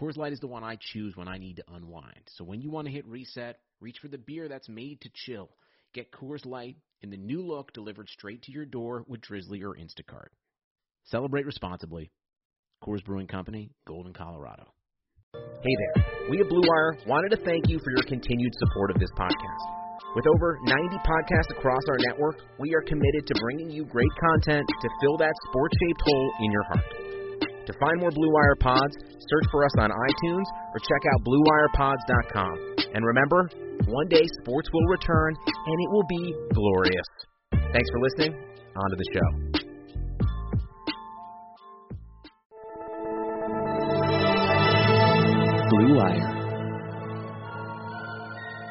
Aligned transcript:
Coors 0.00 0.16
Light 0.16 0.32
is 0.32 0.40
the 0.40 0.46
one 0.46 0.64
I 0.64 0.78
choose 0.80 1.14
when 1.14 1.28
I 1.28 1.36
need 1.36 1.56
to 1.56 1.64
unwind. 1.74 2.22
So 2.28 2.42
when 2.42 2.62
you 2.62 2.70
want 2.70 2.86
to 2.86 2.92
hit 2.92 3.06
reset, 3.06 3.58
reach 3.80 3.98
for 4.00 4.08
the 4.08 4.16
beer 4.16 4.48
that's 4.48 4.68
made 4.68 4.98
to 5.02 5.10
chill. 5.12 5.50
Get 5.92 6.10
Coors 6.10 6.46
Light 6.46 6.76
in 7.02 7.10
the 7.10 7.18
new 7.18 7.42
look 7.46 7.72
delivered 7.74 8.08
straight 8.08 8.40
to 8.44 8.52
your 8.52 8.64
door 8.64 9.04
with 9.06 9.20
Drizly 9.20 9.62
or 9.62 9.76
Instacart. 9.76 10.32
Celebrate 11.04 11.44
responsibly. 11.44 12.10
Coors 12.82 13.04
Brewing 13.04 13.26
Company, 13.26 13.72
Golden, 13.86 14.14
Colorado. 14.14 14.72
Hey 15.34 15.76
there. 15.94 16.04
We 16.30 16.40
at 16.40 16.48
Blue 16.48 16.62
Wire 16.66 16.96
wanted 17.06 17.36
to 17.36 17.44
thank 17.44 17.68
you 17.68 17.78
for 17.78 17.90
your 17.90 18.04
continued 18.04 18.54
support 18.56 18.92
of 18.92 18.98
this 18.98 19.10
podcast. 19.18 20.14
With 20.16 20.24
over 20.34 20.58
90 20.62 20.96
podcasts 20.96 21.50
across 21.50 21.82
our 21.90 21.98
network, 22.08 22.40
we 22.58 22.74
are 22.74 22.82
committed 22.82 23.26
to 23.26 23.34
bringing 23.38 23.70
you 23.70 23.84
great 23.84 24.10
content 24.30 24.66
to 24.66 24.88
fill 25.02 25.18
that 25.18 25.34
sports 25.50 25.74
shaped 25.84 26.00
hole 26.06 26.32
in 26.40 26.52
your 26.52 26.64
heart. 26.64 27.09
To 27.66 27.72
find 27.78 28.00
more 28.00 28.10
Blue 28.10 28.32
Wire 28.32 28.56
pods, 28.56 28.96
search 29.04 29.46
for 29.50 29.64
us 29.64 29.72
on 29.78 29.90
iTunes 29.90 30.46
or 30.72 30.78
check 30.80 31.02
out 31.12 31.24
BlueWirePods.com. 31.24 32.54
And 32.94 33.04
remember, 33.04 33.48
one 33.86 34.08
day 34.08 34.22
sports 34.42 34.68
will 34.72 34.86
return 34.88 35.34
and 35.46 35.76
it 35.80 35.90
will 35.90 36.06
be 36.08 36.34
glorious. 36.54 37.06
Thanks 37.72 37.88
for 37.90 38.00
listening. 38.00 38.34
On 38.76 38.90
to 38.90 38.96
the 38.96 39.04
show. 39.12 39.60
Blue 45.70 45.94
Wire. 45.96 46.36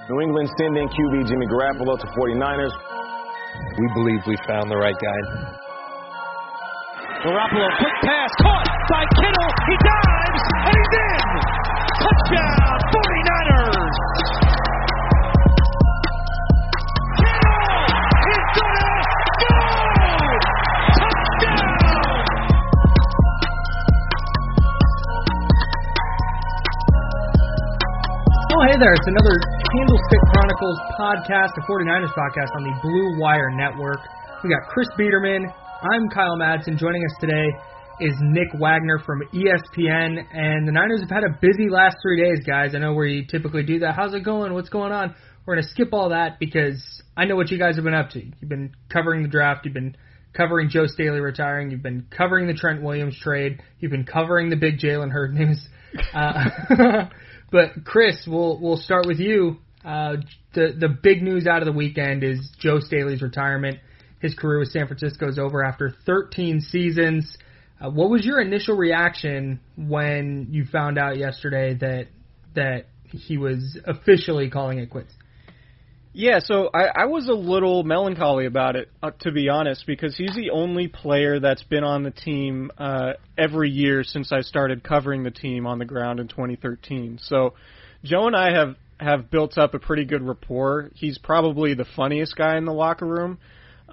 New 0.10 0.22
England 0.22 0.50
sending 0.58 0.88
QB 0.90 1.28
Jimmy 1.28 1.46
Garoppolo 1.46 2.00
to 2.00 2.08
49ers. 2.18 2.74
We 3.78 3.88
believe 3.94 4.20
we 4.26 4.36
found 4.48 4.72
the 4.72 4.76
right 4.76 4.96
guy. 4.96 5.69
Garoppolo, 7.20 7.68
quick 7.80 7.98
pass, 8.04 8.32
caught 8.42 8.68
by 8.90 9.04
Kittle. 9.20 9.52
He 9.68 9.76
dives, 9.84 10.44
and 10.56 10.72
he's 10.72 10.94
in. 10.96 11.28
Touchdown, 12.00 12.80
49ers. 12.96 13.96
Kittle. 17.20 17.76
Touchdown. 18.24 19.04
Oh, 28.50 28.64
hey 28.64 28.80
there. 28.80 28.94
It's 28.96 29.08
another 29.08 29.36
Candlestick 29.76 30.22
Chronicles 30.32 30.80
podcast, 30.96 31.52
the 31.56 31.64
49ers 31.68 32.16
podcast 32.16 32.56
on 32.56 32.64
the 32.64 32.74
Blue 32.82 33.20
Wire 33.20 33.52
Network. 33.52 34.00
We 34.44 34.50
got 34.50 34.64
Chris 34.72 34.88
Biederman. 34.98 35.52
I'm 35.82 36.10
Kyle 36.10 36.36
Madsen. 36.36 36.78
Joining 36.78 37.06
us 37.06 37.16
today 37.22 37.46
is 38.02 38.14
Nick 38.20 38.50
Wagoner 38.54 39.00
from 39.00 39.22
ESPN. 39.34 40.22
And 40.34 40.68
the 40.68 40.74
Niners 40.74 41.00
have 41.00 41.10
had 41.10 41.24
a 41.24 41.38
busy 41.40 41.70
last 41.70 41.96
three 42.02 42.22
days, 42.22 42.46
guys. 42.46 42.76
I 42.76 42.80
know 42.80 42.94
where 42.94 43.06
you 43.06 43.26
typically 43.26 43.64
do 43.64 43.80
that. 43.80 43.96
How's 43.96 44.14
it 44.14 44.26
going? 44.26 44.54
What's 44.54 44.68
going 44.68 44.92
on? 44.92 45.16
We're 45.46 45.56
going 45.56 45.64
to 45.64 45.70
skip 45.70 45.94
all 45.94 46.10
that 46.10 46.38
because 46.38 46.84
I 47.16 47.24
know 47.24 47.38
what 47.38 47.50
you 47.50 47.58
guys 47.58 47.76
have 47.76 47.86
been 47.86 47.94
up 47.94 48.10
to. 48.10 48.20
You've 48.20 48.50
been 48.50 48.74
covering 48.92 49.24
the 49.24 49.30
draft. 49.30 49.64
You've 49.64 49.74
been 49.74 49.96
covering 50.34 50.68
Joe 50.68 50.86
Staley 50.86 51.22
retiring. 51.22 51.72
You've 51.72 51.82
been 51.82 52.08
covering 52.12 52.48
the 52.48 52.56
Trent 52.56 52.84
Williams 52.84 53.18
trade. 53.18 53.62
You've 53.80 53.92
been 53.92 54.06
covering 54.06 54.50
the 54.50 54.58
big 54.58 54.80
Jalen 54.80 55.12
Hurd 55.12 55.34
news. 55.34 55.66
Uh, 56.14 56.44
but 57.52 57.84
Chris, 57.84 58.16
we'll 58.28 58.60
we'll 58.62 58.78
start 58.78 59.08
with 59.08 59.18
you. 59.18 59.58
Uh, 59.84 60.18
the 60.54 60.76
the 60.80 60.88
big 60.88 61.24
news 61.24 61.48
out 61.48 61.64
of 61.64 61.66
the 61.66 61.72
weekend 61.72 62.24
is 62.24 62.38
Joe 62.60 62.80
Staley's 62.80 63.24
retirement. 63.24 63.80
His 64.20 64.34
career 64.34 64.60
with 64.60 64.70
San 64.70 64.88
Francisco 64.88 65.28
is 65.30 65.40
over 65.40 65.64
after 65.64 65.94
13 66.06 66.62
seasons. 66.62 67.38
Uh, 67.80 67.90
what 67.90 68.10
was 68.10 68.26
your 68.26 68.42
initial 68.42 68.76
reaction 68.76 69.60
when 69.78 70.48
you 70.52 70.66
found 70.66 70.98
out 70.98 71.18
yesterday 71.18 71.76
that 71.76 72.08
that 72.56 72.88
he 73.04 73.38
was 73.38 73.78
officially 73.86 74.50
calling 74.50 74.80
it 74.80 74.90
quits? 74.90 75.14
Yeah, 76.12 76.40
so 76.44 76.70
I, 76.74 77.04
I 77.04 77.06
was 77.06 77.28
a 77.28 77.34
little 77.34 77.84
melancholy 77.84 78.48
about 78.48 78.76
it, 78.76 78.90
uh, 79.02 79.12
to 79.22 79.32
be 79.32 79.48
honest, 79.48 79.86
because 79.86 80.18
he's 80.18 80.36
the 80.36 80.50
only 80.50 80.88
player 80.88 81.40
that's 81.40 81.62
been 81.64 81.84
on 81.84 82.02
the 82.02 82.12
team 82.12 82.72
uh, 82.80 83.14
every 83.38 83.70
year 83.70 84.04
since 84.04 84.32
I 84.32 84.42
started 84.42 84.84
covering 84.84 85.24
the 85.24 85.32
team 85.32 85.68
on 85.68 85.78
the 85.78 85.86
ground 85.86 86.20
in 86.20 86.28
2013. 86.28 87.20
So 87.22 87.54
Joe 88.04 88.28
and 88.28 88.36
I 88.36 88.52
have 88.52 88.76
have 89.00 89.32
built 89.32 89.58
up 89.58 89.74
a 89.74 89.80
pretty 89.80 90.04
good 90.04 90.22
rapport. 90.22 90.92
He's 90.96 91.18
probably 91.18 91.74
the 91.74 91.86
funniest 91.96 92.36
guy 92.36 92.58
in 92.58 92.66
the 92.66 92.74
locker 92.74 93.06
room, 93.06 93.38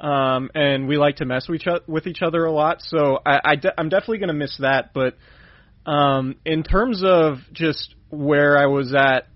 um, 0.00 0.50
and 0.54 0.88
we 0.88 0.96
like 0.96 1.16
to 1.16 1.24
mess 1.24 1.48
with 1.48 1.60
each, 1.60 1.66
o- 1.66 1.80
with 1.86 2.06
each 2.06 2.22
other 2.22 2.44
a 2.44 2.52
lot. 2.52 2.82
So 2.82 3.18
I, 3.24 3.40
I 3.44 3.56
de- 3.56 3.78
I'm 3.78 3.88
definitely 3.88 4.18
going 4.18 4.28
to 4.28 4.34
miss 4.34 4.56
that. 4.58 4.92
But 4.92 5.16
um, 5.84 6.36
in 6.44 6.62
terms 6.62 7.02
of 7.04 7.38
just 7.52 7.94
where 8.10 8.58
I 8.58 8.66
was 8.66 8.94
at 8.94 9.28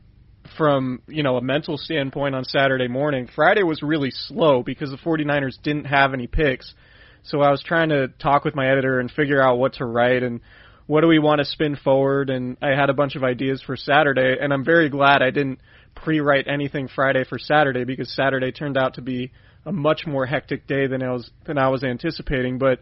from 0.56 1.02
you 1.06 1.22
know 1.22 1.36
a 1.36 1.42
mental 1.42 1.76
standpoint 1.76 2.34
on 2.34 2.44
Saturday 2.44 2.88
morning. 2.88 3.28
Friday 3.34 3.62
was 3.62 3.82
really 3.82 4.10
slow 4.10 4.62
because 4.62 4.90
the 4.90 4.96
49ers 4.96 5.60
didn't 5.62 5.84
have 5.84 6.12
any 6.12 6.26
picks. 6.26 6.74
So 7.22 7.40
I 7.40 7.50
was 7.50 7.62
trying 7.62 7.90
to 7.90 8.08
talk 8.08 8.44
with 8.44 8.54
my 8.54 8.70
editor 8.70 8.98
and 8.98 9.10
figure 9.10 9.42
out 9.42 9.58
what 9.58 9.74
to 9.74 9.84
write 9.84 10.22
and 10.22 10.40
what 10.86 11.02
do 11.02 11.06
we 11.06 11.18
want 11.18 11.40
to 11.40 11.44
spin 11.44 11.76
forward 11.76 12.30
and 12.30 12.56
I 12.62 12.70
had 12.70 12.90
a 12.90 12.94
bunch 12.94 13.14
of 13.14 13.22
ideas 13.22 13.62
for 13.62 13.76
Saturday 13.76 14.36
and 14.40 14.52
I'm 14.52 14.64
very 14.64 14.88
glad 14.88 15.22
I 15.22 15.30
didn't 15.30 15.60
pre-write 15.94 16.48
anything 16.48 16.88
Friday 16.88 17.24
for 17.28 17.38
Saturday 17.38 17.84
because 17.84 18.12
Saturday 18.14 18.50
turned 18.52 18.76
out 18.76 18.94
to 18.94 19.02
be 19.02 19.32
a 19.66 19.72
much 19.72 20.06
more 20.06 20.26
hectic 20.26 20.66
day 20.66 20.86
than 20.86 21.02
I 21.02 21.12
was 21.12 21.30
than 21.44 21.58
I 21.58 21.68
was 21.68 21.84
anticipating 21.84 22.58
but 22.58 22.80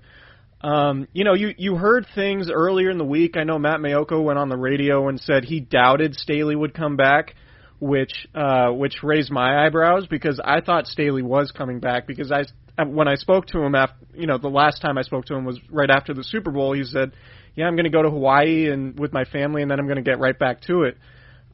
um, 0.61 1.07
you 1.13 1.23
know, 1.23 1.35
you 1.35 1.55
you 1.57 1.77
heard 1.77 2.05
things 2.17 2.51
earlier 2.51 2.91
in 2.91 2.99
the 2.99 3.05
week. 3.05 3.37
I 3.37 3.45
know 3.45 3.61
Matt 3.61 3.79
Maiocco 3.79 4.21
went 4.25 4.41
on 4.41 4.49
the 4.49 4.57
radio 4.57 5.09
and 5.09 5.21
said 5.21 5.45
he 5.45 5.61
doubted 5.61 6.17
Staley 6.17 6.57
would 6.57 6.75
come 6.75 6.97
back 6.97 7.37
which 7.81 8.27
uh, 8.35 8.71
which 8.71 9.03
raised 9.03 9.31
my 9.31 9.65
eyebrows 9.65 10.07
because 10.09 10.41
I 10.43 10.61
thought 10.61 10.87
Staley 10.87 11.23
was 11.23 11.51
coming 11.53 11.81
back 11.81 12.07
because 12.07 12.33
I 12.33 12.45
when 12.85 13.09
I 13.09 13.15
spoke 13.15 13.47
to 13.47 13.61
him 13.61 13.75
after 13.75 13.97
you 14.15 14.27
know 14.27 14.39
the 14.39 14.49
last 14.49 14.83
time 14.83 14.99
I 14.99 15.03
spoke 15.03 15.27
to 15.27 15.35
him 15.35 15.45
was 15.45 15.59
right 15.71 15.91
after 15.91 16.15
the 16.15 16.25
Super 16.25 16.51
Bowl. 16.51 16.73
He 16.73 16.85
said, 16.85 17.13
"Yeah, 17.55 17.67
I'm 17.67 17.75
going 17.75 17.85
to 17.85 17.91
go 17.91 18.03
to 18.03 18.11
Hawaii 18.11 18.71
and 18.71 18.99
with 18.99 19.13
my 19.13 19.25
family, 19.25 19.63
and 19.63 19.71
then 19.71 19.79
I'm 19.79 19.87
going 19.87 20.03
to 20.03 20.09
get 20.09 20.19
right 20.19 20.39
back 20.39 20.63
to 20.63 20.83
it." 20.83 20.99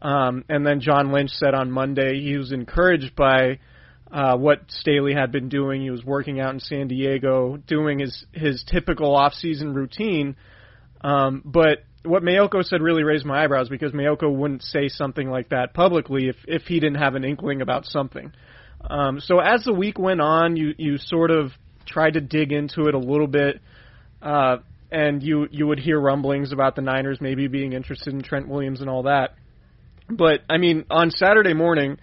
Um, 0.01 0.45
and 0.49 0.67
then 0.67 0.81
John 0.81 1.13
Lynch 1.13 1.31
said 1.31 1.55
on 1.55 1.71
Monday 1.71 2.21
he 2.21 2.37
was 2.37 2.53
encouraged 2.53 3.15
by 3.17 3.59
uh, 4.11 4.37
what 4.37 4.61
Staley 4.69 5.15
had 5.15 5.33
been 5.33 5.49
doing. 5.49 5.83
He 5.83 5.91
was 5.91 6.05
working 6.05 6.41
out 6.41 6.55
in 6.55 6.61
San 6.61 6.89
Diego, 6.89 7.57
doing 7.57 7.99
his 7.99 8.27
his 8.33 8.65
typical 8.71 9.15
off-season 9.15 9.75
routine. 9.75 10.37
Um, 11.01 11.43
but 11.45 11.85
what 12.05 12.23
Maiocco 12.23 12.63
said 12.65 12.83
really 12.83 13.03
raised 13.03 13.25
my 13.25 13.43
eyebrows 13.45 13.69
because 13.69 13.93
Maiocco 13.93 14.35
wouldn't 14.35 14.63
say 14.63 14.89
something 14.89 15.31
like 15.31 15.51
that 15.51 15.75
publicly 15.75 16.29
if 16.29 16.37
if 16.47 16.63
he 16.63 16.81
didn't 16.81 16.99
have 16.99 17.15
an 17.15 17.25
inkling 17.25 17.63
about 17.63 17.87
something. 17.87 18.33
Um, 18.89 19.21
so 19.21 19.39
as 19.41 19.65
the 19.65 19.73
week 19.73 19.99
went 19.99 20.21
on, 20.21 20.57
you 20.57 20.75
you 20.77 20.99
sort 20.99 21.31
of 21.31 21.53
tried 21.87 22.15
to 22.15 22.21
dig 22.21 22.53
into 22.53 22.87
it 22.89 22.95
a 22.95 22.99
little 22.99 23.27
bit, 23.27 23.61
uh, 24.21 24.59
and 24.91 25.23
you 25.23 25.49
you 25.51 25.67
would 25.67 25.79
hear 25.79 25.99
rumblings 25.99 26.53
about 26.53 26.77
the 26.77 26.83
Niners 26.83 27.21
maybe 27.21 27.49
being 27.49 27.73
interested 27.73 28.13
in 28.13 28.23
Trent 28.23 28.49
Williams 28.49 28.81
and 28.81 28.91
all 28.91 29.05
that. 29.05 29.35
But 30.09 30.43
I 30.51 30.59
mean, 30.59 30.85
on 30.91 31.11
Saturday 31.11 31.55
morning, 31.55 31.99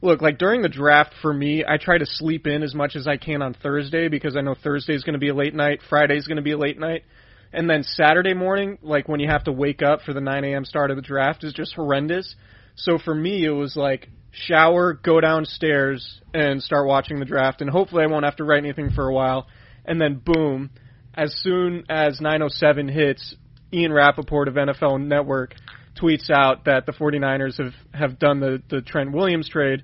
look 0.00 0.22
like 0.22 0.38
during 0.38 0.62
the 0.62 0.68
draft 0.68 1.12
for 1.20 1.32
me, 1.32 1.64
I 1.66 1.76
try 1.76 1.98
to 1.98 2.06
sleep 2.06 2.46
in 2.46 2.62
as 2.62 2.74
much 2.74 2.94
as 2.96 3.06
I 3.06 3.16
can 3.16 3.42
on 3.42 3.54
Thursday 3.54 4.08
because 4.08 4.36
I 4.36 4.40
know 4.40 4.54
Thursday 4.54 4.94
is 4.94 5.02
going 5.02 5.14
to 5.14 5.18
be 5.18 5.28
a 5.28 5.34
late 5.34 5.54
night, 5.54 5.80
Friday 5.88 6.16
is 6.16 6.26
going 6.26 6.36
to 6.36 6.42
be 6.42 6.52
a 6.52 6.58
late 6.58 6.78
night, 6.78 7.04
and 7.52 7.68
then 7.68 7.82
Saturday 7.82 8.34
morning, 8.34 8.78
like 8.82 9.08
when 9.08 9.20
you 9.20 9.28
have 9.28 9.44
to 9.44 9.52
wake 9.52 9.82
up 9.82 10.02
for 10.02 10.12
the 10.12 10.20
9 10.20 10.44
a.m. 10.44 10.64
start 10.64 10.90
of 10.90 10.96
the 10.96 11.02
draft, 11.02 11.44
is 11.44 11.52
just 11.52 11.74
horrendous. 11.74 12.34
So 12.76 12.98
for 12.98 13.14
me, 13.14 13.44
it 13.44 13.50
was 13.50 13.74
like 13.74 14.08
shower, 14.30 14.92
go 14.92 15.20
downstairs, 15.20 16.20
and 16.32 16.62
start 16.62 16.86
watching 16.86 17.18
the 17.18 17.24
draft, 17.24 17.60
and 17.60 17.70
hopefully 17.70 18.04
I 18.04 18.06
won't 18.06 18.24
have 18.24 18.36
to 18.36 18.44
write 18.44 18.58
anything 18.64 18.90
for 18.90 19.08
a 19.08 19.14
while, 19.14 19.48
and 19.84 20.00
then 20.00 20.20
boom, 20.24 20.70
as 21.14 21.34
soon 21.42 21.84
as 21.88 22.20
907 22.20 22.88
hits, 22.88 23.34
Ian 23.72 23.92
Rapoport 23.92 24.48
of 24.48 24.54
NFL 24.54 25.04
Network 25.04 25.54
tweets 26.00 26.30
out 26.30 26.64
that 26.64 26.86
the 26.86 26.92
49ers 26.92 27.58
have 27.58 27.74
have 27.92 28.18
done 28.18 28.40
the 28.40 28.62
the 28.68 28.80
Trent 28.82 29.12
Williams 29.12 29.48
trade, 29.48 29.82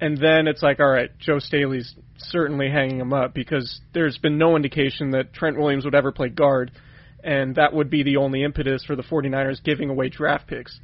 and 0.00 0.16
then 0.16 0.46
it's 0.46 0.62
like, 0.62 0.80
all 0.80 0.88
right, 0.88 1.10
Joe 1.18 1.38
Staley's 1.38 1.94
certainly 2.16 2.70
hanging 2.70 3.00
him 3.00 3.12
up 3.12 3.34
because 3.34 3.80
there's 3.94 4.18
been 4.18 4.38
no 4.38 4.56
indication 4.56 5.10
that 5.12 5.32
Trent 5.32 5.58
Williams 5.58 5.84
would 5.84 5.94
ever 5.94 6.12
play 6.12 6.28
guard, 6.28 6.72
and 7.22 7.54
that 7.56 7.72
would 7.72 7.90
be 7.90 8.02
the 8.02 8.16
only 8.16 8.42
impetus 8.42 8.84
for 8.84 8.96
the 8.96 9.02
49ers 9.02 9.62
giving 9.62 9.90
away 9.90 10.08
draft 10.08 10.46
picks. 10.46 10.78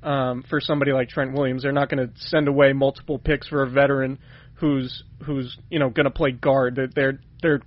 Um, 0.00 0.44
for 0.48 0.60
somebody 0.60 0.92
like 0.92 1.08
Trent 1.08 1.32
Williams, 1.32 1.62
they're 1.62 1.72
not 1.72 1.90
going 1.90 2.06
to 2.06 2.12
send 2.20 2.46
away 2.46 2.72
multiple 2.72 3.18
picks 3.18 3.48
for 3.48 3.64
a 3.64 3.68
veteran 3.68 4.18
who's 4.54 5.02
who's 5.24 5.56
you 5.70 5.78
know 5.78 5.90
going 5.90 6.04
to 6.04 6.10
play 6.10 6.32
guard. 6.32 6.76
They're 6.76 6.88
they're, 6.94 7.20
they're 7.42 7.62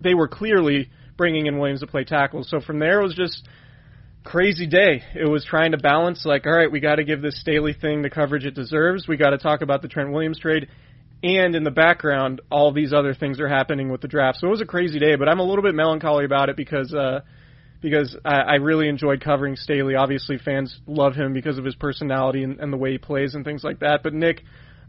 they 0.00 0.14
were 0.14 0.28
clearly 0.28 0.90
bringing 1.16 1.46
in 1.46 1.58
Williams 1.58 1.80
to 1.80 1.86
play 1.86 2.04
tackle. 2.04 2.44
So 2.44 2.60
from 2.60 2.78
there, 2.78 3.00
it 3.00 3.04
was 3.04 3.14
just 3.14 3.48
crazy 4.26 4.66
day. 4.66 5.02
It 5.14 5.24
was 5.26 5.44
trying 5.44 5.70
to 5.70 5.78
balance 5.78 6.26
like, 6.26 6.46
all 6.46 6.52
right, 6.52 6.70
we 6.70 6.80
got 6.80 6.96
to 6.96 7.04
give 7.04 7.22
this 7.22 7.40
Staley 7.40 7.72
thing 7.72 8.02
the 8.02 8.10
coverage 8.10 8.44
it 8.44 8.54
deserves. 8.54 9.06
We 9.06 9.16
got 9.16 9.30
to 9.30 9.38
talk 9.38 9.62
about 9.62 9.82
the 9.82 9.88
Trent 9.88 10.12
Williams 10.12 10.38
trade, 10.38 10.68
and 11.22 11.54
in 11.54 11.62
the 11.62 11.70
background, 11.70 12.40
all 12.50 12.72
these 12.72 12.92
other 12.92 13.14
things 13.14 13.40
are 13.40 13.48
happening 13.48 13.90
with 13.90 14.00
the 14.00 14.08
draft. 14.08 14.38
So 14.40 14.48
it 14.48 14.50
was 14.50 14.60
a 14.60 14.66
crazy 14.66 14.98
day, 14.98 15.14
but 15.14 15.28
I'm 15.28 15.38
a 15.38 15.44
little 15.44 15.62
bit 15.62 15.74
melancholy 15.74 16.24
about 16.24 16.48
it 16.48 16.56
because 16.56 16.92
uh, 16.92 17.20
because 17.80 18.16
I, 18.24 18.34
I 18.34 18.54
really 18.56 18.88
enjoyed 18.88 19.22
covering 19.22 19.54
Staley. 19.54 19.94
Obviously, 19.94 20.38
fans 20.38 20.76
love 20.86 21.14
him 21.14 21.32
because 21.32 21.56
of 21.56 21.64
his 21.64 21.76
personality 21.76 22.42
and, 22.42 22.58
and 22.58 22.72
the 22.72 22.76
way 22.76 22.92
he 22.92 22.98
plays 22.98 23.34
and 23.34 23.44
things 23.44 23.62
like 23.62 23.78
that. 23.78 24.00
But 24.02 24.12
Nick, 24.12 24.42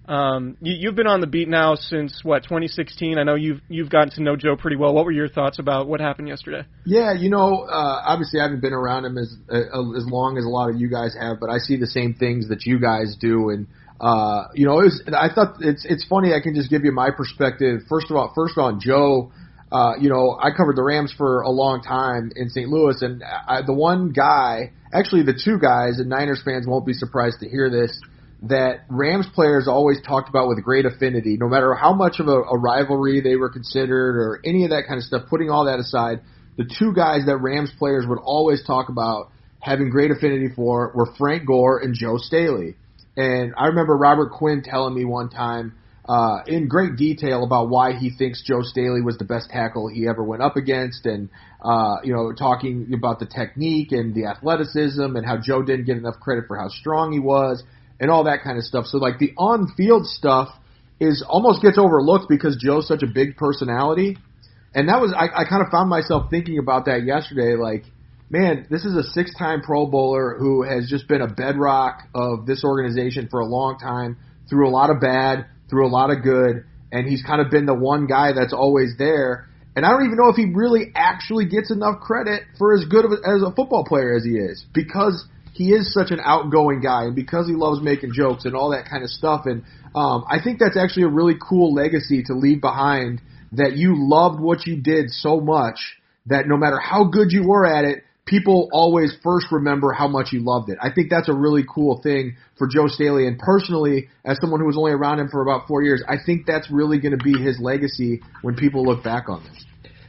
um, 0.07 0.56
you, 0.62 0.74
you've 0.80 0.95
been 0.95 1.07
on 1.07 1.19
the 1.19 1.27
beat 1.27 1.50
now 1.50 1.75
since 1.75 2.21
what 2.24 2.44
2016. 2.44 3.18
I 3.18 3.24
know 3.24 3.36
you've 3.36 3.62
you've 3.68 3.89
gotten 3.89 4.09
to 4.12 4.24
know 4.24 4.38
Joe 4.38 4.56
pretty 4.56 4.77
well. 4.77 4.94
What 4.94 5.04
were 5.04 5.12
your 5.12 5.27
thoughts 5.27 5.59
about 5.59 5.88
what 5.88 6.00
happened 6.00 6.30
yesterday? 6.30 6.63
Yeah, 6.86 7.13
you 7.13 7.30
know, 7.30 7.63
uh, 7.63 8.01
obviously 8.06 8.39
I 8.39 8.44
haven't 8.44 8.62
been 8.62 8.74
around 8.74 9.06
him 9.06 9.18
as 9.18 9.36
uh, 9.51 9.95
as 9.98 10.06
long 10.07 10.38
as 10.38 10.45
a 10.45 10.50
lot 10.50 10.69
of 10.69 10.80
you 10.80 10.89
guys 10.89 11.15
have, 11.19 11.39
but 11.42 11.50
I 11.50 11.57
see 11.57 11.75
the 11.75 11.88
same 11.88 12.13
things 12.13 12.48
that 12.50 12.65
you 12.65 12.80
guys 12.80 13.18
do, 13.19 13.50
and 13.50 13.68
uh, 14.00 14.45
you 14.54 14.65
know, 14.65 14.80
it 14.80 14.86
was. 14.86 15.04
I 15.07 15.33
thought 15.33 15.57
it's 15.59 15.86
it's 15.86 16.06
funny. 16.06 16.33
I 16.33 16.39
can 16.42 16.56
just 16.56 16.69
give 16.69 16.86
you 16.86 16.94
my 16.94 17.12
perspective. 17.12 17.81
First 17.89 18.10
of 18.10 18.15
all, 18.15 18.31
first 18.33 18.57
on 18.57 18.80
Joe. 18.80 19.31
Uh, 19.69 19.95
you 20.00 20.07
know, 20.07 20.38
I 20.39 20.51
covered 20.56 20.77
the 20.77 20.83
Rams 20.83 21.13
for 21.18 21.42
a 21.42 21.50
long 21.50 21.81
time 21.81 22.31
in 22.38 22.48
St. 22.48 22.69
Louis, 22.69 23.01
and 23.01 23.21
I, 23.21 23.63
the 23.65 23.74
one 23.74 24.13
guy, 24.13 24.71
actually 24.94 25.24
the 25.24 25.33
two 25.33 25.60
guys, 25.60 26.00
and 26.00 26.07
Niners 26.07 26.42
fans 26.45 26.65
won't 26.65 26.86
be 26.86 26.94
surprised 26.94 27.42
to 27.42 27.50
hear 27.50 27.69
this 27.69 28.00
that 28.44 28.81
Rams 28.89 29.28
players 29.34 29.68
always 29.68 29.98
talked 30.01 30.30
about 30.30 30.48
with 30.48 30.63
great 30.63 30.86
affinity, 30.86 31.38
no 31.39 31.48
matter 31.48 31.74
how 31.74 31.94
much 31.94 32.19
of 32.19 32.28
a, 32.28 32.39
a 32.39 32.57
rivalry 32.57 33.22
they 33.22 33.36
were 33.36 33.50
considered 33.50 34.16
or 34.16 34.39
any 34.45 34.63
of 34.63 34.69
that 34.69 34.84
kind 34.88 35.00
of 35.00 35.04
stuff, 35.04 35.24
putting 35.30 35.50
all 35.50 35.66
that 35.66 35.80
aside, 35.80 36.22
the 36.57 36.69
two 36.80 36.94
guys 36.94 37.25
that 37.25 37.38
Rams 37.38 37.72
players 37.80 38.06
would 38.07 38.19
always 38.19 38.63
talk 38.66 38.89
about 38.89 39.31
having 39.60 39.89
great 39.89 40.12
affinity 40.12 40.50
for 40.56 40.92
were 40.95 41.07
Frank 41.18 41.48
Gore 41.48 41.80
and 41.80 41.95
Joe 41.95 42.18
Staley. 42.18 42.75
And 43.16 43.54
I 43.57 43.68
remember 43.68 43.98
Robert 43.98 44.31
Quinn 44.31 44.62
telling 44.63 44.94
me 44.94 45.04
one 45.04 45.30
time, 45.30 45.74
uh, 46.07 46.39
in 46.48 46.69
great 46.69 46.95
detail 46.95 47.44
about 47.44 47.69
why 47.69 47.92
he 47.92 48.10
thinks 48.10 48.42
Joe 48.42 48.62
Staley 48.62 49.01
was 49.01 49.18
the 49.18 49.25
best 49.25 49.50
tackle 49.50 49.89
he 49.89 50.07
ever 50.07 50.24
went 50.24 50.42
up 50.42 50.56
against, 50.56 51.06
and 51.06 51.30
uh, 51.62 51.98
you 52.04 52.13
know, 52.13 52.31
talking 52.31 52.94
about 52.94 53.19
the 53.19 53.25
technique 53.25 53.92
and 53.92 54.16
the 54.16 54.25
athleticism 54.25 55.01
and 55.01 55.25
how 55.25 55.38
Joe 55.38 55.63
didn't 55.63 55.86
get 55.86 55.98
enough 55.98 56.19
credit 56.22 56.45
for 56.48 56.57
how 56.57 56.69
strong 56.69 57.12
he 57.12 57.19
was 57.19 57.62
and 58.00 58.12
all 58.12 58.26
that 58.26 58.44
kind 58.44 58.58
of 58.58 58.64
stuff. 58.64 58.86
So 58.86 58.98
like 58.98 59.20
the 59.20 59.34
on 59.38 59.74
field 59.76 60.06
stuff 60.06 60.50
is 61.00 61.24
almost 61.28 61.62
gets 61.62 61.78
overlooked 61.78 62.28
because 62.30 62.58
Joe's 62.58 62.88
such 62.88 63.04
a 63.04 63.08
big 63.08 63.38
personality. 63.38 64.18
And 64.74 64.90
that 64.90 65.00
was 65.02 65.14
I, 65.16 65.42
I 65.42 65.46
kind 65.46 65.64
of 65.64 65.72
found 65.72 65.90
myself 65.90 66.30
thinking 66.30 66.60
about 66.60 66.86
that 66.86 67.04
yesterday, 67.04 67.56
like, 67.56 67.86
man, 68.30 68.68
this 68.70 68.86
is 68.86 68.96
a 68.96 69.04
six 69.04 69.34
time 69.38 69.62
pro 69.62 69.86
bowler 69.88 70.36
who 70.38 70.64
has 70.64 70.90
just 70.90 71.08
been 71.08 71.22
a 71.22 71.28
bedrock 71.28 72.04
of 72.14 72.46
this 72.46 72.64
organization 72.64 73.28
for 73.30 73.40
a 73.40 73.46
long 73.46 73.78
time, 73.80 74.18
through 74.50 74.68
a 74.68 74.72
lot 74.72 74.90
of 74.90 75.00
bad, 75.00 75.46
through 75.70 75.88
a 75.88 75.90
lot 75.90 76.12
of 76.12 76.24
good, 76.24 76.66
and 76.92 77.08
he's 77.08 77.24
kind 77.24 77.42
of 77.42 77.50
been 77.50 77.66
the 77.66 77.74
one 77.74 78.08
guy 78.08 78.34
that's 78.34 78.54
always 78.54 78.96
there. 78.98 79.48
And 79.76 79.86
I 79.86 79.92
don't 79.92 80.06
even 80.06 80.18
know 80.18 80.30
if 80.30 80.36
he 80.36 80.52
really 80.54 80.92
actually 80.96 81.46
gets 81.46 81.72
enough 81.72 82.00
credit 82.02 82.44
for 82.58 82.74
as 82.74 82.86
good 82.86 83.06
of 83.06 83.12
a, 83.12 83.16
as 83.16 83.44
a 83.44 83.54
football 83.54 83.86
player 83.86 84.16
as 84.16 84.24
he 84.24 84.32
is 84.32 84.66
because 84.74 85.26
he 85.57 85.71
is 85.71 85.92
such 85.92 86.12
an 86.12 86.19
outgoing 86.24 86.81
guy, 86.81 87.06
and 87.06 87.15
because 87.15 87.48
he 87.48 87.54
loves 87.54 87.81
making 87.81 88.13
jokes 88.13 88.45
and 88.45 88.56
all 88.56 88.69
that 88.71 88.88
kind 88.88 89.04
of 89.04 89.09
stuff. 89.09 89.42
And 89.45 89.63
um, 89.95 90.24
I 90.30 90.38
think 90.44 90.59
that's 90.59 90.77
actually 90.77 91.04
a 91.04 91.09
really 91.09 91.33
cool 91.42 91.74
legacy 91.74 92.24
to 92.27 92.33
leave 92.33 92.62
behind. 92.62 93.21
That 93.54 93.77
you 93.77 93.95
loved 93.98 94.39
what 94.39 94.68
you 94.68 94.81
did 94.81 95.09
so 95.09 95.39
much 95.39 95.98
that 96.25 96.48
no 96.48 96.57
matter 96.57 96.77
how 96.77 97.06
good 97.06 97.31
you 97.31 97.48
were 97.48 97.65
at 97.65 97.86
it, 97.86 98.04
people 98.25 98.69
always 98.71 99.15
first 99.24 99.48
remember 99.51 99.94
how 99.94 100.07
much 100.07 100.33
you 100.33 100.42
loved 100.42 100.69
it. 100.69 100.77
I 100.81 100.92
think 100.92 101.09
that's 101.09 101.30
a 101.30 101.33
really 101.33 101.63
cool 101.63 102.01
thing 102.03 102.36
for 102.57 102.68
Joe 102.68 102.88
Staley. 102.88 103.25
And 103.25 103.39
personally, 103.39 104.10
as 104.25 104.38
someone 104.42 104.60
who 104.60 104.68
was 104.68 104.77
only 104.77 104.92
around 104.92 105.19
him 105.19 105.30
for 105.30 105.42
about 105.42 105.68
four 105.68 105.81
years, 105.81 106.03
I 106.07 106.15
think 106.24 106.45
that's 106.45 106.69
really 106.69 107.00
going 107.00 107.18
to 107.18 107.24
be 107.24 107.42
his 107.42 107.57
legacy 107.60 108.21
when 108.42 108.56
people 108.56 108.86
look 108.86 109.03
back 109.03 109.30
on 109.30 109.44
this. 109.44 109.65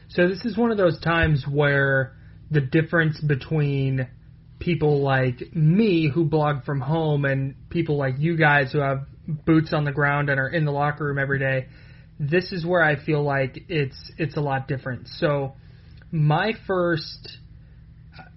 So 0.09 0.27
this 0.27 0.43
is 0.43 0.57
one 0.57 0.69
of 0.69 0.77
those 0.77 0.99
times 0.99 1.45
where 1.49 2.13
the 2.51 2.61
difference 2.61 3.19
between 3.21 4.07
people 4.59 5.01
like 5.01 5.55
me 5.55 6.09
who 6.13 6.25
blog 6.25 6.63
from 6.63 6.81
home 6.81 7.25
and 7.25 7.55
people 7.69 7.97
like 7.97 8.15
you 8.19 8.37
guys 8.37 8.71
who 8.71 8.79
have 8.79 9.05
boots 9.27 9.73
on 9.73 9.85
the 9.85 9.91
ground 9.91 10.29
and 10.29 10.39
are 10.39 10.49
in 10.49 10.65
the 10.65 10.71
locker 10.71 11.05
room 11.05 11.17
every 11.17 11.39
day, 11.39 11.67
this 12.19 12.51
is 12.51 12.65
where 12.65 12.83
I 12.83 12.97
feel 13.03 13.23
like 13.23 13.65
it's 13.69 14.11
it's 14.17 14.35
a 14.35 14.41
lot 14.41 14.67
different. 14.67 15.07
So 15.07 15.53
my 16.11 16.53
first 16.67 17.37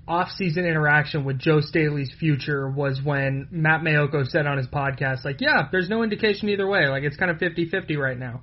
off-season 0.07 0.65
interaction 0.65 1.25
with 1.25 1.39
Joe 1.39 1.61
Staley's 1.61 2.13
future 2.19 2.69
was 2.69 3.01
when 3.03 3.49
Matt 3.51 3.83
Maiocco 3.83 4.27
said 4.27 4.47
on 4.47 4.59
his 4.59 4.67
podcast, 4.67 5.25
like, 5.25 5.41
yeah, 5.41 5.69
there's 5.71 5.89
no 5.89 6.03
indication 6.03 6.49
either 6.49 6.67
way. 6.67 6.89
Like, 6.89 7.05
it's 7.05 7.17
kind 7.17 7.31
of 7.31 7.39
50-50 7.39 7.97
right 7.97 8.19
now. 8.19 8.43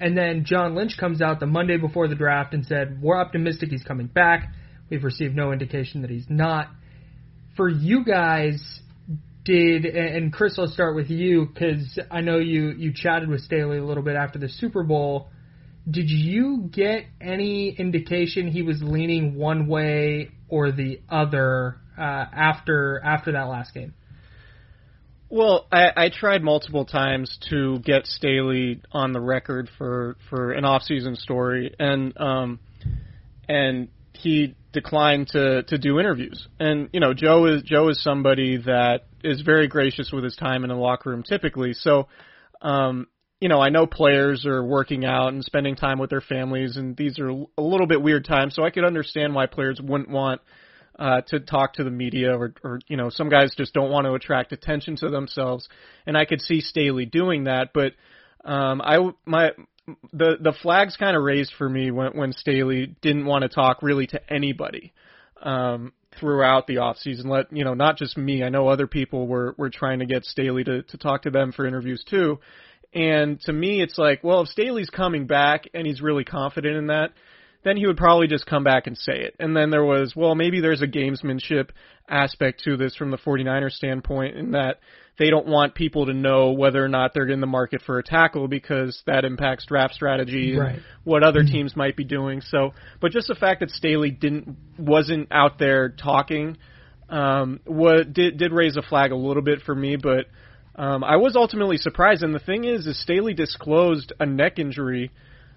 And 0.00 0.16
then 0.16 0.44
John 0.44 0.74
Lynch 0.74 0.96
comes 0.98 1.20
out 1.20 1.40
the 1.40 1.46
Monday 1.46 1.76
before 1.76 2.08
the 2.08 2.14
draft 2.14 2.54
and 2.54 2.64
said, 2.64 3.00
we're 3.02 3.18
optimistic 3.18 3.70
he's 3.70 3.82
coming 3.82 4.06
back. 4.06 4.52
We've 4.90 5.02
received 5.02 5.34
no 5.34 5.50
indication 5.50 6.02
that 6.02 6.10
he's 6.10 6.26
not 6.28 6.68
for 7.58 7.68
you 7.68 8.04
guys, 8.04 8.62
did 9.44 9.84
and 9.84 10.32
Chris, 10.32 10.58
I'll 10.58 10.68
start 10.68 10.94
with 10.94 11.10
you 11.10 11.46
because 11.46 11.98
I 12.08 12.20
know 12.20 12.38
you 12.38 12.70
you 12.70 12.92
chatted 12.94 13.28
with 13.28 13.40
Staley 13.40 13.78
a 13.78 13.84
little 13.84 14.04
bit 14.04 14.14
after 14.14 14.38
the 14.38 14.48
Super 14.48 14.84
Bowl. 14.84 15.28
Did 15.90 16.08
you 16.08 16.68
get 16.70 17.06
any 17.20 17.70
indication 17.70 18.46
he 18.46 18.62
was 18.62 18.80
leaning 18.80 19.34
one 19.34 19.66
way 19.66 20.30
or 20.48 20.70
the 20.70 21.00
other 21.08 21.78
uh, 21.98 22.02
after 22.02 23.02
after 23.04 23.32
that 23.32 23.48
last 23.48 23.74
game? 23.74 23.92
Well, 25.28 25.66
I, 25.72 25.90
I 25.96 26.10
tried 26.10 26.42
multiple 26.42 26.84
times 26.84 27.38
to 27.50 27.80
get 27.80 28.06
Staley 28.06 28.80
on 28.92 29.12
the 29.12 29.20
record 29.20 29.68
for 29.78 30.16
for 30.30 30.52
an 30.52 30.64
off-season 30.64 31.16
story, 31.16 31.74
and 31.78 32.16
um, 32.20 32.60
and 33.48 33.88
he 34.12 34.54
declined 34.72 35.28
to 35.28 35.62
to 35.64 35.78
do 35.78 35.98
interviews. 35.98 36.48
And 36.58 36.88
you 36.92 37.00
know, 37.00 37.14
Joe 37.14 37.46
is 37.46 37.62
Joe 37.62 37.88
is 37.88 38.02
somebody 38.02 38.56
that 38.58 39.06
is 39.22 39.40
very 39.42 39.68
gracious 39.68 40.12
with 40.12 40.24
his 40.24 40.36
time 40.36 40.64
in 40.64 40.68
the 40.68 40.76
locker 40.76 41.10
room 41.10 41.22
typically. 41.22 41.72
So, 41.72 42.08
um, 42.62 43.06
you 43.40 43.48
know, 43.48 43.60
I 43.60 43.68
know 43.70 43.86
players 43.86 44.46
are 44.46 44.64
working 44.64 45.04
out 45.04 45.32
and 45.32 45.44
spending 45.44 45.76
time 45.76 45.98
with 45.98 46.10
their 46.10 46.20
families, 46.20 46.76
and 46.76 46.96
these 46.96 47.18
are 47.18 47.28
a 47.28 47.62
little 47.62 47.86
bit 47.86 48.02
weird 48.02 48.24
times. 48.24 48.54
So 48.54 48.64
I 48.64 48.70
could 48.70 48.84
understand 48.84 49.34
why 49.34 49.46
players 49.46 49.80
wouldn't 49.80 50.10
want 50.10 50.40
uh, 50.98 51.20
to 51.28 51.40
talk 51.40 51.74
to 51.74 51.84
the 51.84 51.90
media, 51.90 52.36
or, 52.36 52.52
or 52.64 52.80
you 52.88 52.96
know, 52.96 53.10
some 53.10 53.28
guys 53.28 53.54
just 53.56 53.72
don't 53.74 53.90
want 53.90 54.06
to 54.06 54.14
attract 54.14 54.52
attention 54.52 54.96
to 54.96 55.08
themselves. 55.10 55.68
And 56.06 56.16
I 56.16 56.24
could 56.24 56.40
see 56.40 56.60
Staley 56.60 57.06
doing 57.06 57.44
that, 57.44 57.70
but 57.72 57.92
Um, 58.44 58.80
I 58.80 58.96
my 59.26 59.50
the 60.12 60.36
the 60.40 60.52
flags 60.62 60.96
kind 60.96 61.16
of 61.16 61.22
raised 61.22 61.52
for 61.56 61.68
me 61.68 61.90
when 61.90 62.16
when 62.16 62.32
Staley 62.32 62.94
didn't 63.00 63.26
want 63.26 63.42
to 63.42 63.48
talk 63.48 63.82
really 63.82 64.06
to 64.08 64.32
anybody 64.32 64.92
um, 65.42 65.92
throughout 66.18 66.66
the 66.66 66.78
off 66.78 66.98
season. 66.98 67.28
Let 67.28 67.52
you 67.52 67.64
know, 67.64 67.74
not 67.74 67.96
just 67.96 68.16
me. 68.16 68.42
I 68.42 68.48
know 68.48 68.68
other 68.68 68.86
people 68.86 69.26
were 69.26 69.54
were 69.56 69.70
trying 69.70 70.00
to 70.00 70.06
get 70.06 70.24
Staley 70.24 70.64
to 70.64 70.82
to 70.82 70.98
talk 70.98 71.22
to 71.22 71.30
them 71.30 71.52
for 71.52 71.66
interviews 71.66 72.04
too. 72.08 72.38
And 72.94 73.40
to 73.42 73.52
me, 73.52 73.82
it's 73.82 73.98
like, 73.98 74.24
well, 74.24 74.42
if 74.42 74.48
Staley's 74.48 74.88
coming 74.88 75.26
back 75.26 75.68
and 75.74 75.86
he's 75.86 76.00
really 76.00 76.24
confident 76.24 76.76
in 76.76 76.86
that, 76.86 77.12
then 77.64 77.76
he 77.76 77.86
would 77.86 77.96
probably 77.98 78.28
just 78.28 78.46
come 78.46 78.64
back 78.64 78.86
and 78.86 78.96
say 78.96 79.20
it. 79.20 79.34
And 79.38 79.54
then 79.54 79.70
there 79.70 79.84
was, 79.84 80.14
well, 80.16 80.34
maybe 80.34 80.60
there's 80.60 80.80
a 80.80 80.86
gamesmanship 80.86 81.68
aspect 82.08 82.62
to 82.64 82.76
this 82.76 82.96
from 82.96 83.10
the 83.10 83.18
49ers 83.18 83.72
standpoint 83.72 84.36
in 84.36 84.52
that 84.52 84.80
they 85.18 85.30
don't 85.30 85.46
want 85.46 85.74
people 85.74 86.06
to 86.06 86.12
know 86.12 86.52
whether 86.52 86.82
or 86.84 86.88
not 86.88 87.12
they're 87.14 87.28
in 87.28 87.40
the 87.40 87.46
market 87.46 87.82
for 87.82 87.98
a 87.98 88.02
tackle 88.02 88.46
because 88.48 89.02
that 89.06 89.24
impacts 89.24 89.66
draft 89.66 89.94
strategy 89.94 90.52
and 90.52 90.60
Right. 90.60 90.78
what 91.04 91.22
other 91.22 91.42
teams 91.42 91.74
might 91.76 91.96
be 91.96 92.04
doing. 92.04 92.40
So, 92.40 92.72
but 93.00 93.10
just 93.12 93.26
the 93.28 93.34
fact 93.34 93.60
that 93.60 93.70
Staley 93.70 94.10
didn't 94.10 94.56
wasn't 94.78 95.28
out 95.30 95.58
there 95.58 95.88
talking 95.88 96.56
um, 97.08 97.60
what 97.64 98.12
did 98.12 98.36
did 98.38 98.52
raise 98.52 98.76
a 98.76 98.82
flag 98.82 99.12
a 99.12 99.16
little 99.16 99.42
bit 99.42 99.62
for 99.62 99.74
me, 99.74 99.96
but 99.96 100.26
um, 100.76 101.02
I 101.02 101.16
was 101.16 101.36
ultimately 101.36 101.78
surprised. 101.78 102.22
And 102.22 102.34
the 102.34 102.38
thing 102.38 102.64
is, 102.64 102.86
is 102.86 103.00
Staley 103.00 103.34
disclosed 103.34 104.12
a 104.20 104.26
neck 104.26 104.58
injury 104.58 105.10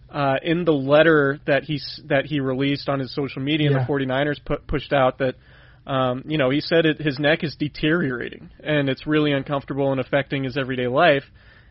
uh, 0.09 0.35
in 0.43 0.63
the 0.65 0.71
letter 0.73 1.39
that 1.45 1.63
he 1.65 1.79
that 2.05 2.25
he 2.25 2.39
released 2.39 2.87
on 2.89 2.99
his 2.99 3.13
social 3.13 3.41
media, 3.41 3.69
Yeah. 3.69 3.77
and 3.79 3.85
the 3.87 3.91
49ers 3.91 4.43
put, 4.43 4.65
pushed 4.65 4.93
out 4.93 5.17
that. 5.19 5.35
Um, 5.85 6.23
you 6.27 6.37
know, 6.37 6.49
he 6.49 6.61
said 6.61 6.85
it, 6.85 7.01
his 7.01 7.17
neck 7.17 7.43
is 7.43 7.55
deteriorating 7.55 8.51
and 8.63 8.87
it's 8.87 9.07
really 9.07 9.31
uncomfortable 9.31 9.91
and 9.91 9.99
affecting 9.99 10.43
his 10.43 10.57
everyday 10.57 10.87
life. 10.87 11.23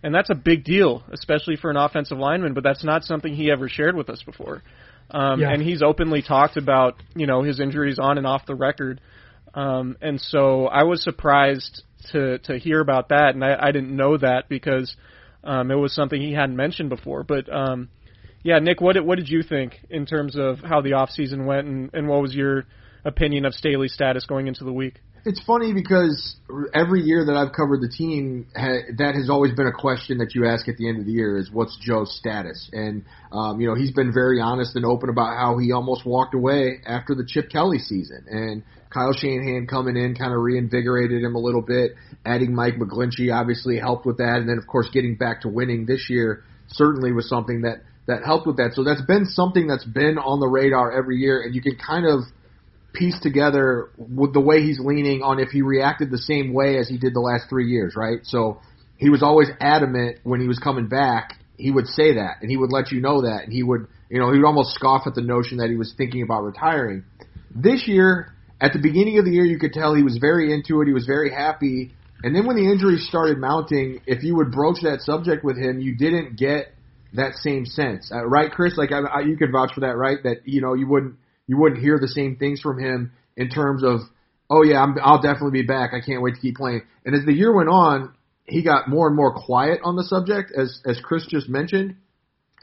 And 0.02 0.14
that's 0.14 0.30
a 0.30 0.34
big 0.34 0.64
deal, 0.64 1.04
especially 1.12 1.56
for 1.56 1.70
an 1.70 1.76
offensive 1.76 2.18
lineman, 2.18 2.54
but 2.54 2.64
that's 2.64 2.82
not 2.82 3.04
something 3.04 3.34
he 3.34 3.50
ever 3.50 3.68
shared 3.68 3.94
with 3.94 4.08
us 4.08 4.22
before. 4.22 4.62
Um, 5.10 5.40
Yeah. 5.40 5.52
And 5.52 5.62
he's 5.62 5.82
openly 5.82 6.22
talked 6.22 6.56
about, 6.56 7.02
you 7.14 7.26
know, 7.26 7.42
his 7.42 7.60
injuries 7.60 7.98
on 7.98 8.18
and 8.18 8.26
off 8.26 8.46
the 8.46 8.54
record. 8.54 9.00
Um, 9.54 9.96
and 10.00 10.20
so 10.20 10.66
I 10.66 10.84
was 10.84 11.02
surprised 11.02 11.82
to, 12.12 12.38
to 12.38 12.58
hear 12.58 12.80
about 12.80 13.10
that. 13.10 13.34
And 13.34 13.44
I, 13.44 13.56
I 13.60 13.72
didn't 13.72 13.94
know 13.94 14.16
that 14.16 14.48
because 14.48 14.96
um, 15.44 15.70
it 15.70 15.74
was 15.74 15.94
something 15.94 16.20
he 16.20 16.32
hadn't 16.32 16.56
mentioned 16.56 16.88
before. 16.88 17.24
But 17.24 17.52
um, 17.52 17.88
yeah, 18.42 18.58
Nick, 18.58 18.80
what 18.80 18.94
did, 18.94 19.04
what 19.04 19.18
did 19.18 19.28
you 19.28 19.42
think 19.42 19.74
in 19.90 20.06
terms 20.06 20.36
of 20.36 20.60
how 20.60 20.80
the 20.80 20.94
off 20.94 21.10
season 21.10 21.46
went 21.46 21.66
and, 21.66 21.90
and 21.92 22.08
what 22.08 22.22
was 22.22 22.34
your 22.34 22.64
opinion 23.04 23.44
of 23.44 23.54
Staley's 23.54 23.92
status 23.92 24.26
going 24.26 24.46
into 24.46 24.64
the 24.64 24.72
week? 24.72 25.00
It's 25.22 25.40
funny 25.44 25.74
because 25.74 26.36
every 26.72 27.02
year 27.02 27.26
that 27.26 27.36
I've 27.36 27.52
covered 27.52 27.82
the 27.82 27.90
team, 27.90 28.46
ha- 28.56 28.88
that 28.96 29.14
has 29.14 29.28
always 29.28 29.52
been 29.52 29.66
a 29.66 29.72
question 29.72 30.18
that 30.18 30.34
you 30.34 30.46
ask 30.46 30.66
at 30.66 30.78
the 30.78 30.88
end 30.88 30.98
of 30.98 31.04
the 31.04 31.12
year: 31.12 31.36
is 31.36 31.50
what's 31.50 31.76
Joe's 31.78 32.16
status? 32.16 32.70
And 32.72 33.04
um, 33.30 33.60
you 33.60 33.68
know, 33.68 33.74
he's 33.74 33.90
been 33.90 34.14
very 34.14 34.40
honest 34.40 34.76
and 34.76 34.86
open 34.86 35.10
about 35.10 35.36
how 35.36 35.58
he 35.58 35.72
almost 35.72 36.06
walked 36.06 36.34
away 36.34 36.80
after 36.86 37.14
the 37.14 37.24
Chip 37.26 37.50
Kelly 37.50 37.78
season, 37.78 38.24
and 38.30 38.62
Kyle 38.88 39.12
Shanahan 39.12 39.66
coming 39.66 39.96
in 39.96 40.16
kind 40.16 40.32
of 40.32 40.40
reinvigorated 40.40 41.22
him 41.22 41.34
a 41.34 41.38
little 41.38 41.62
bit. 41.62 41.92
Adding 42.24 42.54
Mike 42.54 42.76
McGlinchey 42.76 43.32
obviously 43.32 43.78
helped 43.78 44.06
with 44.06 44.18
that, 44.18 44.38
and 44.38 44.48
then 44.48 44.56
of 44.56 44.66
course 44.66 44.88
getting 44.90 45.16
back 45.16 45.42
to 45.42 45.48
winning 45.48 45.84
this 45.84 46.08
year 46.08 46.44
certainly 46.68 47.12
was 47.12 47.28
something 47.28 47.62
that 47.62 47.82
that 48.06 48.24
helped 48.24 48.46
with 48.46 48.56
that. 48.56 48.72
So 48.72 48.84
that's 48.84 49.02
been 49.02 49.26
something 49.26 49.66
that's 49.66 49.84
been 49.84 50.16
on 50.16 50.40
the 50.40 50.48
radar 50.48 50.90
every 50.96 51.18
year, 51.18 51.42
and 51.42 51.54
you 51.54 51.60
can 51.60 51.76
kind 51.76 52.06
of 52.06 52.22
piece 52.92 53.18
together 53.20 53.90
with 53.96 54.32
the 54.32 54.40
way 54.40 54.62
he's 54.62 54.80
leaning 54.80 55.22
on 55.22 55.38
if 55.38 55.50
he 55.50 55.62
reacted 55.62 56.10
the 56.10 56.18
same 56.18 56.52
way 56.52 56.78
as 56.78 56.88
he 56.88 56.98
did 56.98 57.14
the 57.14 57.20
last 57.20 57.48
three 57.48 57.68
years, 57.68 57.94
right? 57.96 58.20
So 58.24 58.60
he 58.96 59.10
was 59.10 59.22
always 59.22 59.48
adamant 59.60 60.18
when 60.24 60.40
he 60.40 60.48
was 60.48 60.58
coming 60.58 60.88
back. 60.88 61.38
He 61.56 61.70
would 61.70 61.86
say 61.86 62.14
that, 62.14 62.36
and 62.40 62.50
he 62.50 62.56
would 62.56 62.72
let 62.72 62.90
you 62.90 63.00
know 63.00 63.22
that, 63.22 63.44
and 63.44 63.52
he 63.52 63.62
would, 63.62 63.86
you 64.08 64.18
know, 64.18 64.32
he 64.32 64.38
would 64.38 64.46
almost 64.46 64.74
scoff 64.74 65.02
at 65.06 65.14
the 65.14 65.22
notion 65.22 65.58
that 65.58 65.68
he 65.68 65.76
was 65.76 65.94
thinking 65.96 66.22
about 66.22 66.42
retiring. 66.42 67.04
This 67.54 67.86
year, 67.86 68.32
at 68.60 68.72
the 68.72 68.78
beginning 68.78 69.18
of 69.18 69.24
the 69.24 69.30
year, 69.30 69.44
you 69.44 69.58
could 69.58 69.72
tell 69.72 69.94
he 69.94 70.02
was 70.02 70.18
very 70.18 70.52
into 70.52 70.80
it. 70.80 70.86
He 70.86 70.92
was 70.92 71.06
very 71.06 71.30
happy. 71.30 71.92
And 72.22 72.34
then 72.34 72.46
when 72.46 72.56
the 72.56 72.70
injuries 72.70 73.06
started 73.08 73.38
mounting, 73.38 74.00
if 74.06 74.22
you 74.22 74.36
would 74.36 74.52
broach 74.52 74.82
that 74.82 75.00
subject 75.00 75.44
with 75.44 75.56
him, 75.56 75.80
you 75.80 75.96
didn't 75.96 76.36
get 76.36 76.74
that 77.14 77.34
same 77.34 77.66
sense, 77.66 78.10
uh, 78.14 78.24
right, 78.24 78.52
Chris? 78.52 78.76
Like 78.76 78.92
I, 78.92 79.00
I, 79.00 79.20
you 79.20 79.36
could 79.36 79.50
vouch 79.50 79.72
for 79.74 79.80
that, 79.80 79.96
right? 79.96 80.18
That 80.22 80.46
you 80.46 80.60
know 80.60 80.74
you 80.74 80.86
wouldn't 80.86 81.16
you 81.50 81.58
wouldn't 81.58 81.82
hear 81.82 81.98
the 82.00 82.06
same 82.06 82.36
things 82.36 82.60
from 82.60 82.78
him 82.78 83.10
in 83.36 83.48
terms 83.48 83.82
of, 83.82 84.02
oh 84.48 84.62
yeah, 84.62 84.80
I'm, 84.80 84.94
I'll 85.02 85.20
definitely 85.20 85.62
be 85.62 85.66
back. 85.66 85.90
I 85.92 86.00
can't 86.00 86.22
wait 86.22 86.36
to 86.36 86.40
keep 86.40 86.54
playing. 86.54 86.82
And 87.04 87.12
as 87.12 87.24
the 87.26 87.32
year 87.32 87.52
went 87.52 87.68
on, 87.68 88.14
he 88.44 88.62
got 88.62 88.88
more 88.88 89.08
and 89.08 89.16
more 89.16 89.34
quiet 89.34 89.80
on 89.82 89.96
the 89.96 90.04
subject, 90.04 90.52
as 90.56 90.80
as 90.86 91.00
Chris 91.02 91.26
just 91.26 91.48
mentioned. 91.48 91.96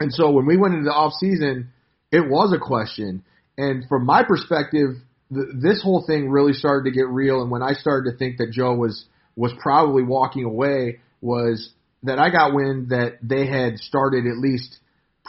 And 0.00 0.10
so 0.10 0.30
when 0.30 0.46
we 0.46 0.56
went 0.56 0.72
into 0.72 0.86
the 0.86 0.94
off 0.94 1.12
season, 1.20 1.68
it 2.10 2.30
was 2.30 2.54
a 2.54 2.58
question. 2.58 3.24
And 3.58 3.84
from 3.90 4.06
my 4.06 4.22
perspective, 4.22 4.96
th- 5.34 5.48
this 5.60 5.82
whole 5.82 6.02
thing 6.06 6.30
really 6.30 6.54
started 6.54 6.88
to 6.88 6.96
get 6.96 7.08
real. 7.08 7.42
And 7.42 7.50
when 7.50 7.62
I 7.62 7.74
started 7.74 8.10
to 8.10 8.16
think 8.16 8.38
that 8.38 8.52
Joe 8.52 8.74
was 8.74 9.04
was 9.36 9.52
probably 9.60 10.02
walking 10.02 10.44
away, 10.44 11.00
was 11.20 11.70
that 12.04 12.18
I 12.18 12.30
got 12.30 12.54
wind 12.54 12.88
that 12.88 13.18
they 13.22 13.46
had 13.46 13.76
started 13.80 14.26
at 14.26 14.38
least 14.38 14.78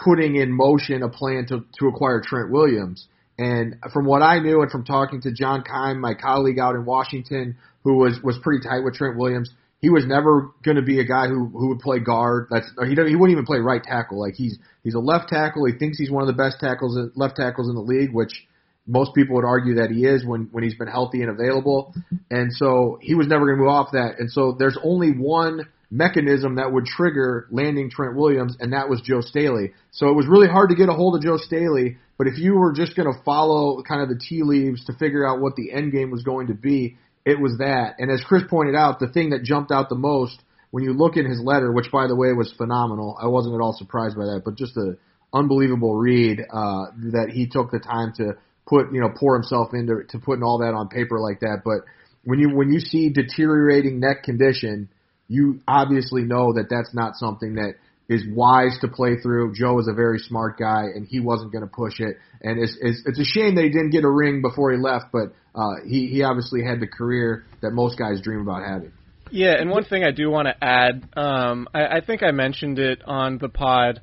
putting 0.02 0.38
in 0.38 0.50
motion 0.50 1.04
a 1.04 1.10
plan 1.10 1.46
to 1.48 1.66
to 1.80 1.88
acquire 1.90 2.22
Trent 2.24 2.52
Williams. 2.52 3.06
And 3.40 3.78
from 3.94 4.06
what 4.06 4.22
I 4.22 4.40
knew, 4.40 4.62
and 4.62 4.70
from 4.70 4.84
talking 4.84 5.22
to 5.22 5.32
John 5.32 5.64
Keim, 5.64 6.02
my 6.02 6.14
colleague 6.14 6.60
out 6.60 6.76
in 6.76 6.84
Washington, 6.84 7.56
who 7.86 7.96
was 7.96 8.20
was 8.22 8.38
pretty 8.44 8.68
tight 8.68 8.84
with 8.84 8.96
Trent 8.96 9.18
Williams, 9.18 9.50
he 9.80 9.90
was 9.90 10.06
never 10.06 10.52
going 10.62 10.76
to 10.76 10.84
be 10.84 11.00
a 11.00 11.06
guy 11.06 11.28
who 11.30 11.46
who 11.48 11.70
would 11.70 11.80
play 11.80 12.00
guard. 12.00 12.48
That's 12.52 12.70
he 12.84 12.90
he 12.90 13.16
wouldn't 13.16 13.32
even 13.32 13.46
play 13.46 13.60
right 13.60 13.82
tackle. 13.82 14.20
Like 14.20 14.34
he's 14.36 14.60
he's 14.84 14.94
a 14.94 15.00
left 15.00 15.30
tackle. 15.30 15.66
He 15.66 15.72
thinks 15.72 15.98
he's 15.98 16.12
one 16.12 16.22
of 16.22 16.28
the 16.28 16.34
best 16.34 16.58
tackles 16.60 17.00
left 17.16 17.38
tackles 17.38 17.70
in 17.70 17.76
the 17.76 17.82
league, 17.82 18.14
which 18.14 18.46
most 18.86 19.16
people 19.16 19.36
would 19.36 19.46
argue 19.46 19.76
that 19.76 19.90
he 19.90 20.06
is 20.06 20.26
when 20.26 20.50
when 20.52 20.66
he's 20.66 20.76
been 20.76 20.90
healthy 20.90 21.22
and 21.22 21.30
available. 21.30 21.94
And 22.30 22.52
so 22.52 23.00
he 23.02 23.16
was 23.16 23.28
never 23.28 23.46
going 23.46 23.58
to 23.58 23.64
move 23.64 23.72
off 23.72 23.94
that. 23.94 24.20
And 24.20 24.30
so 24.30 24.58
there's 24.60 24.78
only 24.84 25.12
one 25.12 25.66
mechanism 25.90 26.56
that 26.56 26.72
would 26.74 26.86
trigger 26.86 27.48
landing 27.52 27.90
Trent 27.90 28.16
Williams, 28.16 28.58
and 28.60 28.74
that 28.74 28.90
was 28.90 29.02
Joe 29.02 29.22
Staley. 29.22 29.72
So 29.92 30.10
it 30.10 30.14
was 30.14 30.28
really 30.28 30.48
hard 30.48 30.72
to 30.72 30.76
get 30.76 30.90
a 30.90 30.94
hold 30.94 31.16
of 31.16 31.22
Joe 31.22 31.38
Staley. 31.38 31.98
But 32.20 32.28
if 32.28 32.38
you 32.38 32.56
were 32.56 32.74
just 32.74 32.98
going 32.98 33.12
to 33.12 33.18
follow 33.24 33.82
kind 33.82 34.02
of 34.02 34.10
the 34.10 34.20
tea 34.20 34.44
leaves 34.44 34.86
to 34.86 34.94
figure 34.94 35.26
out 35.26 35.40
what 35.40 35.56
the 35.56 35.72
end 35.72 35.94
game 35.94 36.12
was 36.12 36.22
going 36.22 36.48
to 36.48 36.54
be, 36.54 36.98
it 37.26 37.40
was 37.40 37.58
that. 37.60 37.96
And 37.98 38.12
as 38.12 38.22
Chris 38.28 38.44
pointed 38.50 38.76
out, 38.76 39.00
the 39.00 39.08
thing 39.08 39.30
that 39.30 39.44
jumped 39.44 39.72
out 39.72 39.88
the 39.88 39.96
most 39.96 40.38
when 40.72 40.84
you 40.84 40.92
look 40.92 41.16
in 41.16 41.26
his 41.26 41.42
letter, 41.42 41.72
which 41.72 41.92
by 41.92 42.08
the 42.08 42.16
way 42.16 42.34
was 42.34 42.54
phenomenal, 42.58 43.18
I 43.20 43.28
wasn't 43.28 43.56
at 43.56 43.62
all 43.62 43.74
surprised 43.74 44.18
by 44.18 44.26
that, 44.26 44.42
but 44.44 44.56
just 44.56 44.76
an 44.76 44.98
unbelievable 45.34 45.96
read 45.96 46.42
uh, 46.42 46.88
that 47.12 47.32
he 47.34 47.48
took 47.48 47.72
the 47.72 47.80
time 47.80 48.14
to 48.18 48.34
put, 48.68 48.94
you 48.94 49.00
know, 49.00 49.10
pour 49.18 49.36
himself 49.36 49.74
into 49.74 50.04
to 50.10 50.20
putting 50.20 50.44
all 50.44 50.60
that 50.60 50.74
on 50.74 50.90
paper 50.90 51.20
like 51.20 51.40
that. 51.40 51.62
But 51.64 51.86
when 52.26 52.40
you 52.40 52.54
when 52.54 52.72
you 52.72 52.82
see 52.82 53.10
deteriorating 53.10 54.00
neck 54.00 54.24
condition, 54.24 54.90
you 55.28 55.62
obviously 55.68 56.24
know 56.24 56.54
that 56.54 56.68
that's 56.70 56.94
not 56.94 57.16
something 57.16 57.56
that 57.56 57.76
is 58.10 58.24
wise 58.28 58.78
to 58.82 58.88
play 58.88 59.18
through. 59.22 59.54
Joe 59.54 59.80
is 59.80 59.88
a 59.88 59.94
very 59.94 60.18
smart 60.20 60.58
guy, 60.58 60.86
and 60.94 61.08
he 61.08 61.20
wasn't 61.20 61.54
going 61.54 61.64
to 61.64 61.72
push 61.72 62.00
it. 62.00 62.18
And 62.42 62.60
it's, 62.60 62.76
it's 62.82 63.04
it's 63.06 63.20
a 63.20 63.24
shame 63.24 63.56
that 63.56 63.64
he 63.64 63.70
didn't 63.70 63.92
get 63.92 64.04
a 64.04 64.10
ring 64.10 64.42
before 64.42 64.72
he 64.72 64.78
left, 64.78 65.08
but 65.14 65.34
uh, 65.56 65.86
he 65.86 66.08
he 66.08 66.24
obviously 66.24 66.64
had 66.64 66.80
the 66.80 66.88
career 66.88 67.46
that 67.62 67.72
most 67.72 67.98
guys 67.98 68.20
dream 68.22 68.42
about 68.42 68.64
having. 68.64 68.92
Yeah, 69.32 69.54
and 69.60 69.70
one 69.70 69.84
thing 69.84 70.04
I 70.04 70.12
do 70.12 70.30
want 70.32 70.48
to 70.48 70.64
add, 70.64 71.08
um, 71.16 71.68
I, 71.72 71.98
I 71.98 72.02
think 72.02 72.24
I 72.24 72.32
mentioned 72.32 72.80
it 72.80 73.04
on 73.06 73.38
the 73.38 73.48
pod 73.48 74.02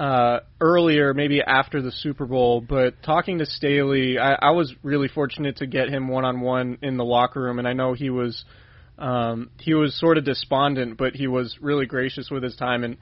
uh, 0.00 0.38
earlier, 0.58 1.12
maybe 1.12 1.42
after 1.42 1.82
the 1.82 1.92
Super 1.92 2.24
Bowl, 2.24 2.62
but 2.62 3.02
talking 3.02 3.38
to 3.38 3.46
Staley, 3.46 4.18
I, 4.18 4.36
I 4.40 4.50
was 4.52 4.74
really 4.82 5.08
fortunate 5.08 5.58
to 5.58 5.66
get 5.66 5.90
him 5.90 6.08
one 6.08 6.24
on 6.24 6.40
one 6.40 6.78
in 6.80 6.96
the 6.96 7.04
locker 7.04 7.42
room, 7.42 7.58
and 7.58 7.68
I 7.68 7.74
know 7.74 7.92
he 7.92 8.08
was 8.08 8.42
um, 8.98 9.50
he 9.58 9.74
was 9.74 9.98
sort 9.98 10.16
of 10.18 10.24
despondent, 10.24 10.96
but 10.96 11.14
he 11.14 11.26
was 11.26 11.58
really 11.60 11.86
gracious 11.86 12.30
with 12.30 12.42
his 12.42 12.56
time 12.56 12.84
and 12.84 12.96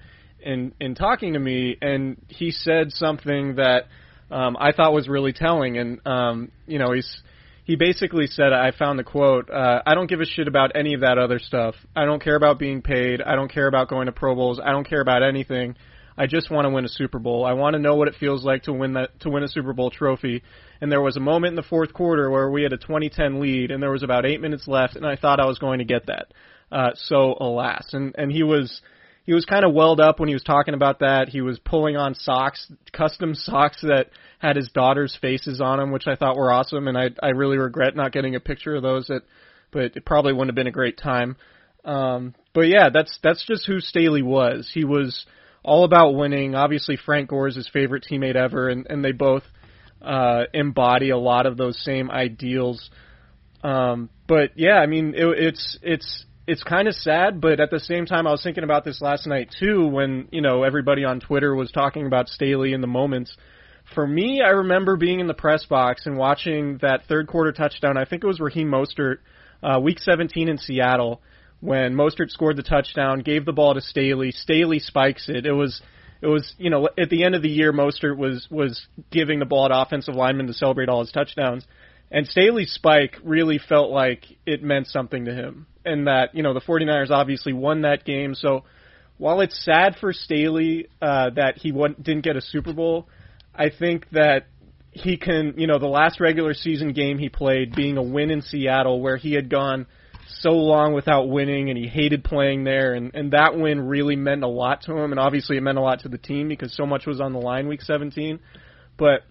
in 0.45 0.73
in 0.81 0.95
talking 0.95 1.35
to 1.35 1.39
me, 1.39 1.77
and 1.81 2.17
he 2.29 2.51
said 2.51 2.93
something 2.93 3.57
that 3.57 3.87
um, 4.31 4.57
I 4.59 4.73
thought 4.73 4.93
was 4.93 5.09
really 5.09 5.33
telling, 5.33 5.79
and 5.79 6.07
um, 6.07 6.53
you 6.67 6.79
know 6.79 6.93
he's 6.93 7.23
he 7.65 7.77
basically 7.77 8.27
said, 8.27 8.53
I 8.53 8.73
found 8.73 8.99
the 8.99 9.05
quote, 9.05 9.49
uh, 9.49 9.83
I 9.87 9.95
don't 9.95 10.09
give 10.09 10.21
a 10.21 10.27
shit 10.27 10.49
about 10.49 10.73
any 10.75 10.95
of 10.95 11.03
that 11.03 11.17
other 11.17 11.39
stuff. 11.39 11.77
I 11.95 12.05
don't 12.05 12.23
care 12.23 12.35
about 12.35 12.59
being 12.59 12.83
paid. 12.83 13.23
I 13.23 13.37
don't 13.37 13.51
care 13.51 13.69
about 13.69 13.89
going 13.89 14.07
to 14.07 14.13
Pro 14.13 14.35
Bowls. 14.35 14.61
I 14.63 14.73
don't 14.73 14.89
care 14.89 15.01
about 15.01 15.23
anything. 15.23 15.77
I 16.17 16.27
just 16.27 16.51
want 16.51 16.67
to 16.67 16.71
win 16.71 16.85
a 16.85 16.89
Super 16.89 17.19
Bowl. 17.19 17.45
I 17.45 17.53
want 17.53 17.75
to 17.75 17.79
know 17.79 17.95
what 17.95 18.09
it 18.09 18.17
feels 18.19 18.45
like 18.45 18.65
to 18.65 18.73
win 18.73 18.95
that 18.95 19.19
to 19.21 19.31
win 19.31 19.45
a 19.45 19.49
Super 19.49 19.73
Bowl 19.73 19.91
trophy. 19.91 20.43
And 20.81 20.91
there 20.91 21.01
was 21.01 21.17
a 21.17 21.21
moment 21.21 21.53
in 21.53 21.57
the 21.57 21.63
fourth 21.63 21.93
quarter 21.93 22.31
where 22.31 22.51
we 22.51 22.63
had 22.63 22.73
a 22.73 22.77
2010 22.77 23.41
lead, 23.41 23.71
and 23.71 23.83
there 23.83 23.91
was 23.91 24.03
about 24.03 24.27
eight 24.27 24.41
minutes 24.41 24.67
left, 24.67 24.97
and 24.97 25.07
I 25.07 25.17
thought 25.17 25.41
I 25.41 25.47
was 25.47 25.59
going 25.59 25.79
to 25.79 25.85
get 25.85 26.07
that. 26.07 26.27
Uh, 26.71 26.91
so 26.95 27.37
alas, 27.41 27.91
and 27.93 28.15
and 28.19 28.31
he 28.31 28.43
was 28.43 28.83
he 29.25 29.33
was 29.33 29.45
kind 29.45 29.65
of 29.65 29.73
welled 29.73 30.01
up 30.01 30.19
when 30.19 30.29
he 30.29 30.35
was 30.35 30.43
talking 30.43 30.75
about 30.75 30.99
that. 31.01 31.29
He 31.29 31.41
was 31.41 31.59
pulling 31.61 31.97
on 31.97 32.15
socks, 32.15 32.71
custom 32.93 33.35
socks 33.35 33.81
that 33.83 34.11
had 34.39 34.57
his 34.57 34.71
daughter's 34.71 35.17
faces 35.21 35.61
on 35.61 35.79
them, 35.79 35.93
which 35.93 36.07
I 36.07 36.17
thought 36.17 36.37
were 36.37 36.53
awesome, 36.53 36.89
and 36.89 36.99
I 36.99 37.11
I 37.23 37.29
really 37.29 37.59
regret 37.59 37.97
not 37.97 38.13
getting 38.13 38.35
a 38.35 38.41
picture 38.41 38.75
of 38.75 38.83
those. 38.83 39.07
That, 39.07 39.23
but 39.71 39.97
it 39.97 40.05
probably 40.05 40.33
wouldn't 40.33 40.51
have 40.51 40.57
been 40.57 40.67
a 40.67 40.73
great 40.73 40.99
time. 40.99 41.37
Um, 41.85 42.35
but 42.55 42.69
yeah, 42.69 42.91
that's 42.93 43.19
that's 43.23 43.45
just 43.47 43.67
who 43.67 43.81
Staley 43.81 44.23
was. 44.23 44.71
He 44.73 44.85
was 44.85 45.25
all 45.65 45.85
about 45.85 46.15
winning. 46.15 46.55
Obviously, 46.55 46.97
Frank 46.97 47.31
Gore 47.31 47.49
is 47.49 47.57
his 47.57 47.69
favorite 47.69 48.07
teammate 48.11 48.37
ever, 48.37 48.69
and, 48.69 48.87
and 48.89 49.05
they 49.05 49.13
both 49.13 49.45
uh, 50.01 50.45
embody 50.53 51.11
a 51.11 51.19
lot 51.19 51.47
of 51.47 51.57
those 51.57 51.83
same 51.83 52.11
ideals. 52.11 52.91
Um, 53.63 54.11
but 54.27 54.51
yeah, 54.57 54.77
I 54.77 54.87
mean, 54.87 55.15
it, 55.15 55.25
it's 55.25 55.79
it's 55.83 56.25
it's 56.53 56.63
kind 56.63 56.87
of 56.87 56.95
sad, 56.95 57.41
but 57.41 57.61
at 57.61 57.71
the 57.71 57.81
same 57.81 58.05
time, 58.05 58.27
I 58.27 58.31
was 58.31 58.43
thinking 58.43 58.63
about 58.63 58.85
this 58.85 59.01
last 59.01 59.27
night 59.27 59.55
too, 59.59 59.87
when 59.87 60.29
you 60.31 60.43
know 60.43 60.65
everybody 60.65 61.03
on 61.03 61.19
Twitter 61.19 61.55
was 61.55 61.71
talking 61.71 62.07
about 62.07 62.29
Staley 62.29 62.75
in 62.75 62.83
the 62.83 62.87
moments. 62.87 63.35
For 63.95 64.07
me, 64.07 64.43
I 64.45 64.51
remember 64.51 64.99
being 64.99 65.21
in 65.21 65.27
the 65.27 65.35
press 65.35 65.65
box 65.65 66.05
and 66.05 66.19
watching 66.19 66.77
that 66.83 67.05
third 67.09 67.27
quarter 67.27 67.53
touchdown. 67.53 67.97
I 67.97 68.05
think 68.05 68.23
it 68.23 68.27
was 68.27 68.39
Raheem 68.39 68.69
Mostert, 68.69 69.21
uh, 69.63 69.81
Week 69.81 69.99
17 69.99 70.47
in 70.51 70.59
Seattle, 70.59 71.23
when 71.61 71.95
Mostert 71.95 72.29
scored 72.29 72.57
the 72.57 72.63
touchdown, 72.63 73.21
gave 73.21 73.47
the 73.47 73.53
ball 73.55 73.73
to 73.73 73.81
Staley. 73.81 74.31
Staley 74.31 74.79
spikes 74.79 75.31
it. 75.31 75.47
It 75.47 75.53
was 75.53 75.81
it 76.21 76.27
was 76.27 76.53
you 76.59 76.69
know 76.69 76.87
at 76.99 77.09
the 77.09 77.25
end 77.25 77.35
of 77.35 77.41
the 77.41 77.49
year, 77.49 77.73
Mostert 77.73 78.19
was 78.19 78.47
was 78.51 78.87
giving 79.11 79.39
the 79.39 79.47
ball 79.47 79.69
to 79.69 79.81
offensive 79.81 80.15
linemen 80.15 80.49
to 80.49 80.53
celebrate 80.53 80.91
all 80.91 81.01
his 81.01 81.13
touchdowns. 81.13 81.65
And 82.11 82.27
Staley's 82.27 82.73
spike 82.73 83.17
really 83.25 83.57
felt 83.57 83.91
like 83.91 84.27
it 84.45 84.63
meant 84.63 84.89
something 84.89 85.25
to 85.25 85.33
him. 85.33 85.67
And 85.85 86.07
that, 86.07 86.35
you 86.35 86.43
know, 86.43 86.55
the 86.55 86.61
49ers 86.61 87.11
obviously 87.11 87.53
won 87.53 87.83
that 87.83 88.05
game. 88.05 88.35
So 88.35 88.65
while 89.19 89.41
it's 89.41 89.65
sad 89.65 89.97
for 90.01 90.13
Staley 90.13 90.89
uh, 91.01 91.31
that 91.31 91.59
he 91.59 91.73
won- 91.73 91.97
didn't 92.01 92.23
get 92.25 92.37
a 92.37 92.41
Super 92.41 92.73
Bowl, 92.73 93.09
I 93.55 93.71
think 93.71 94.09
that 94.11 94.47
he 94.91 95.17
can, 95.17 95.55
you 95.57 95.67
know, 95.67 95.79
the 95.79 95.87
last 95.87 96.21
regular 96.21 96.55
season 96.55 96.93
game 96.93 97.19
he 97.19 97.29
played 97.29 97.75
being 97.75 97.97
a 97.97 98.03
win 98.03 98.31
in 98.31 98.43
Seattle 98.43 99.01
where 99.01 99.17
he 99.17 99.35
had 99.35 99.49
gone 99.49 99.87
so 100.41 100.51
long 100.51 100.93
without 100.93 101.29
winning 101.29 101.69
and 101.69 101.79
he 101.79 101.87
hated 101.87 102.25
playing 102.25 102.65
there 102.65 102.95
and, 102.95 103.15
and 103.15 103.33
that 103.33 103.57
win 103.57 103.81
really 103.81 104.17
meant 104.17 104.43
a 104.43 104.49
lot 104.49 104.83
to 104.83 104.97
him 104.97 105.11
and 105.11 105.21
obviously 105.21 105.57
it 105.57 105.61
meant 105.61 105.79
a 105.79 105.81
lot 105.81 106.01
to 106.01 106.09
the 106.09 106.19
team 106.19 106.49
because 106.49 106.75
so 106.75 106.87
much 106.87 107.07
was 107.07 107.21
on 107.21 107.33
the 107.33 107.39
line 107.39 107.69
week 107.69 107.83
17 107.83 108.39
but 108.97 109.23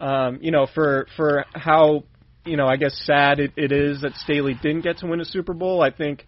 um, 0.00 0.38
you 0.40 0.50
know 0.50 0.66
for 0.66 1.06
for 1.16 1.44
how 1.52 2.04
you 2.44 2.56
know, 2.56 2.66
I 2.66 2.76
guess 2.76 3.00
sad 3.04 3.38
it, 3.38 3.52
it 3.56 3.72
is 3.72 4.02
that 4.02 4.14
Staley 4.16 4.54
didn't 4.54 4.82
get 4.82 4.98
to 4.98 5.06
win 5.06 5.20
a 5.20 5.24
Super 5.24 5.52
Bowl. 5.52 5.82
I 5.82 5.90
think 5.90 6.26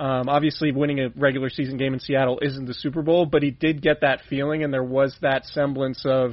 um, 0.00 0.28
obviously 0.28 0.72
winning 0.72 1.00
a 1.00 1.08
regular 1.10 1.50
season 1.50 1.76
game 1.76 1.94
in 1.94 2.00
Seattle 2.00 2.38
isn't 2.42 2.66
the 2.66 2.74
Super 2.74 3.02
Bowl, 3.02 3.26
but 3.26 3.42
he 3.42 3.50
did 3.50 3.82
get 3.82 4.00
that 4.00 4.20
feeling, 4.28 4.64
and 4.64 4.72
there 4.72 4.82
was 4.82 5.16
that 5.20 5.44
semblance 5.46 6.04
of, 6.04 6.32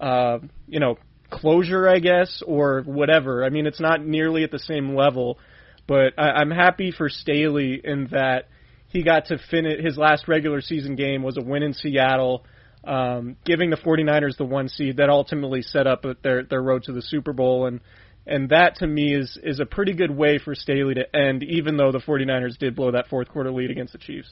uh, 0.00 0.38
you 0.68 0.80
know, 0.80 0.96
closure, 1.30 1.88
I 1.88 1.98
guess, 1.98 2.42
or 2.46 2.82
whatever. 2.82 3.44
I 3.44 3.48
mean, 3.48 3.66
it's 3.66 3.80
not 3.80 4.04
nearly 4.04 4.44
at 4.44 4.50
the 4.50 4.58
same 4.58 4.94
level, 4.94 5.38
but 5.86 6.12
I, 6.18 6.30
I'm 6.30 6.50
happy 6.50 6.92
for 6.92 7.08
Staley 7.08 7.80
in 7.82 8.08
that 8.12 8.48
he 8.88 9.02
got 9.02 9.26
to 9.26 9.38
finish 9.50 9.82
his 9.82 9.96
last 9.96 10.28
regular 10.28 10.60
season 10.60 10.94
game 10.94 11.22
was 11.22 11.38
a 11.38 11.42
win 11.42 11.62
in 11.62 11.72
Seattle. 11.72 12.44
Um, 12.84 13.36
giving 13.44 13.70
the 13.70 13.76
49ers 13.76 14.36
the 14.36 14.44
one 14.44 14.68
seed 14.68 14.96
that 14.96 15.08
ultimately 15.08 15.62
set 15.62 15.86
up 15.86 16.04
their 16.22 16.42
their 16.42 16.60
road 16.60 16.82
to 16.84 16.92
the 16.92 17.00
Super 17.00 17.32
Bowl 17.32 17.66
and 17.66 17.80
and 18.26 18.50
that 18.50 18.76
to 18.76 18.86
me 18.86 19.14
is 19.14 19.38
is 19.42 19.60
a 19.60 19.66
pretty 19.66 19.92
good 19.92 20.10
way 20.10 20.38
for 20.38 20.54
Staley 20.54 20.94
to 20.94 21.16
end, 21.16 21.42
even 21.42 21.76
though 21.76 21.92
the 21.92 21.98
49ers 21.98 22.58
did 22.58 22.76
blow 22.76 22.92
that 22.92 23.08
fourth 23.08 23.28
quarter 23.28 23.50
lead 23.50 23.70
against 23.70 23.92
the 23.92 23.98
Chiefs. 23.98 24.30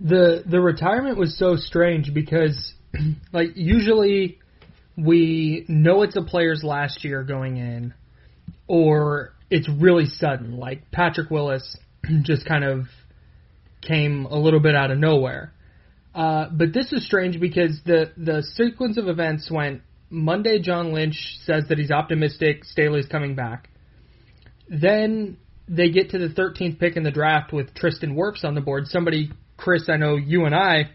The 0.00 0.42
the 0.46 0.60
retirement 0.60 1.18
was 1.18 1.36
so 1.38 1.56
strange 1.56 2.12
because 2.12 2.74
like 3.32 3.50
usually 3.56 4.38
we 4.96 5.64
know 5.68 6.02
it's 6.02 6.16
a 6.16 6.22
player's 6.22 6.62
last 6.62 7.04
year 7.04 7.24
going 7.24 7.56
in 7.56 7.94
or 8.68 9.32
it's 9.50 9.68
really 9.68 10.06
sudden 10.06 10.56
like 10.56 10.90
Patrick 10.92 11.30
Willis 11.30 11.76
just 12.22 12.46
kind 12.46 12.64
of 12.64 12.86
came 13.82 14.26
a 14.26 14.38
little 14.38 14.60
bit 14.60 14.74
out 14.74 14.90
of 14.90 14.98
nowhere. 14.98 15.52
Uh, 16.14 16.48
but 16.50 16.72
this 16.72 16.92
is 16.92 17.04
strange 17.04 17.40
because 17.40 17.80
the 17.84 18.12
the 18.16 18.42
sequence 18.54 18.96
of 18.96 19.08
events 19.08 19.50
went 19.50 19.82
Monday, 20.10 20.60
John 20.60 20.92
Lynch 20.92 21.38
says 21.44 21.64
that 21.68 21.78
he's 21.78 21.90
optimistic 21.90 22.64
Staley's 22.64 23.06
coming 23.06 23.34
back. 23.34 23.68
Then 24.68 25.38
they 25.68 25.90
get 25.90 26.10
to 26.10 26.18
the 26.18 26.28
13th 26.28 26.78
pick 26.78 26.96
in 26.96 27.02
the 27.02 27.10
draft 27.10 27.52
with 27.52 27.74
Tristan 27.74 28.14
Wirfs 28.14 28.44
on 28.44 28.54
the 28.54 28.60
board. 28.60 28.86
Somebody, 28.86 29.30
Chris, 29.56 29.88
I 29.88 29.96
know 29.96 30.16
you 30.16 30.44
and 30.44 30.54
I, 30.54 30.90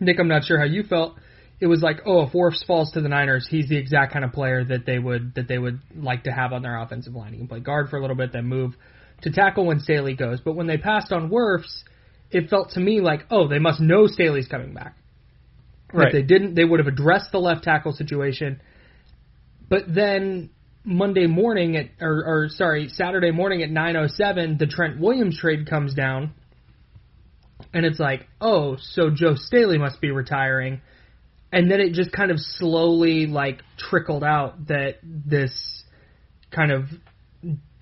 Nick, 0.00 0.18
I'm 0.18 0.28
not 0.28 0.44
sure 0.44 0.58
how 0.58 0.64
you 0.64 0.82
felt. 0.82 1.16
It 1.60 1.66
was 1.66 1.82
like, 1.82 2.00
oh, 2.04 2.22
if 2.22 2.32
Wirfs 2.32 2.66
falls 2.66 2.90
to 2.92 3.00
the 3.00 3.08
Niners, 3.08 3.46
he's 3.48 3.68
the 3.68 3.76
exact 3.76 4.12
kind 4.12 4.24
of 4.24 4.32
player 4.32 4.64
that 4.64 4.86
they 4.86 4.98
would 4.98 5.34
that 5.36 5.48
they 5.48 5.58
would 5.58 5.80
like 5.94 6.24
to 6.24 6.32
have 6.32 6.52
on 6.52 6.62
their 6.62 6.78
offensive 6.80 7.14
line. 7.14 7.32
He 7.32 7.38
can 7.38 7.48
play 7.48 7.60
guard 7.60 7.88
for 7.88 7.96
a 7.96 8.00
little 8.00 8.16
bit, 8.16 8.32
then 8.32 8.46
move 8.46 8.74
to 9.22 9.30
tackle 9.30 9.64
when 9.66 9.80
Staley 9.80 10.14
goes. 10.14 10.40
But 10.40 10.56
when 10.56 10.66
they 10.66 10.76
passed 10.76 11.12
on 11.12 11.30
Wirfs, 11.30 11.84
it 12.30 12.50
felt 12.50 12.70
to 12.70 12.80
me 12.80 13.00
like, 13.00 13.26
oh, 13.30 13.48
they 13.48 13.60
must 13.60 13.80
know 13.80 14.06
Staley's 14.06 14.48
coming 14.48 14.74
back. 14.74 14.96
Right. 15.92 16.08
If 16.08 16.12
they 16.12 16.22
didn't, 16.22 16.54
they 16.54 16.64
would 16.64 16.80
have 16.80 16.88
addressed 16.88 17.30
the 17.32 17.38
left 17.38 17.64
tackle 17.64 17.92
situation. 17.92 18.60
But 19.68 19.82
then 19.92 20.50
Monday 20.84 21.26
morning 21.26 21.76
at, 21.76 21.86
or, 22.00 22.24
or 22.26 22.48
sorry, 22.50 22.88
Saturday 22.88 23.30
morning 23.30 23.62
at 23.62 23.70
9:07, 23.70 24.58
the 24.58 24.66
Trent 24.66 25.00
Williams 25.00 25.38
trade 25.38 25.68
comes 25.68 25.94
down, 25.94 26.32
and 27.72 27.86
it's 27.86 27.98
like, 27.98 28.26
oh, 28.40 28.76
so 28.80 29.10
Joe 29.10 29.34
Staley 29.34 29.78
must 29.78 30.00
be 30.00 30.10
retiring, 30.10 30.82
and 31.52 31.70
then 31.70 31.80
it 31.80 31.92
just 31.92 32.12
kind 32.12 32.30
of 32.30 32.38
slowly 32.38 33.26
like 33.26 33.62
trickled 33.78 34.24
out 34.24 34.66
that 34.68 34.98
this 35.02 35.84
kind 36.50 36.70
of 36.70 36.84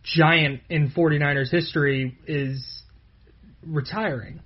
giant 0.03 0.61
in 0.69 0.91
49ers 0.91 1.51
history 1.51 2.19
is 2.27 2.83
retiring 3.65 4.41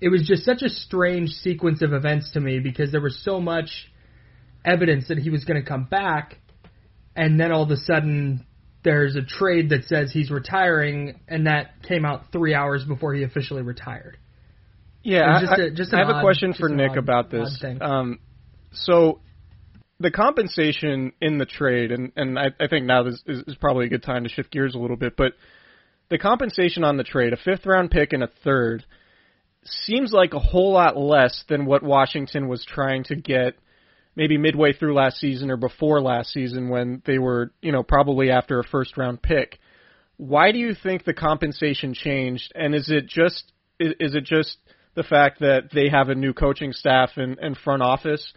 it 0.00 0.08
was 0.08 0.26
just 0.26 0.44
such 0.44 0.62
a 0.62 0.68
strange 0.68 1.30
sequence 1.30 1.82
of 1.82 1.92
events 1.92 2.30
to 2.32 2.40
me 2.40 2.58
because 2.58 2.92
there 2.92 3.00
was 3.00 3.18
so 3.22 3.40
much 3.40 3.90
evidence 4.64 5.08
that 5.08 5.18
he 5.18 5.30
was 5.30 5.44
going 5.44 5.60
to 5.60 5.66
come 5.66 5.84
back, 5.84 6.38
and 7.14 7.40
then 7.40 7.52
all 7.52 7.62
of 7.62 7.70
a 7.70 7.76
sudden 7.76 8.46
there's 8.84 9.16
a 9.16 9.22
trade 9.22 9.70
that 9.70 9.84
says 9.84 10.12
he's 10.12 10.30
retiring, 10.30 11.20
and 11.28 11.46
that 11.46 11.82
came 11.82 12.04
out 12.04 12.30
three 12.30 12.54
hours 12.54 12.84
before 12.84 13.14
he 13.14 13.22
officially 13.22 13.62
retired. 13.62 14.18
Yeah, 15.02 15.40
just 15.40 15.58
a, 15.58 15.70
just 15.70 15.94
I 15.94 15.98
have 15.98 16.08
odd, 16.08 16.18
a 16.18 16.22
question 16.22 16.52
for 16.52 16.68
Nick 16.68 16.92
odd, 16.92 16.98
about 16.98 17.30
this. 17.30 17.64
Um, 17.80 18.18
so 18.72 19.20
the 19.98 20.10
compensation 20.10 21.12
in 21.22 21.38
the 21.38 21.46
trade, 21.46 21.90
and, 21.90 22.12
and 22.16 22.38
I, 22.38 22.46
I 22.60 22.66
think 22.66 22.86
now 22.86 23.04
this 23.04 23.22
is, 23.26 23.44
is 23.46 23.56
probably 23.56 23.86
a 23.86 23.88
good 23.88 24.02
time 24.02 24.24
to 24.24 24.28
shift 24.28 24.50
gears 24.50 24.74
a 24.74 24.78
little 24.78 24.96
bit, 24.96 25.16
but 25.16 25.32
the 26.10 26.18
compensation 26.18 26.84
on 26.84 26.96
the 26.96 27.04
trade, 27.04 27.32
a 27.32 27.36
fifth 27.36 27.64
round 27.64 27.90
pick 27.90 28.12
and 28.12 28.22
a 28.22 28.28
third– 28.44 28.84
seems 29.66 30.12
like 30.12 30.34
a 30.34 30.38
whole 30.38 30.72
lot 30.72 30.96
less 30.96 31.44
than 31.48 31.66
what 31.66 31.82
Washington 31.82 32.48
was 32.48 32.64
trying 32.64 33.04
to 33.04 33.16
get 33.16 33.54
maybe 34.14 34.38
midway 34.38 34.72
through 34.72 34.94
last 34.94 35.18
season 35.18 35.50
or 35.50 35.56
before 35.56 36.00
last 36.00 36.32
season 36.32 36.68
when 36.68 37.02
they 37.04 37.18
were, 37.18 37.52
you 37.60 37.72
know, 37.72 37.82
probably 37.82 38.30
after 38.30 38.58
a 38.58 38.64
first 38.64 38.96
round 38.96 39.22
pick. 39.22 39.58
Why 40.16 40.52
do 40.52 40.58
you 40.58 40.74
think 40.74 41.04
the 41.04 41.12
compensation 41.12 41.92
changed 41.92 42.52
and 42.54 42.74
is 42.74 42.90
it 42.90 43.06
just 43.06 43.52
is 43.78 44.14
it 44.14 44.24
just 44.24 44.56
the 44.94 45.02
fact 45.02 45.40
that 45.40 45.68
they 45.74 45.90
have 45.90 46.08
a 46.08 46.14
new 46.14 46.32
coaching 46.32 46.72
staff 46.72 47.10
and, 47.16 47.38
and 47.38 47.56
front 47.56 47.82
office 47.82 48.32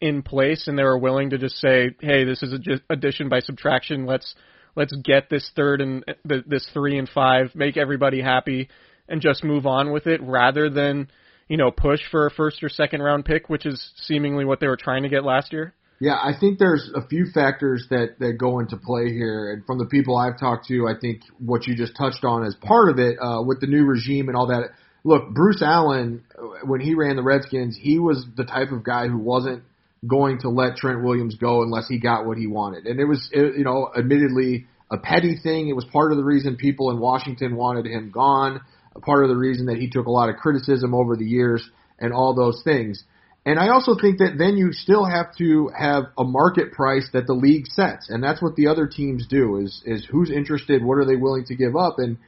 in 0.00 0.22
place 0.22 0.68
and 0.68 0.78
they 0.78 0.84
were 0.84 0.98
willing 0.98 1.30
to 1.30 1.38
just 1.38 1.56
say, 1.56 1.90
"Hey, 2.00 2.24
this 2.24 2.42
is 2.44 2.52
a 2.52 2.92
addition 2.92 3.28
by 3.28 3.40
subtraction. 3.40 4.06
Let's 4.06 4.36
let's 4.76 4.94
get 4.94 5.28
this 5.28 5.50
third 5.56 5.80
and 5.80 6.04
uh, 6.08 6.36
this 6.46 6.68
3 6.72 6.98
and 6.98 7.08
5, 7.08 7.56
make 7.56 7.76
everybody 7.76 8.20
happy." 8.20 8.68
And 9.08 9.20
just 9.20 9.44
move 9.44 9.66
on 9.66 9.92
with 9.92 10.06
it 10.06 10.20
rather 10.22 10.68
than, 10.68 11.08
you 11.48 11.56
know, 11.56 11.70
push 11.70 12.00
for 12.10 12.26
a 12.26 12.30
first 12.30 12.62
or 12.62 12.68
second 12.68 13.02
round 13.02 13.24
pick, 13.24 13.48
which 13.48 13.66
is 13.66 13.92
seemingly 13.96 14.44
what 14.44 14.60
they 14.60 14.66
were 14.66 14.76
trying 14.76 15.02
to 15.02 15.08
get 15.08 15.24
last 15.24 15.52
year? 15.52 15.74
Yeah, 15.98 16.14
I 16.14 16.32
think 16.38 16.58
there's 16.58 16.90
a 16.94 17.06
few 17.06 17.26
factors 17.32 17.86
that 17.88 18.18
that 18.18 18.34
go 18.38 18.58
into 18.58 18.76
play 18.76 19.08
here, 19.08 19.52
and 19.52 19.64
from 19.64 19.78
the 19.78 19.86
people 19.86 20.16
I've 20.16 20.38
talked 20.38 20.66
to, 20.68 20.86
I 20.86 20.98
think 21.00 21.22
what 21.38 21.66
you 21.66 21.74
just 21.74 21.96
touched 21.96 22.22
on 22.22 22.44
as 22.44 22.54
part 22.54 22.90
of 22.90 22.98
it 22.98 23.16
uh, 23.18 23.42
with 23.42 23.60
the 23.60 23.66
new 23.66 23.84
regime 23.84 24.28
and 24.28 24.36
all 24.36 24.48
that. 24.48 24.70
Look, 25.04 25.32
Bruce 25.32 25.62
Allen, 25.62 26.24
when 26.64 26.80
he 26.80 26.94
ran 26.94 27.16
the 27.16 27.22
Redskins, 27.22 27.78
he 27.80 27.98
was 27.98 28.26
the 28.36 28.44
type 28.44 28.72
of 28.72 28.82
guy 28.84 29.06
who 29.06 29.18
wasn't 29.18 29.62
going 30.06 30.40
to 30.40 30.50
let 30.50 30.76
Trent 30.76 31.02
Williams 31.02 31.36
go 31.36 31.62
unless 31.62 31.88
he 31.88 31.98
got 31.98 32.26
what 32.26 32.36
he 32.36 32.46
wanted, 32.46 32.86
and 32.86 33.00
it 33.00 33.06
was, 33.06 33.30
you 33.32 33.64
know, 33.64 33.88
admittedly 33.96 34.66
a 34.90 34.98
petty 34.98 35.38
thing. 35.42 35.68
It 35.68 35.76
was 35.76 35.86
part 35.86 36.12
of 36.12 36.18
the 36.18 36.24
reason 36.24 36.56
people 36.56 36.90
in 36.90 36.98
Washington 36.98 37.56
wanted 37.56 37.86
him 37.86 38.10
gone 38.10 38.60
part 39.02 39.24
of 39.24 39.28
the 39.28 39.36
reason 39.36 39.66
that 39.66 39.76
he 39.76 39.88
took 39.88 40.06
a 40.06 40.10
lot 40.10 40.28
of 40.28 40.36
criticism 40.36 40.94
over 40.94 41.16
the 41.16 41.24
years 41.24 41.68
and 41.98 42.12
all 42.12 42.34
those 42.34 42.62
things. 42.62 43.04
And 43.46 43.60
I 43.60 43.68
also 43.68 43.94
think 43.94 44.18
that 44.18 44.38
then 44.38 44.56
you 44.56 44.72
still 44.72 45.04
have 45.04 45.36
to 45.36 45.70
have 45.78 46.06
a 46.18 46.24
market 46.24 46.72
price 46.72 47.08
that 47.12 47.28
the 47.28 47.32
league 47.32 47.68
sets, 47.68 48.10
and 48.10 48.22
that's 48.22 48.42
what 48.42 48.56
the 48.56 48.66
other 48.66 48.88
teams 48.88 49.24
do. 49.28 49.58
Is 49.58 49.82
is 49.86 50.04
who's 50.04 50.32
interested? 50.32 50.84
What 50.84 50.98
are 50.98 51.04
they 51.04 51.14
willing 51.14 51.44
to 51.44 51.54
give 51.54 51.76
up? 51.76 51.98
And 51.98 52.18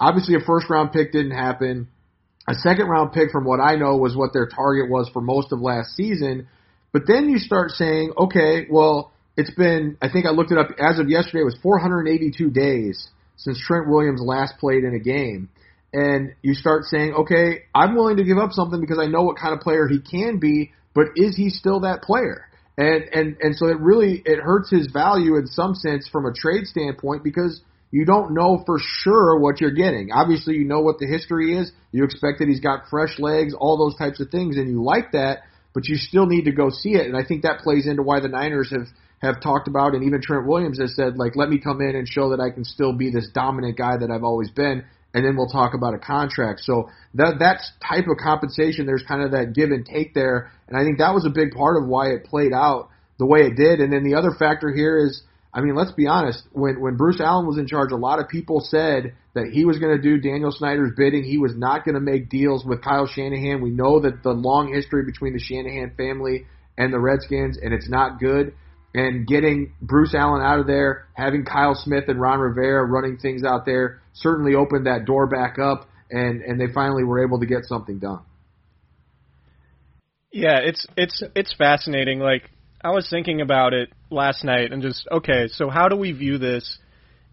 obviously, 0.00 0.34
a 0.34 0.40
first 0.40 0.68
round 0.68 0.90
pick 0.90 1.12
didn't 1.12 1.30
happen. 1.30 1.86
A 2.48 2.54
second 2.54 2.88
round 2.88 3.12
pick, 3.12 3.30
from 3.30 3.44
what 3.44 3.60
I 3.60 3.76
know, 3.76 3.96
was 3.96 4.16
what 4.16 4.32
their 4.32 4.48
target 4.48 4.90
was 4.90 5.08
for 5.12 5.22
most 5.22 5.52
of 5.52 5.60
last 5.60 5.94
season. 5.94 6.48
But 6.92 7.02
then 7.06 7.28
you 7.30 7.38
start 7.38 7.70
saying, 7.70 8.12
okay, 8.18 8.66
well, 8.68 9.12
it's 9.36 9.54
been. 9.54 9.96
I 10.02 10.10
think 10.10 10.26
I 10.26 10.30
looked 10.30 10.50
it 10.50 10.58
up 10.58 10.70
as 10.76 10.98
of 10.98 11.08
yesterday. 11.08 11.42
It 11.42 11.44
was 11.44 11.58
482 11.62 12.50
days 12.50 13.08
since 13.36 13.60
Trent 13.64 13.88
Williams 13.88 14.20
last 14.20 14.58
played 14.58 14.82
in 14.82 14.94
a 14.94 14.98
game. 14.98 15.50
And 15.94 16.34
you 16.42 16.54
start 16.54 16.84
saying, 16.86 17.14
okay, 17.14 17.62
I'm 17.72 17.94
willing 17.94 18.16
to 18.16 18.24
give 18.24 18.36
up 18.36 18.50
something 18.50 18.80
because 18.80 18.98
I 19.00 19.06
know 19.06 19.22
what 19.22 19.38
kind 19.38 19.54
of 19.54 19.60
player 19.60 19.86
he 19.86 20.00
can 20.00 20.40
be, 20.40 20.72
but 20.92 21.06
is 21.14 21.36
he 21.36 21.50
still 21.50 21.80
that 21.80 22.02
player? 22.02 22.48
And 22.76 23.04
and 23.12 23.36
and 23.40 23.56
so 23.56 23.68
it 23.68 23.78
really 23.78 24.20
it 24.24 24.40
hurts 24.40 24.70
his 24.70 24.88
value 24.92 25.36
in 25.36 25.46
some 25.46 25.76
sense 25.76 26.08
from 26.08 26.26
a 26.26 26.32
trade 26.32 26.66
standpoint 26.66 27.22
because 27.22 27.62
you 27.92 28.04
don't 28.04 28.34
know 28.34 28.60
for 28.66 28.78
sure 28.80 29.38
what 29.38 29.60
you're 29.60 29.70
getting. 29.70 30.10
Obviously, 30.10 30.54
you 30.54 30.64
know 30.64 30.80
what 30.80 30.98
the 30.98 31.06
history 31.06 31.56
is. 31.56 31.70
You 31.92 32.02
expect 32.02 32.40
that 32.40 32.48
he's 32.48 32.58
got 32.58 32.88
fresh 32.90 33.20
legs, 33.20 33.54
all 33.56 33.78
those 33.78 33.96
types 33.96 34.18
of 34.18 34.30
things, 34.30 34.56
and 34.56 34.68
you 34.68 34.82
like 34.82 35.12
that, 35.12 35.42
but 35.72 35.86
you 35.86 35.94
still 35.94 36.26
need 36.26 36.46
to 36.46 36.52
go 36.52 36.70
see 36.70 36.94
it. 36.94 37.06
And 37.06 37.16
I 37.16 37.24
think 37.24 37.42
that 37.42 37.60
plays 37.60 37.86
into 37.86 38.02
why 38.02 38.18
the 38.18 38.26
Niners 38.26 38.72
have 38.72 38.88
have 39.22 39.40
talked 39.40 39.68
about, 39.68 39.94
and 39.94 40.02
even 40.02 40.20
Trent 40.20 40.46
Williams 40.46 40.80
has 40.80 40.96
said, 40.96 41.16
like, 41.16 41.36
let 41.36 41.48
me 41.48 41.58
come 41.58 41.80
in 41.80 41.94
and 41.94 42.08
show 42.08 42.30
that 42.30 42.40
I 42.40 42.50
can 42.50 42.64
still 42.64 42.92
be 42.92 43.10
this 43.10 43.28
dominant 43.32 43.78
guy 43.78 43.96
that 43.96 44.10
I've 44.10 44.24
always 44.24 44.50
been, 44.50 44.84
and 45.14 45.24
then 45.24 45.36
we'll 45.36 45.48
talk 45.48 45.74
about 45.74 45.94
a 45.94 45.98
contract. 45.98 46.60
So 46.60 46.90
that 47.14 47.38
that 47.38 47.60
type 47.80 48.06
of 48.08 48.18
compensation, 48.18 48.84
there's 48.84 49.04
kind 49.06 49.22
of 49.22 49.30
that 49.30 49.54
give 49.54 49.70
and 49.70 49.86
take 49.86 50.12
there, 50.12 50.50
and 50.68 50.76
I 50.76 50.82
think 50.82 50.98
that 50.98 51.14
was 51.14 51.24
a 51.24 51.30
big 51.30 51.52
part 51.52 51.80
of 51.80 51.88
why 51.88 52.08
it 52.08 52.24
played 52.24 52.52
out 52.52 52.90
the 53.18 53.26
way 53.26 53.42
it 53.42 53.56
did. 53.56 53.80
And 53.80 53.92
then 53.92 54.02
the 54.02 54.16
other 54.16 54.32
factor 54.36 54.74
here 54.74 54.98
is 54.98 55.22
I 55.54 55.60
mean, 55.60 55.76
let's 55.76 55.92
be 55.92 56.08
honest. 56.08 56.42
When 56.52 56.80
when 56.80 56.96
Bruce 56.96 57.20
Allen 57.20 57.46
was 57.46 57.58
in 57.58 57.68
charge, 57.68 57.92
a 57.92 57.96
lot 57.96 58.18
of 58.18 58.28
people 58.28 58.58
said 58.60 59.14
that 59.34 59.50
he 59.52 59.64
was 59.64 59.78
going 59.78 59.96
to 59.96 60.02
do 60.02 60.18
Daniel 60.18 60.50
Snyder's 60.50 60.90
bidding. 60.96 61.22
He 61.22 61.38
was 61.38 61.54
not 61.56 61.84
going 61.84 61.94
to 61.94 62.00
make 62.00 62.28
deals 62.28 62.64
with 62.64 62.82
Kyle 62.82 63.06
Shanahan. 63.06 63.62
We 63.62 63.70
know 63.70 64.00
that 64.00 64.24
the 64.24 64.32
long 64.32 64.74
history 64.74 65.04
between 65.04 65.32
the 65.32 65.38
Shanahan 65.38 65.94
family 65.96 66.46
and 66.76 66.92
the 66.92 66.98
Redskins, 66.98 67.56
and 67.62 67.72
it's 67.72 67.88
not 67.88 68.18
good. 68.18 68.54
And 68.94 69.26
getting 69.26 69.74
Bruce 69.82 70.14
Allen 70.14 70.40
out 70.40 70.60
of 70.60 70.68
there, 70.68 71.08
having 71.14 71.44
Kyle 71.44 71.74
Smith 71.74 72.04
and 72.06 72.20
Ron 72.20 72.38
Rivera 72.38 72.86
running 72.86 73.16
things 73.16 73.42
out 73.42 73.66
there, 73.66 74.00
certainly 74.12 74.54
opened 74.54 74.86
that 74.86 75.04
door 75.04 75.26
back 75.26 75.58
up, 75.58 75.88
and 76.10 76.42
and 76.42 76.60
they 76.60 76.72
finally 76.72 77.02
were 77.02 77.24
able 77.24 77.40
to 77.40 77.46
get 77.46 77.64
something 77.64 77.98
done. 77.98 78.20
Yeah, 80.30 80.58
it's 80.58 80.86
it's 80.96 81.22
it's 81.34 81.54
fascinating. 81.56 82.20
Like 82.20 82.50
I 82.82 82.90
was 82.90 83.08
thinking 83.08 83.40
about 83.40 83.72
it 83.72 83.90
last 84.10 84.44
night 84.44 84.72
and 84.72 84.82
just 84.82 85.08
okay, 85.10 85.48
so 85.48 85.70
how 85.70 85.88
do 85.88 85.96
we 85.96 86.12
view 86.12 86.38
this 86.38 86.78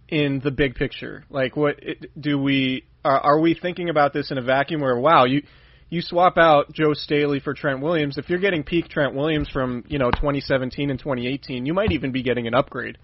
in 0.07 0.41
the 0.43 0.51
big 0.51 0.75
picture? 0.75 1.25
Like, 1.29 1.55
what 1.55 1.79
do 2.19 2.37
we 2.37 2.85
are, 3.03 3.19
are 3.19 3.39
we 3.39 3.53
thinking 3.53 3.89
about 3.89 4.13
this 4.13 4.29
in 4.29 4.37
a 4.37 4.41
vacuum 4.41 4.81
where 4.81 4.97
wow, 4.97 5.25
you 5.25 5.43
you 5.91 6.01
swap 6.01 6.37
out 6.37 6.71
Joe 6.73 6.93
Staley 6.93 7.39
for 7.39 7.53
Trent 7.53 7.81
Williams, 7.81 8.17
if 8.17 8.29
you're 8.29 8.39
getting 8.39 8.63
peak 8.63 8.87
Trent 8.89 9.13
Williams 9.13 9.49
from 9.49 9.83
you 9.87 9.99
know 9.99 10.09
2017 10.09 10.89
and 10.89 10.97
2018, 10.97 11.65
you 11.67 11.73
might 11.73 11.91
even 11.91 12.11
be 12.11 12.23
getting 12.23 12.47
an 12.47 12.55
upgrade, 12.55 12.97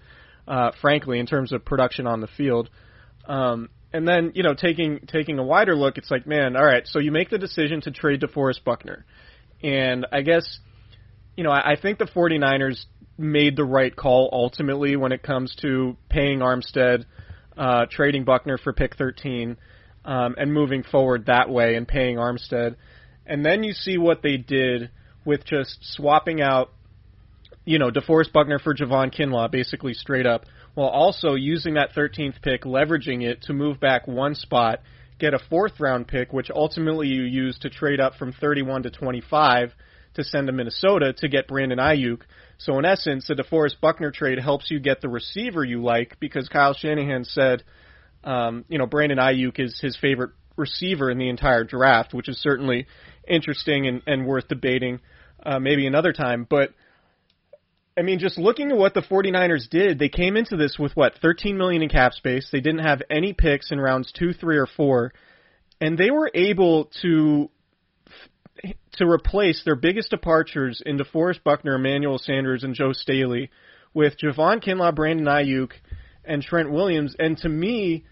uh, 0.48 0.72
frankly, 0.80 1.20
in 1.20 1.26
terms 1.26 1.52
of 1.52 1.64
production 1.64 2.06
on 2.06 2.20
the 2.20 2.26
field. 2.26 2.70
Um, 3.26 3.68
and 3.92 4.08
then 4.08 4.32
you 4.34 4.42
know 4.42 4.54
taking 4.54 5.00
taking 5.06 5.38
a 5.38 5.44
wider 5.44 5.76
look, 5.76 5.98
it's 5.98 6.10
like 6.10 6.26
man, 6.26 6.56
all 6.56 6.64
right, 6.64 6.86
so 6.86 6.98
you 6.98 7.12
make 7.12 7.30
the 7.30 7.38
decision 7.38 7.80
to 7.82 7.92
trade 7.92 8.22
DeForest 8.22 8.64
Buckner, 8.64 9.04
and 9.62 10.06
I 10.10 10.22
guess 10.22 10.58
you 11.38 11.44
know, 11.44 11.52
I, 11.52 11.74
I 11.74 11.76
think 11.80 11.98
the 11.98 12.04
49ers 12.04 12.84
made 13.16 13.54
the 13.54 13.64
right 13.64 13.94
call 13.94 14.28
ultimately 14.32 14.96
when 14.96 15.12
it 15.12 15.22
comes 15.22 15.54
to 15.62 15.96
paying 16.08 16.40
Armstead, 16.40 17.04
uh, 17.56 17.86
trading 17.88 18.24
Buckner 18.24 18.58
for 18.58 18.72
pick 18.72 18.96
13, 18.96 19.56
um, 20.08 20.36
and 20.38 20.54
moving 20.54 20.82
forward 20.82 21.26
that 21.26 21.50
way 21.50 21.74
and 21.74 21.86
paying 21.86 22.16
Armstead. 22.16 22.76
And 23.26 23.44
then 23.44 23.62
you 23.62 23.74
see 23.74 23.98
what 23.98 24.22
they 24.22 24.38
did 24.38 24.90
with 25.26 25.44
just 25.44 25.76
swapping 25.82 26.40
out, 26.40 26.72
you 27.66 27.78
know, 27.78 27.90
DeForest 27.90 28.32
Buckner 28.32 28.58
for 28.58 28.74
Javon 28.74 29.14
Kinlaw, 29.14 29.50
basically 29.50 29.92
straight 29.92 30.24
up, 30.24 30.46
while 30.72 30.88
also 30.88 31.34
using 31.34 31.74
that 31.74 31.92
13th 31.94 32.40
pick, 32.40 32.62
leveraging 32.62 33.22
it 33.22 33.42
to 33.42 33.52
move 33.52 33.80
back 33.80 34.08
one 34.08 34.34
spot, 34.34 34.80
get 35.18 35.34
a 35.34 35.38
fourth 35.50 35.78
round 35.78 36.08
pick, 36.08 36.32
which 36.32 36.50
ultimately 36.50 37.08
you 37.08 37.24
use 37.24 37.58
to 37.58 37.68
trade 37.68 38.00
up 38.00 38.14
from 38.14 38.32
31 38.32 38.84
to 38.84 38.90
25 38.90 39.74
to 40.14 40.24
send 40.24 40.46
to 40.46 40.54
Minnesota 40.54 41.12
to 41.18 41.28
get 41.28 41.48
Brandon 41.48 41.78
Aiyuk. 41.78 42.22
So 42.56 42.78
in 42.78 42.86
essence, 42.86 43.26
the 43.26 43.34
DeForest 43.34 43.78
Buckner 43.82 44.10
trade 44.10 44.38
helps 44.38 44.70
you 44.70 44.80
get 44.80 45.02
the 45.02 45.10
receiver 45.10 45.62
you 45.62 45.82
like 45.82 46.16
because 46.18 46.48
Kyle 46.48 46.72
Shanahan 46.72 47.24
said, 47.24 47.62
um, 48.24 48.64
you 48.68 48.78
know, 48.78 48.86
Brandon 48.86 49.18
Aiyuk 49.18 49.58
is 49.60 49.78
his 49.80 49.96
favorite 49.96 50.30
receiver 50.56 51.10
in 51.10 51.18
the 51.18 51.28
entire 51.28 51.64
draft, 51.64 52.12
which 52.12 52.28
is 52.28 52.40
certainly 52.42 52.86
interesting 53.26 53.86
and, 53.86 54.02
and 54.06 54.26
worth 54.26 54.48
debating 54.48 55.00
uh, 55.44 55.58
maybe 55.58 55.86
another 55.86 56.12
time. 56.12 56.46
But 56.48 56.70
I 57.96 58.02
mean, 58.02 58.18
just 58.18 58.38
looking 58.38 58.70
at 58.70 58.76
what 58.76 58.94
the 58.94 59.02
49ers 59.02 59.68
did, 59.68 59.98
they 59.98 60.08
came 60.08 60.36
into 60.36 60.56
this 60.56 60.76
with 60.78 60.92
what 60.94 61.14
13 61.20 61.56
million 61.56 61.82
in 61.82 61.88
cap 61.88 62.12
space. 62.12 62.48
They 62.50 62.60
didn't 62.60 62.84
have 62.84 63.02
any 63.10 63.32
picks 63.32 63.72
in 63.72 63.80
rounds 63.80 64.12
two, 64.12 64.32
three, 64.32 64.56
or 64.56 64.66
four, 64.66 65.12
and 65.80 65.98
they 65.98 66.10
were 66.10 66.30
able 66.34 66.90
to 67.02 67.50
to 68.92 69.08
replace 69.08 69.62
their 69.64 69.76
biggest 69.76 70.10
departures 70.10 70.82
in 70.84 70.98
DeForest 70.98 71.44
Buckner, 71.44 71.76
Emmanuel 71.76 72.18
Sanders, 72.18 72.64
and 72.64 72.74
Joe 72.74 72.92
Staley 72.92 73.50
with 73.94 74.14
Javon 74.18 74.62
Kinlaw, 74.62 74.94
Brandon 74.94 75.26
Aiyuk, 75.26 75.70
and 76.28 76.42
Trent 76.42 76.70
Williams. 76.70 77.16
And 77.18 77.36
to 77.38 77.48
me, 77.48 78.04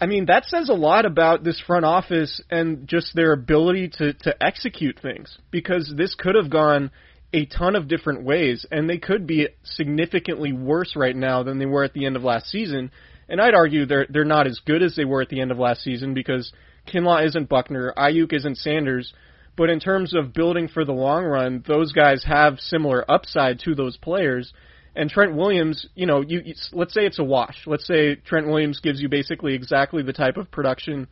I 0.00 0.06
mean, 0.06 0.26
that 0.26 0.44
says 0.46 0.68
a 0.68 0.74
lot 0.74 1.06
about 1.06 1.44
this 1.44 1.60
front 1.66 1.84
office 1.84 2.42
and 2.50 2.86
just 2.88 3.14
their 3.14 3.32
ability 3.32 3.90
to, 3.98 4.12
to 4.12 4.34
execute 4.44 4.98
things 5.00 5.38
because 5.50 5.92
this 5.96 6.14
could 6.14 6.34
have 6.34 6.50
gone 6.50 6.90
a 7.32 7.46
ton 7.46 7.74
of 7.74 7.88
different 7.88 8.22
ways 8.22 8.64
and 8.70 8.88
they 8.88 8.98
could 8.98 9.26
be 9.26 9.48
significantly 9.64 10.52
worse 10.52 10.94
right 10.94 11.16
now 11.16 11.42
than 11.42 11.58
they 11.58 11.66
were 11.66 11.84
at 11.84 11.92
the 11.92 12.06
end 12.06 12.16
of 12.16 12.22
last 12.22 12.46
season. 12.46 12.90
And 13.28 13.40
I'd 13.40 13.54
argue 13.54 13.86
they're 13.86 14.06
they're 14.08 14.24
not 14.24 14.46
as 14.46 14.60
good 14.64 14.82
as 14.82 14.94
they 14.94 15.04
were 15.04 15.22
at 15.22 15.30
the 15.30 15.40
end 15.40 15.50
of 15.50 15.58
last 15.58 15.82
season 15.82 16.14
because 16.14 16.52
Kinlaw 16.86 17.26
isn't 17.26 17.48
Buckner, 17.48 17.92
Aiyuk 17.96 18.32
isn't 18.32 18.58
Sanders, 18.58 19.12
but 19.56 19.70
in 19.70 19.80
terms 19.80 20.14
of 20.14 20.34
building 20.34 20.68
for 20.68 20.84
the 20.84 20.92
long 20.92 21.24
run, 21.24 21.64
those 21.66 21.92
guys 21.92 22.24
have 22.24 22.60
similar 22.60 23.10
upside 23.10 23.60
to 23.60 23.74
those 23.74 23.96
players. 23.96 24.52
And 24.96 25.10
Trent 25.10 25.34
Williams, 25.34 25.86
you 25.94 26.06
know, 26.06 26.20
you, 26.20 26.40
you 26.44 26.54
let's 26.72 26.94
say 26.94 27.04
it's 27.04 27.18
a 27.18 27.24
wash. 27.24 27.62
Let's 27.66 27.86
say 27.86 28.14
Trent 28.14 28.46
Williams 28.46 28.80
gives 28.80 29.00
you 29.00 29.08
basically 29.08 29.54
exactly 29.54 30.02
the 30.02 30.12
type 30.12 30.36
of 30.36 30.50
production 30.50 31.08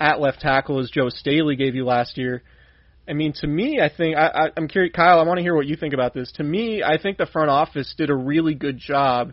at 0.00 0.20
left 0.20 0.40
tackle 0.40 0.80
as 0.80 0.90
Joe 0.90 1.08
Staley 1.08 1.56
gave 1.56 1.74
you 1.74 1.84
last 1.84 2.16
year. 2.16 2.42
I 3.08 3.14
mean, 3.14 3.32
to 3.40 3.46
me, 3.46 3.80
I 3.80 3.90
think 3.94 4.16
I, 4.16 4.26
I, 4.26 4.48
I'm 4.56 4.68
curious, 4.68 4.92
Kyle. 4.94 5.18
I 5.18 5.24
want 5.24 5.38
to 5.38 5.42
hear 5.42 5.54
what 5.54 5.66
you 5.66 5.76
think 5.76 5.94
about 5.94 6.14
this. 6.14 6.30
To 6.32 6.44
me, 6.44 6.82
I 6.82 7.00
think 7.00 7.18
the 7.18 7.26
front 7.26 7.50
office 7.50 7.94
did 7.96 8.10
a 8.10 8.14
really 8.14 8.54
good 8.54 8.78
job 8.78 9.32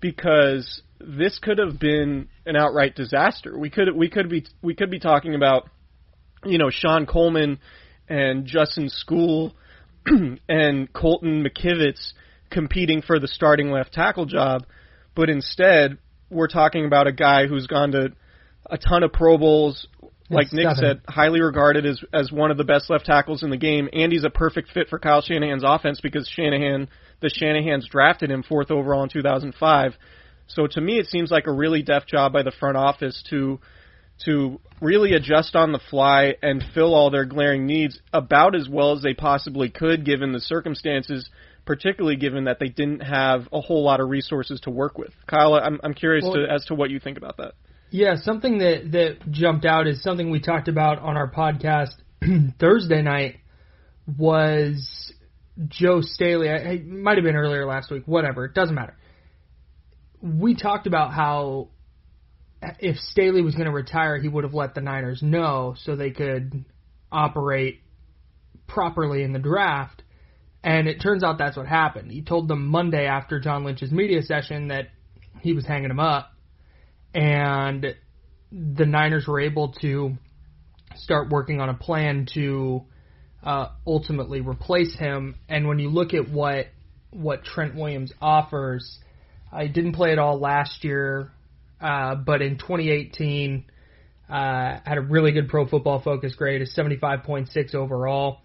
because 0.00 0.82
this 1.00 1.38
could 1.40 1.58
have 1.58 1.78
been 1.78 2.28
an 2.46 2.56
outright 2.56 2.94
disaster. 2.94 3.56
We 3.58 3.70
could 3.70 3.94
we 3.94 4.08
could 4.08 4.28
be 4.28 4.46
we 4.60 4.74
could 4.74 4.90
be 4.90 4.98
talking 4.98 5.34
about 5.34 5.68
you 6.44 6.58
know 6.58 6.70
Shon 6.70 7.06
Coleman 7.06 7.58
and 8.08 8.44
Justin 8.44 8.88
Skule 8.88 9.52
and 10.48 10.92
Colton 10.92 11.44
McKivitz 11.44 12.12
competing 12.52 13.02
for 13.02 13.18
the 13.18 13.28
starting 13.28 13.70
left 13.70 13.92
tackle 13.92 14.26
job, 14.26 14.66
but 15.14 15.28
instead 15.28 15.98
we're 16.30 16.48
talking 16.48 16.86
about 16.86 17.06
a 17.06 17.12
guy 17.12 17.46
who's 17.46 17.66
gone 17.66 17.92
to 17.92 18.12
a 18.70 18.78
ton 18.78 19.02
of 19.02 19.12
Pro 19.12 19.36
Bowls, 19.36 19.86
like 20.30 20.52
Nick 20.52 20.66
said, 20.76 21.02
highly 21.08 21.40
regarded 21.40 21.84
as 21.84 22.02
as 22.12 22.30
one 22.30 22.50
of 22.50 22.56
the 22.56 22.64
best 22.64 22.88
left 22.88 23.06
tackles 23.06 23.42
in 23.42 23.50
the 23.50 23.56
game, 23.56 23.88
and 23.92 24.12
he's 24.12 24.24
a 24.24 24.30
perfect 24.30 24.70
fit 24.72 24.88
for 24.88 24.98
Kyle 24.98 25.20
Shanahan's 25.20 25.64
offense 25.66 26.00
because 26.00 26.28
Shanahan 26.28 26.88
the 27.20 27.28
Shanahan's 27.28 27.88
drafted 27.88 28.30
him 28.30 28.42
fourth 28.42 28.70
overall 28.70 29.02
in 29.02 29.08
2005. 29.08 29.94
So 30.48 30.66
to 30.66 30.80
me, 30.80 30.98
it 30.98 31.06
seems 31.06 31.30
like 31.30 31.46
a 31.46 31.52
really 31.52 31.82
deft 31.82 32.08
job 32.08 32.32
by 32.32 32.42
the 32.42 32.52
front 32.52 32.76
office 32.76 33.22
to 33.30 33.60
to 34.24 34.60
really 34.80 35.14
adjust 35.14 35.56
on 35.56 35.72
the 35.72 35.80
fly 35.90 36.34
and 36.42 36.62
fill 36.74 36.94
all 36.94 37.10
their 37.10 37.24
glaring 37.24 37.66
needs 37.66 37.98
about 38.12 38.54
as 38.54 38.68
well 38.68 38.92
as 38.92 39.02
they 39.02 39.14
possibly 39.14 39.68
could, 39.68 40.04
given 40.04 40.32
the 40.32 40.40
circumstances. 40.40 41.28
Particularly 41.64 42.16
given 42.16 42.44
that 42.44 42.58
they 42.58 42.68
didn't 42.68 43.00
have 43.00 43.48
a 43.52 43.60
whole 43.60 43.84
lot 43.84 44.00
of 44.00 44.08
resources 44.08 44.60
to 44.62 44.70
work 44.70 44.98
with. 44.98 45.12
Kyle, 45.26 45.54
I'm 45.54 45.80
I'm 45.84 45.94
curious 45.94 46.24
well, 46.24 46.34
to, 46.34 46.46
as 46.50 46.64
to 46.66 46.74
what 46.74 46.90
you 46.90 46.98
think 46.98 47.18
about 47.18 47.36
that. 47.36 47.52
Yeah, 47.90 48.16
something 48.16 48.58
that 48.58 48.90
that 48.92 49.30
jumped 49.30 49.64
out 49.64 49.86
is 49.86 50.02
something 50.02 50.30
we 50.30 50.40
talked 50.40 50.68
about 50.68 50.98
on 50.98 51.16
our 51.16 51.30
podcast 51.30 51.94
Thursday 52.58 53.02
night 53.02 53.36
was 54.18 55.12
Joe 55.68 56.00
Staley. 56.00 56.48
It 56.48 56.86
might 56.86 57.16
have 57.16 57.24
been 57.24 57.36
earlier 57.36 57.64
last 57.64 57.90
week. 57.90 58.02
Whatever, 58.06 58.46
it 58.46 58.54
doesn't 58.54 58.74
matter 58.74 58.96
we 60.22 60.54
talked 60.54 60.86
about 60.86 61.12
how 61.12 61.68
if 62.78 62.96
Staley 62.96 63.42
was 63.42 63.54
going 63.54 63.66
to 63.66 63.72
retire, 63.72 64.18
he 64.18 64.28
would 64.28 64.44
have 64.44 64.54
let 64.54 64.74
the 64.74 64.80
Niners 64.80 65.20
know 65.20 65.74
so 65.82 65.96
they 65.96 66.10
could 66.10 66.64
operate 67.10 67.80
properly 68.68 69.24
in 69.24 69.32
the 69.32 69.40
draft. 69.40 70.01
And 70.64 70.86
it 70.86 71.00
turns 71.00 71.24
out 71.24 71.38
that's 71.38 71.56
what 71.56 71.66
happened. 71.66 72.10
He 72.10 72.22
told 72.22 72.48
them 72.48 72.66
Monday 72.66 73.06
after 73.06 73.40
John 73.40 73.64
Lynch's 73.64 73.90
media 73.90 74.22
session 74.22 74.68
that 74.68 74.88
he 75.40 75.52
was 75.52 75.66
hanging 75.66 75.90
him 75.90 76.00
up. 76.00 76.30
And 77.14 77.94
the 78.52 78.86
Niners 78.86 79.26
were 79.26 79.40
able 79.40 79.72
to 79.80 80.16
start 80.94 81.30
working 81.30 81.60
on 81.60 81.68
a 81.68 81.74
plan 81.74 82.26
to 82.34 82.82
uh, 83.42 83.68
ultimately 83.86 84.40
replace 84.40 84.94
him. 84.96 85.34
And 85.48 85.66
when 85.66 85.78
you 85.78 85.88
look 85.88 86.14
at 86.14 86.28
what 86.28 86.66
what 87.10 87.44
Trent 87.44 87.74
Williams 87.74 88.12
offers, 88.22 88.98
I 89.52 89.66
didn't 89.66 89.92
play 89.92 90.12
at 90.12 90.18
all 90.18 90.38
last 90.38 90.84
year, 90.84 91.30
uh, 91.80 92.14
but 92.14 92.40
in 92.40 92.56
2018, 92.56 93.64
Uh, 94.28 94.80
had 94.86 94.96
a 94.96 95.00
really 95.02 95.32
good 95.32 95.48
Pro 95.48 95.66
Football 95.66 96.00
Focus 96.00 96.34
grade, 96.34 96.62
a 96.62 96.66
75.6 96.66 97.74
overall. 97.74 98.40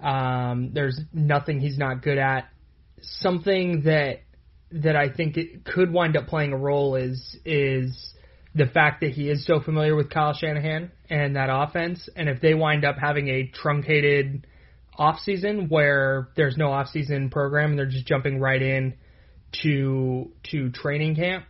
Um, 0.00 0.70
there's 0.72 0.98
nothing 1.12 1.60
he's 1.60 1.78
not 1.78 2.02
good 2.02 2.18
at. 2.18 2.48
Something 3.00 3.82
that 3.82 4.20
that 4.70 4.96
I 4.96 5.08
think 5.08 5.36
it 5.36 5.64
could 5.64 5.90
wind 5.90 6.16
up 6.16 6.26
playing 6.26 6.52
a 6.52 6.56
role 6.56 6.94
is 6.94 7.36
is 7.44 8.14
the 8.54 8.66
fact 8.66 9.00
that 9.00 9.10
he 9.10 9.28
is 9.30 9.46
so 9.46 9.60
familiar 9.60 9.94
with 9.94 10.10
Kyle 10.10 10.34
Shanahan 10.34 10.90
and 11.08 11.36
that 11.36 11.48
offense. 11.50 12.08
And 12.16 12.28
if 12.28 12.40
they 12.40 12.54
wind 12.54 12.84
up 12.84 12.96
having 13.00 13.28
a 13.28 13.46
truncated 13.46 14.46
off 14.96 15.20
season 15.20 15.68
where 15.68 16.28
there's 16.36 16.56
no 16.56 16.72
off 16.72 16.88
season 16.88 17.30
program 17.30 17.70
and 17.70 17.78
they're 17.78 17.86
just 17.86 18.06
jumping 18.06 18.40
right 18.40 18.60
in 18.60 18.94
to 19.62 20.32
to 20.50 20.70
training 20.70 21.14
camp, 21.14 21.44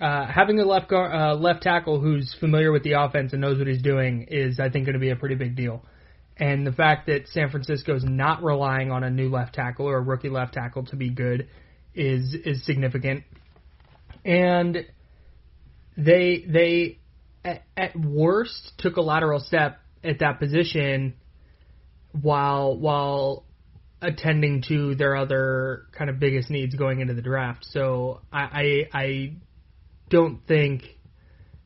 uh, 0.00 0.26
having 0.26 0.58
a 0.60 0.64
left 0.64 0.88
guard, 0.88 1.12
uh, 1.12 1.34
left 1.34 1.62
tackle 1.62 2.00
who's 2.00 2.34
familiar 2.38 2.70
with 2.70 2.82
the 2.82 2.92
offense 2.92 3.32
and 3.32 3.40
knows 3.40 3.58
what 3.58 3.66
he's 3.66 3.82
doing 3.82 4.26
is, 4.30 4.60
I 4.60 4.68
think, 4.70 4.86
going 4.86 4.94
to 4.94 5.00
be 5.00 5.10
a 5.10 5.16
pretty 5.16 5.34
big 5.34 5.56
deal. 5.56 5.84
And 6.38 6.66
the 6.66 6.72
fact 6.72 7.06
that 7.06 7.28
San 7.28 7.50
Francisco 7.50 7.94
is 7.94 8.04
not 8.04 8.42
relying 8.42 8.90
on 8.90 9.02
a 9.02 9.10
new 9.10 9.30
left 9.30 9.54
tackle 9.54 9.86
or 9.86 9.96
a 9.96 10.00
rookie 10.02 10.28
left 10.28 10.52
tackle 10.54 10.84
to 10.86 10.96
be 10.96 11.10
good 11.10 11.48
is 11.94 12.34
is 12.44 12.64
significant. 12.64 13.24
And 14.24 14.84
they 15.96 16.44
they 16.46 16.98
at, 17.44 17.62
at 17.76 17.96
worst 17.98 18.72
took 18.78 18.96
a 18.96 19.00
lateral 19.00 19.40
step 19.40 19.80
at 20.04 20.18
that 20.18 20.38
position 20.38 21.14
while 22.12 22.76
while 22.76 23.44
attending 24.02 24.62
to 24.68 24.94
their 24.94 25.16
other 25.16 25.86
kind 25.92 26.10
of 26.10 26.20
biggest 26.20 26.50
needs 26.50 26.74
going 26.74 27.00
into 27.00 27.14
the 27.14 27.22
draft. 27.22 27.64
So 27.70 28.20
I 28.30 28.88
I, 28.92 28.98
I 28.98 29.32
don't 30.10 30.46
think 30.46 30.82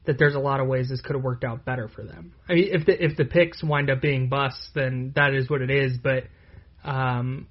that 0.07 0.19
there's 0.19 0.35
a 0.35 0.41
lot 0.41 0.61
of 0.61 0.67
ways 0.67 0.89
this 0.89 1.01
could 1.01 1.15
have 1.15 1.23
worked 1.25 1.45
out 1.45 1.65
better 1.65 1.89
for 1.89 2.03
them. 2.03 2.33
I 2.49 2.55
mean, 2.55 2.69
if 2.73 2.87
the 2.87 3.05
if 3.05 3.17
the 3.17 3.25
picks 3.25 3.63
wind 3.63 3.91
up 3.91 4.01
being 4.01 4.29
busts, 4.29 4.71
then 4.75 5.13
that 5.15 5.35
is 5.35 5.51
what 5.51 5.61
it 5.61 5.71
is. 5.71 5.99
But 6.03 6.25
um, 6.85 7.49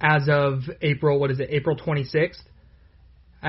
as 0.00 0.28
of 0.28 0.62
April, 0.82 1.18
what 1.18 1.30
is 1.30 1.40
it? 1.40 1.48
April 1.50 1.76
26th. 1.76 2.42
I, 3.42 3.48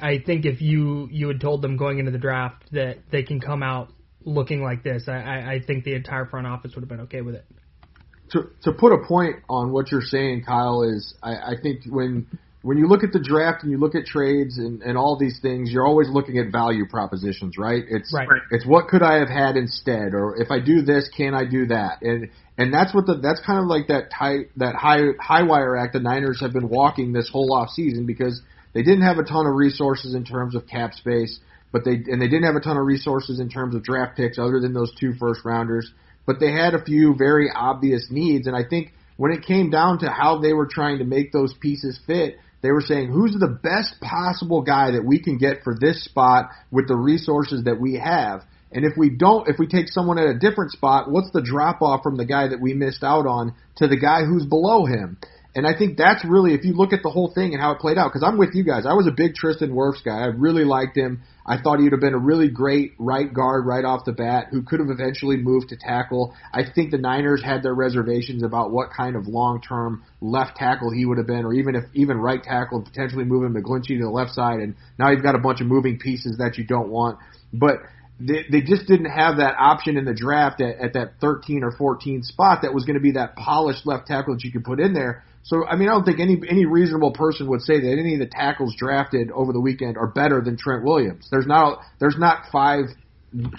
I 0.00 0.08
I 0.08 0.18
think 0.24 0.44
if 0.44 0.60
you 0.60 1.08
you 1.10 1.28
had 1.28 1.40
told 1.40 1.62
them 1.62 1.76
going 1.76 1.98
into 1.98 2.10
the 2.10 2.18
draft 2.18 2.64
that 2.72 2.98
they 3.10 3.22
can 3.22 3.40
come 3.40 3.62
out 3.62 3.88
looking 4.24 4.62
like 4.62 4.82
this, 4.82 5.04
I 5.08 5.54
I 5.54 5.60
think 5.66 5.84
the 5.84 5.94
entire 5.94 6.26
front 6.26 6.46
office 6.46 6.74
would 6.74 6.82
have 6.82 6.88
been 6.88 7.02
okay 7.02 7.20
with 7.20 7.34
it. 7.34 7.44
To 8.30 8.50
to 8.62 8.72
put 8.72 8.92
a 8.92 9.06
point 9.06 9.36
on 9.48 9.72
what 9.72 9.90
you're 9.90 10.02
saying, 10.02 10.44
Kyle, 10.46 10.82
is 10.82 11.14
I, 11.22 11.32
I 11.32 11.54
think 11.60 11.80
when 11.86 12.26
when 12.64 12.78
you 12.78 12.88
look 12.88 13.04
at 13.04 13.12
the 13.12 13.20
draft 13.20 13.62
and 13.62 13.70
you 13.70 13.76
look 13.76 13.94
at 13.94 14.06
trades 14.06 14.56
and, 14.56 14.80
and 14.80 14.96
all 14.96 15.18
these 15.18 15.38
things, 15.40 15.70
you're 15.70 15.86
always 15.86 16.08
looking 16.08 16.38
at 16.38 16.50
value 16.50 16.86
propositions, 16.86 17.58
right? 17.58 17.84
It's 17.86 18.10
Right. 18.14 18.26
it's 18.50 18.64
what 18.64 18.88
could 18.88 19.02
I 19.02 19.18
have 19.18 19.28
had 19.28 19.58
instead, 19.58 20.14
or 20.14 20.40
if 20.40 20.50
I 20.50 20.60
do 20.60 20.80
this, 20.80 21.10
can 21.14 21.34
I 21.34 21.44
do 21.44 21.66
that? 21.66 22.00
And 22.00 22.30
and 22.56 22.72
that's 22.72 22.94
what 22.94 23.04
the 23.04 23.16
that's 23.16 23.40
kind 23.44 23.58
of 23.58 23.66
like 23.66 23.88
that 23.88 24.10
tight 24.10 24.48
that 24.56 24.76
high 24.76 25.12
high 25.20 25.42
wire 25.42 25.76
act 25.76 25.92
the 25.92 26.00
Niners 26.00 26.40
have 26.40 26.54
been 26.54 26.70
walking 26.70 27.12
this 27.12 27.28
whole 27.28 27.52
off 27.52 27.68
season 27.68 28.06
because 28.06 28.40
they 28.72 28.82
didn't 28.82 29.02
have 29.02 29.18
a 29.18 29.24
ton 29.24 29.46
of 29.46 29.54
resources 29.54 30.14
in 30.14 30.24
terms 30.24 30.54
of 30.54 30.66
cap 30.66 30.94
space, 30.94 31.40
but 31.70 31.84
they 31.84 31.96
and 32.10 32.18
they 32.20 32.28
didn't 32.28 32.44
have 32.44 32.56
a 32.56 32.60
ton 32.60 32.78
of 32.78 32.86
resources 32.86 33.40
in 33.40 33.50
terms 33.50 33.74
of 33.74 33.84
draft 33.84 34.16
picks 34.16 34.38
other 34.38 34.58
than 34.58 34.72
those 34.72 34.92
two 34.98 35.12
first 35.20 35.44
rounders, 35.44 35.92
but 36.24 36.40
they 36.40 36.52
had 36.52 36.72
a 36.72 36.82
few 36.82 37.14
very 37.14 37.50
obvious 37.54 38.06
needs, 38.10 38.46
and 38.46 38.56
I 38.56 38.64
think 38.64 38.94
when 39.18 39.32
it 39.32 39.44
came 39.44 39.68
down 39.68 39.98
to 39.98 40.10
how 40.10 40.40
they 40.40 40.54
were 40.54 40.66
trying 40.66 40.98
to 40.98 41.04
make 41.04 41.30
those 41.30 41.52
pieces 41.54 42.00
fit, 42.06 42.38
they 42.64 42.72
were 42.72 42.80
saying 42.80 43.08
who's 43.08 43.36
the 43.38 43.58
best 43.62 44.00
possible 44.00 44.62
guy 44.62 44.92
that 44.92 45.04
we 45.04 45.22
can 45.22 45.36
get 45.36 45.62
for 45.62 45.76
this 45.78 46.02
spot 46.02 46.48
with 46.70 46.88
the 46.88 46.96
resources 46.96 47.64
that 47.64 47.78
we 47.78 47.96
have. 47.96 48.40
And 48.72 48.86
if 48.86 48.96
we 48.96 49.10
don't, 49.10 49.48
if 49.50 49.56
we 49.58 49.66
take 49.66 49.88
someone 49.88 50.18
at 50.18 50.28
a 50.28 50.38
different 50.38 50.72
spot, 50.72 51.10
what's 51.10 51.30
the 51.30 51.42
drop 51.42 51.82
off 51.82 52.02
from 52.02 52.16
the 52.16 52.24
guy 52.24 52.48
that 52.48 52.62
we 52.62 52.72
missed 52.72 53.04
out 53.04 53.26
on 53.26 53.54
to 53.76 53.86
the 53.86 53.98
guy 53.98 54.24
who's 54.24 54.46
below 54.46 54.86
him? 54.86 55.18
And 55.56 55.68
I 55.68 55.78
think 55.78 55.96
that's 55.96 56.24
really, 56.24 56.52
if 56.52 56.64
you 56.64 56.72
look 56.72 56.92
at 56.92 57.04
the 57.04 57.10
whole 57.10 57.32
thing 57.32 57.52
and 57.52 57.62
how 57.62 57.70
it 57.70 57.78
played 57.78 57.96
out, 57.96 58.08
because 58.08 58.24
I'm 58.26 58.38
with 58.38 58.54
you 58.54 58.64
guys. 58.64 58.86
I 58.86 58.94
was 58.94 59.06
a 59.06 59.12
big 59.12 59.34
Tristan 59.34 59.70
Wirfs 59.70 60.02
guy. 60.04 60.18
I 60.18 60.26
really 60.26 60.64
liked 60.64 60.96
him. 60.96 61.22
I 61.46 61.58
thought 61.62 61.78
he'd 61.78 61.92
have 61.92 62.00
been 62.00 62.14
a 62.14 62.18
really 62.18 62.48
great 62.48 62.94
right 62.98 63.32
guard 63.32 63.64
right 63.64 63.84
off 63.84 64.04
the 64.04 64.12
bat 64.12 64.48
who 64.50 64.62
could 64.62 64.80
have 64.80 64.90
eventually 64.90 65.36
moved 65.36 65.68
to 65.68 65.76
tackle. 65.76 66.34
I 66.52 66.62
think 66.74 66.90
the 66.90 66.98
Niners 66.98 67.40
had 67.44 67.62
their 67.62 67.74
reservations 67.74 68.42
about 68.42 68.72
what 68.72 68.90
kind 68.90 69.14
of 69.14 69.28
long 69.28 69.60
term 69.60 70.02
left 70.20 70.56
tackle 70.56 70.90
he 70.90 71.06
would 71.06 71.18
have 71.18 71.28
been, 71.28 71.44
or 71.44 71.54
even 71.54 71.76
if 71.76 71.84
even 71.94 72.16
right 72.16 72.42
tackle, 72.42 72.82
potentially 72.82 73.24
moving 73.24 73.50
McGlinchey 73.54 73.98
to 73.98 74.04
the 74.04 74.10
left 74.10 74.32
side. 74.32 74.58
And 74.58 74.74
now 74.98 75.10
you've 75.10 75.22
got 75.22 75.36
a 75.36 75.40
bunch 75.40 75.60
of 75.60 75.68
moving 75.68 76.00
pieces 76.00 76.38
that 76.38 76.58
you 76.58 76.64
don't 76.64 76.88
want. 76.88 77.20
But 77.52 77.76
they, 78.18 78.44
they 78.50 78.60
just 78.60 78.86
didn't 78.86 79.10
have 79.10 79.36
that 79.36 79.54
option 79.58 79.96
in 79.96 80.04
the 80.04 80.14
draft 80.14 80.60
at, 80.60 80.78
at 80.78 80.92
that 80.94 81.20
13 81.20 81.62
or 81.62 81.72
14 81.72 82.22
spot 82.22 82.62
that 82.62 82.74
was 82.74 82.84
going 82.84 82.94
to 82.94 83.02
be 83.02 83.12
that 83.12 83.36
polished 83.36 83.86
left 83.86 84.06
tackle 84.06 84.34
that 84.34 84.42
you 84.44 84.50
could 84.50 84.64
put 84.64 84.80
in 84.80 84.94
there. 84.94 85.22
So 85.44 85.66
I 85.66 85.76
mean, 85.76 85.88
I 85.88 85.92
don't 85.92 86.04
think 86.04 86.20
any 86.20 86.40
any 86.48 86.64
reasonable 86.64 87.12
person 87.12 87.48
would 87.50 87.60
say 87.62 87.78
that 87.80 87.92
any 87.98 88.14
of 88.14 88.20
the 88.20 88.26
tackles 88.26 88.74
drafted 88.76 89.30
over 89.30 89.52
the 89.52 89.60
weekend 89.60 89.96
are 89.96 90.06
better 90.08 90.40
than 90.40 90.56
Trent 90.56 90.84
Williams. 90.84 91.28
There's 91.30 91.46
not 91.46 91.80
there's 92.00 92.16
not 92.18 92.46
five 92.50 92.86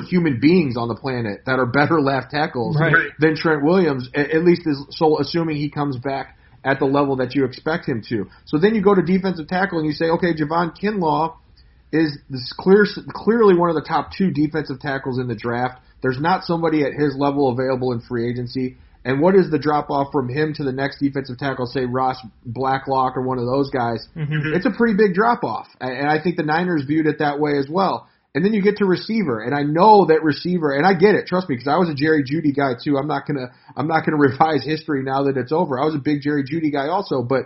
human 0.08 0.40
beings 0.40 0.78
on 0.78 0.88
the 0.88 0.96
planet 0.96 1.42
that 1.46 1.60
are 1.60 1.66
better 1.66 2.02
left 2.02 2.32
tackles 2.32 2.78
Right. 2.80 3.12
than 3.20 3.36
Trent 3.36 3.64
Williams, 3.64 4.10
a- 4.16 4.36
at 4.36 4.44
least 4.44 4.62
is 4.66 4.84
so 4.92 5.20
assuming 5.20 5.58
he 5.58 5.70
comes 5.70 5.98
back 5.98 6.36
at 6.64 6.80
the 6.80 6.86
level 6.86 7.18
that 7.18 7.36
you 7.36 7.46
expect 7.46 7.88
him 7.88 8.02
to. 8.10 8.28
So 8.46 8.58
then 8.58 8.74
you 8.74 8.82
go 8.82 8.96
to 8.96 9.02
defensive 9.04 9.48
tackle 9.48 9.78
and 9.78 9.86
you 9.86 9.94
say, 9.94 10.10
okay, 10.12 10.34
Javon 10.34 10.76
Kinlaw 10.82 11.36
is 11.92 12.18
this 12.30 12.52
clear, 12.58 12.86
clearly 13.10 13.56
one 13.56 13.70
of 13.70 13.76
the 13.76 13.82
top 13.84 14.12
two 14.18 14.32
defensive 14.32 14.80
tackles 14.80 15.20
in 15.20 15.28
the 15.28 15.36
draft. 15.36 15.80
There's 16.02 16.20
not 16.20 16.44
somebody 16.46 16.84
at 16.84 16.94
his 16.94 17.16
level 17.16 17.50
available 17.50 17.92
in 17.92 18.00
free 18.00 18.28
agency. 18.30 18.78
And 19.06 19.22
what 19.22 19.36
is 19.36 19.52
the 19.52 19.60
drop 19.60 19.92
off 19.92 20.12
from 20.12 20.28
him 20.28 20.56
to 20.56 20.64
the 20.64 20.72
next 20.72 21.00
defensive 21.00 21.38
tackle, 21.38 21.68
say 21.68 21.86
Ross 21.86 22.18
Blacklock 22.44 23.16
or 23.16 23.22
one 23.22 23.38
of 23.38 23.46
those 23.46 23.70
guys? 23.70 24.06
Mm-hmm. 24.18 24.56
It's 24.56 24.66
a 24.66 24.72
pretty 24.72 24.98
big 24.98 25.14
drop 25.14 25.44
off. 25.44 25.68
And 25.80 26.10
I 26.10 26.22
think 26.22 26.38
the 26.38 26.44
Niners 26.44 26.86
viewed 26.88 27.06
it 27.06 27.20
that 27.20 27.40
way 27.40 27.52
as 27.60 27.68
well. 27.70 28.10
And 28.34 28.44
then 28.44 28.52
you 28.52 28.64
get 28.64 28.78
to 28.78 28.86
receiver, 28.86 29.42
and 29.42 29.56
I 29.56 29.62
know 29.62 30.08
that 30.08 30.24
receiver, 30.24 30.76
and 30.76 30.86
I 30.86 30.94
get 30.94 31.16
it. 31.16 31.28
Trust 31.28 31.48
me, 31.48 31.56
because 31.56 31.70
I 31.70 31.78
was 31.78 31.88
a 31.88 31.94
Jerry 31.94 32.22
Jeudy 32.22 32.54
guy 32.54 32.74
too. 32.84 32.98
I'm 32.98 33.08
not 33.08 33.26
gonna, 33.26 33.54
I'm 33.78 33.88
not 33.88 34.06
gonna 34.06 34.18
revise 34.20 34.66
history 34.66 35.04
now 35.04 35.24
that 35.24 35.38
it's 35.38 35.54
over. 35.54 35.80
I 35.80 35.86
was 35.86 35.96
a 35.96 36.00
big 36.00 36.22
Jerry 36.22 36.44
Jeudy 36.44 36.74
guy 36.74 36.90
also. 36.90 37.22
But 37.22 37.44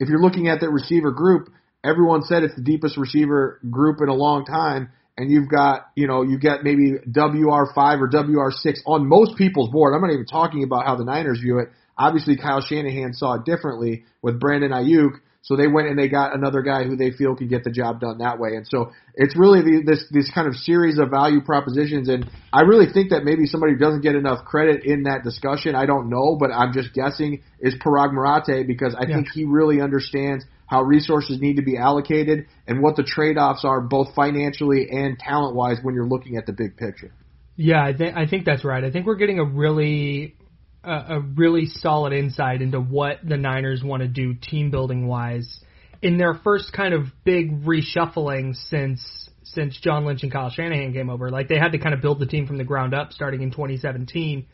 if 0.00 0.08
you're 0.08 0.20
looking 0.20 0.48
at 0.48 0.60
that 0.60 0.70
receiver 0.70 1.12
group, 1.12 1.48
everyone 1.84 2.24
said 2.24 2.42
it's 2.42 2.56
the 2.56 2.62
deepest 2.62 2.98
receiver 2.98 3.60
group 3.70 3.98
in 4.02 4.08
a 4.08 4.14
long 4.14 4.44
time, 4.44 4.90
and 5.18 5.30
you've 5.30 5.48
got, 5.48 5.88
you 5.96 6.06
know, 6.06 6.22
you 6.22 6.38
get 6.38 6.62
maybe 6.62 6.92
WR 7.12 7.64
five 7.74 8.00
or 8.00 8.08
WR 8.08 8.50
six 8.52 8.80
on 8.86 9.08
most 9.08 9.36
people's 9.36 9.68
board. 9.70 9.92
I'm 9.94 10.00
not 10.00 10.12
even 10.12 10.26
talking 10.26 10.62
about 10.62 10.86
how 10.86 10.94
the 10.94 11.04
Niners 11.04 11.40
view 11.40 11.58
it. 11.58 11.68
Obviously, 11.98 12.36
Kyle 12.36 12.60
Shanahan 12.60 13.12
saw 13.12 13.34
it 13.34 13.44
differently 13.44 14.04
with 14.22 14.38
Brandon 14.38 14.70
Aiyuk. 14.70 15.18
So 15.42 15.56
they 15.56 15.66
went 15.66 15.88
and 15.88 15.98
they 15.98 16.08
got 16.08 16.34
another 16.34 16.62
guy 16.62 16.84
who 16.84 16.94
they 16.94 17.10
feel 17.10 17.34
can 17.34 17.48
get 17.48 17.64
the 17.64 17.70
job 17.70 18.00
done 18.00 18.18
that 18.18 18.38
way. 18.38 18.50
And 18.54 18.66
so 18.66 18.92
it's 19.14 19.36
really 19.36 19.62
the, 19.62 19.82
this 19.84 20.04
this 20.10 20.30
kind 20.30 20.46
of 20.46 20.54
series 20.54 20.98
of 20.98 21.10
value 21.10 21.40
propositions. 21.40 22.08
And 22.08 22.30
I 22.52 22.62
really 22.62 22.86
think 22.92 23.10
that 23.10 23.24
maybe 23.24 23.46
somebody 23.46 23.72
who 23.72 23.78
doesn't 23.78 24.02
get 24.02 24.14
enough 24.14 24.44
credit 24.44 24.84
in 24.84 25.04
that 25.04 25.24
discussion, 25.24 25.74
I 25.74 25.86
don't 25.86 26.10
know, 26.10 26.36
but 26.38 26.50
I'm 26.52 26.72
just 26.72 26.92
guessing, 26.92 27.42
is 27.60 27.74
Paraag 27.74 28.12
Marathe 28.12 28.66
because 28.66 28.94
I 28.94 29.06
Yeah. 29.08 29.16
think 29.16 29.28
he 29.32 29.44
really 29.44 29.80
understands 29.80 30.44
how 30.68 30.82
resources 30.82 31.40
need 31.40 31.56
to 31.56 31.62
be 31.62 31.76
allocated 31.76 32.46
and 32.66 32.82
what 32.82 32.94
the 32.94 33.02
trade 33.02 33.38
offs 33.38 33.64
are 33.64 33.80
both 33.80 34.14
financially 34.14 34.86
and 34.90 35.18
talent 35.18 35.56
wise 35.56 35.78
when 35.82 35.94
you're 35.94 36.06
looking 36.06 36.36
at 36.36 36.46
the 36.46 36.52
big 36.52 36.76
picture. 36.76 37.10
Yeah, 37.56 37.82
I 37.82 37.96
think 37.96 38.16
I 38.16 38.26
think 38.26 38.44
that's 38.44 38.64
right. 38.64 38.84
I 38.84 38.90
think 38.92 39.06
we're 39.06 39.16
getting 39.16 39.40
a 39.40 39.44
really 39.44 40.36
a 40.84 41.20
really 41.20 41.66
solid 41.66 42.12
insight 42.12 42.62
into 42.62 42.80
what 42.80 43.18
the 43.26 43.36
Niners 43.36 43.82
want 43.82 44.02
to 44.02 44.08
do 44.08 44.34
team 44.34 44.70
building 44.70 45.08
wise 45.08 45.60
in 46.00 46.18
their 46.18 46.34
first 46.34 46.72
kind 46.72 46.94
of 46.94 47.06
big 47.24 47.64
reshuffling 47.64 48.54
since 48.54 49.28
since 49.42 49.78
John 49.80 50.04
Lynch 50.04 50.22
and 50.22 50.30
Kyle 50.30 50.50
Shanahan 50.50 50.92
came 50.92 51.10
over. 51.10 51.30
Like 51.30 51.48
they 51.48 51.58
had 51.58 51.72
to 51.72 51.78
kind 51.78 51.94
of 51.94 52.02
build 52.02 52.20
the 52.20 52.26
team 52.26 52.46
from 52.46 52.58
the 52.58 52.64
ground 52.64 52.94
up 52.94 53.12
starting 53.12 53.42
in 53.42 53.50
2017. 53.50 54.46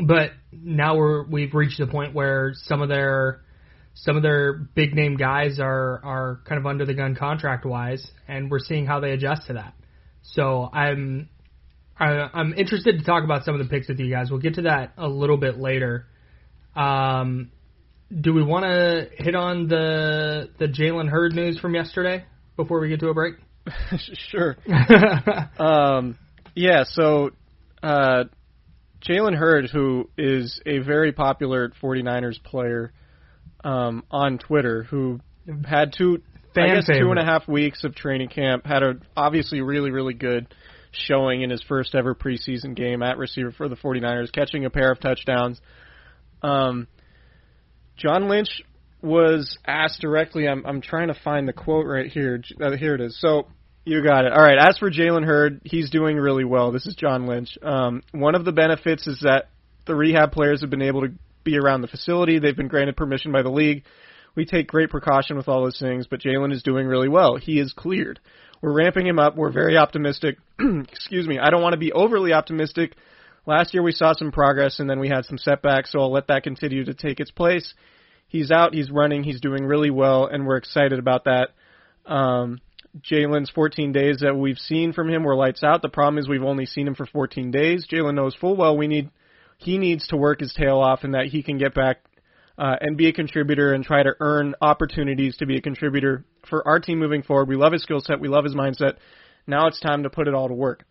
But 0.00 0.30
now 0.50 0.96
we're 0.96 1.24
we've 1.24 1.54
reached 1.54 1.78
the 1.78 1.86
point 1.86 2.14
where 2.14 2.52
some 2.64 2.82
of 2.82 2.88
their 2.88 3.43
some 3.94 4.16
of 4.16 4.22
their 4.22 4.52
big 4.52 4.94
name 4.94 5.16
guys 5.16 5.58
are 5.60 6.00
are 6.04 6.40
kind 6.46 6.58
of 6.58 6.66
under 6.66 6.84
the 6.84 6.94
gun 6.94 7.14
contract 7.14 7.64
wise, 7.64 8.06
and 8.28 8.50
we're 8.50 8.58
seeing 8.58 8.86
how 8.86 9.00
they 9.00 9.12
adjust 9.12 9.46
to 9.46 9.54
that. 9.54 9.74
So 10.22 10.68
I'm 10.72 11.28
I, 11.98 12.28
I'm 12.34 12.54
interested 12.54 12.98
to 12.98 13.04
talk 13.04 13.24
about 13.24 13.44
some 13.44 13.58
of 13.58 13.66
the 13.66 13.70
picks 13.70 13.88
with 13.88 14.00
you 14.00 14.10
guys. 14.10 14.30
We'll 14.30 14.40
get 14.40 14.54
to 14.54 14.62
that 14.62 14.94
a 14.98 15.08
little 15.08 15.36
bit 15.36 15.58
later. 15.58 16.06
Um, 16.74 17.52
do 18.20 18.32
we 18.34 18.42
want 18.42 18.64
to 18.64 19.08
hit 19.16 19.34
on 19.34 19.68
the 19.68 20.50
the 20.58 20.66
Jalen 20.66 21.08
Hurd 21.08 21.34
news 21.34 21.58
from 21.58 21.74
yesterday 21.74 22.24
before 22.56 22.80
we 22.80 22.88
get 22.88 23.00
to 23.00 23.08
a 23.08 23.14
break? 23.14 23.34
sure. 24.30 24.56
Um, 25.58 26.18
yeah, 26.56 26.84
so 26.84 27.30
uh, 27.82 28.24
Jalen 29.06 29.36
Hurd, 29.36 29.70
who 29.70 30.08
is 30.16 30.60
a 30.66 30.78
very 30.78 31.12
popular 31.12 31.70
49ers 31.82 32.42
player 32.42 32.92
um, 33.64 34.04
on 34.10 34.38
Twitter, 34.38 34.84
who 34.84 35.20
had 35.66 35.92
two, 35.96 36.22
Fan 36.54 36.70
I 36.70 36.74
guess 36.76 36.86
two 36.86 36.92
and 36.92 37.00
favorite. 37.00 37.18
a 37.18 37.24
half 37.24 37.48
weeks 37.48 37.82
of 37.82 37.94
training 37.94 38.28
camp, 38.28 38.64
had 38.64 38.82
a 38.82 38.94
obviously 39.16 39.60
really 39.60 39.90
really 39.90 40.14
good 40.14 40.46
showing 40.92 41.42
in 41.42 41.50
his 41.50 41.62
first 41.62 41.94
ever 41.94 42.14
preseason 42.14 42.76
game 42.76 43.02
at 43.02 43.18
receiver 43.18 43.50
for 43.50 43.68
the 43.68 43.74
49ers, 43.74 44.30
catching 44.32 44.64
a 44.64 44.70
pair 44.70 44.92
of 44.92 45.00
touchdowns. 45.00 45.60
Um, 46.42 46.86
John 47.96 48.28
Lynch 48.28 48.62
was 49.02 49.58
asked 49.66 50.00
directly. 50.00 50.46
I'm 50.46 50.64
I'm 50.64 50.80
trying 50.80 51.08
to 51.08 51.14
find 51.14 51.48
the 51.48 51.52
quote 51.52 51.86
right 51.86 52.10
here. 52.10 52.42
Uh, 52.60 52.76
here 52.76 52.94
it 52.94 53.00
is. 53.00 53.18
So 53.20 53.48
you 53.84 54.02
got 54.02 54.24
it. 54.24 54.32
All 54.32 54.42
right. 54.42 54.58
As 54.58 54.78
for 54.78 54.90
Jalen 54.90 55.24
Hurd, 55.24 55.60
he's 55.64 55.90
doing 55.90 56.16
really 56.16 56.44
well. 56.44 56.72
This 56.72 56.86
is 56.86 56.94
John 56.94 57.26
Lynch. 57.26 57.58
Um, 57.62 58.02
one 58.12 58.34
of 58.34 58.44
the 58.44 58.52
benefits 58.52 59.06
is 59.06 59.20
that 59.22 59.50
the 59.86 59.94
rehab 59.94 60.32
players 60.32 60.62
have 60.62 60.70
been 60.70 60.82
able 60.82 61.02
to 61.02 61.12
be 61.44 61.58
around 61.58 61.82
the 61.82 61.88
facility. 61.88 62.38
They've 62.38 62.56
been 62.56 62.68
granted 62.68 62.96
permission 62.96 63.32
by 63.32 63.42
the 63.42 63.50
league. 63.50 63.84
We 64.34 64.44
take 64.44 64.66
great 64.66 64.90
precaution 64.90 65.36
with 65.36 65.48
all 65.48 65.62
those 65.62 65.78
things, 65.78 66.06
but 66.08 66.20
Jalen 66.20 66.52
is 66.52 66.62
doing 66.62 66.86
really 66.86 67.08
well. 67.08 67.36
He 67.36 67.60
is 67.60 67.72
cleared. 67.72 68.18
We're 68.60 68.72
ramping 68.72 69.06
him 69.06 69.18
up. 69.18 69.36
We're 69.36 69.52
very 69.52 69.76
optimistic. 69.76 70.38
Excuse 70.58 71.28
me. 71.28 71.38
I 71.38 71.50
don't 71.50 71.62
want 71.62 71.74
to 71.74 71.78
be 71.78 71.92
overly 71.92 72.32
optimistic. 72.32 72.96
Last 73.46 73.74
year 73.74 73.82
we 73.82 73.92
saw 73.92 74.14
some 74.14 74.32
progress 74.32 74.80
and 74.80 74.88
then 74.88 75.00
we 75.00 75.08
had 75.08 75.26
some 75.26 75.38
setbacks, 75.38 75.92
so 75.92 76.00
I'll 76.00 76.12
let 76.12 76.28
that 76.28 76.42
continue 76.42 76.84
to 76.84 76.94
take 76.94 77.20
its 77.20 77.30
place. 77.30 77.74
He's 78.26 78.50
out, 78.50 78.74
he's 78.74 78.90
running, 78.90 79.22
he's 79.22 79.40
doing 79.40 79.64
really 79.64 79.90
well, 79.90 80.26
and 80.26 80.46
we're 80.46 80.56
excited 80.56 80.98
about 80.98 81.24
that. 81.24 81.50
Um, 82.06 82.60
Jalen's 83.00 83.50
14 83.50 83.92
days 83.92 84.18
that 84.20 84.36
we've 84.36 84.58
seen 84.58 84.92
from 84.92 85.08
him 85.08 85.24
were 85.24 85.36
lights 85.36 85.62
out. 85.62 85.82
The 85.82 85.88
problem 85.88 86.18
is 86.18 86.28
we've 86.28 86.42
only 86.42 86.66
seen 86.66 86.86
him 86.86 86.94
for 86.94 87.06
14 87.06 87.50
days. 87.50 87.86
Jalen 87.90 88.14
knows 88.14 88.34
full 88.34 88.56
well 88.56 88.76
we 88.76 88.88
need 88.88 89.10
he 89.58 89.78
needs 89.78 90.06
to 90.08 90.16
work 90.16 90.40
his 90.40 90.52
tail 90.52 90.78
off 90.78 91.04
and 91.04 91.14
that 91.14 91.26
he 91.26 91.42
can 91.42 91.58
get 91.58 91.74
back 91.74 91.98
uh, 92.58 92.76
and 92.80 92.96
be 92.96 93.08
a 93.08 93.12
contributor 93.12 93.72
and 93.72 93.84
try 93.84 94.02
to 94.02 94.12
earn 94.20 94.54
opportunities 94.60 95.36
to 95.38 95.46
be 95.46 95.56
a 95.56 95.60
contributor 95.60 96.24
for 96.48 96.66
our 96.66 96.78
team 96.78 96.98
moving 96.98 97.22
forward. 97.22 97.48
We 97.48 97.56
love 97.56 97.72
his 97.72 97.82
skill 97.82 98.00
set. 98.00 98.20
We 98.20 98.28
love 98.28 98.44
his 98.44 98.54
mindset. 98.54 98.94
Now 99.46 99.66
it's 99.66 99.80
time 99.80 100.04
to 100.04 100.10
put 100.10 100.28
it 100.28 100.34
all 100.34 100.48
to 100.48 100.54
work. 100.54 100.84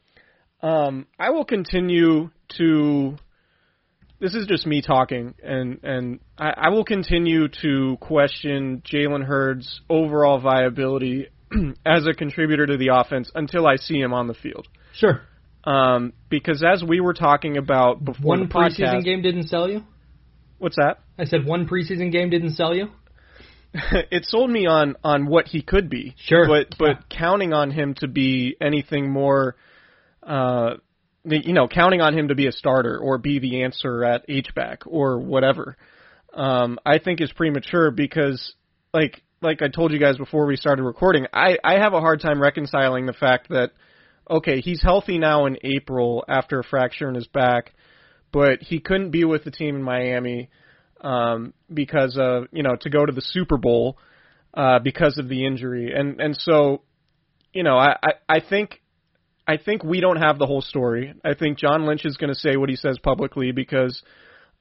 Um, 0.61 1.07
I 1.19 1.31
will 1.31 1.45
continue 1.45 2.29
to. 2.57 3.17
This 4.19 4.35
is 4.35 4.47
just 4.47 4.65
me 4.65 4.81
talking, 4.81 5.33
and 5.43 5.79
and 5.83 6.19
I, 6.37 6.53
I 6.55 6.69
will 6.69 6.85
continue 6.85 7.49
to 7.61 7.97
question 7.99 8.81
Jalen 8.85 9.25
Hurd's 9.25 9.81
overall 9.89 10.39
viability 10.39 11.27
as 11.85 12.07
a 12.07 12.13
contributor 12.13 12.65
to 12.65 12.77
the 12.77 12.91
offense 12.93 13.29
until 13.35 13.67
I 13.67 13.75
see 13.75 13.99
him 13.99 14.13
on 14.13 14.27
the 14.27 14.33
field. 14.33 14.67
Sure. 14.93 15.21
Um, 15.63 16.13
because 16.29 16.63
as 16.63 16.83
we 16.83 16.99
were 16.99 17.13
talking 17.13 17.57
about 17.57 18.03
before 18.03 18.29
one 18.29 18.39
the 18.41 18.45
podcast, 18.47 18.79
preseason 18.79 19.03
game 19.03 19.21
didn't 19.21 19.47
sell 19.47 19.69
you. 19.69 19.83
What's 20.57 20.75
that? 20.75 20.99
I 21.17 21.25
said 21.25 21.45
one 21.45 21.67
preseason 21.67 22.11
game 22.11 22.29
didn't 22.29 22.55
sell 22.55 22.75
you. 22.75 22.89
it 24.11 24.25
sold 24.25 24.49
me 24.49 24.65
on 24.65 24.95
on 25.03 25.25
what 25.25 25.47
he 25.47 25.61
could 25.61 25.89
be. 25.89 26.15
Sure. 26.17 26.47
But 26.47 26.77
but 26.77 27.09
counting 27.09 27.53
on 27.53 27.71
him 27.71 27.95
to 27.95 28.07
be 28.07 28.55
anything 28.61 29.09
more, 29.09 29.55
uh, 30.21 30.75
you 31.25 31.53
know, 31.53 31.67
counting 31.67 32.01
on 32.01 32.17
him 32.17 32.27
to 32.27 32.35
be 32.35 32.47
a 32.47 32.51
starter 32.51 32.97
or 32.97 33.17
be 33.17 33.39
the 33.39 33.63
answer 33.63 34.03
at 34.03 34.25
H 34.27 34.53
back 34.53 34.83
or 34.85 35.19
whatever, 35.19 35.75
um, 36.33 36.77
I 36.85 36.99
think 36.99 37.19
is 37.21 37.31
premature 37.31 37.89
because 37.89 38.53
like 38.93 39.23
like 39.41 39.61
I 39.61 39.69
told 39.69 39.91
you 39.91 39.99
guys 39.99 40.17
before 40.17 40.45
we 40.45 40.55
started 40.55 40.83
recording, 40.83 41.25
I 41.33 41.57
I 41.63 41.79
have 41.79 41.93
a 41.93 41.99
hard 41.99 42.21
time 42.21 42.41
reconciling 42.41 43.05
the 43.05 43.13
fact 43.13 43.49
that 43.49 43.71
okay, 44.29 44.61
he's 44.61 44.81
healthy 44.81 45.17
now 45.17 45.45
in 45.45 45.57
April 45.63 46.23
after 46.27 46.59
a 46.59 46.63
fracture 46.63 47.07
in 47.09 47.15
his 47.15 47.27
back, 47.27 47.73
but 48.31 48.61
he 48.61 48.79
couldn't 48.79 49.11
be 49.11 49.23
with 49.23 49.43
the 49.43 49.51
team 49.51 49.75
in 49.75 49.83
Miami 49.83 50.49
um, 51.01 51.53
because 51.73 52.17
of 52.19 52.45
you 52.51 52.63
know 52.63 52.75
to 52.81 52.89
go 52.89 53.05
to 53.05 53.11
the 53.11 53.21
Super 53.21 53.57
Bowl 53.57 53.97
uh, 54.53 54.79
because 54.79 55.17
of 55.17 55.29
the 55.29 55.45
injury, 55.45 55.93
and 55.95 56.19
and 56.19 56.35
so 56.37 56.81
you 57.53 57.63
know 57.63 57.77
I 57.77 57.97
I, 58.03 58.11
I 58.29 58.39
think. 58.39 58.79
I 59.45 59.57
think 59.57 59.83
we 59.83 59.99
don't 59.99 60.21
have 60.21 60.39
the 60.39 60.45
whole 60.45 60.61
story. 60.61 61.13
I 61.21 61.33
think 61.33 61.57
John 61.57 61.85
Lynch 61.85 62.05
is 62.05 62.15
going 62.15 62.33
to 62.33 62.39
say 62.39 62.55
what 62.55 62.69
he 62.69 62.77
says 62.77 62.97
publicly 63.03 63.51
because 63.51 64.01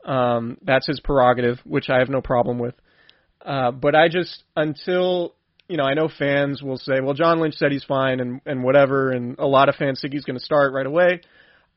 um, 0.04 0.58
that's 0.60 0.88
his 0.88 0.98
prerogative, 0.98 1.60
which 1.64 1.88
I 1.88 2.00
have 2.00 2.08
no 2.08 2.20
problem 2.20 2.58
with. 2.58 2.74
Uh, 3.44 3.70
but 3.70 3.94
I 3.94 4.08
just 4.08 4.42
until 4.56 5.36
you 5.72 5.78
know, 5.78 5.84
I 5.84 5.94
know 5.94 6.10
fans 6.18 6.62
will 6.62 6.76
say, 6.76 7.00
well, 7.00 7.14
John 7.14 7.40
Lynch 7.40 7.54
said 7.54 7.72
he's 7.72 7.82
fine 7.82 8.20
and, 8.20 8.42
and 8.44 8.62
whatever, 8.62 9.10
and 9.10 9.38
a 9.38 9.46
lot 9.46 9.70
of 9.70 9.74
fans 9.76 10.02
think 10.02 10.12
he's 10.12 10.26
going 10.26 10.38
to 10.38 10.44
start 10.44 10.74
right 10.74 10.84
away. 10.84 11.22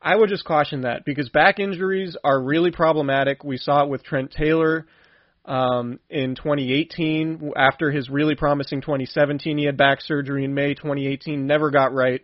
I 0.02 0.14
would 0.14 0.28
just 0.28 0.44
caution 0.44 0.82
that 0.82 1.06
because 1.06 1.30
back 1.30 1.58
injuries 1.58 2.14
are 2.22 2.38
really 2.38 2.70
problematic. 2.70 3.42
We 3.42 3.56
saw 3.56 3.84
it 3.84 3.88
with 3.88 4.04
Trent 4.04 4.32
Taylor 4.32 4.86
um, 5.46 5.98
in 6.10 6.34
2018. 6.34 7.52
After 7.56 7.90
his 7.90 8.10
really 8.10 8.34
promising 8.34 8.82
2017, 8.82 9.56
he 9.56 9.64
had 9.64 9.78
back 9.78 10.02
surgery 10.02 10.44
in 10.44 10.52
May 10.52 10.74
2018, 10.74 11.46
never 11.46 11.70
got 11.70 11.94
right. 11.94 12.20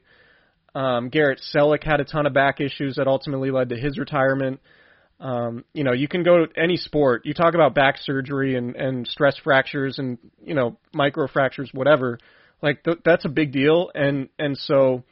Um, 0.75 1.09
Garrett 1.09 1.41
Celek 1.55 1.85
had 1.85 2.01
a 2.01 2.05
ton 2.05 2.27
of 2.27 2.35
back 2.35 2.61
issues 2.61 2.97
that 2.97 3.07
ultimately 3.07 3.51
led 3.51 3.71
to 3.71 3.77
his 3.79 3.99
retirement. 3.99 4.61
Um, 5.23 5.65
you 5.73 5.85
know, 5.85 5.93
you 5.93 6.09
can 6.09 6.25
go 6.25 6.47
to 6.47 6.61
any 6.61 6.77
sport. 6.77 7.25
You 7.25 7.33
talk 7.33 7.55
about 7.55 7.77
back 7.77 7.97
surgery 7.99 8.57
and 8.57 8.75
and 8.75 9.07
stress 9.07 9.37
fractures 9.43 10.01
and 10.01 10.19
you 10.45 10.55
know 10.55 10.79
micro 10.93 11.29
fractures, 11.29 11.71
whatever. 11.73 12.19
Like 12.61 12.83
th- 12.83 12.99
that's 13.05 13.25
a 13.25 13.29
big 13.29 13.53
deal, 13.53 13.93
and 13.95 14.29
and 14.37 14.59
so, 14.59 15.05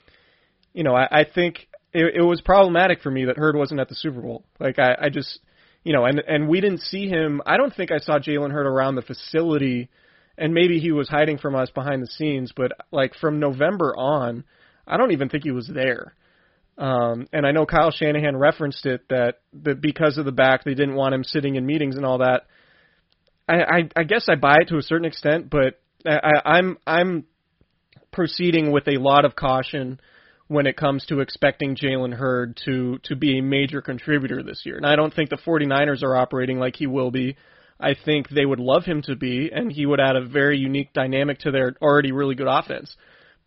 you 0.72 0.82
know, 0.82 0.96
I, 0.96 1.20
I 1.20 1.24
think 1.32 1.68
it, 1.92 2.16
it 2.16 2.22
was 2.22 2.40
problematic 2.40 3.02
for 3.02 3.10
me 3.10 3.26
that 3.26 3.36
Hurd 3.36 3.54
wasn't 3.54 3.78
at 3.78 3.88
the 3.88 3.94
Super 3.94 4.20
Bowl. 4.20 4.44
Like 4.58 4.80
I, 4.80 4.96
I 5.00 5.08
just, 5.10 5.38
you 5.84 5.92
know, 5.92 6.04
and 6.04 6.18
and 6.18 6.48
we 6.48 6.60
didn't 6.60 6.80
see 6.80 7.08
him. 7.08 7.40
I 7.46 7.56
don't 7.56 7.74
think 7.74 7.92
I 7.92 7.98
saw 7.98 8.18
Jalen 8.18 8.50
Hurd 8.50 8.66
around 8.66 8.96
the 8.96 9.02
facility, 9.02 9.90
and 10.36 10.52
maybe 10.52 10.80
he 10.80 10.90
was 10.90 11.08
hiding 11.08 11.38
from 11.38 11.54
us 11.54 11.70
behind 11.70 12.02
the 12.02 12.08
scenes. 12.08 12.52
But 12.54 12.72
like 12.90 13.14
from 13.14 13.38
November 13.38 13.94
on, 13.96 14.42
I 14.88 14.96
don't 14.96 15.12
even 15.12 15.28
think 15.28 15.44
he 15.44 15.52
was 15.52 15.70
there. 15.72 16.14
Um, 16.80 17.28
and 17.30 17.46
I 17.46 17.52
know 17.52 17.66
Kyle 17.66 17.90
Shanahan 17.90 18.38
referenced 18.38 18.86
it 18.86 19.02
that 19.10 19.40
that 19.64 19.82
because 19.82 20.16
of 20.16 20.24
the 20.24 20.32
back, 20.32 20.64
they 20.64 20.74
didn't 20.74 20.94
want 20.94 21.14
him 21.14 21.22
sitting 21.22 21.56
in 21.56 21.66
meetings 21.66 21.96
and 21.96 22.06
all 22.06 22.18
that. 22.18 22.46
I, 23.46 23.54
I, 23.54 23.88
I 23.96 24.02
guess 24.04 24.26
I 24.30 24.36
buy 24.36 24.56
it 24.60 24.68
to 24.68 24.78
a 24.78 24.82
certain 24.82 25.04
extent, 25.04 25.50
but 25.50 25.78
I, 26.06 26.40
I'm 26.42 26.78
I'm 26.86 27.24
proceeding 28.12 28.72
with 28.72 28.88
a 28.88 28.96
lot 28.96 29.26
of 29.26 29.36
caution 29.36 30.00
when 30.48 30.66
it 30.66 30.76
comes 30.78 31.04
to 31.06 31.20
expecting 31.20 31.76
Jalen 31.76 32.14
Hurd 32.14 32.58
to 32.64 32.98
to 33.04 33.14
be 33.14 33.38
a 33.38 33.42
major 33.42 33.82
contributor 33.82 34.42
this 34.42 34.62
year. 34.64 34.78
And 34.78 34.86
I 34.86 34.96
don't 34.96 35.12
think 35.12 35.28
the 35.28 35.36
49ers 35.36 36.02
are 36.02 36.16
operating 36.16 36.58
like 36.58 36.76
he 36.76 36.86
will 36.86 37.10
be. 37.10 37.36
I 37.78 37.94
think 37.94 38.30
they 38.30 38.46
would 38.46 38.60
love 38.60 38.84
him 38.84 39.02
to 39.02 39.16
be, 39.16 39.50
and 39.52 39.70
he 39.70 39.84
would 39.84 40.00
add 40.00 40.16
a 40.16 40.26
very 40.26 40.58
unique 40.58 40.94
dynamic 40.94 41.40
to 41.40 41.50
their 41.50 41.74
already 41.82 42.12
really 42.12 42.34
good 42.34 42.48
offense. 42.48 42.96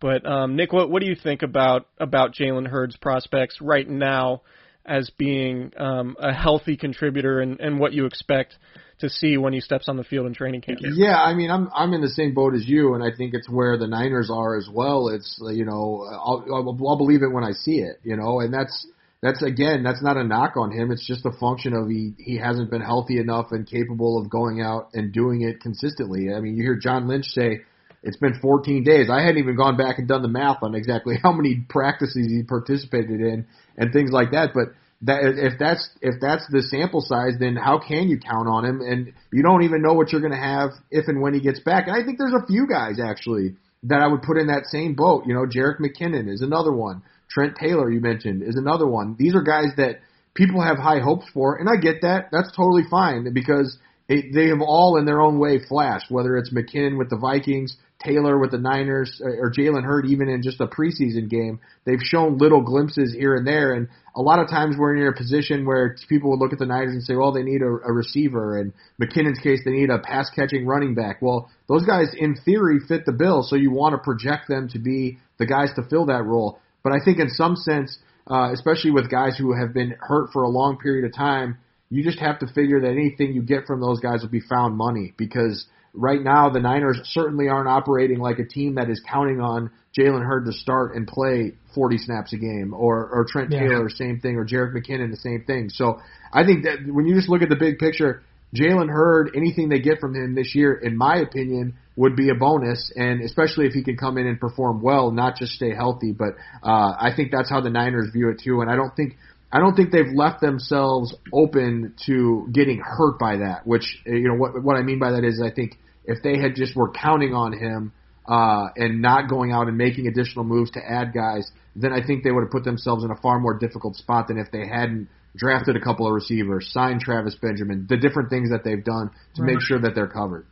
But 0.04 0.26
um, 0.26 0.54
Nick, 0.54 0.70
what 0.70 0.90
what 0.90 1.00
do 1.00 1.08
you 1.08 1.14
think 1.14 1.40
about 1.40 1.86
about 1.96 2.34
Jalen 2.34 2.68
Hurd's 2.68 2.94
prospects 2.94 3.62
right 3.62 3.88
now 3.88 4.42
as 4.84 5.08
being 5.16 5.72
um, 5.78 6.14
a 6.20 6.30
healthy 6.30 6.76
contributor, 6.76 7.40
and, 7.40 7.58
and 7.58 7.80
what 7.80 7.94
you 7.94 8.04
expect 8.04 8.54
to 8.98 9.08
see 9.08 9.38
when 9.38 9.54
he 9.54 9.60
steps 9.60 9.88
on 9.88 9.96
the 9.96 10.04
field 10.04 10.26
in 10.26 10.34
training 10.34 10.60
camp? 10.60 10.80
Yeah, 10.82 11.16
I 11.16 11.32
mean, 11.32 11.50
I'm 11.50 11.70
I'm 11.74 11.94
in 11.94 12.02
the 12.02 12.10
same 12.10 12.34
boat 12.34 12.54
as 12.54 12.68
you, 12.68 12.92
and 12.92 13.02
I 13.02 13.16
think 13.16 13.32
it's 13.32 13.48
where 13.48 13.78
the 13.78 13.86
Niners 13.86 14.28
are 14.30 14.58
as 14.58 14.68
well. 14.70 15.08
It's 15.08 15.40
you 15.40 15.64
know, 15.64 16.06
I'll 16.12 16.44
I'll, 16.52 16.86
I'll 16.86 16.98
believe 16.98 17.22
it 17.22 17.32
when 17.32 17.42
I 17.42 17.52
see 17.52 17.78
it, 17.78 17.96
you 18.02 18.18
know, 18.18 18.40
and 18.40 18.52
that's 18.52 18.86
that's 19.22 19.42
again, 19.42 19.82
that's 19.84 20.02
not 20.02 20.18
a 20.18 20.22
knock 20.22 20.58
on 20.58 20.70
him. 20.70 20.90
It's 20.90 21.06
just 21.06 21.24
a 21.24 21.32
function 21.40 21.72
of 21.72 21.88
he 21.88 22.12
he 22.18 22.36
hasn't 22.36 22.70
been 22.70 22.82
healthy 22.82 23.18
enough 23.18 23.52
and 23.52 23.66
capable 23.66 24.20
of 24.20 24.28
going 24.28 24.60
out 24.60 24.90
and 24.92 25.14
doing 25.14 25.40
it 25.40 25.62
consistently. 25.62 26.28
I 26.30 26.40
mean, 26.40 26.56
you 26.56 26.62
hear 26.62 26.76
John 26.76 27.08
Lynch 27.08 27.24
say 27.24 27.62
it's 28.04 28.18
been 28.18 28.38
14 28.38 28.84
days. 28.84 29.08
I 29.10 29.22
hadn't 29.22 29.38
even 29.38 29.56
gone 29.56 29.76
back 29.76 29.98
and 29.98 30.06
done 30.06 30.22
the 30.22 30.28
math 30.28 30.62
on 30.62 30.74
exactly 30.74 31.16
how 31.22 31.32
many 31.32 31.64
practices 31.68 32.28
he 32.30 32.42
participated 32.42 33.20
in 33.20 33.46
and 33.76 33.92
things 33.92 34.10
like 34.12 34.30
that. 34.32 34.50
But 34.54 34.74
that 35.02 35.20
if 35.24 35.58
that's 35.58 35.90
if 36.00 36.20
that's 36.20 36.46
the 36.50 36.62
sample 36.62 37.00
size, 37.00 37.34
then 37.40 37.56
how 37.56 37.78
can 37.78 38.08
you 38.08 38.18
count 38.18 38.48
on 38.48 38.64
him? 38.64 38.80
And 38.80 39.12
you 39.32 39.42
don't 39.42 39.64
even 39.64 39.82
know 39.82 39.94
what 39.94 40.12
you're 40.12 40.20
going 40.20 40.32
to 40.32 40.38
have 40.38 40.70
if 40.90 41.08
and 41.08 41.20
when 41.20 41.34
he 41.34 41.40
gets 41.40 41.60
back. 41.60 41.88
And 41.88 41.96
I 41.96 42.04
think 42.04 42.18
there's 42.18 42.34
a 42.34 42.46
few 42.46 42.66
guys 42.68 43.00
actually 43.02 43.56
that 43.84 44.00
I 44.00 44.06
would 44.06 44.22
put 44.22 44.38
in 44.38 44.46
that 44.46 44.66
same 44.66 44.94
boat. 44.94 45.24
You 45.26 45.34
know, 45.34 45.46
Jerick 45.46 45.80
McKinnon 45.80 46.32
is 46.32 46.42
another 46.42 46.72
one. 46.72 47.02
Trent 47.28 47.56
Taylor, 47.60 47.90
you 47.90 48.00
mentioned, 48.00 48.42
is 48.42 48.56
another 48.56 48.86
one. 48.86 49.16
These 49.18 49.34
are 49.34 49.42
guys 49.42 49.72
that 49.76 50.00
people 50.34 50.62
have 50.62 50.78
high 50.78 51.00
hopes 51.00 51.26
for, 51.32 51.56
and 51.56 51.68
I 51.68 51.80
get 51.80 52.02
that. 52.02 52.28
That's 52.30 52.54
totally 52.54 52.84
fine 52.88 53.32
because 53.34 53.76
it, 54.08 54.34
they 54.34 54.48
have 54.48 54.60
all 54.60 54.98
in 54.98 55.04
their 55.04 55.20
own 55.20 55.38
way 55.38 55.58
flashed. 55.58 56.10
Whether 56.10 56.36
it's 56.36 56.52
McKinnon 56.52 56.98
with 56.98 57.10
the 57.10 57.18
Vikings, 57.18 57.76
Taylor 58.02 58.38
with 58.38 58.50
the 58.50 58.58
Niners 58.58 59.20
or 59.22 59.50
Jalen 59.50 59.84
Hurd 59.84 60.06
even 60.06 60.28
in 60.28 60.42
just 60.42 60.60
a 60.60 60.66
preseason 60.66 61.28
game. 61.28 61.60
They've 61.84 62.00
shown 62.02 62.38
little 62.38 62.60
glimpses 62.60 63.14
here 63.14 63.34
and 63.34 63.46
there, 63.46 63.72
and 63.72 63.88
a 64.14 64.20
lot 64.20 64.40
of 64.40 64.48
times 64.48 64.76
we're 64.78 64.96
in 64.96 65.06
a 65.06 65.16
position 65.16 65.64
where 65.64 65.96
people 66.08 66.30
would 66.30 66.40
look 66.40 66.52
at 66.52 66.58
the 66.58 66.66
Niners 66.66 66.92
and 66.92 67.02
say, 67.02 67.14
well, 67.14 67.32
they 67.32 67.42
need 67.42 67.62
a, 67.62 67.66
a 67.66 67.92
receiver, 67.92 68.58
and 68.58 68.72
McKinnon's 69.00 69.38
case, 69.38 69.60
they 69.64 69.70
need 69.70 69.90
a 69.90 69.98
pass 69.98 70.28
catching 70.30 70.66
running 70.66 70.94
back. 70.94 71.22
Well, 71.22 71.50
those 71.68 71.86
guys 71.86 72.08
in 72.16 72.36
theory 72.44 72.78
fit 72.86 73.06
the 73.06 73.12
bill, 73.12 73.42
so 73.42 73.56
you 73.56 73.70
want 73.70 73.94
to 73.94 73.98
project 73.98 74.48
them 74.48 74.68
to 74.70 74.78
be 74.78 75.18
the 75.38 75.46
guys 75.46 75.70
to 75.76 75.82
fill 75.88 76.06
that 76.06 76.24
role. 76.24 76.58
But 76.82 76.92
I 76.92 77.02
think 77.02 77.18
in 77.18 77.30
some 77.30 77.56
sense, 77.56 77.98
uh, 78.30 78.50
especially 78.52 78.90
with 78.90 79.10
guys 79.10 79.36
who 79.38 79.54
have 79.54 79.72
been 79.72 79.94
hurt 79.98 80.30
for 80.32 80.42
a 80.42 80.48
long 80.48 80.78
period 80.78 81.04
of 81.04 81.14
time, 81.14 81.58
you 81.90 82.02
just 82.02 82.18
have 82.18 82.38
to 82.40 82.46
figure 82.46 82.80
that 82.80 82.90
anything 82.90 83.32
you 83.34 83.42
get 83.42 83.66
from 83.66 83.80
those 83.80 84.00
guys 84.00 84.22
will 84.22 84.30
be 84.30 84.40
found 84.40 84.76
money 84.76 85.14
because 85.16 85.66
right 85.94 86.20
now 86.20 86.50
the 86.50 86.60
Niners 86.60 87.00
certainly 87.04 87.48
aren't 87.48 87.68
operating 87.68 88.18
like 88.18 88.38
a 88.38 88.44
team 88.44 88.74
that 88.74 88.90
is 88.90 89.00
counting 89.08 89.40
on 89.40 89.70
Jalen 89.98 90.24
Hurd 90.26 90.44
to 90.46 90.52
start 90.52 90.96
and 90.96 91.06
play 91.06 91.52
40 91.74 91.98
snaps 91.98 92.32
a 92.32 92.36
game, 92.36 92.74
or 92.74 93.08
or 93.08 93.24
Trent 93.28 93.50
Yeah. 93.52 93.60
Taylor, 93.60 93.88
same 93.88 94.20
thing, 94.20 94.36
or 94.36 94.44
Jerick 94.44 94.74
McKinnon, 94.74 95.10
the 95.10 95.16
same 95.16 95.44
thing. 95.46 95.68
So 95.70 96.00
I 96.32 96.44
think 96.44 96.64
that 96.64 96.78
when 96.86 97.06
you 97.06 97.14
just 97.14 97.28
look 97.28 97.42
at 97.42 97.48
the 97.48 97.56
big 97.56 97.78
picture, 97.78 98.22
Jalen 98.54 98.88
Hurd, 98.88 99.32
anything 99.36 99.68
they 99.68 99.80
get 99.80 100.00
from 100.00 100.14
him 100.14 100.34
this 100.34 100.54
year, 100.54 100.74
in 100.74 100.96
my 100.96 101.16
opinion, 101.16 101.74
would 101.96 102.16
be 102.16 102.30
a 102.30 102.34
bonus, 102.34 102.92
and 102.96 103.20
especially 103.20 103.66
if 103.66 103.72
he 103.72 103.82
can 103.82 103.96
come 103.96 104.18
in 104.18 104.26
and 104.26 104.38
perform 104.40 104.82
well, 104.82 105.10
not 105.10 105.36
just 105.36 105.52
stay 105.52 105.74
healthy. 105.74 106.12
But 106.12 106.34
uh, 106.62 106.94
I 106.98 107.10
think 107.14 107.30
that's 107.30 107.48
how 107.50 107.60
the 107.60 107.70
Niners 107.70 108.10
view 108.12 108.30
it 108.30 108.40
too, 108.42 108.60
and 108.60 108.70
I 108.70 108.76
don't 108.76 108.94
think. 108.94 109.16
I 109.52 109.60
don't 109.60 109.76
think 109.76 109.92
they've 109.92 110.12
left 110.12 110.40
themselves 110.40 111.14
open 111.32 111.94
to 112.06 112.48
getting 112.52 112.80
hurt 112.80 113.20
by 113.20 113.36
that. 113.36 113.64
Which 113.64 114.02
you 114.04 114.26
know 114.26 114.34
what 114.34 114.60
what 114.60 114.74
I 114.76 114.82
mean 114.82 114.98
by 114.98 115.12
that 115.12 115.22
is 115.22 115.40
I 115.40 115.54
think 115.54 115.78
if 116.04 116.22
they 116.22 116.38
had 116.38 116.54
just 116.54 116.76
were 116.76 116.90
counting 116.90 117.34
on 117.34 117.52
him 117.52 117.92
uh, 118.26 118.68
and 118.76 119.02
not 119.02 119.28
going 119.28 119.52
out 119.52 119.68
and 119.68 119.76
making 119.76 120.06
additional 120.06 120.44
moves 120.44 120.70
to 120.72 120.80
add 120.80 121.12
guys, 121.12 121.50
then 121.76 121.92
I 121.92 122.04
think 122.04 122.24
they 122.24 122.30
would 122.30 122.42
have 122.42 122.50
put 122.50 122.64
themselves 122.64 123.04
in 123.04 123.10
a 123.10 123.16
far 123.16 123.38
more 123.40 123.58
difficult 123.58 123.96
spot 123.96 124.28
than 124.28 124.38
if 124.38 124.50
they 124.50 124.66
hadn't 124.66 125.08
drafted 125.36 125.76
a 125.76 125.80
couple 125.80 126.06
of 126.06 126.12
receivers, 126.12 126.70
signed 126.72 127.00
Travis 127.00 127.34
Benjamin, 127.34 127.86
the 127.88 127.96
different 127.96 128.30
things 128.30 128.50
that 128.50 128.62
they've 128.64 128.84
done 128.84 129.10
to 129.34 129.42
Right. 129.42 129.54
make 129.54 129.60
sure 129.60 129.80
that 129.80 129.94
they're 129.94 130.06
covered. 130.06 130.46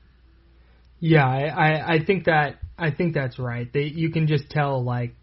Yeah, 1.01 1.27
I, 1.27 1.47
I, 1.47 1.95
I 1.95 2.05
think 2.05 2.25
that 2.27 2.57
I 2.79 2.91
think 2.91 3.15
that's 3.15 3.39
right. 3.39 3.73
They 3.73 3.85
you 3.85 4.11
can 4.11 4.27
just 4.27 4.51
tell 4.51 4.83
like 4.85 5.15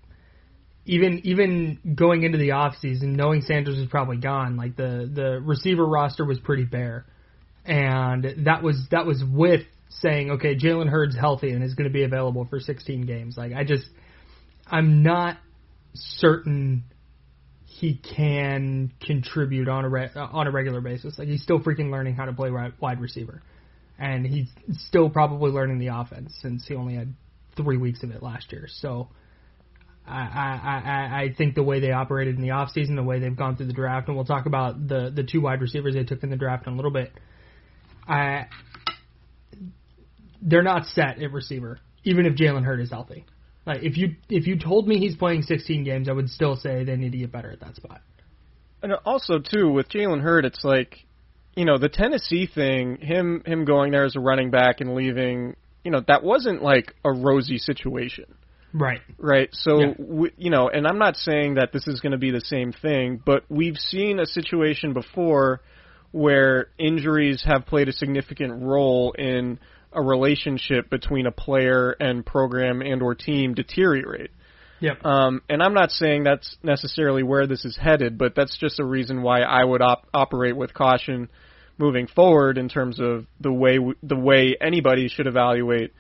even 0.86 1.22
even 1.24 1.96
going 1.96 2.24
into 2.24 2.38
the 2.38 2.52
off 2.52 2.76
season, 2.82 3.14
knowing 3.14 3.42
Sanders 3.42 3.78
was 3.78 3.88
probably 3.88 4.18
gone, 4.18 4.58
like 4.58 4.76
the 4.76 5.10
the 5.14 5.40
receiver 5.42 5.86
roster 5.86 6.26
was 6.26 6.40
pretty 6.40 6.66
bare, 6.66 7.06
and 7.66 8.46
that 8.46 8.64
was 8.64 8.88
that 8.92 9.06
was 9.06 9.24
with 9.24 9.62
saying 9.90 10.32
okay, 10.32 10.56
Jalen 10.56 10.90
Hurd's 10.90 11.18
healthy 11.18 11.52
and 11.52 11.64
is 11.64 11.74
going 11.74 11.90
to 11.90 11.94
be 11.94 12.04
available 12.04 12.46
for 12.46 12.60
16 12.60 13.06
games. 13.06 13.36
Like 13.38 13.54
I 13.54 13.64
just 13.64 13.86
I'm 14.68 15.04
not 15.04 15.38
certain 15.94 16.84
he 17.66 17.96
can 17.96 18.92
contribute 19.00 19.70
on 19.70 19.86
a 19.86 19.90
re- 19.90 20.12
on 20.16 20.48
a 20.48 20.52
regular 20.52 20.82
basis. 20.82 21.18
Like 21.18 21.28
he's 21.28 21.42
still 21.42 21.60
freaking 21.60 21.92
learning 21.92 22.16
how 22.16 22.26
to 22.26 22.34
play 22.34 22.52
wide 22.52 23.00
receiver, 23.00 23.42
and 23.98 24.26
he's 24.26 24.50
still 24.72 25.10
probably 25.10 25.52
learning 25.52 25.80
the 25.80 25.88
offense 25.88 26.38
since 26.42 26.68
he 26.68 26.76
only 26.76 26.96
had 26.96 27.14
three 27.56 27.78
weeks 27.78 28.04
of 28.04 28.12
it 28.12 28.22
last 28.22 28.52
year. 28.52 28.68
So 28.68 29.08
I 30.06 30.20
I 30.20 30.82
I, 30.86 31.22
I 31.22 31.34
think 31.38 31.56
the 31.56 31.64
way 31.64 31.80
they 31.80 31.92
operated 31.92 32.36
in 32.36 32.42
the 32.42 32.50
offseason, 32.50 32.96
the 32.96 33.04
way 33.04 33.20
they've 33.20 33.36
gone 33.36 33.56
through 33.56 33.68
the 33.68 33.74
draft, 33.74 34.08
and 34.08 34.18
we'll 34.18 34.26
talk 34.26 34.46
about 34.46 34.88
the 34.88 35.12
the 35.14 35.24
two 35.24 35.42
wide 35.42 35.62
receivers 35.62 35.94
they 35.94 36.04
took 36.04 36.22
in 36.24 36.30
the 36.30 36.38
draft 36.38 36.68
in 36.68 36.74
a 36.74 36.76
little 36.76 36.92
bit. 36.92 37.14
I 38.08 38.48
they're 40.42 40.64
not 40.64 40.86
set 40.86 41.22
at 41.22 41.32
receiver, 41.32 41.80
even 42.04 42.26
if 42.26 42.36
Jalen 42.36 42.64
Hurd 42.64 42.82
is 42.82 42.90
healthy. 42.90 43.26
Like 43.66 43.84
if 43.84 43.98
you 43.98 44.16
if 44.30 44.48
you 44.48 44.58
told 44.58 44.88
me 44.88 44.98
he's 45.00 45.16
playing 45.16 45.44
16 45.44 45.84
games, 45.84 46.10
I 46.10 46.14
would 46.14 46.30
still 46.30 46.56
say 46.56 46.84
they 46.84 46.96
need 46.96 47.12
to 47.12 47.18
get 47.18 47.32
better 47.32 47.52
at 47.52 47.60
that 47.60 47.76
spot. 47.76 48.02
And 48.82 48.94
also 49.06 49.40
too 49.40 49.72
with 49.72 49.90
Jalen 49.90 50.22
Hurd, 50.22 50.46
it's 50.46 50.64
like, 50.64 51.06
you 51.56 51.66
know, 51.66 51.78
the 51.78 51.90
Tennessee 51.90 52.48
thing, 52.48 52.98
him 52.98 53.44
him 53.46 53.66
going 53.66 53.92
there 53.92 54.06
as 54.06 54.16
a 54.16 54.20
running 54.20 54.50
back 54.50 54.82
and 54.82 54.96
leaving, 54.96 55.56
you 55.84 55.92
know, 55.92 56.02
that 56.08 56.24
wasn't 56.24 56.64
like 56.64 56.96
a 57.04 57.12
rosy 57.12 57.58
situation, 57.58 58.26
Right. 58.74 59.02
right? 59.18 59.50
So, 59.52 59.80
Yeah. 59.80 59.94
we, 59.98 60.32
you 60.38 60.50
know, 60.50 60.70
and 60.70 60.88
I'm 60.88 60.98
not 60.98 61.18
saying 61.18 61.56
that 61.56 61.72
this 61.72 61.88
is 61.88 62.00
going 62.00 62.14
to 62.14 62.18
be 62.18 62.32
the 62.32 62.42
same 62.42 62.72
thing, 62.72 63.22
but 63.24 63.44
we've 63.50 63.78
seen 63.78 64.20
a 64.20 64.26
situation 64.26 64.94
before 64.94 65.62
where 66.12 66.68
injuries 66.80 67.44
have 67.44 67.66
played 67.66 67.88
a 67.90 67.94
significant 67.94 68.64
role 68.64 69.12
in 69.12 69.60
a 69.92 70.02
relationship 70.02 70.90
between 70.90 71.26
a 71.26 71.32
player 71.32 71.92
and 72.00 72.26
program 72.26 72.82
and 72.82 73.02
or 73.02 73.16
team 73.16 73.54
deteriorate. 73.54 74.32
Yep. 74.82 75.06
Um, 75.06 75.42
and 75.50 75.62
I'm 75.62 75.74
not 75.74 75.92
saying 75.92 76.24
that's 76.24 76.56
necessarily 76.64 77.24
where 77.24 77.48
this 77.48 77.66
is 77.66 77.78
headed, 77.78 78.18
but 78.18 78.34
that's 78.36 78.58
just 78.58 78.80
a 78.80 78.86
reason 78.86 79.22
why 79.22 79.42
I 79.42 79.64
would 79.64 79.82
op- 79.82 80.08
operate 80.14 80.56
with 80.56 80.74
caution 80.74 81.30
moving 81.78 82.08
forward 82.08 82.58
in 82.58 82.70
terms 82.70 83.00
of 83.00 83.26
the 83.40 83.52
way 83.52 83.76
w- 83.76 83.96
the 84.04 84.16
way 84.16 84.56
anybody 84.60 85.08
should 85.08 85.28
evaluate 85.28 85.94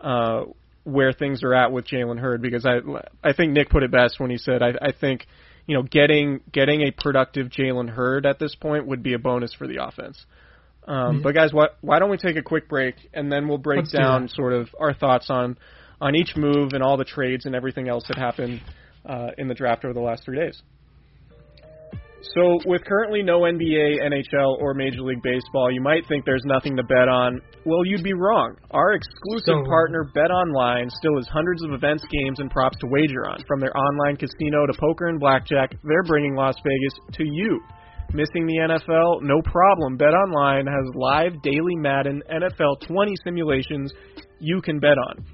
uh, 0.00 0.44
where 0.84 1.12
things 1.12 1.42
are 1.42 1.54
at 1.54 1.70
with 1.70 1.86
Jalen 1.86 2.18
Hurd. 2.18 2.42
Because 2.42 2.66
I 2.66 2.78
I 3.22 3.32
think 3.34 3.52
Nick 3.52 3.70
put 3.70 3.82
it 3.82 3.92
best 3.92 4.18
when 4.18 4.30
he 4.30 4.38
said 4.38 4.62
I, 4.62 4.72
I 4.80 4.92
think 4.92 5.26
you 5.66 5.76
know 5.76 5.82
getting 5.82 6.40
getting 6.50 6.82
a 6.82 6.90
productive 6.90 7.48
Jalen 7.48 7.90
Hurd 7.90 8.26
at 8.26 8.38
this 8.38 8.54
point 8.56 8.86
would 8.86 9.02
be 9.02 9.12
a 9.12 9.18
bonus 9.18 9.54
for 9.54 9.68
the 9.68 9.84
offense. 9.84 10.24
Um, 10.86 11.16
Yeah. 11.16 11.22
But 11.22 11.34
guys, 11.34 11.52
what, 11.52 11.76
why 11.80 11.98
don't 11.98 12.10
we 12.10 12.16
take 12.16 12.36
a 12.36 12.42
quick 12.42 12.68
break 12.68 12.96
and 13.12 13.30
then 13.30 13.48
we'll 13.48 13.58
break 13.58 13.80
Let's 13.80 13.92
down 13.92 14.22
that. 14.22 14.30
sort 14.30 14.52
of 14.52 14.68
our 14.78 14.94
thoughts 14.94 15.30
on 15.30 15.56
on 16.00 16.14
each 16.14 16.36
move 16.36 16.72
and 16.72 16.82
all 16.82 16.96
the 16.96 17.04
trades 17.04 17.46
and 17.46 17.54
everything 17.54 17.88
else 17.88 18.04
that 18.08 18.18
happened 18.18 18.60
uh, 19.06 19.28
in 19.38 19.48
the 19.48 19.54
draft 19.54 19.84
over 19.84 19.94
the 19.94 20.00
last 20.00 20.24
three 20.24 20.38
days. 20.38 20.60
So, 22.32 22.58
with 22.64 22.82
currently 22.84 23.22
no 23.22 23.40
NBA, 23.40 24.00
NHL, 24.00 24.56
or 24.58 24.72
Major 24.72 25.02
League 25.02 25.22
Baseball, 25.22 25.70
you 25.70 25.82
might 25.82 26.06
think 26.08 26.24
there's 26.24 26.44
nothing 26.46 26.74
to 26.76 26.82
bet 26.82 27.06
on. 27.06 27.42
Well, 27.66 27.84
you'd 27.84 28.02
be 28.02 28.14
wrong. 28.14 28.56
Our 28.70 28.92
exclusive 28.94 29.60
So 29.60 29.64
partner, 29.68 30.08
Bet 30.14 30.30
Online, 30.30 30.88
still 30.88 31.16
has 31.16 31.28
hundreds 31.28 31.62
of 31.64 31.72
events, 31.72 32.02
games, 32.10 32.40
and 32.40 32.50
props 32.50 32.78
to 32.78 32.86
wager 32.86 33.28
on. 33.28 33.44
From 33.46 33.60
their 33.60 33.76
online 33.76 34.16
casino 34.16 34.64
to 34.66 34.72
poker 34.80 35.08
and 35.08 35.20
blackjack, 35.20 35.76
they're 35.84 36.02
bringing 36.04 36.34
Las 36.34 36.56
Vegas 36.64 36.98
to 37.12 37.24
you. 37.24 37.60
Missing 38.12 38.46
the 38.46 38.58
NFL? 38.68 39.22
No 39.22 39.40
problem. 39.42 39.96
Bet 39.96 40.14
Online 40.14 40.66
has 40.66 40.94
live 40.94 41.42
daily 41.42 41.76
Madden 41.76 42.22
NFL 42.30 42.86
20 42.86 43.14
simulations 43.24 43.92
you 44.38 44.60
can 44.60 44.78
bet 44.78 44.98
on. 44.98 45.24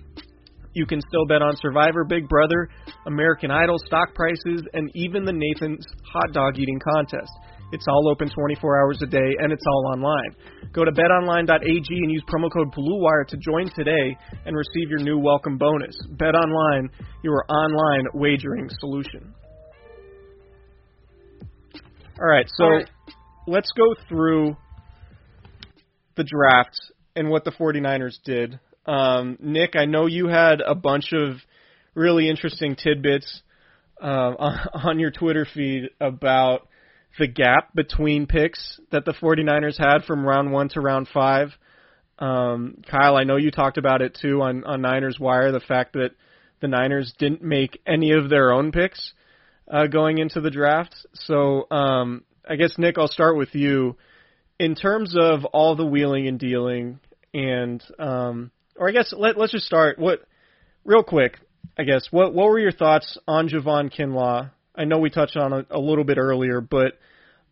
You 0.73 0.87
can 0.87 1.01
still 1.09 1.27
bet 1.27 1.43
on 1.43 1.57
Survivor, 1.57 2.05
Big 2.05 2.29
Brother, 2.29 2.69
American 3.07 3.51
Idol, 3.51 3.77
stock 3.87 4.15
prices, 4.15 4.63
and 4.73 4.89
even 4.95 5.25
the 5.25 5.33
Nathan's 5.35 5.85
hot 6.13 6.33
dog 6.33 6.59
eating 6.59 6.79
contest. 6.79 7.33
It's 7.73 7.87
all 7.89 8.11
open 8.11 8.29
24 8.29 8.81
hours 8.81 8.99
a 9.03 9.07
day 9.07 9.37
and 9.39 9.53
it's 9.53 9.63
all 9.67 9.93
online. 9.95 10.35
Go 10.73 10.85
to 10.85 10.91
betonline.ag 10.91 11.89
and 11.89 12.11
use 12.11 12.23
promo 12.29 12.51
code 12.53 12.73
BLUEWIRE 12.73 13.29
to 13.29 13.37
join 13.37 13.71
today 13.75 14.17
and 14.45 14.57
receive 14.57 14.89
your 14.89 15.01
new 15.01 15.19
welcome 15.19 15.57
bonus. 15.57 15.95
BetOnline, 16.17 16.89
your 17.23 17.45
online 17.49 18.07
wagering 18.15 18.69
solution. 18.81 19.35
All 22.21 22.27
right, 22.27 22.45
so 22.55 22.65
All 22.65 22.71
right. 22.71 22.89
let's 23.47 23.73
go 23.75 23.95
through 24.07 24.55
the 26.17 26.25
draft 26.25 26.79
and 27.17 27.31
what 27.31 27.45
the 27.45 27.51
49ers 27.51 28.19
did. 28.23 28.61
Um, 28.85 29.39
Nick, 29.41 29.75
I 29.75 29.87
know 29.87 30.05
you 30.05 30.29
had 30.29 30.61
a 30.61 30.75
bunch 30.75 31.15
of 31.15 31.37
really 31.95 32.29
interesting 32.29 32.77
tidbits 32.77 33.41
um, 34.03 34.37
on, 34.39 34.59
on 34.75 34.99
your 34.99 35.11
Twitter 35.11 35.47
feed 35.55 35.89
about 35.99 36.69
the 37.19 37.27
gap 37.27 37.75
between 37.75 38.27
picks 38.27 38.79
that 38.93 39.07
the 39.07 39.15
49ers 39.15 39.79
had 39.79 40.05
from 40.05 40.27
round 40.27 40.53
one 40.53 40.69
to 40.71 40.83
round 40.83 41.09
five. 41.09 41.49
Um, 42.19 42.83
Kyle, 42.87 43.17
I 43.17 43.25
know 43.25 43.39
you 43.39 43.51
talked 43.51 43.79
about 43.79 44.03
it 44.03 44.19
too 44.21 44.43
on, 44.43 44.65
on 44.65 44.83
Niners 44.83 45.19
Wire, 45.19 45.53
the 45.53 45.61
fact 45.61 45.95
that 45.95 46.11
the 46.61 46.69
Niners 46.69 47.15
didn't 47.19 47.43
make 47.43 47.81
any 47.87 48.13
of 48.13 48.29
their 48.29 48.53
own 48.53 48.73
picks 48.73 49.15
uh, 49.71 49.87
going 49.87 50.19
into 50.19 50.41
the 50.41 50.51
draft. 50.51 50.95
So 51.15 51.67
um, 51.71 52.25
I 52.49 52.57
guess, 52.57 52.75
Nick, 52.77 52.99
I'll 52.99 53.09
start 53.09 53.37
with 53.37 53.55
you. 53.55 53.97
In 54.59 54.75
terms 54.75 55.17
of 55.19 55.47
all 55.47 55.75
the 55.75 55.87
wheeling 55.87 56.29
and 56.29 56.39
dealing, 56.39 57.01
and 57.33 57.83
um, 57.99 58.51
or 58.77 58.89
I 58.89 58.93
guess 58.93 59.15
let, 59.17 59.39
let's 59.39 59.53
just 59.53 59.65
start. 59.65 59.99
What, 59.99 60.21
real 60.85 61.03
quick, 61.03 61.39
I 61.79 61.85
guess, 61.85 62.09
what 62.11 62.35
what 62.35 62.49
were 62.49 62.59
your 62.59 62.73
thoughts 62.73 63.17
on 63.27 63.49
Javon 63.49 63.91
Kinlaw? 63.95 64.51
I 64.75 64.85
know 64.85 64.99
we 64.99 65.09
touched 65.11 65.37
on 65.37 65.53
it 65.53 65.67
a 65.71 65.79
little 65.79 66.05
bit 66.05 66.19
earlier, 66.19 66.61
but 66.61 66.99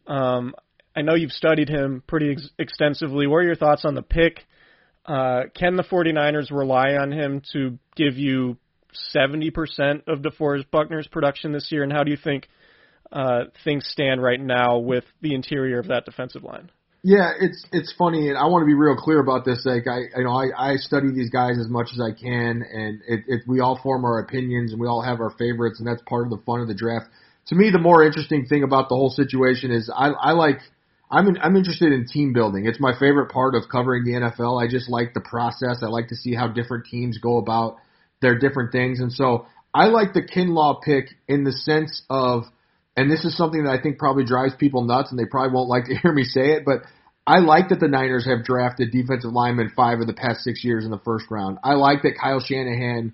um, 0.07 0.55
I 0.95 1.03
know 1.03 1.15
you've 1.15 1.33
studied 1.33 1.69
him 1.69 2.03
pretty 2.07 2.33
ex- 2.33 2.51
extensively. 2.59 3.27
What 3.27 3.39
are 3.39 3.45
your 3.45 3.57
thoughts 3.57 3.85
on 3.85 3.95
the 3.95 4.03
pick? 4.03 4.45
Uh, 5.07 5.45
can 5.55 5.77
the 5.77 5.83
49ers 5.85 6.51
rely 6.51 6.95
on 6.95 7.11
him 7.11 7.43
to 7.53 7.79
give 7.97 8.19
you 8.19 8.59
70% 9.15 10.09
of 10.09 10.21
DeForest 10.21 10.71
Buckner's 10.71 11.07
production 11.07 11.53
this 11.53 11.69
year? 11.71 11.83
And 11.83 11.93
how 11.93 12.05
do 12.05 12.11
you 12.11 12.17
think 12.17 12.49
uh, 13.13 13.45
things 13.65 13.87
stand 13.91 14.23
right 14.23 14.41
now 14.41 14.79
with 14.79 15.05
the 15.21 15.35
interior 15.35 15.79
of 15.79 15.89
that 15.89 16.05
defensive 16.05 16.45
line? 16.45 16.71
Yeah, 17.05 17.31
it's 17.41 17.65
it's 17.71 17.95
funny, 17.97 18.29
and 18.29 18.37
I 18.37 18.47
want 18.47 18.63
to 18.63 18.67
be 18.67 18.75
real 18.75 18.97
clear 18.97 19.21
about 19.21 19.45
this. 19.45 19.65
Like, 19.65 19.87
I 19.87 20.01
you 20.17 20.25
know 20.25 20.33
I, 20.33 20.73
I 20.73 20.77
study 20.77 21.13
these 21.13 21.31
guys 21.31 21.57
as 21.59 21.69
much 21.69 21.91
as 21.93 22.01
I 22.01 22.11
can, 22.11 22.65
and 22.71 23.01
it, 23.07 23.21
it 23.29 23.43
we 23.47 23.61
all 23.61 23.79
form 23.81 24.05
our 24.05 24.19
opinions, 24.19 24.73
and 24.73 24.81
we 24.81 24.89
all 24.89 25.01
have 25.01 25.21
our 25.21 25.31
favorites, 25.31 25.79
and 25.79 25.87
that's 25.87 26.03
part 26.09 26.25
of 26.25 26.31
the 26.31 26.43
fun 26.45 26.61
of 26.61 26.67
the 26.67 26.75
draft. 26.75 27.07
To 27.49 27.55
me, 27.55 27.71
the 27.71 27.79
more 27.79 28.05
interesting 28.05 28.47
thing 28.47 28.65
about 28.65 28.89
the 28.89 28.97
whole 28.97 29.11
situation 29.11 29.71
is 29.71 29.89
I, 29.95 30.09
I 30.09 30.33
like 30.33 30.59
I'm 31.11 31.29
in, 31.29 31.39
I'm 31.39 31.57
interested 31.57 31.93
in 31.93 32.07
team 32.07 32.33
building. 32.33 32.67
It's 32.67 32.81
my 32.81 32.93
favorite 32.99 33.31
part 33.31 33.55
of 33.55 33.69
covering 33.71 34.05
the 34.05 34.13
NFL. 34.13 34.63
I 34.63 34.69
just 34.69 34.91
like 34.91 35.15
the 35.15 35.21
process. 35.21 35.83
I 35.83 35.87
like 35.87 36.09
to 36.09 36.17
see 36.17 36.35
how 36.35 36.49
different 36.49 36.87
teams 36.87 37.19
go 37.19 37.39
about 37.39 37.77
their 38.21 38.39
different 38.39 38.73
things, 38.73 39.01
and 39.01 39.13
so 39.13 39.47
I 39.75 39.87
like 39.87 40.13
the 40.13 40.23
Kinlaw 40.23 40.83
pick 40.83 41.11
in 41.29 41.45
the 41.45 41.53
sense 41.53 42.03
of 42.11 42.45
and 42.97 43.09
this 43.09 43.25
is 43.25 43.37
something 43.37 43.63
that 43.63 43.71
I 43.71 43.81
think 43.81 43.97
probably 43.97 44.25
drives 44.25 44.55
people 44.59 44.83
nuts, 44.83 45.11
and 45.11 45.19
they 45.19 45.25
probably 45.25 45.55
won't 45.55 45.69
like 45.69 45.85
to 45.85 45.95
hear 46.03 46.13
me 46.13 46.25
say 46.25 46.53
it, 46.53 46.65
but 46.65 46.83
I 47.29 47.39
like 47.39 47.69
that 47.69 47.79
the 47.79 47.89
Niners 47.89 48.27
have 48.27 48.43
drafted 48.43 48.91
defensive 48.91 49.33
linemen 49.33 49.71
five 49.77 50.01
of 50.01 50.07
the 50.07 50.15
past 50.15 50.41
six 50.41 50.65
years 50.65 50.85
in 50.85 50.91
the 50.91 50.99
first 50.99 51.27
round. 51.31 51.59
I 51.63 51.75
like 51.75 52.03
that 52.03 52.17
Kyle 52.21 52.41
Shanahan 52.41 53.13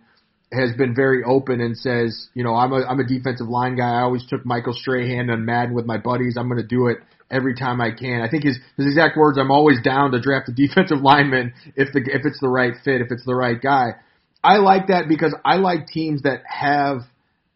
has 0.52 0.70
been 0.78 0.94
very 0.94 1.24
open 1.24 1.60
and 1.60 1.76
says, 1.76 2.28
you 2.32 2.44
know, 2.44 2.54
I'm 2.54 2.72
a 2.72 2.86
I'm 2.86 3.00
a 3.00 3.06
defensive 3.06 3.48
line 3.48 3.76
guy. 3.76 3.90
I 3.90 4.02
always 4.02 4.24
took 4.24 4.46
Michael 4.46 4.72
Strahan 4.72 5.28
on 5.30 5.44
Madden 5.44 5.74
with 5.74 5.84
my 5.84 5.98
buddies. 5.98 6.36
I'm 6.38 6.48
going 6.48 6.62
to 6.62 6.66
do 6.66 6.86
it 6.86 6.98
every 7.30 7.54
time 7.54 7.80
I 7.80 7.90
can. 7.90 8.22
I 8.22 8.30
think 8.30 8.44
his 8.44 8.58
his 8.76 8.86
exact 8.86 9.16
words, 9.16 9.36
I'm 9.36 9.50
always 9.50 9.82
down 9.82 10.12
to 10.12 10.20
draft 10.20 10.48
a 10.48 10.52
defensive 10.54 11.00
lineman 11.00 11.52
if 11.76 11.92
the 11.92 11.98
if 11.98 12.22
it's 12.24 12.40
the 12.40 12.48
right 12.48 12.74
fit, 12.84 13.00
if 13.00 13.08
it's 13.10 13.26
the 13.26 13.34
right 13.34 13.60
guy. 13.60 13.96
I 14.44 14.58
like 14.58 14.88
that 14.88 15.08
because 15.08 15.34
I 15.44 15.56
like 15.56 15.86
teams 15.86 16.22
that 16.22 16.42
have 16.46 16.98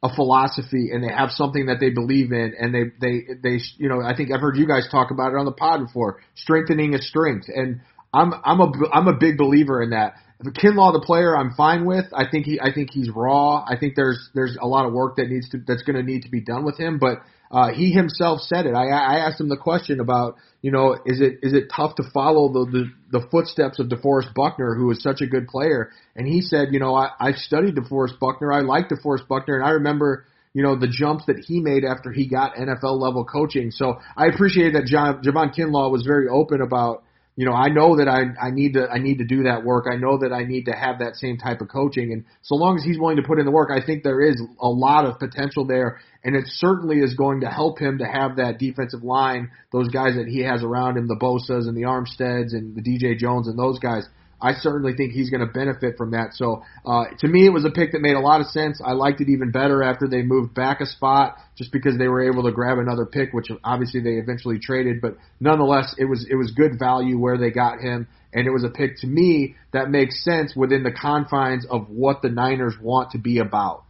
a 0.03 0.15
philosophy 0.15 0.91
and 0.93 1.03
they 1.03 1.13
have 1.13 1.31
something 1.31 1.67
that 1.67 1.79
they 1.81 1.91
believe 1.91 2.33
in 2.33 2.55
and 2.59 2.73
they 2.73 2.85
they 3.01 3.35
they 3.43 3.61
you 3.77 3.89
know 3.89 4.01
I 4.01 4.17
think 4.17 4.31
I've 4.33 4.41
heard 4.41 4.57
you 4.57 4.67
guys 4.67 4.89
talk 4.91 5.11
about 5.11 5.33
it 5.33 5.37
on 5.37 5.45
the 5.45 5.53
pod 5.53 5.87
before 5.87 6.21
strengthening 6.35 6.95
a 6.95 6.99
strength 7.03 7.47
and 7.49 7.81
I'm 8.15 8.33
I'm 8.45 8.61
a 8.61 8.73
I'm 8.93 9.09
a 9.09 9.17
big 9.17 9.37
believer 9.37 9.83
in 9.83 9.91
that. 9.91 10.15
Kinlaw 10.41 10.93
the 10.93 11.03
player 11.05 11.37
I'm 11.37 11.53
fine 11.57 11.85
with. 11.85 12.07
I 12.15 12.25
think 12.31 12.47
he 12.47 12.61
I 12.61 12.73
think 12.73 12.91
he's 12.93 13.11
raw. 13.11 13.65
I 13.69 13.77
think 13.79 13.97
there's 13.97 14.31
there's 14.35 14.57
a 14.61 14.67
lot 14.67 14.87
of 14.87 14.93
work 14.93 15.17
that 15.17 15.29
needs 15.29 15.49
to 15.51 15.59
that's 15.67 15.83
going 15.83 15.97
to 15.97 16.03
need 16.03 16.23
to 16.23 16.31
be 16.31 16.41
done 16.41 16.65
with 16.65 16.79
him, 16.79 16.99
but 16.99 17.19
uh, 17.51 17.73
he 17.73 17.91
himself 17.91 18.41
said 18.41 18.67
it. 18.67 18.75
I, 18.75 18.89
I 18.89 19.19
asked 19.27 19.41
him 19.41 19.49
the 19.49 19.57
question 19.57 20.01
about, 20.01 20.37
you 20.61 20.71
know, 20.71 20.95
is 21.07 21.21
it 21.21 21.39
is 21.43 21.55
it 21.55 21.71
tough 21.75 21.95
to 21.97 22.03
follow 22.13 22.53
the 22.53 22.71
the, 22.71 23.21
the 23.21 23.27
footsteps 23.31 23.79
of 23.79 23.89
DeForest 23.89 24.35
Buckner, 24.35 24.75
who 24.75 24.91
is 24.91 25.03
such 25.03 25.21
a 25.21 25.27
good 25.27 25.49
player? 25.49 25.91
And 26.15 26.27
he 26.27 26.43
said, 26.43 26.69
you 26.73 26.81
know, 26.81 26.95
I, 26.95 27.11
I 27.19 27.33
studied 27.33 27.77
DeForest 27.77 28.19
Buckner. 28.19 28.53
I 28.53 28.61
like 28.61 28.89
DeForest 28.89 29.29
Buckner, 29.29 29.57
and 29.57 29.65
I 29.65 29.71
remember, 29.71 30.27
you 30.53 30.63
know, 30.63 30.77
the 30.79 30.89
jumps 30.89 31.25
that 31.27 31.39
he 31.39 31.61
made 31.61 31.85
after 31.85 32.13
he 32.13 32.29
got 32.29 32.55
NFL 32.55 33.01
level 33.01 33.25
coaching. 33.25 33.71
So 33.71 33.99
I 34.17 34.27
appreciate 34.27 34.75
that 34.75 34.85
John 34.85 35.23
Javon 35.23 35.55
Kinlaw 35.55 35.91
was 35.91 36.05
very 36.05 36.29
open 36.29 36.61
about 36.61 37.05
you 37.39 37.45
know, 37.45 37.53
I 37.53 37.69
know 37.69 37.99
that 37.99 38.09
I 38.09 38.23
I 38.45 38.51
need 38.51 38.73
to 38.73 38.89
I 38.91 38.99
need 38.99 39.19
to 39.19 39.25
do 39.25 39.45
that 39.45 39.65
work. 39.65 39.87
I 39.89 39.95
know 39.95 40.19
that 40.19 40.33
I 40.33 40.43
need 40.43 40.65
to 40.65 40.73
have 40.73 40.99
that 40.99 41.15
same 41.15 41.39
type 41.39 41.61
of 41.61 41.69
coaching, 41.69 42.13
and 42.13 42.25
so 42.43 42.57
long 42.57 42.77
as 42.77 42.83
he's 42.83 42.99
willing 42.99 43.19
to 43.19 43.23
put 43.23 43.39
in 43.39 43.47
the 43.47 43.53
work, 43.53 43.71
I 43.71 43.81
think 43.81 44.03
there 44.03 44.21
is 44.21 44.43
a 44.61 44.69
lot 44.69 45.05
of 45.05 45.21
potential 45.21 45.65
there, 45.65 46.01
and 46.25 46.35
it 46.35 46.47
certainly 46.49 46.99
is 46.99 47.15
going 47.15 47.43
to 47.43 47.47
help 47.47 47.79
him 47.79 47.99
to 47.99 48.05
have 48.05 48.39
that 48.39 48.59
defensive 48.59 49.05
line, 49.05 49.53
those 49.71 49.87
guys 49.87 50.17
that 50.17 50.27
he 50.27 50.41
has 50.41 50.65
around 50.65 50.97
him, 50.97 51.07
the 51.07 51.15
Bosa's 51.15 51.69
and 51.69 51.77
the 51.77 51.83
Armsteads 51.83 52.55
and 52.55 52.75
the 52.75 52.83
DJ 52.83 53.17
Jones 53.17 53.47
and 53.47 53.57
those 53.57 53.79
guys. 53.79 54.09
I 54.41 54.53
certainly 54.55 54.95
think 54.95 55.13
he's 55.13 55.31
going 55.31 55.41
to 55.41 55.53
benefit 55.53 55.97
from 55.97 56.13
that. 56.13 56.35
So 56.35 56.63
uh, 56.87 57.05
to 57.19 57.29
me, 57.29 57.47
it 57.47 57.51
was 57.51 57.65
a 57.65 57.71
pick 57.71 57.93
that 57.93 58.01
made 58.01 58.15
a 58.15 58.21
lot 58.21 58.41
of 58.41 58.47
sense. 58.47 58.81
I 58.85 58.93
liked 58.93 59.21
it 59.21 59.29
even 59.29 59.51
better 59.51 59.83
after 59.83 60.07
they 60.09 60.23
moved 60.23 60.55
back 60.55 60.81
a 60.81 60.87
spot, 60.87 61.37
just 61.57 61.73
because 61.73 61.99
they 61.99 62.09
were 62.09 62.31
able 62.31 62.45
to 62.45 62.53
grab 62.53 62.79
another 62.79 63.05
pick, 63.05 63.33
which 63.33 63.49
obviously 63.65 64.01
they 64.01 64.15
eventually 64.15 64.59
traded. 64.59 65.01
But 65.01 65.17
nonetheless, 65.41 65.95
it 65.99 66.05
was 66.05 66.27
it 66.31 66.37
was 66.37 66.53
good 66.53 66.79
value 66.79 67.19
where 67.19 67.37
they 67.37 67.51
got 67.51 67.81
him, 67.81 68.07
and 68.33 68.47
it 68.47 68.51
was 68.51 68.65
a 68.65 68.71
pick 68.71 69.01
to 69.01 69.07
me 69.07 69.57
that 69.73 69.91
makes 69.91 70.23
sense 70.23 70.55
within 70.55 70.83
the 70.83 70.93
confines 70.93 71.67
of 71.69 71.89
what 71.89 72.23
the 72.23 72.29
Niners 72.29 72.75
want 72.81 73.13
to 73.13 73.19
be 73.19 73.39
about. 73.39 73.85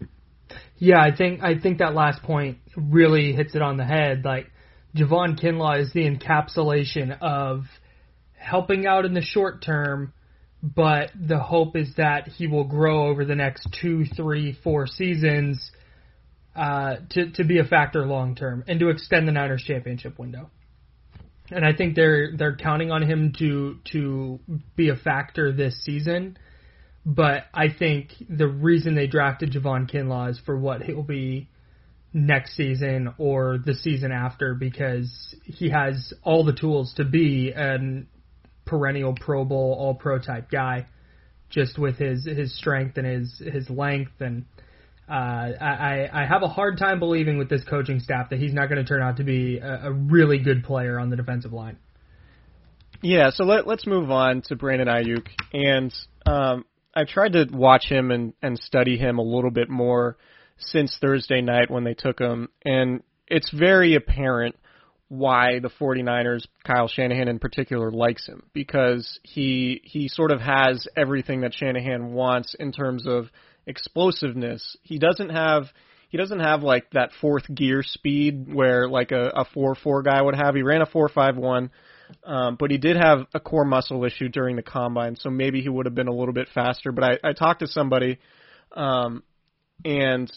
Yeah, 0.79 1.01
I 1.01 1.15
think 1.15 1.43
I 1.43 1.59
think 1.59 1.79
that 1.79 1.95
last 1.95 2.23
point 2.23 2.59
really 2.77 3.33
hits 3.33 3.55
it 3.55 3.63
on 3.63 3.77
the 3.77 3.85
head. 3.85 4.25
Like 4.25 4.51
Javon 4.97 5.39
Kinlaw 5.39 5.81
is 5.81 5.93
the 5.93 6.09
encapsulation 6.09 7.19
of 7.21 7.65
helping 8.33 8.87
out 8.87 9.05
in 9.05 9.13
the 9.13 9.23
short 9.23 9.63
term 9.63 10.13
but 10.63 11.11
the 11.15 11.39
hope 11.39 11.77
is 11.77 11.95
that 11.97 12.29
he 12.29 12.47
will 12.47 12.65
grow 12.65 13.09
over 13.09 13.25
the 13.25 13.35
next 13.35 13.69
two, 13.81 14.05
three, 14.05 14.57
four 14.65 14.87
seasons 14.87 15.71
uh, 16.57 16.97
to 17.11 17.31
to 17.33 17.45
be 17.45 17.59
a 17.61 17.65
factor 17.65 18.05
long 18.05 18.35
term 18.35 18.65
and 18.67 18.81
to 18.81 18.89
extend 18.89 19.29
the 19.29 19.33
Niners 19.33 19.63
championship 19.63 20.19
window. 20.19 20.51
And 21.51 21.65
I 21.65 21.73
think 21.73 21.95
they're 21.95 22.37
they're 22.37 22.57
counting 22.57 22.91
on 22.91 23.03
him 23.03 23.33
to 23.39 23.79
to 23.93 24.41
be 24.77 24.89
a 24.89 24.97
factor 24.97 25.53
this 25.53 25.81
season. 25.85 26.37
But 27.07 27.45
I 27.55 27.69
think 27.69 28.13
the 28.29 28.49
reason 28.49 28.95
they 28.95 29.07
drafted 29.07 29.53
Javon 29.53 29.91
Kinlaw 29.91 30.31
is 30.31 30.41
for 30.45 30.59
what 30.59 30.83
he'll 30.83 31.03
be 31.03 31.49
next 32.13 32.57
season 32.57 33.15
or 33.19 33.59
the 33.65 33.75
season 33.75 34.13
after 34.13 34.55
because 34.55 35.37
he 35.45 35.71
has 35.71 36.13
all 36.23 36.45
the 36.45 36.53
tools 36.53 36.93
to 36.97 37.05
be 37.05 37.53
an 37.55 38.09
perennial 38.69 39.15
Pro 39.15 39.45
Bowl, 39.45 39.77
All 39.79 39.95
Pro 39.95 40.19
type 40.19 40.51
guy, 40.51 40.87
just 41.51 41.79
with 41.79 41.97
his 41.97 42.25
his 42.25 42.57
strength 42.57 42.97
and 42.99 43.07
his 43.07 43.43
his 43.53 43.69
length 43.71 44.21
and. 44.21 44.45
Uh, 45.11 45.57
I, 45.59 46.07
I 46.13 46.27
have 46.27 46.43
a 46.43 46.49
hard 46.49 46.77
time 46.77 46.99
believing 46.99 47.39
with 47.39 47.49
this 47.49 47.65
coaching 47.65 47.99
staff 47.99 48.29
that 48.29 48.39
he's 48.39 48.53
not 48.53 48.69
going 48.69 48.77
to 48.77 48.87
turn 48.87 49.01
out 49.01 49.17
to 49.17 49.25
be 49.25 49.57
a, 49.57 49.87
a 49.87 49.91
really 49.91 50.39
good 50.39 50.65
player 50.65 50.99
on 50.99 51.09
the 51.09 51.17
defensive 51.17 51.51
line. 51.51 51.79
Yeah, 53.01 53.31
so 53.31 53.45
let, 53.45 53.67
let's 53.67 53.87
move 53.87 54.11
on 54.11 54.43
to 54.49 54.57
Brandon 54.57 54.89
Aiyuk. 54.89 55.27
And 55.55 55.95
um, 56.27 56.67
I 56.95 57.05
tried 57.05 57.33
to 57.33 57.47
watch 57.51 57.87
him 57.87 58.11
and, 58.11 58.35
and 58.43 58.59
study 58.59 58.99
him 58.99 59.19
a 59.19 59.23
little 59.23 59.51
bit 59.51 59.71
more 59.71 60.19
since 60.59 60.99
Thursday 61.01 61.41
night 61.41 61.71
when 61.71 61.85
they 61.85 61.95
took 61.95 62.19
him. 62.19 62.49
And 62.65 63.03
it's 63.29 63.51
very 63.51 63.95
apparent 63.95 64.57
why 65.09 65.59
the 65.59 65.71
49ers, 65.71 66.47
Kyle 66.65 66.89
Shanahan 66.89 67.29
in 67.29 67.39
particular, 67.39 67.91
likes 67.91 68.27
him 68.27 68.43
because 68.53 69.19
he 69.23 69.81
he 69.85 70.09
sort 70.09 70.31
of 70.31 70.41
has 70.41 70.87
everything 70.97 71.41
that 71.41 71.55
Shanahan 71.55 72.13
wants 72.13 72.55
in 72.59 72.73
terms 72.73 73.07
of 73.07 73.27
explosiveness. 73.67 74.77
He 74.83 74.99
doesn't 74.99 75.31
have 75.31 75.65
he 76.09 76.19
doesn't 76.19 76.41
have 76.41 76.63
like 76.63 76.91
that 76.93 77.11
fourth 77.21 77.45
gear 77.55 77.83
speed 77.83 78.53
where 78.53 78.89
like 78.89 79.13
a, 79.13 79.31
a 79.35 79.45
four 79.47 79.75
four 79.75 80.03
guy 80.03 80.21
would 80.21 80.35
have. 80.35 80.55
He 80.55 80.63
ran 80.63 80.83
a 80.83 80.87
four 80.87 81.09
five 81.09 81.37
one, 81.37 81.71
um, 82.25 82.57
but 82.59 82.71
he 82.71 82.79
did 82.79 82.97
have 82.97 83.27
a 83.35 83.41
core 83.41 83.65
muscle 83.65 84.05
issue 84.05 84.29
during 84.29 84.57
the 84.57 84.63
combine, 84.63 85.17
so 85.17 85.31
maybe 85.31 85.61
he 85.61 85.69
would 85.69 85.87
have 85.87 85.95
been 85.95 86.09
a 86.09 86.15
little 86.15 86.35
bit 86.35 86.49
faster. 86.55 86.93
But 86.93 87.05
I, 87.05 87.31
I 87.31 87.33
talked 87.33 87.61
to 87.61 87.67
somebody, 87.67 88.19
um, 88.73 89.23
and 89.85 90.33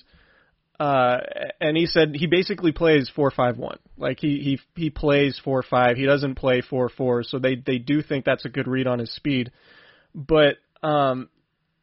uh, 0.81 1.19
and 1.59 1.77
he 1.77 1.85
said 1.85 2.15
he 2.15 2.25
basically 2.25 2.71
plays 2.71 3.07
four 3.15 3.29
five 3.29 3.55
one. 3.55 3.77
Like 3.97 4.19
he 4.19 4.39
he 4.39 4.81
he 4.81 4.89
plays 4.89 5.39
four 5.43 5.61
five. 5.61 5.95
He 5.95 6.07
doesn't 6.07 6.33
play 6.33 6.61
four 6.61 6.89
four. 6.89 7.21
So 7.21 7.37
they 7.37 7.53
they 7.53 7.77
do 7.77 8.01
think 8.01 8.25
that's 8.25 8.45
a 8.45 8.49
good 8.49 8.67
read 8.67 8.87
on 8.87 8.97
his 8.97 9.13
speed. 9.13 9.51
But 10.15 10.55
um, 10.81 11.29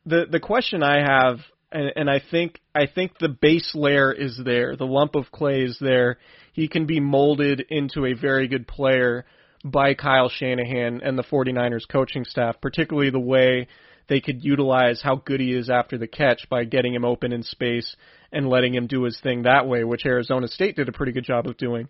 the 0.05 0.27
the 0.29 0.41
question 0.41 0.83
I 0.83 0.97
have, 0.97 1.39
and, 1.71 1.93
and 1.95 2.11
I 2.11 2.21
think 2.29 2.61
I 2.75 2.87
think 2.93 3.13
the 3.21 3.29
base 3.29 3.73
layer 3.73 4.13
is 4.13 4.41
there. 4.45 4.75
The 4.75 4.85
lump 4.85 5.15
of 5.15 5.31
clay 5.31 5.63
is 5.63 5.79
there. 5.81 6.19
He 6.53 6.67
can 6.67 6.87
be 6.87 6.99
molded 6.99 7.61
into 7.71 8.05
a 8.05 8.15
very 8.15 8.49
good 8.49 8.67
player 8.67 9.27
by 9.65 9.95
Kyle 9.95 10.29
Shanahan 10.29 11.03
and 11.05 11.17
the 11.17 11.23
49ers 11.23 11.87
coaching 11.89 12.25
staff, 12.25 12.61
particularly 12.61 13.11
the 13.11 13.21
way 13.21 13.69
they 14.09 14.21
could 14.21 14.43
utilize 14.43 15.03
how 15.03 15.23
good 15.25 15.39
he 15.39 15.53
is 15.53 15.71
after 15.71 15.99
the 15.99 16.09
catch 16.09 16.49
by 16.51 16.65
getting 16.65 16.95
him 16.95 17.05
open 17.05 17.33
in 17.33 17.45
space 17.45 17.95
and 18.33 18.49
letting 18.49 18.74
him 18.74 18.87
do 18.87 19.05
his 19.05 19.18
thing 19.20 19.43
that 19.43 19.66
way, 19.66 19.85
which 19.85 20.07
Arizona 20.07 20.49
State 20.49 20.76
did 20.76 20.89
a 20.89 20.93
pretty 20.93 21.12
good 21.12 21.24
job 21.24 21.47
of 21.47 21.57
doing. 21.57 21.89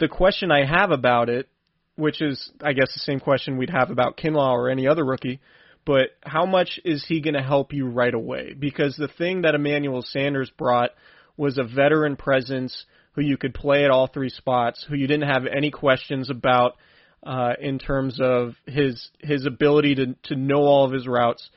The 0.00 0.08
question 0.08 0.50
I 0.50 0.64
have 0.64 0.90
about 0.90 1.28
it, 1.28 1.48
which 1.96 2.22
is, 2.22 2.50
I 2.62 2.72
guess, 2.72 2.92
the 2.94 3.00
same 3.00 3.20
question 3.20 3.56
we'd 3.56 3.70
have 3.70 3.90
about 3.90 4.16
Kinlaw 4.16 4.52
or 4.52 4.70
any 4.70 4.86
other 4.86 5.04
rookie, 5.04 5.40
but 5.84 6.10
how 6.22 6.46
much 6.46 6.78
is 6.84 7.04
he 7.08 7.20
going 7.20 7.34
to 7.34 7.42
help 7.42 7.72
you 7.72 7.86
right 7.86 8.12
away? 8.12 8.54
Because 8.58 8.96
the 8.96 9.08
thing 9.08 9.42
that 9.42 9.54
Emmanuel 9.54 10.02
Sanders 10.02 10.50
brought 10.50 10.90
was 11.36 11.58
a 11.58 11.64
veteran 11.64 12.16
presence 12.16 12.84
who 13.12 13.22
you 13.22 13.36
could 13.36 13.54
play 13.54 13.84
at 13.84 13.90
all 13.90 14.06
three 14.06 14.28
spots, 14.28 14.84
who 14.88 14.94
you 14.94 15.06
didn't 15.06 15.28
have 15.28 15.46
any 15.46 15.70
questions 15.70 16.30
about 16.30 16.76
uh, 17.24 17.54
in 17.60 17.78
terms 17.78 18.20
of 18.20 18.54
his 18.66 19.10
his 19.20 19.44
ability 19.44 19.94
to 19.96 20.14
to 20.24 20.36
know 20.36 20.60
all 20.60 20.84
of 20.84 20.92
his 20.92 21.06
routes, 21.06 21.48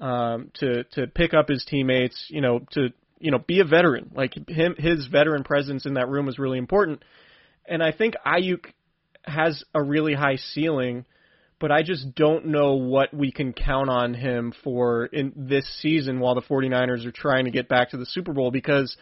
um, 0.00 0.50
to 0.54 0.84
to 0.84 1.06
pick 1.06 1.32
up 1.32 1.48
his 1.48 1.64
teammates, 1.64 2.26
you 2.28 2.40
know, 2.40 2.60
to 2.72 2.88
you 3.18 3.30
know, 3.30 3.38
be 3.38 3.60
a 3.60 3.64
veteran. 3.64 4.10
Like 4.14 4.34
him, 4.48 4.74
his 4.78 5.06
veteran 5.06 5.44
presence 5.44 5.86
in 5.86 5.94
that 5.94 6.08
room 6.08 6.26
was 6.26 6.38
really 6.38 6.58
important. 6.58 7.02
And 7.66 7.82
I 7.82 7.92
think 7.92 8.14
Aiyuk 8.24 8.66
has 9.24 9.64
a 9.74 9.82
really 9.82 10.14
high 10.14 10.36
ceiling, 10.36 11.04
but 11.58 11.72
I 11.72 11.82
just 11.82 12.14
don't 12.14 12.46
know 12.46 12.74
what 12.74 13.12
we 13.12 13.32
can 13.32 13.52
count 13.52 13.90
on 13.90 14.14
him 14.14 14.52
for 14.62 15.06
in 15.06 15.32
this 15.36 15.66
season 15.80 16.20
while 16.20 16.34
the 16.34 16.42
49ers 16.42 17.06
are 17.06 17.12
trying 17.12 17.46
to 17.46 17.50
get 17.50 17.68
back 17.68 17.90
to 17.90 17.96
the 17.96 18.06
Super 18.06 18.32
Bowl 18.32 18.50
because 18.50 18.96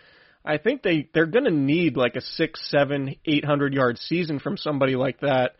I 0.44 0.58
think 0.58 0.82
they 0.82 1.08
they're 1.14 1.26
going 1.26 1.46
to 1.46 1.50
need 1.50 1.96
like 1.96 2.16
a 2.16 2.20
six, 2.20 2.60
seven, 2.70 3.16
eight 3.24 3.44
hundred 3.44 3.72
yard 3.72 3.98
season 3.98 4.38
from 4.38 4.56
somebody 4.56 4.94
like 4.94 5.20
that. 5.20 5.52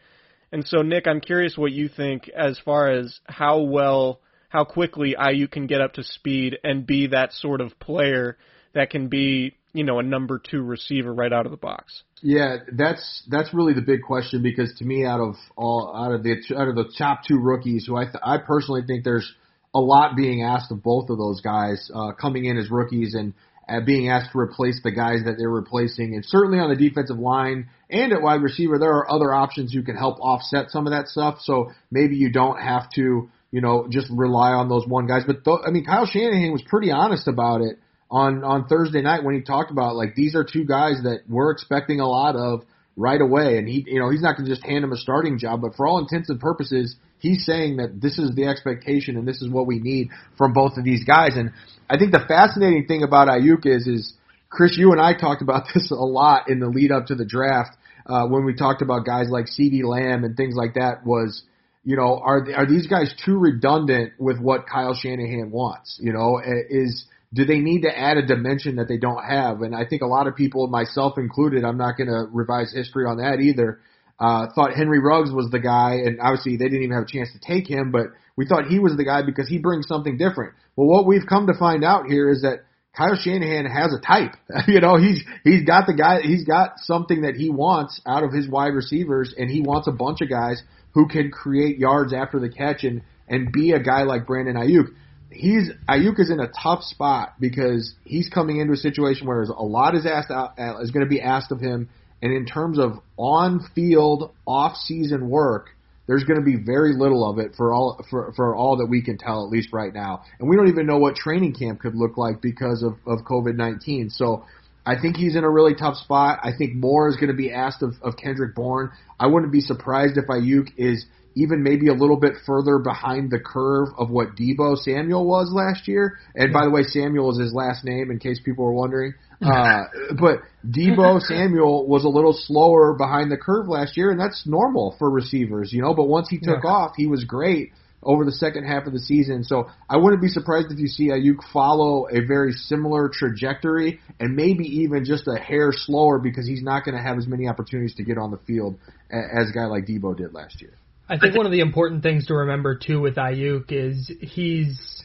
And 0.53 0.67
so, 0.67 0.83
Nick, 0.83 1.09
I'm 1.09 1.21
curious 1.21 1.57
what 1.57 1.73
you 1.73 1.89
think 1.89 2.29
as 2.29 2.59
far 2.65 2.91
as 2.91 3.19
how 3.27 3.63
well 3.63 4.21
how 4.55 4.63
quickly 4.63 5.17
Aiyuk 5.19 5.51
can 5.51 5.67
get 5.67 5.81
up 5.81 5.95
to 5.95 6.05
speed 6.05 6.59
and 6.63 6.87
be 6.87 7.09
that 7.09 7.33
sort 7.33 7.61
of 7.61 7.77
player 7.81 8.39
that 8.73 8.89
can 8.89 9.09
be, 9.09 9.57
you 9.73 9.83
know, 9.83 9.99
a 9.99 10.03
number 10.05 10.39
two 10.39 10.63
receiver 10.63 11.13
right 11.13 11.33
out 11.33 11.45
of 11.45 11.51
the 11.51 11.59
box. 11.59 12.05
Yeah, 12.23 12.59
that's 12.73 13.25
that's 13.29 13.53
really 13.53 13.75
the 13.75 13.83
big 13.83 14.03
question 14.03 14.45
because 14.45 14.73
to 14.79 14.85
me, 14.85 15.05
out 15.05 15.19
of 15.19 15.35
all 15.57 15.93
out 15.97 16.13
of 16.13 16.23
the 16.23 16.37
out 16.57 16.69
of 16.69 16.77
the 16.77 16.89
top 16.97 17.25
two 17.27 17.41
rookies, 17.41 17.85
who 17.87 17.97
I 17.97 18.05
th- 18.05 18.23
I 18.23 18.39
personally 18.39 18.83
think 18.87 19.03
there's 19.03 19.31
a 19.75 19.81
lot 19.81 20.15
being 20.17 20.45
asked 20.45 20.71
of 20.71 20.85
both 20.85 21.11
of 21.11 21.19
those 21.19 21.41
guys 21.41 21.91
uh, 21.93 22.13
coming 22.13 22.45
in 22.45 22.57
as 22.57 22.71
rookies, 22.71 23.15
and 23.15 23.35
uh, 23.69 23.81
being 23.85 24.09
asked 24.09 24.31
to 24.33 24.39
replace 24.39 24.81
the 24.85 24.93
guys 24.93 25.25
that 25.25 25.35
they're 25.37 25.51
replacing. 25.51 26.15
And 26.15 26.25
certainly 26.25 26.61
on 26.61 26.71
the 26.71 26.77
defensive 26.77 27.19
line 27.19 27.71
and 27.91 28.13
at 28.13 28.23
wide 28.23 28.41
receiver, 28.41 28.79
there 28.79 28.93
are 28.93 29.11
other 29.11 29.35
options 29.35 29.73
who 29.73 29.83
can 29.83 29.97
help 29.97 30.21
offset 30.21 30.71
some 30.71 30.87
of 30.87 30.93
that 30.93 31.09
stuff. 31.09 31.39
So 31.41 31.73
maybe 31.91 32.15
you 32.15 32.31
don't 32.31 32.61
have 32.61 32.89
to, 32.95 33.31
you 33.55 33.61
know, 33.61 33.87
just 33.89 34.09
rely 34.11 34.51
on 34.51 34.69
those 34.69 34.85
one 34.85 35.07
guys. 35.07 35.23
But 35.25 35.45
th- 35.45 35.61
I 35.65 35.71
mean, 35.71 35.85
Kyle 35.85 36.07
Shanahan 36.07 36.51
was 36.51 36.63
pretty 36.63 36.91
honest 36.91 37.29
about 37.29 37.61
it 37.61 37.79
on 38.11 38.43
on 38.43 38.67
Thursday 38.67 39.01
night 39.01 39.23
when 39.23 39.37
he 39.37 39.43
talked 39.43 39.71
about 39.71 39.95
like 39.95 40.17
these 40.17 40.35
are 40.35 40.43
two 40.43 40.65
guys 40.65 40.97
that 41.05 41.21
we're 41.29 41.53
expecting 41.53 42.01
a 42.01 42.07
lot 42.09 42.35
of 42.35 42.65
right 42.97 43.21
away, 43.21 43.59
and 43.59 43.69
he 43.69 43.85
you 43.87 44.01
know 44.01 44.11
he's 44.11 44.23
not 44.23 44.37
going 44.37 44.49
to 44.49 44.53
just 44.53 44.67
hand 44.67 44.83
him 44.83 44.91
a 44.91 44.97
starting 44.97 45.39
job, 45.39 45.63
but 45.63 45.77
for 45.77 45.87
all 45.87 46.01
intents 46.01 46.29
and 46.31 46.41
purposes, 46.41 46.97
he's 47.21 47.47
saying 47.47 47.77
that 47.77 48.01
this 48.03 48.19
is 48.19 48.35
the 48.35 48.45
expectation 48.45 49.17
and 49.17 49.29
this 49.29 49.41
is 49.41 49.49
what 49.49 49.69
we 49.69 49.79
need 49.79 50.09
from 50.37 50.53
both 50.53 50.77
of 50.77 50.83
these 50.83 51.05
guys. 51.05 51.37
And 51.37 51.53
I 51.89 51.97
think 51.97 52.11
the 52.11 52.25
fascinating 52.27 52.87
thing 52.87 53.05
about 53.05 53.29
Aiyuk 53.29 53.67
is 53.67 53.87
is 53.87 54.15
Chris, 54.51 54.77
you 54.77 54.91
and 54.91 55.01
I 55.01 55.15
talked 55.15 55.43
about 55.43 55.67
this 55.75 55.93
a 55.93 55.95
lot 55.95 56.51
in 56.51 56.59
the 56.59 56.67
lead 56.67 56.91
up 56.91 57.07
to 57.07 57.15
the 57.15 57.25
draft 57.25 57.77
uh, 58.05 58.27
when 58.27 58.45
we 58.45 58.53
talked 58.53 58.83
about 58.83 59.07
guys 59.07 59.29
like 59.31 59.47
CeeDee 59.47 59.85
Lamb 59.85 60.25
and 60.25 60.37
things 60.37 60.57
like 60.57 60.75
that. 60.75 61.07
Was 61.07 61.45
you 61.85 61.97
know 61.97 62.21
are 62.23 62.47
are 62.55 62.67
these 62.67 62.87
guys 62.87 63.15
too 63.25 63.39
redundant 63.39 64.15
with 64.19 64.39
what 64.41 64.67
Kyle 64.67 64.95
Shanahan 64.95 65.51
wants? 65.51 65.99
You 66.01 66.13
know 66.13 66.41
is 66.45 67.07
do 67.35 67.45
they 67.45 67.59
need 67.59 67.83
to 67.83 67.99
add 67.99 68.17
a 68.17 68.25
dimension 68.25 68.77
that 68.77 68.89
they 68.89 68.97
don't 68.97 69.23
have? 69.25 69.63
And 69.63 69.75
I 69.75 69.85
think 69.85 70.03
a 70.03 70.07
lot 70.07 70.29
of 70.29 70.37
people, 70.37 70.69
myself 70.69 71.19
included, 71.19 71.65
I'm 71.65 71.77
not 71.77 71.97
going 71.97 72.07
to 72.07 72.27
revise 72.33 72.73
history 72.73 73.07
on 73.07 73.17
that 73.17 73.41
either, 73.41 73.81
uh, 74.21 74.47
thought 74.55 74.73
Henry 74.75 75.01
Ruggs 75.01 75.33
was 75.33 75.51
the 75.51 75.59
guy, 75.59 75.95
and 76.05 76.21
obviously 76.21 76.57
they 76.57 76.67
didn't 76.67 76.85
even 76.85 76.95
have 76.95 77.05
a 77.05 77.13
chance 77.13 77.31
to 77.33 77.41
take 77.41 77.69
him, 77.69 77.91
but 77.91 78.07
we 78.37 78.47
thought 78.47 78.67
he 78.67 78.79
was 78.79 78.97
the 78.97 79.05
guy 79.05 79.23
because 79.23 79.49
he 79.49 79.59
brings 79.59 79.89
something 79.89 80.17
different. 80.17 80.55
Well, 80.77 80.87
what 80.87 81.07
we've 81.07 81.27
come 81.29 81.49
to 81.49 81.55
find 81.59 81.85
out 81.85 82.07
here 82.07 82.31
is 82.31 82.43
that 82.43 82.65
Kyle 82.97 83.17
Shanahan 83.17 83.67
has 83.67 83.93
a 83.93 84.01
type. 84.01 84.37
you 84.69 84.81
know, 84.81 84.97
he's 84.97 85.25
he's 85.43 85.65
got 85.65 85.87
the 85.89 85.95
guy, 85.95 86.21
he's 86.23 86.45
got 86.45 86.79
something 86.79 87.23
that 87.23 87.35
he 87.35 87.51
wants 87.51 88.01
out 88.07 88.23
of 88.23 88.33
his 88.33 88.49
wide 88.49 88.75
receivers, 88.75 89.35
and 89.37 89.51
he 89.51 89.61
wants 89.61 89.89
a 89.89 89.93
bunch 89.93 90.21
of 90.21 90.31
guys 90.31 90.63
who 90.95 91.09
can 91.09 91.31
create 91.31 91.79
yards 91.79 92.13
after 92.13 92.39
the 92.41 92.49
catch 92.49 92.85
and 92.85 93.03
and 93.29 93.53
be 93.53 93.73
a 93.73 93.83
guy 93.83 94.03
like 94.03 94.27
Brandon 94.27 94.57
Aiyuk 94.57 94.89
he's 95.35 95.71
Aiyuk 95.89 96.19
is 96.19 96.31
in 96.31 96.41
a 96.41 96.49
tough 96.49 96.83
spot 96.83 97.35
because 97.41 97.95
he's 98.05 98.29
coming 98.29 98.61
into 98.61 98.73
a 98.73 98.77
situation 98.77 99.27
where 99.27 99.43
a 99.43 99.63
lot 99.63 99.95
is 99.95 100.07
asked 100.07 100.31
out, 100.31 100.59
uh, 100.59 100.79
is 100.81 100.91
going 100.91 101.05
to 101.05 101.11
be 101.11 101.21
asked 101.21 101.53
of 101.53 101.61
him, 101.61 101.89
and 102.23 102.33
in 102.33 102.47
terms 102.47 102.79
of 102.79 102.93
on-field, 103.19 104.33
off-season 104.47 105.29
work, 105.29 105.71
there's 106.07 106.25
going 106.25 106.39
to 106.39 106.45
be 106.45 106.57
very 106.57 106.95
little 106.95 107.29
of 107.29 107.39
it 107.39 107.55
for 107.57 107.73
all 107.73 108.05
for 108.11 108.33
for 108.37 108.55
all 108.55 108.79
that 108.79 108.87
we 108.87 109.03
can 109.03 109.19
tell, 109.19 109.45
at 109.45 109.51
least 109.51 109.73
right 109.73 109.93
now. 109.93 110.23
And 110.39 110.49
we 110.49 110.57
don't 110.57 110.69
even 110.69 110.87
know 110.87 110.99
what 110.99 111.17
training 111.17 111.55
camp 111.55 111.81
could 111.81 111.95
look 111.95 112.17
like 112.17 112.41
because 112.41 112.83
of 112.83 112.95
of 113.07 113.25
COVID 113.25 113.57
nineteen. 113.57 114.11
So. 114.11 114.45
I 114.87 115.01
think 115.01 115.17
he's 115.17 115.37
in 115.37 115.45
a 115.45 115.51
really 115.51 115.75
tough 115.75 115.97
spot. 115.97 116.41
I 116.43 116.51
think 116.57 116.75
more 116.75 117.09
is 117.09 117.17
going 117.17 117.29
to 117.29 117.37
be 117.37 117.51
asked 117.51 117.83
of, 117.83 117.95
of 118.03 118.17
Kendrick 118.17 118.55
Bourne. 118.55 118.91
I 119.19 119.27
wouldn't 119.27 119.53
be 119.53 119.61
surprised 119.61 120.19
if 120.19 120.27
Aiyuk 120.27 120.73
is 120.77 121.07
even 121.37 121.63
maybe 121.63 121.89
a 121.89 121.95
little 121.95 122.19
bit 122.19 122.35
further 122.47 122.79
behind 122.79 123.31
the 123.31 123.41
curve 123.41 123.89
of 123.99 124.11
what 124.11 124.37
Deebo 124.37 124.77
Samuel 124.79 125.27
was 125.27 125.51
last 125.53 125.89
year. 125.89 126.19
And 126.35 126.53
by 126.53 126.65
the 126.65 126.71
way, 126.71 126.85
Samuel 126.85 127.33
is 127.33 127.41
his 127.41 127.53
last 127.53 127.85
name, 127.85 128.11
in 128.11 128.19
case 128.19 128.41
people 128.45 128.65
were 128.65 128.75
wondering. 128.75 129.15
Uh, 129.45 129.85
but 130.19 130.39
Deebo 130.67 131.21
Samuel 131.21 131.87
was 131.87 132.05
a 132.05 132.09
little 132.09 132.33
slower 132.33 132.95
behind 132.95 133.31
the 133.31 133.37
curve 133.37 133.69
last 133.69 133.95
year, 133.95 134.11
and 134.11 134.19
that's 134.19 134.47
normal 134.47 134.95
for 134.99 135.11
receivers, 135.11 135.71
you 135.71 135.83
know. 135.83 135.93
But 135.93 136.05
once 136.05 136.31
he 136.31 136.39
took 136.39 136.65
yeah. 136.65 136.71
off, 136.71 136.93
he 136.97 137.07
was 137.07 137.25
great 137.25 137.73
over 138.05 138.25
the 138.25 138.33
second 138.33 138.65
half 138.65 138.87
of 138.87 138.93
the 138.93 138.99
season. 138.99 139.45
So 139.45 139.71
I 139.89 139.97
wouldn't 139.97 140.23
be 140.23 140.29
surprised 140.29 140.71
if 140.71 140.79
you 140.79 140.87
see 140.87 141.09
Aiyuk 141.09 141.39
follow 141.53 142.07
a 142.09 142.25
very 142.25 142.53
similar 142.53 143.11
trajectory 143.13 144.01
and 144.21 144.37
maybe 144.37 144.65
even 144.83 145.05
just 145.05 145.27
a 145.27 145.39
hair 145.39 145.73
slower 145.73 146.19
because 146.19 146.47
he's 146.47 146.63
not 146.63 146.85
going 146.85 146.97
to 146.97 147.03
have 147.03 147.19
as 147.19 147.27
many 147.27 147.49
opportunities 147.49 147.95
to 147.97 148.05
get 148.05 148.19
on 148.19 148.31
the 148.31 148.39
field 148.47 148.79
as 149.11 149.51
a 149.51 149.53
guy 149.53 149.67
like 149.67 149.87
Deebo 149.87 150.17
did 150.17 150.35
last 150.35 150.61
year. 150.61 150.75
I 151.09 151.19
think 151.19 151.37
one 151.37 151.47
of 151.47 151.53
the 151.53 151.61
important 151.61 152.03
things 152.03 152.27
to 152.27 152.35
remember 152.35 152.79
too 152.79 153.01
with 153.01 153.17
Aiyuk 153.17 153.67
is 153.71 154.11
he's 154.21 155.05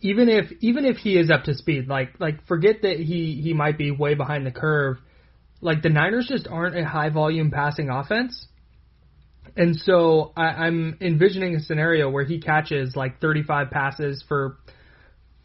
even 0.00 0.28
if 0.28 0.52
even 0.60 0.84
if 0.84 0.96
he 0.96 1.18
is 1.18 1.30
up 1.30 1.44
to 1.44 1.54
speed, 1.54 1.88
like 1.88 2.18
like 2.18 2.46
forget 2.46 2.82
that 2.82 2.98
he 2.98 3.40
he 3.42 3.52
might 3.52 3.76
be 3.76 3.90
way 3.90 4.14
behind 4.14 4.46
the 4.46 4.50
curve. 4.50 4.98
Like 5.60 5.82
the 5.82 5.88
Niners 5.88 6.28
just 6.28 6.46
aren't 6.46 6.78
a 6.78 6.84
high 6.84 7.10
volume 7.10 7.50
passing 7.50 7.90
offense. 7.90 8.46
And 9.58 9.74
so 9.76 10.32
I, 10.36 10.66
I'm 10.66 10.96
envisioning 11.00 11.56
a 11.56 11.60
scenario 11.60 12.08
where 12.08 12.24
he 12.24 12.40
catches 12.40 12.94
like 12.94 13.20
35 13.20 13.72
passes 13.72 14.24
for 14.28 14.56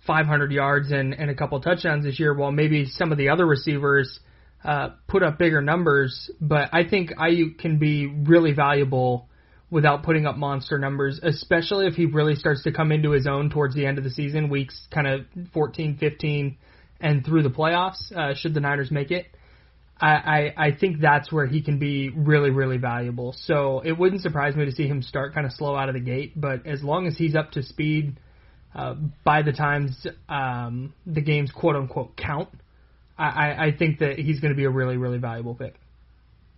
500 0.06 0.52
yards 0.52 0.92
and, 0.92 1.16
and 1.16 1.32
a 1.32 1.36
couple 1.36 1.60
touchdowns 1.60 2.06
this 2.06 2.20
year, 2.20 2.32
while 2.36 2.52
maybe 2.52 2.86
some 2.86 3.12
of 3.12 3.18
the 3.18 3.30
other 3.30 3.48
receivers 3.48 4.20
uh, 4.64 4.90
put 5.08 5.24
up 5.24 5.40
bigger 5.40 5.64
numbers, 5.64 6.30
but 6.40 6.70
I 6.72 6.88
think 6.88 7.10
Aiyuk 7.16 7.58
can 7.58 7.80
be 7.80 8.06
really 8.06 8.54
valuable 8.54 9.30
without 9.72 10.04
putting 10.04 10.28
up 10.28 10.38
monster 10.38 10.78
numbers, 10.78 11.20
especially 11.24 11.88
if 11.88 11.96
he 11.96 12.06
really 12.06 12.36
starts 12.36 12.62
to 12.64 12.72
come 12.72 12.92
into 12.92 13.12
his 13.12 13.26
own 13.26 13.50
towards 13.50 13.74
the 13.74 13.88
end 13.88 13.98
of 13.98 14.04
the 14.04 14.12
season, 14.12 14.48
weeks 14.48 14.88
kind 14.94 15.08
of 15.08 15.22
14, 15.54 15.98
15, 15.98 16.58
and 17.02 17.26
through 17.26 17.42
the 17.42 17.50
playoffs, 17.50 18.16
uh, 18.16 18.36
should 18.36 18.54
the 18.54 18.60
Niners 18.60 18.92
make 18.92 19.10
it. 19.10 19.26
I, 20.06 20.54
I, 20.58 20.72
think 20.72 21.00
that's 21.00 21.32
where 21.32 21.46
he 21.46 21.62
can 21.62 21.80
be 21.80 22.10
really, 22.10 22.50
really 22.50 22.78
valuable. 22.78 23.34
So 23.38 23.82
it 23.86 23.98
wouldn't 23.98 24.22
surprise 24.22 24.56
me 24.56 24.66
to 24.66 24.72
see 24.72 24.86
him 24.86 25.02
start 25.02 25.34
kind 25.34 25.46
of 25.46 25.54
slow 25.54 25.76
out 25.76 25.88
of 25.88 25.96
the 25.96 26.02
gate, 26.02 26.34
but 26.36 26.66
as 26.68 26.84
long 26.84 27.08
as 27.08 27.18
he's 27.18 27.36
up 27.36 27.52
to 27.52 27.64
speed 27.64 28.18
uh, 28.76 28.96
by 29.24 29.44
the 29.44 29.54
times 29.54 30.06
um, 30.28 30.94
the 31.06 31.22
games 31.22 31.52
quote 31.52 31.78
unquote 31.78 32.18
count, 32.18 32.50
I, 33.18 33.68
I 33.68 33.76
think 33.78 34.00
that 34.00 34.18
he's 34.18 34.40
going 34.40 34.52
to 34.52 34.58
be 34.58 34.66
a 34.66 34.70
really, 34.70 34.98
really 34.98 35.20
valuable 35.20 35.56
pick. 35.56 35.76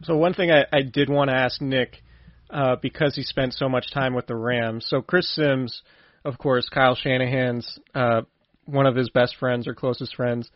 So 0.04 0.16
one 0.16 0.34
thing 0.34 0.52
I, 0.52 0.66
I 0.72 0.82
did 0.82 1.10
want 1.10 1.30
to 1.30 1.36
ask 1.36 1.62
Nick, 1.62 2.02
uh, 2.50 2.78
because 2.82 3.16
he 3.16 3.24
spent 3.24 3.54
so 3.54 3.70
much 3.70 3.92
time 3.92 4.14
with 4.14 4.28
the 4.28 4.36
Rams. 4.36 4.86
So 4.88 5.02
Chris 5.02 5.34
Sims, 5.36 5.82
of 6.24 6.38
course, 6.38 6.70
Kyle 6.70 6.96
Shanahan's 6.96 7.80
uh, 7.94 8.22
one 8.66 8.88
of 8.88 8.96
his 8.96 9.10
best 9.10 9.36
friends 9.36 9.68
or 9.68 9.76
closest 9.76 10.16
friends, 10.16 10.50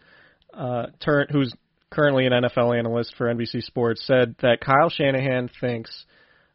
uh, 0.53 0.87
turn, 0.99 1.27
who's 1.31 1.53
currently 1.91 2.25
an 2.25 2.33
NFL 2.33 2.77
analyst 2.77 3.15
for 3.17 3.33
NBC 3.33 3.63
Sports, 3.63 4.05
said 4.05 4.35
that 4.41 4.61
Kyle 4.61 4.89
Shanahan 4.89 5.49
thinks 5.59 6.05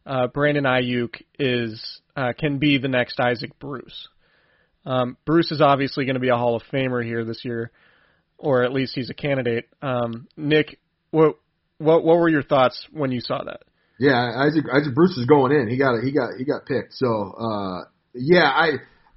uh, 0.05 0.27
Brandon 0.27 0.65
Aiyuk 0.65 1.21
is 1.39 2.01
uh, 2.15 2.33
can 2.37 2.59
be 2.59 2.77
the 2.77 2.87
next 2.87 3.19
Isaac 3.19 3.57
Bruce. 3.59 4.07
Um, 4.85 5.17
Bruce 5.25 5.51
is 5.51 5.61
obviously 5.61 6.05
going 6.05 6.15
to 6.15 6.19
be 6.19 6.29
a 6.29 6.35
Hall 6.35 6.55
of 6.55 6.63
Famer 6.71 7.03
here 7.03 7.25
this 7.25 7.43
year 7.43 7.71
or 8.37 8.63
at 8.63 8.73
least 8.73 8.93
he's 8.95 9.09
a 9.09 9.13
candidate. 9.13 9.67
Um, 9.81 10.27
Nick, 10.37 10.79
what 11.11 11.37
what 11.77 12.03
what 12.03 12.17
were 12.17 12.29
your 12.29 12.43
thoughts 12.43 12.85
when 12.91 13.11
you 13.11 13.21
saw 13.21 13.43
that? 13.43 13.61
Yeah, 13.99 14.15
Isaac 14.15 14.65
Isaac 14.71 14.93
Bruce 14.93 15.17
is 15.17 15.25
going 15.25 15.51
in. 15.51 15.69
He 15.69 15.77
got 15.77 16.01
he 16.03 16.11
got 16.11 16.29
he 16.37 16.45
got 16.45 16.65
picked. 16.65 16.93
So 16.93 17.33
uh, 17.37 17.85
yeah, 18.13 18.49
I 18.49 18.71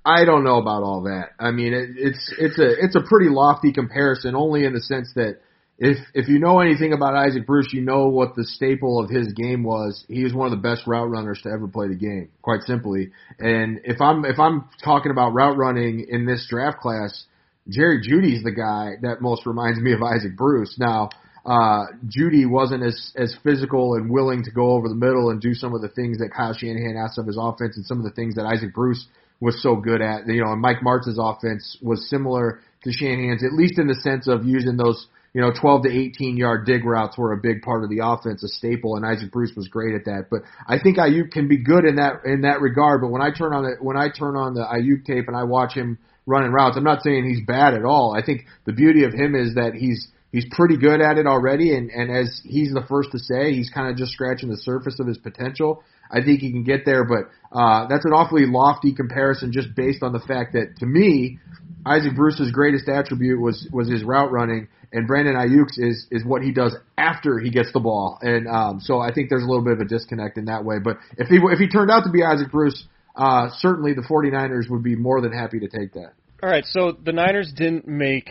I 0.04 0.24
don't 0.24 0.44
know 0.44 0.58
about 0.58 0.82
all 0.82 1.02
that. 1.02 1.30
I 1.38 1.50
mean, 1.50 1.74
it, 1.74 1.90
it's 1.96 2.34
it's 2.38 2.58
a 2.58 2.84
it's 2.84 2.96
a 2.96 3.02
pretty 3.08 3.28
lofty 3.28 3.72
comparison, 3.72 4.34
only 4.34 4.64
in 4.64 4.72
the 4.72 4.80
sense 4.80 5.12
that 5.16 5.40
if 5.78 5.98
if 6.12 6.28
you 6.28 6.40
know 6.40 6.58
anything 6.58 6.92
about 6.92 7.14
Isaac 7.14 7.46
Bruce, 7.46 7.68
you 7.72 7.82
know 7.82 8.08
what 8.08 8.34
the 8.34 8.44
staple 8.44 8.98
of 8.98 9.08
his 9.08 9.32
game 9.32 9.62
was. 9.62 10.04
He 10.08 10.24
was 10.24 10.34
one 10.34 10.46
of 10.46 10.50
the 10.50 10.68
best 10.68 10.86
route 10.88 11.08
runners 11.08 11.40
to 11.44 11.50
ever 11.50 11.68
play 11.68 11.86
the 11.86 11.94
game, 11.94 12.30
quite 12.42 12.62
simply. 12.62 13.12
And 13.38 13.80
if 13.84 14.00
I'm 14.00 14.24
if 14.24 14.40
I'm 14.40 14.68
talking 14.82 15.12
about 15.12 15.34
route 15.34 15.56
running 15.56 16.06
in 16.08 16.26
this 16.26 16.46
draft 16.50 16.80
class, 16.80 17.24
Jerry 17.68 18.00
Jeudy's 18.00 18.42
the 18.42 18.50
guy 18.50 18.94
that 19.02 19.22
most 19.22 19.46
reminds 19.46 19.78
me 19.78 19.92
of 19.92 20.02
Isaac 20.02 20.36
Bruce. 20.36 20.76
Now, 20.80 21.10
uh, 21.46 21.84
Jeudy 22.08 22.44
wasn't 22.44 22.82
as 22.82 23.12
as 23.16 23.36
physical 23.44 23.94
and 23.94 24.10
willing 24.10 24.42
to 24.44 24.50
go 24.50 24.72
over 24.72 24.88
the 24.88 24.96
middle 24.96 25.30
and 25.30 25.40
do 25.40 25.54
some 25.54 25.74
of 25.74 25.80
the 25.80 25.88
things 25.90 26.18
that 26.18 26.30
Kyle 26.36 26.54
Shanahan 26.54 26.96
asked 26.96 27.18
of 27.18 27.26
his 27.26 27.38
offense, 27.40 27.76
and 27.76 27.86
some 27.86 27.98
of 27.98 28.04
the 28.04 28.10
things 28.10 28.34
that 28.34 28.46
Isaac 28.46 28.74
Bruce 28.74 29.06
was 29.38 29.62
so 29.62 29.76
good 29.76 30.02
at. 30.02 30.26
You 30.26 30.42
know, 30.42 30.50
and 30.50 30.60
Mike 30.60 30.82
Martz's 30.82 31.20
offense 31.22 31.78
was 31.80 32.10
similar 32.10 32.58
to 32.82 32.90
Shanahan's, 32.92 33.44
at 33.44 33.52
least 33.52 33.78
in 33.78 33.86
the 33.86 33.94
sense 33.94 34.26
of 34.26 34.44
using 34.44 34.76
those 34.76 35.06
you 35.38 35.44
know, 35.44 35.52
12 35.52 35.84
to 35.84 35.88
18 35.88 36.36
yard 36.36 36.66
dig 36.66 36.84
routes 36.84 37.16
were 37.16 37.32
a 37.32 37.36
big 37.36 37.62
part 37.62 37.84
of 37.84 37.90
the 37.90 38.00
offense, 38.02 38.42
a 38.42 38.48
staple, 38.48 38.96
and 38.96 39.06
Isaac 39.06 39.30
Bruce 39.30 39.52
was 39.54 39.68
great 39.68 39.94
at 39.94 40.06
that. 40.06 40.26
But 40.32 40.40
I 40.66 40.80
think 40.80 40.98
Aiyuk 40.98 41.30
can 41.30 41.46
be 41.46 41.58
good 41.58 41.84
in 41.84 41.94
that 41.94 42.24
in 42.24 42.40
that 42.40 42.60
regard. 42.60 43.02
But 43.02 43.12
when 43.12 43.22
I 43.22 43.30
turn 43.30 43.54
on 43.54 43.62
the 43.62 43.76
when 43.80 43.96
I 43.96 44.08
turn 44.08 44.34
on 44.34 44.54
the 44.54 44.62
Aiyuk 44.66 45.04
tape 45.04 45.28
and 45.28 45.36
I 45.36 45.44
watch 45.44 45.74
him 45.74 45.96
running 46.26 46.50
routes. 46.50 46.76
I'm 46.76 46.82
not 46.82 47.04
saying 47.04 47.24
he's 47.24 47.46
bad 47.46 47.74
at 47.74 47.84
all. 47.84 48.16
I 48.18 48.26
think 48.26 48.46
the 48.66 48.72
beauty 48.72 49.04
of 49.04 49.12
him 49.12 49.36
is 49.36 49.54
that 49.54 49.74
he's 49.74 50.08
he's 50.32 50.44
pretty 50.50 50.76
good 50.76 51.00
at 51.00 51.18
it 51.18 51.28
already, 51.28 51.72
and 51.72 51.88
and 51.88 52.10
as 52.10 52.40
he's 52.42 52.72
the 52.72 52.84
first 52.88 53.12
to 53.12 53.20
say, 53.20 53.52
he's 53.52 53.70
kind 53.70 53.88
of 53.88 53.96
just 53.96 54.10
scratching 54.10 54.48
the 54.48 54.56
surface 54.56 54.98
of 54.98 55.06
his 55.06 55.18
potential. 55.18 55.84
I 56.10 56.20
think 56.20 56.40
he 56.40 56.50
can 56.50 56.64
get 56.64 56.84
there, 56.84 57.04
but 57.04 57.30
uh, 57.56 57.86
that's 57.86 58.04
an 58.04 58.12
awfully 58.12 58.46
lofty 58.46 58.92
comparison 58.92 59.52
just 59.52 59.68
based 59.76 60.02
on 60.02 60.12
the 60.12 60.18
fact 60.18 60.54
that 60.54 60.78
to 60.78 60.86
me, 60.86 61.38
Isaac 61.86 62.16
Bruce's 62.16 62.50
greatest 62.50 62.88
attribute 62.88 63.40
was 63.40 63.68
was 63.72 63.88
his 63.88 64.02
route 64.02 64.32
running, 64.32 64.66
and 64.92 65.06
Brandon 65.06 65.34
Aiyuk's 65.34 65.78
is 65.78 66.06
is 66.10 66.24
what 66.24 66.42
he 66.42 66.52
does 66.52 66.76
after 66.96 67.38
he 67.38 67.50
gets 67.50 67.72
the 67.72 67.80
ball, 67.80 68.18
and 68.22 68.48
um, 68.48 68.80
so 68.80 69.00
I 69.00 69.12
think 69.12 69.30
there's 69.30 69.42
a 69.42 69.46
little 69.46 69.64
bit 69.64 69.74
of 69.74 69.80
a 69.80 69.84
disconnect 69.84 70.38
in 70.38 70.46
that 70.46 70.64
way. 70.64 70.78
But 70.82 70.96
if 71.16 71.28
he 71.28 71.36
if 71.36 71.58
he 71.58 71.68
turned 71.68 71.90
out 71.90 72.04
to 72.04 72.10
be 72.10 72.22
Isaac 72.22 72.50
Bruce, 72.50 72.86
uh, 73.16 73.48
certainly 73.58 73.94
the 73.94 74.02
49ers 74.02 74.70
would 74.70 74.82
be 74.82 74.96
more 74.96 75.20
than 75.20 75.32
happy 75.32 75.60
to 75.60 75.68
take 75.68 75.92
that. 75.94 76.12
All 76.42 76.48
right, 76.48 76.64
so 76.64 76.92
the 76.92 77.12
Niners 77.12 77.52
didn't 77.54 77.88
make 77.88 78.30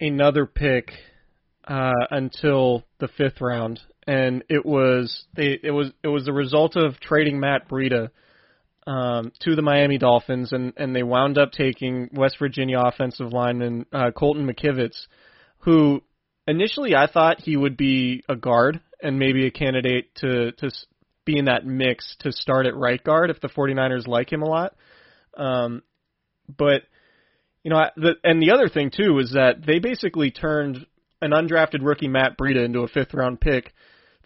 another 0.00 0.44
pick 0.44 0.90
uh, 1.66 1.92
until 2.10 2.82
the 2.98 3.08
fifth 3.08 3.40
round, 3.40 3.80
and 4.06 4.42
it 4.48 4.66
was 4.66 5.24
they 5.34 5.58
it 5.62 5.70
was 5.70 5.92
it 6.02 6.08
was 6.08 6.24
the 6.24 6.32
result 6.32 6.76
of 6.76 6.98
trading 7.00 7.40
Matt 7.40 7.68
Breida 7.68 8.10
um, 8.86 9.32
to 9.40 9.54
the 9.54 9.62
Miami 9.62 9.98
Dolphins, 9.98 10.52
and 10.52 10.72
and 10.76 10.94
they 10.94 11.02
wound 11.02 11.38
up 11.38 11.52
taking 11.52 12.10
West 12.12 12.36
Virginia 12.38 12.80
offensive 12.80 13.32
lineman 13.32 13.86
uh, 13.92 14.10
Colton 14.10 14.46
McKivitz, 14.46 15.06
who 15.64 16.02
initially 16.46 16.94
I 16.94 17.06
thought 17.06 17.40
he 17.40 17.56
would 17.56 17.76
be 17.76 18.22
a 18.28 18.36
guard 18.36 18.80
and 19.02 19.18
maybe 19.18 19.46
a 19.46 19.50
candidate 19.50 20.14
to 20.16 20.52
to 20.52 20.70
be 21.24 21.38
in 21.38 21.46
that 21.46 21.66
mix 21.66 22.16
to 22.20 22.32
start 22.32 22.66
at 22.66 22.76
right 22.76 23.02
guard 23.02 23.30
if 23.30 23.40
the 23.40 23.48
49ers 23.48 24.06
like 24.06 24.30
him 24.30 24.42
a 24.42 24.48
lot. 24.48 24.76
Um, 25.36 25.82
but 26.54 26.82
you 27.62 27.70
know, 27.70 27.78
I, 27.78 27.90
the, 27.96 28.16
and 28.22 28.42
the 28.42 28.50
other 28.50 28.68
thing 28.68 28.90
too 28.94 29.18
is 29.18 29.32
that 29.32 29.64
they 29.66 29.78
basically 29.78 30.30
turned 30.30 30.86
an 31.22 31.30
undrafted 31.30 31.80
rookie 31.80 32.08
Matt 32.08 32.36
Breida 32.36 32.62
into 32.62 32.80
a 32.80 32.88
fifth 32.88 33.14
round 33.14 33.40
pick 33.40 33.72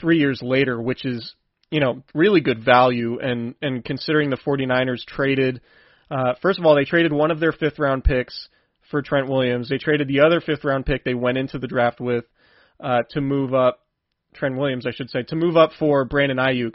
three 0.01 0.19
years 0.19 0.43
later, 0.43 0.81
which 0.81 1.05
is 1.05 1.35
you 1.71 1.79
know 1.79 2.03
really 2.15 2.41
good 2.41 2.65
value. 2.65 3.21
And 3.21 3.55
and 3.63 3.85
considering 3.85 4.31
the 4.31 4.37
49ers 4.37 5.05
traded, 5.05 5.61
uh, 6.11 6.35
first 6.43 6.59
of 6.59 6.67
all, 6.67 6.75
they 6.75 6.85
traded 6.85 7.13
one 7.13 7.31
of 7.31 7.39
their 7.39 7.53
fifth 7.53 7.79
round 7.79 8.03
picks 8.03 8.49
for 8.91 9.03
Trent 9.03 9.29
Williams. 9.29 9.69
They 9.69 9.79
traded 9.79 10.09
the 10.09 10.21
other 10.21 10.41
fifth 10.41 10.65
round 10.65 10.87
pick 10.87 11.05
they 11.05 11.15
went 11.15 11.39
into 11.39 11.59
the 11.59 11.67
draft 11.67 12.01
with 12.01 12.25
uh, 12.81 13.03
to 13.11 13.21
move 13.21 13.55
up 13.55 13.81
Trent 14.35 14.57
Williams, 14.57 14.87
I 14.87 14.93
should 14.93 15.11
say, 15.11 15.23
to 15.25 15.37
move 15.37 15.57
up 15.57 15.71
for 15.79 16.05
Brandon 16.05 16.39
Aiyuk. 16.39 16.75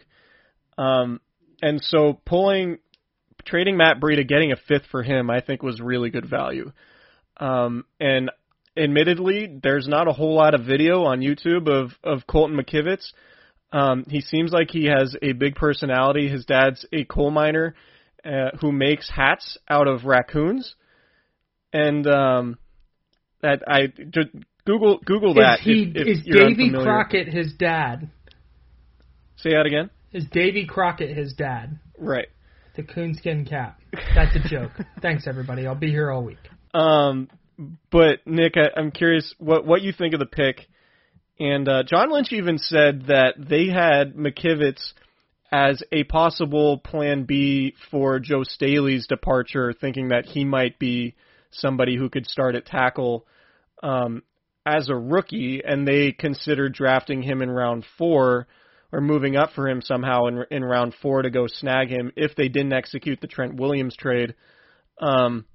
Um, 0.78 1.22
and 1.62 1.82
so 1.84 2.20
pulling 2.26 2.80
trading 3.46 3.78
Matt 3.78 4.00
Breida, 4.00 4.28
getting 4.28 4.52
a 4.52 4.56
fifth 4.56 4.86
for 4.92 5.04
him, 5.04 5.30
I 5.30 5.42
think 5.42 5.64
was 5.64 5.80
really 5.80 6.10
good 6.10 6.30
value. 6.30 6.72
Um, 7.38 7.86
and 8.00 8.32
admittedly, 8.78 9.60
there's 9.62 9.88
not 9.88 10.08
a 10.08 10.14
whole 10.14 10.36
lot 10.36 10.54
of 10.54 10.66
video 10.66 11.04
on 11.04 11.22
YouTube 11.22 11.68
of 11.68 11.92
of 12.04 12.28
Colton 12.28 12.58
McKivitz. 12.58 13.06
Um, 13.72 14.06
he 14.08 14.22
seems 14.22 14.52
like 14.52 14.70
he 14.70 14.86
has 14.86 15.16
a 15.22 15.32
big 15.32 15.56
personality. 15.56 16.30
His 16.30 16.46
dad's 16.46 16.86
a 16.94 17.06
coal 17.06 17.32
miner 17.32 17.76
uh, 18.24 18.52
who 18.62 18.72
makes 18.72 19.10
hats 19.10 19.58
out 19.68 19.88
of 19.88 20.06
raccoons, 20.06 20.76
and 21.74 22.08
um, 22.08 22.58
that 23.42 23.64
I 23.68 23.88
just 23.88 24.30
Google 24.66 25.00
Google 25.04 25.34
that. 25.36 25.60
Is, 25.60 25.66
he, 25.66 25.92
if, 25.94 26.08
if 26.08 26.20
is 26.20 26.24
Davy 26.24 26.46
unfamiliar. 26.46 26.86
Crockett 26.86 27.28
his 27.28 27.54
dad? 27.54 28.10
Say 29.38 29.52
that 29.52 29.66
again. 29.66 29.90
Is 30.14 30.26
Davy 30.32 30.66
Crockett 30.66 31.16
his 31.16 31.34
dad? 31.34 31.80
Right. 31.98 32.28
The 32.76 32.84
coonskin 32.84 33.46
cap. 33.46 33.80
That's 34.16 34.36
a 34.36 34.48
joke. 34.48 34.72
Thanks 35.02 35.28
everybody. 35.28 35.68
I'll 35.68 35.76
be 35.76 35.90
here 35.90 36.12
all 36.12 36.24
week. 36.24 36.38
Um, 36.74 37.28
but 37.92 38.26
Nick, 38.26 38.54
I, 38.56 38.80
I'm 38.80 38.92
curious 38.92 39.34
what 39.38 39.66
what 39.66 39.82
you 39.82 39.92
think 39.92 40.14
of 40.14 40.20
the 40.20 40.26
pick. 40.26 40.68
And 41.40 41.68
uh, 41.68 41.84
John 41.84 42.12
Lynch 42.12 42.32
even 42.32 42.60
said 42.60 43.08
that 43.08 43.34
they 43.38 43.68
had 43.68 44.16
McKivitz 44.16 44.94
as 45.52 45.84
a 45.92 46.04
possible 46.04 46.78
plan 46.78 47.26
B 47.26 47.76
for 47.92 48.20
Joe 48.20 48.44
Staley's 48.44 49.08
departure, 49.08 49.74
thinking 49.74 50.10
that 50.10 50.26
he 50.26 50.46
might 50.46 50.80
be 50.80 51.16
somebody 51.54 51.96
who 51.98 52.10
could 52.10 52.28
start 52.28 52.56
at 52.56 52.66
tackle 52.66 53.26
um, 53.82 54.24
as 54.66 54.90
a 54.90 54.96
rookie, 54.96 55.62
and 55.64 55.88
they 55.88 56.12
considered 56.12 56.74
drafting 56.74 57.22
him 57.22 57.42
in 57.42 57.50
round 57.50 57.86
four 57.98 58.48
or 58.92 59.02
moving 59.02 59.36
up 59.36 59.52
for 59.54 59.68
him 59.68 59.82
somehow 59.82 60.26
in 60.28 60.44
in 60.52 60.64
round 60.64 60.94
four 61.02 61.24
to 61.24 61.30
go 61.30 61.48
snag 61.48 61.90
him 61.90 62.12
if 62.16 62.36
they 62.36 62.48
didn't 62.48 62.74
execute 62.74 63.20
the 63.20 63.28
Trent 63.28 63.56
Williams 63.56 63.96
trade. 63.96 64.36
Um, 65.02 65.46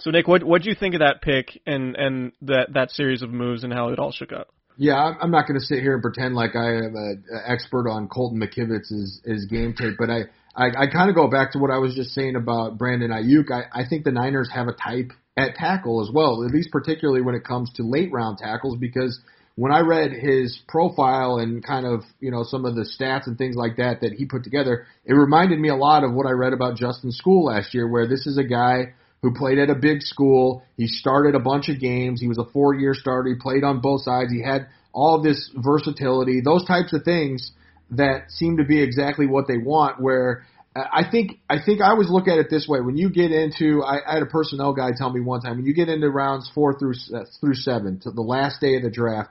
so 0.00 0.10
Nick, 0.10 0.28
what 0.28 0.42
what 0.42 0.62
do 0.62 0.68
you 0.68 0.74
think 0.74 0.94
of 0.94 1.00
that 1.00 1.22
pick 1.22 1.60
and 1.66 1.96
and 1.96 2.32
that 2.42 2.74
that 2.74 2.90
series 2.90 3.22
of 3.22 3.30
moves 3.30 3.64
and 3.64 3.72
how 3.72 3.88
it 3.88 3.98
all 3.98 4.12
shook 4.12 4.32
out? 4.32 4.48
Yeah, 4.76 4.96
I'm 4.96 5.16
I'm 5.22 5.30
not 5.30 5.46
going 5.46 5.58
to 5.58 5.64
sit 5.64 5.80
here 5.80 5.94
and 5.94 6.02
pretend 6.02 6.34
like 6.34 6.54
I 6.54 6.74
am 6.76 6.94
an 6.96 7.24
expert 7.46 7.88
on 7.88 8.08
Colton 8.08 8.38
McKivitz's 8.38 9.22
his 9.24 9.46
game 9.46 9.74
tape, 9.74 9.94
but 9.98 10.10
I 10.10 10.24
I, 10.56 10.68
I 10.68 10.86
kind 10.90 11.10
of 11.10 11.14
go 11.14 11.28
back 11.28 11.52
to 11.52 11.58
what 11.58 11.70
I 11.70 11.78
was 11.78 11.94
just 11.94 12.10
saying 12.10 12.34
about 12.34 12.78
Brandon 12.78 13.10
Aiyuk. 13.10 13.50
I, 13.50 13.82
I 13.82 13.86
think 13.86 14.04
the 14.04 14.12
Niners 14.12 14.50
have 14.54 14.68
a 14.68 14.72
type 14.72 15.12
at 15.36 15.54
tackle 15.54 16.02
as 16.02 16.10
well, 16.12 16.44
at 16.44 16.50
least 16.50 16.70
particularly 16.72 17.20
when 17.20 17.34
it 17.34 17.44
comes 17.44 17.70
to 17.74 17.82
late 17.82 18.10
round 18.10 18.38
tackles, 18.38 18.78
because 18.78 19.20
when 19.54 19.70
I 19.70 19.80
read 19.80 20.12
his 20.12 20.58
profile 20.66 21.36
and 21.36 21.64
kind 21.64 21.86
of 21.86 22.04
you 22.20 22.30
know 22.30 22.42
some 22.42 22.64
of 22.64 22.74
the 22.74 22.88
stats 22.98 23.26
and 23.26 23.36
things 23.36 23.54
like 23.54 23.76
that 23.76 24.00
that 24.00 24.14
he 24.14 24.24
put 24.24 24.44
together, 24.44 24.86
it 25.04 25.12
reminded 25.12 25.60
me 25.60 25.68
a 25.68 25.76
lot 25.76 26.04
of 26.04 26.14
what 26.14 26.26
I 26.26 26.30
read 26.30 26.54
about 26.54 26.76
Justin 26.76 27.10
Skule 27.10 27.44
last 27.44 27.74
year, 27.74 27.86
where 27.86 28.06
this 28.06 28.26
is 28.26 28.38
a 28.38 28.44
guy 28.44 28.94
who 29.22 29.34
played 29.34 29.58
at 29.58 29.70
a 29.70 29.74
big 29.74 30.00
school. 30.00 30.62
He 30.76 30.86
started 30.86 31.34
a 31.34 31.40
bunch 31.40 31.68
of 31.68 31.80
games. 31.80 32.20
He 32.20 32.28
was 32.28 32.38
a 32.38 32.50
four-year 32.52 32.94
starter. 32.94 33.28
He 33.28 33.34
played 33.34 33.64
on 33.64 33.80
both 33.80 34.02
sides. 34.02 34.30
He 34.30 34.42
had 34.42 34.68
all 34.92 35.22
this 35.22 35.50
versatility, 35.54 36.40
those 36.42 36.64
types 36.64 36.94
of 36.94 37.02
things 37.02 37.52
that 37.90 38.30
seem 38.30 38.58
to 38.58 38.64
be 38.64 38.82
exactly 38.82 39.26
what 39.26 39.46
they 39.48 39.58
want. 39.58 40.00
Where 40.00 40.44
uh, 40.74 40.84
I 40.92 41.02
think 41.10 41.40
I 41.48 41.56
think 41.64 41.80
I 41.80 41.90
always 41.90 42.10
look 42.10 42.28
at 42.28 42.38
it 42.38 42.48
this 42.50 42.66
way: 42.68 42.80
when 42.80 42.96
you 42.96 43.10
get 43.10 43.32
into, 43.32 43.82
I, 43.82 43.98
I 44.06 44.14
had 44.14 44.22
a 44.22 44.26
personnel 44.26 44.72
guy 44.72 44.90
tell 44.96 45.12
me 45.12 45.20
one 45.20 45.40
time, 45.40 45.56
when 45.56 45.66
you 45.66 45.74
get 45.74 45.88
into 45.88 46.08
rounds 46.10 46.50
four 46.54 46.78
through 46.78 46.94
uh, 47.14 47.24
through 47.40 47.54
seven 47.54 48.00
to 48.00 48.10
the 48.10 48.22
last 48.22 48.60
day 48.60 48.76
of 48.76 48.82
the 48.82 48.90
draft, 48.90 49.30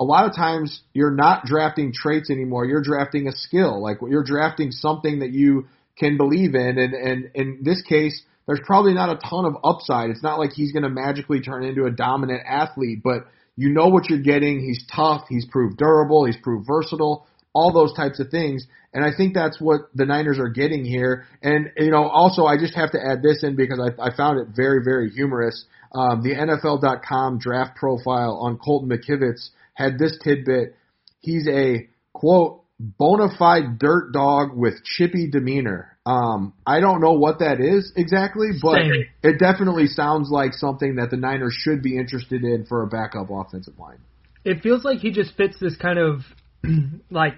a 0.00 0.04
lot 0.04 0.26
of 0.26 0.34
times 0.34 0.80
you're 0.92 1.10
not 1.10 1.44
drafting 1.44 1.92
traits 1.92 2.30
anymore. 2.30 2.64
You're 2.64 2.82
drafting 2.82 3.26
a 3.26 3.32
skill. 3.32 3.82
Like 3.82 3.98
you're 4.06 4.24
drafting 4.24 4.70
something 4.70 5.20
that 5.20 5.30
you 5.30 5.66
can 5.98 6.16
believe 6.16 6.54
in. 6.54 6.78
And, 6.78 6.94
and 6.94 7.30
in 7.34 7.60
this 7.62 7.82
case, 7.82 8.22
there's 8.46 8.60
probably 8.64 8.94
not 8.94 9.10
a 9.10 9.16
ton 9.28 9.44
of 9.44 9.56
upside. 9.64 10.10
It's 10.10 10.22
not 10.22 10.38
like 10.38 10.52
he's 10.52 10.72
going 10.72 10.84
to 10.84 10.88
magically 10.88 11.40
turn 11.40 11.64
into 11.64 11.84
a 11.84 11.90
dominant 11.90 12.42
athlete, 12.46 13.00
but 13.02 13.26
you 13.56 13.70
know 13.70 13.88
what 13.88 14.08
you're 14.08 14.22
getting. 14.22 14.60
He's 14.60 14.84
tough. 14.94 15.24
He's 15.28 15.44
proved 15.44 15.76
durable. 15.76 16.24
He's 16.24 16.36
proved 16.36 16.66
versatile. 16.66 17.26
All 17.54 17.72
those 17.72 17.94
types 17.94 18.20
of 18.20 18.30
things. 18.30 18.66
And 18.92 19.04
I 19.04 19.16
think 19.16 19.34
that's 19.34 19.60
what 19.60 19.82
the 19.94 20.06
Niners 20.06 20.38
are 20.38 20.48
getting 20.48 20.84
here. 20.84 21.26
And, 21.42 21.70
you 21.76 21.90
know, 21.90 22.08
also 22.08 22.44
I 22.44 22.56
just 22.58 22.74
have 22.74 22.92
to 22.92 22.98
add 22.98 23.22
this 23.22 23.42
in 23.42 23.56
because 23.56 23.80
I, 23.80 24.02
I 24.02 24.14
found 24.16 24.40
it 24.40 24.48
very, 24.54 24.82
very 24.84 25.10
humorous. 25.10 25.64
Um, 25.94 26.22
the 26.22 26.34
NFL.com 26.34 27.38
draft 27.38 27.76
profile 27.76 28.38
on 28.42 28.58
Colton 28.58 28.90
McKivitz 28.90 29.50
had 29.74 29.98
this 29.98 30.18
tidbit. 30.22 30.76
He's 31.20 31.48
a 31.48 31.88
quote 32.12 32.62
bona 32.80 33.28
fide 33.38 33.78
dirt 33.78 34.12
dog 34.12 34.56
with 34.56 34.84
chippy 34.84 35.28
demeanor. 35.30 35.96
Um, 36.06 36.54
I 36.66 36.80
don't 36.80 37.00
know 37.00 37.12
what 37.12 37.40
that 37.40 37.60
is 37.60 37.92
exactly, 37.96 38.48
but 38.62 38.76
Same. 38.76 39.04
it 39.22 39.38
definitely 39.38 39.86
sounds 39.86 40.30
like 40.30 40.54
something 40.54 40.96
that 40.96 41.10
the 41.10 41.16
Niners 41.16 41.54
should 41.58 41.82
be 41.82 41.98
interested 41.98 42.44
in 42.44 42.64
for 42.66 42.82
a 42.82 42.86
backup 42.86 43.28
offensive 43.30 43.78
line. 43.78 43.98
It 44.44 44.62
feels 44.62 44.84
like 44.84 45.00
he 45.00 45.10
just 45.10 45.36
fits 45.36 45.58
this 45.60 45.76
kind 45.76 45.98
of 45.98 46.20
like 47.10 47.34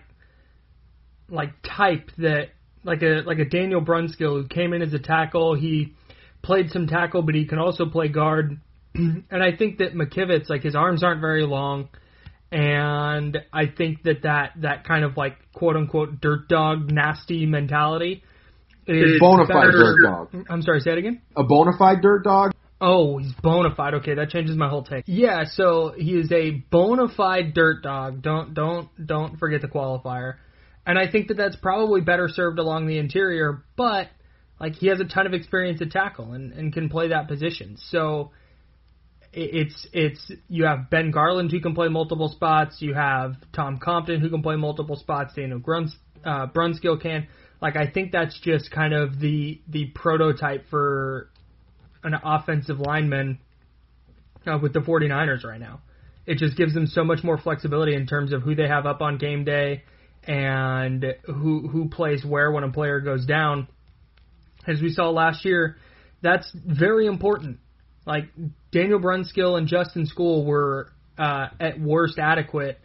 like 1.28 1.50
type 1.62 2.10
that 2.18 2.48
like 2.84 3.02
a 3.02 3.22
like 3.26 3.38
a 3.38 3.44
Daniel 3.44 3.80
Brunskill 3.80 4.42
who 4.42 4.48
came 4.48 4.72
in 4.72 4.82
as 4.82 4.92
a 4.92 4.98
tackle. 4.98 5.54
He 5.54 5.94
played 6.42 6.70
some 6.70 6.86
tackle, 6.86 7.22
but 7.22 7.34
he 7.34 7.46
can 7.46 7.58
also 7.58 7.86
play 7.86 8.08
guard. 8.08 8.60
and 8.94 9.24
I 9.30 9.56
think 9.56 9.78
that 9.78 9.94
McKivitz, 9.94 10.48
like 10.48 10.62
his 10.62 10.74
arms 10.74 11.02
aren't 11.04 11.20
very 11.20 11.46
long, 11.46 11.88
and 12.50 13.38
I 13.52 13.66
think 13.66 14.02
that 14.04 14.22
that 14.22 14.52
that 14.62 14.84
kind 14.84 15.04
of 15.04 15.16
like 15.16 15.36
quote 15.52 15.76
unquote 15.76 16.20
dirt 16.20 16.48
dog 16.48 16.90
nasty 16.90 17.46
mentality 17.46 18.22
is 18.86 19.16
a 19.16 19.18
Bona 19.20 19.46
fide 19.46 19.72
dirt 19.72 19.96
dog. 20.02 20.46
I'm 20.48 20.62
sorry, 20.62 20.80
say 20.80 20.92
it 20.92 20.98
again. 20.98 21.22
A 21.36 21.44
bona 21.44 21.72
fide 21.78 22.02
dirt 22.02 22.24
dog? 22.24 22.52
Oh, 22.80 23.18
he's 23.18 23.32
bona 23.42 23.74
fide. 23.74 23.94
Okay, 23.94 24.14
that 24.14 24.30
changes 24.30 24.56
my 24.56 24.68
whole 24.68 24.82
take. 24.82 25.04
Yeah, 25.06 25.44
so 25.44 25.92
he 25.96 26.12
is 26.18 26.32
a 26.32 26.50
bona 26.50 27.08
fide 27.08 27.52
dirt 27.54 27.82
dog. 27.82 28.22
Don't 28.22 28.54
don't 28.54 28.88
don't 29.04 29.38
forget 29.38 29.60
the 29.60 29.68
qualifier. 29.68 30.36
And 30.86 30.98
I 30.98 31.10
think 31.10 31.28
that 31.28 31.36
that's 31.36 31.56
probably 31.56 32.00
better 32.00 32.28
served 32.28 32.58
along 32.58 32.86
the 32.86 32.96
interior, 32.98 33.64
but 33.76 34.08
like 34.58 34.74
he 34.76 34.86
has 34.88 34.98
a 35.00 35.04
ton 35.04 35.26
of 35.26 35.34
experience 35.34 35.80
at 35.82 35.90
tackle 35.90 36.32
and, 36.32 36.52
and 36.52 36.72
can 36.72 36.88
play 36.88 37.08
that 37.08 37.28
position. 37.28 37.76
So 37.90 38.30
it- 39.32 39.54
it's 39.54 39.86
it's 39.92 40.32
you 40.48 40.64
have 40.64 40.88
Ben 40.90 41.10
Garland 41.10 41.50
who 41.50 41.60
can 41.60 41.74
play 41.74 41.88
multiple 41.88 42.28
spots. 42.28 42.80
You 42.80 42.94
have 42.94 43.34
Tom 43.52 43.78
Compton 43.78 44.20
who 44.20 44.30
can 44.30 44.42
play 44.42 44.56
multiple 44.56 44.96
spots. 44.96 45.34
Daniel 45.34 45.58
Gruns, 45.58 45.94
uh, 46.24 46.46
Brunskill 46.46 47.00
can. 47.00 47.28
Like 47.60 47.76
I 47.76 47.86
think 47.90 48.10
that's 48.12 48.40
just 48.40 48.70
kind 48.70 48.94
of 48.94 49.20
the 49.20 49.60
the 49.68 49.86
prototype 49.94 50.64
for 50.70 51.28
an 52.02 52.14
offensive 52.22 52.80
lineman 52.80 53.38
uh, 54.46 54.58
with 54.60 54.72
the 54.72 54.80
49ers 54.80 55.44
right 55.44 55.60
now. 55.60 55.80
It 56.26 56.38
just 56.38 56.56
gives 56.56 56.74
them 56.74 56.86
so 56.86 57.04
much 57.04 57.24
more 57.24 57.38
flexibility 57.38 57.94
in 57.94 58.06
terms 58.06 58.32
of 58.32 58.42
who 58.42 58.54
they 58.54 58.68
have 58.68 58.86
up 58.86 59.00
on 59.00 59.18
game 59.18 59.44
day 59.44 59.82
and 60.24 61.04
who 61.24 61.66
who 61.68 61.88
plays 61.88 62.24
where 62.24 62.52
when 62.52 62.62
a 62.62 62.70
player 62.70 63.00
goes 63.00 63.24
down. 63.24 63.68
As 64.66 64.80
we 64.80 64.90
saw 64.90 65.10
last 65.10 65.44
year, 65.44 65.76
that's 66.22 66.50
very 66.54 67.06
important. 67.06 67.58
Like 68.06 68.24
Daniel 68.70 69.00
Brunskill 69.00 69.56
and 69.56 69.66
Justin 69.66 70.06
Skule 70.06 70.44
were 70.44 70.92
uh, 71.18 71.48
at 71.58 71.80
worst 71.80 72.18
adequate 72.18 72.78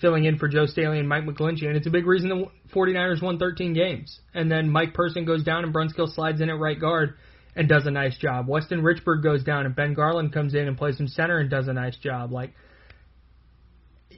filling 0.00 0.24
in 0.24 0.36
for 0.36 0.48
Joe 0.48 0.66
Staley 0.66 0.98
and 0.98 1.08
Mike 1.08 1.24
McGlinchey, 1.24 1.66
and 1.66 1.76
it's 1.76 1.86
a 1.86 1.90
big 1.90 2.06
reason 2.06 2.28
the 2.28 2.46
49ers 2.74 3.22
won 3.22 3.38
13 3.38 3.72
games. 3.72 4.20
And 4.34 4.50
then 4.50 4.68
Mike 4.68 4.94
Person 4.94 5.24
goes 5.24 5.44
down 5.44 5.64
and 5.64 5.72
Brunskill 5.72 6.12
slides 6.12 6.40
in 6.40 6.50
at 6.50 6.58
right 6.58 6.78
guard, 6.78 7.14
and 7.54 7.68
does 7.68 7.86
a 7.86 7.90
nice 7.90 8.16
job. 8.18 8.48
Weston 8.48 8.82
Richburg 8.82 9.22
goes 9.22 9.44
down 9.44 9.66
and 9.66 9.74
Ben 9.76 9.94
Garland 9.94 10.32
comes 10.32 10.54
in 10.54 10.66
and 10.66 10.76
plays 10.76 10.96
some 10.96 11.08
center 11.08 11.38
and 11.38 11.50
does 11.50 11.68
a 11.68 11.72
nice 11.72 11.96
job. 11.96 12.32
Like 12.32 12.52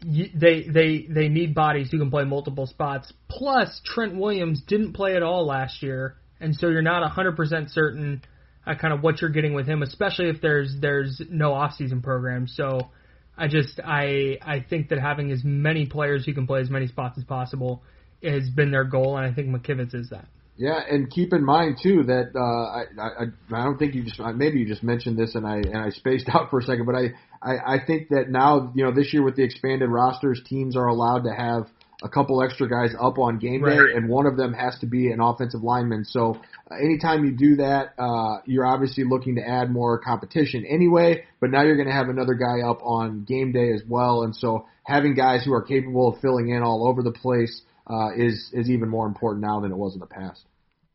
they 0.03 0.67
they 0.69 1.07
they 1.09 1.29
need 1.29 1.55
bodies 1.55 1.91
who 1.91 1.99
can 1.99 2.11
play 2.11 2.25
multiple 2.25 2.67
spots. 2.67 3.13
Plus, 3.29 3.81
Trent 3.85 4.17
Williams 4.17 4.63
didn't 4.67 4.93
play 4.93 5.17
at 5.17 5.23
all 5.23 5.47
last 5.47 5.83
year, 5.83 6.17
and 6.41 6.55
so 6.55 6.69
you're 6.69 6.83
not 6.83 7.11
100% 7.11 7.71
certain 7.71 8.23
uh, 8.67 8.75
kind 8.75 8.93
of 8.93 9.03
what 9.03 9.21
you're 9.21 9.31
getting 9.31 9.55
with 9.55 9.67
him, 9.67 9.83
especially 9.83 10.29
if 10.29 10.41
there's 10.41 10.77
there's 10.81 11.21
no 11.31 11.53
offseason 11.53 12.03
program. 12.03 12.47
So 12.47 12.91
I 13.37 13.49
just 13.49 13.81
I 13.85 14.39
I 14.43 14.65
think 14.69 14.91
that 14.91 15.01
having 15.01 15.31
as 15.31 15.43
many 15.45 15.87
players 15.87 16.25
who 16.25 16.35
can 16.35 16.47
play 16.47 16.61
as 16.61 16.71
many 16.71 16.87
spots 16.87 17.19
as 17.19 17.25
possible 17.25 17.83
has 18.23 18.49
been 18.49 18.71
their 18.71 18.85
goal, 18.85 19.17
and 19.17 19.27
I 19.27 19.35
think 19.35 19.49
McKivitz 19.49 19.95
is 19.95 20.11
that. 20.11 20.27
Yeah, 20.57 20.79
and 20.89 21.11
keep 21.11 21.33
in 21.33 21.45
mind 21.45 21.79
too 21.83 22.05
that 22.05 22.31
uh, 22.37 22.41
I, 22.41 22.85
I 23.03 23.61
I 23.61 23.65
don't 23.65 23.77
think 23.77 23.95
you 23.95 24.05
just 24.05 24.21
maybe 24.37 24.61
you 24.61 24.67
just 24.67 24.85
mentioned 24.85 25.19
this 25.19 25.35
and 25.35 25.45
I 25.47 25.57
and 25.57 25.77
I 25.79 25.91
spaced 25.91 26.29
out 26.33 26.51
for 26.51 26.61
a 26.61 26.63
second, 26.63 26.87
but 26.87 26.95
I, 26.95 27.15
I 27.43 27.75
I 27.75 27.85
think 27.85 28.11
that 28.11 28.31
now 28.31 28.73
you 28.75 28.85
know 28.85 28.93
this 28.93 29.13
year 29.13 29.23
with 29.25 29.35
the 29.37 29.43
expanded 29.43 29.89
rosters, 29.91 30.41
teams 30.47 30.77
are 30.77 30.87
allowed 30.87 31.25
to 31.25 31.35
have 31.35 31.67
a 32.05 32.09
couple 32.09 32.43
extra 32.43 32.69
guys 32.69 32.95
up 33.01 33.19
on 33.19 33.39
game 33.39 33.63
day, 33.65 33.79
Right. 33.79 33.95
and 33.97 34.09
one 34.09 34.27
of 34.27 34.37
them 34.37 34.53
has 34.53 34.79
to 34.81 34.87
be 34.87 35.11
an 35.11 35.21
offensive 35.21 35.63
lineman. 35.63 36.05
So 36.05 36.41
uh, 36.71 36.75
anytime 36.77 37.25
you 37.25 37.33
do 37.33 37.57
that, 37.57 37.95
uh, 37.99 38.41
you're 38.45 38.67
obviously 38.67 39.05
looking 39.05 39.37
to 39.37 39.43
add 39.43 39.71
more 39.71 39.99
competition 39.99 40.67
anyway. 40.69 41.25
But 41.41 41.51
now 41.51 41.63
you're 41.63 41.77
going 41.77 41.89
to 41.89 41.95
have 41.95 42.09
another 42.11 42.35
guy 42.35 42.61
up 42.69 42.81
on 42.83 43.25
game 43.25 43.53
day 43.53 43.73
as 43.73 43.83
well, 43.89 44.23
and 44.23 44.37
so 44.37 44.67
having 44.85 45.15
guys 45.15 45.45
who 45.45 45.53
are 45.53 45.63
capable 45.63 46.13
of 46.13 46.21
filling 46.21 46.51
in 46.51 46.63
all 46.63 46.87
over 46.87 47.03
the 47.03 47.11
place 47.13 47.63
uh, 47.89 48.11
is 48.17 48.51
is 48.53 48.71
even 48.71 48.89
more 48.89 49.07
important 49.07 49.45
now 49.45 49.61
than 49.61 49.71
it 49.71 49.77
was 49.77 49.95
in 49.95 50.01
the 50.01 50.07
past. 50.07 50.45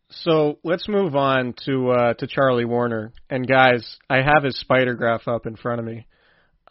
So 0.10 0.58
let's 0.64 0.88
move 0.88 1.16
on 1.16 1.54
to 1.66 1.92
uh, 1.92 2.14
to 2.16 2.28
Charlie 2.28 2.66
Woerner. 2.66 3.12
And 3.30 3.48
guys, 3.48 3.98
I 4.10 4.18
have 4.18 4.44
his 4.44 4.60
spider 4.60 4.96
graph 4.96 5.28
up 5.28 5.46
in 5.46 5.56
front 5.56 5.80
of 5.80 5.86
me, 5.86 6.08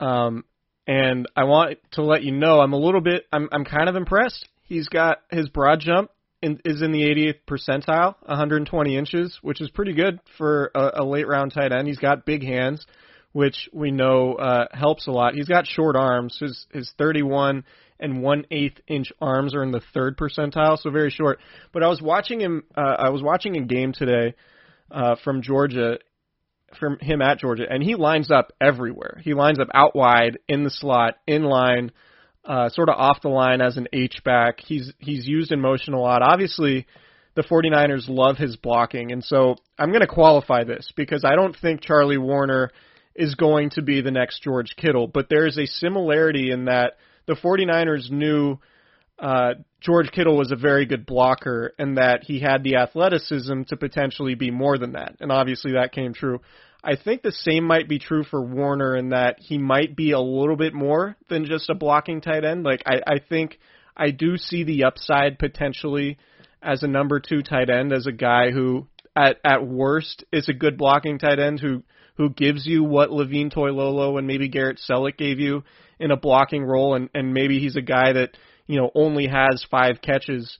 um, 0.00 0.44
and 0.86 1.26
I 1.36 1.44
want 1.44 1.78
to 1.92 2.02
let 2.02 2.22
you 2.24 2.32
know 2.32 2.60
I'm 2.60 2.72
a 2.72 2.78
little 2.78 3.00
bit 3.00 3.26
I'm 3.32 3.48
I'm 3.52 3.64
kind 3.64 3.88
of 3.88 3.96
impressed. 3.96 4.48
He's 4.64 4.88
got 4.88 5.18
his 5.30 5.48
broad 5.48 5.80
jump 5.80 6.10
in, 6.42 6.60
is 6.64 6.82
in 6.82 6.92
the 6.92 7.02
80th 7.02 7.40
percentile, 7.48 8.14
120 8.26 8.96
inches, 8.96 9.38
which 9.42 9.60
is 9.60 9.70
pretty 9.70 9.94
good 9.94 10.20
for 10.36 10.70
a, 10.74 11.02
a 11.02 11.04
late 11.04 11.26
round 11.26 11.52
tight 11.52 11.72
end. 11.72 11.86
He's 11.86 11.98
got 11.98 12.26
big 12.26 12.42
hands, 12.42 12.84
which 13.32 13.68
we 13.72 13.90
know 13.90 14.34
uh, 14.34 14.66
helps 14.72 15.06
a 15.06 15.10
lot. 15.10 15.34
He's 15.34 15.48
got 15.48 15.66
short 15.66 15.96
arms. 15.96 16.36
His 16.40 16.66
his 16.72 16.92
31 16.98 17.64
and 18.00 18.22
one 18.22 18.44
eighth 18.50 18.80
inch 18.86 19.12
arms 19.20 19.54
are 19.54 19.62
in 19.62 19.72
the 19.72 19.82
third 19.92 20.16
percentile, 20.16 20.78
so 20.78 20.90
very 20.90 21.10
short. 21.10 21.38
But 21.72 21.82
I 21.82 21.88
was 21.88 22.00
watching 22.00 22.40
him. 22.40 22.64
Uh, 22.76 22.96
I 22.98 23.10
was 23.10 23.22
watching 23.22 23.56
a 23.56 23.64
game 23.64 23.92
today 23.92 24.34
uh, 24.90 25.16
from 25.22 25.42
Georgia, 25.42 25.98
from 26.78 26.98
him 27.00 27.22
at 27.22 27.38
Georgia, 27.38 27.64
and 27.68 27.82
he 27.82 27.94
lines 27.94 28.30
up 28.30 28.52
everywhere. 28.60 29.20
He 29.22 29.34
lines 29.34 29.58
up 29.58 29.68
out 29.74 29.94
wide, 29.94 30.38
in 30.48 30.64
the 30.64 30.70
slot, 30.70 31.16
in 31.26 31.44
line, 31.44 31.92
uh, 32.44 32.68
sort 32.70 32.88
of 32.88 32.96
off 32.96 33.22
the 33.22 33.28
line 33.28 33.60
as 33.60 33.76
an 33.76 33.88
H 33.92 34.22
back. 34.24 34.60
He's 34.60 34.92
he's 34.98 35.26
used 35.26 35.52
in 35.52 35.60
motion 35.60 35.94
a 35.94 36.00
lot. 36.00 36.22
Obviously, 36.22 36.86
the 37.34 37.42
49ers 37.42 38.08
love 38.08 38.36
his 38.36 38.56
blocking, 38.56 39.12
and 39.12 39.22
so 39.22 39.56
I'm 39.78 39.90
going 39.90 40.00
to 40.00 40.06
qualify 40.06 40.64
this 40.64 40.92
because 40.96 41.24
I 41.24 41.34
don't 41.34 41.56
think 41.56 41.82
Charlie 41.82 42.16
Woerner 42.16 42.70
is 43.14 43.34
going 43.34 43.70
to 43.70 43.82
be 43.82 44.00
the 44.00 44.12
next 44.12 44.42
George 44.42 44.76
Kittle, 44.76 45.08
but 45.08 45.28
there 45.28 45.46
is 45.46 45.58
a 45.58 45.66
similarity 45.66 46.52
in 46.52 46.66
that 46.66 46.96
the 47.28 47.34
49ers 47.34 48.10
knew 48.10 48.58
uh, 49.20 49.54
George 49.80 50.10
Kittle 50.10 50.36
was 50.36 50.50
a 50.50 50.56
very 50.56 50.86
good 50.86 51.06
blocker 51.06 51.74
and 51.78 51.98
that 51.98 52.24
he 52.24 52.40
had 52.40 52.64
the 52.64 52.76
athleticism 52.76 53.62
to 53.68 53.76
potentially 53.76 54.34
be 54.34 54.50
more 54.50 54.78
than 54.78 54.92
that. 54.92 55.16
And 55.20 55.30
obviously 55.30 55.72
that 55.72 55.92
came 55.92 56.14
true. 56.14 56.40
I 56.82 56.96
think 56.96 57.22
the 57.22 57.32
same 57.32 57.64
might 57.64 57.88
be 57.88 57.98
true 57.98 58.24
for 58.24 58.40
Woerner 58.40 58.98
in 58.98 59.10
that 59.10 59.40
he 59.40 59.58
might 59.58 59.94
be 59.94 60.12
a 60.12 60.20
little 60.20 60.56
bit 60.56 60.72
more 60.72 61.16
than 61.28 61.44
just 61.44 61.68
a 61.68 61.74
blocking 61.74 62.20
tight 62.20 62.44
end. 62.44 62.64
Like 62.64 62.82
I, 62.86 63.00
I 63.06 63.18
think 63.18 63.58
I 63.96 64.10
do 64.10 64.36
see 64.36 64.64
the 64.64 64.84
upside 64.84 65.38
potentially 65.38 66.18
as 66.62 66.82
a 66.82 66.88
number 66.88 67.20
two 67.20 67.42
tight 67.42 67.68
end, 67.68 67.92
as 67.92 68.06
a 68.06 68.12
guy 68.12 68.50
who 68.52 68.86
at 69.14 69.38
at 69.44 69.66
worst 69.66 70.24
is 70.32 70.48
a 70.48 70.52
good 70.52 70.78
blocking 70.78 71.18
tight 71.18 71.40
end 71.40 71.60
who 71.60 71.82
who 72.16 72.30
gives 72.30 72.66
you 72.66 72.84
what 72.84 73.12
Levine 73.12 73.50
Toilolo 73.50 74.18
and 74.18 74.26
maybe 74.26 74.48
Garrett 74.48 74.80
Celek 74.88 75.16
gave 75.16 75.38
you 75.38 75.64
in 75.98 76.10
a 76.10 76.16
blocking 76.16 76.64
role, 76.64 76.94
and 76.94 77.08
and 77.14 77.34
maybe 77.34 77.58
he's 77.58 77.76
a 77.76 77.82
guy 77.82 78.12
that 78.12 78.36
you 78.66 78.76
know 78.76 78.90
only 78.94 79.26
has 79.26 79.64
five 79.70 80.00
catches 80.02 80.58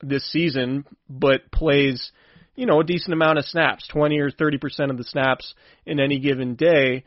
this 0.00 0.30
season, 0.30 0.84
but 1.08 1.50
plays 1.50 2.12
you 2.54 2.66
know 2.66 2.80
a 2.80 2.84
decent 2.84 3.12
amount 3.12 3.38
of 3.38 3.44
snaps, 3.44 3.86
twenty 3.88 4.18
or 4.18 4.30
thirty 4.30 4.58
percent 4.58 4.90
of 4.90 4.96
the 4.96 5.04
snaps 5.04 5.54
in 5.86 6.00
any 6.00 6.18
given 6.18 6.54
day. 6.54 7.04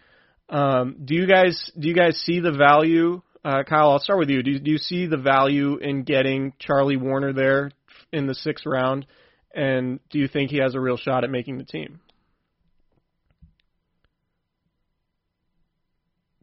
Um, 0.49 0.97
do 1.03 1.15
you 1.15 1.27
guys 1.27 1.71
do 1.79 1.87
you 1.87 1.95
guys 1.95 2.17
see 2.17 2.39
the 2.39 2.51
value, 2.51 3.21
uh, 3.43 3.63
Kyle? 3.63 3.91
I'll 3.91 3.99
start 3.99 4.19
with 4.19 4.29
you. 4.29 4.43
Do, 4.43 4.59
do 4.59 4.71
you 4.71 4.77
see 4.77 5.07
the 5.07 5.17
value 5.17 5.77
in 5.77 6.03
getting 6.03 6.53
Charlie 6.59 6.97
Woerner 6.97 7.33
there 7.33 7.71
in 8.11 8.27
the 8.27 8.35
sixth 8.35 8.65
round, 8.65 9.07
and 9.55 9.99
do 10.09 10.19
you 10.19 10.27
think 10.27 10.51
he 10.51 10.57
has 10.57 10.75
a 10.75 10.79
real 10.79 10.97
shot 10.97 11.23
at 11.23 11.29
making 11.29 11.57
the 11.57 11.63
team? 11.63 12.01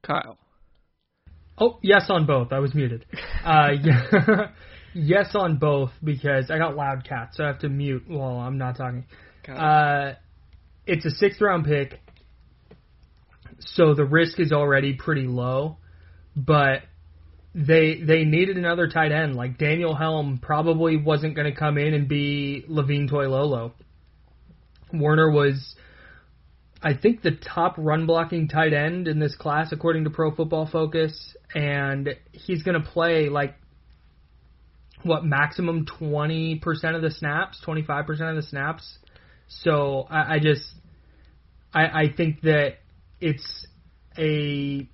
Kyle. 0.03 0.39
Oh, 1.61 1.78
yes 1.82 2.06
on 2.09 2.26
both. 2.26 2.52
I 2.52 2.59
was 2.59 2.74
muted. 2.74 3.04
Uh, 3.44 3.70
yeah, 3.82 4.50
yes 4.94 5.34
on 5.34 5.59
both 5.59 5.90
because 6.02 6.50
I 6.50 6.59
got 6.59 6.76
loud 6.76 7.04
cat, 7.09 7.30
so 7.34 7.44
I 7.44 7.48
have 7.48 7.61
to 7.61 7.68
mute 7.68 8.04
while 8.06 8.38
I'm 8.38 8.59
not 8.59 8.76
talking. 8.76 9.04
Uh, 9.48 10.14
it's 10.86 11.04
a 11.04 11.11
sixth 11.11 11.40
round 11.40 11.64
pick, 11.64 12.00
so 13.61 13.94
the 13.94 14.04
risk 14.04 14.38
is 14.40 14.52
already 14.52 14.94
pretty 14.94 15.26
low, 15.26 15.78
but 16.36 16.82
they 17.54 18.00
they 18.00 18.24
needed 18.24 18.56
another 18.56 18.88
tight 18.88 19.11
end. 19.11 19.34
Like 19.34 19.59
Daniel 19.59 19.94
Helm 19.94 20.38
probably 20.40 20.96
wasn't 20.96 21.34
going 21.34 21.52
to 21.52 21.59
come 21.59 21.78
in 21.78 21.94
and 21.94 22.09
be 22.09 22.64
Levine 22.68 23.09
Toilolo. 23.09 23.72
Woerner 24.92 25.32
was 25.32 25.74
I 26.83 26.95
think 26.95 27.22
the 27.22 27.33
top 27.33 27.74
run 27.76 28.07
blocking 28.07 28.49
tight 28.49 28.72
end 28.72 29.09
in 29.09 29.18
this 29.18 29.35
class 29.35 29.72
according 29.72 30.05
to 30.05 30.11
Pro 30.11 30.35
Football 30.35 30.68
Focus, 30.70 31.37
and 31.55 32.11
he's 32.33 32.62
going 32.62 32.81
to 32.81 32.89
play 32.89 33.29
like 33.29 33.57
what 35.03 35.24
maximum 35.24 35.87
twenty 35.87 36.57
percent 36.57 36.95
of 36.95 37.03
the 37.03 37.11
snaps, 37.11 37.61
twenty 37.64 37.83
five 37.83 38.07
percent 38.07 38.31
of 38.31 38.37
the 38.37 38.43
snaps. 38.43 38.99
So 39.49 40.07
I, 40.09 40.35
I 40.35 40.39
just 40.39 40.62
I, 41.72 41.85
I 41.87 42.12
think 42.16 42.43
that 42.43 42.76
it's 43.20 43.66
a 44.16 44.89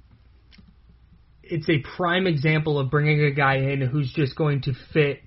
it's 1.42 1.68
a 1.68 1.82
prime 1.96 2.26
example 2.26 2.78
of 2.78 2.90
bringing 2.90 3.22
a 3.24 3.30
guy 3.30 3.56
in 3.56 3.82
who's 3.82 4.10
just 4.12 4.36
going 4.36 4.62
to 4.62 4.72
fit 4.92 5.20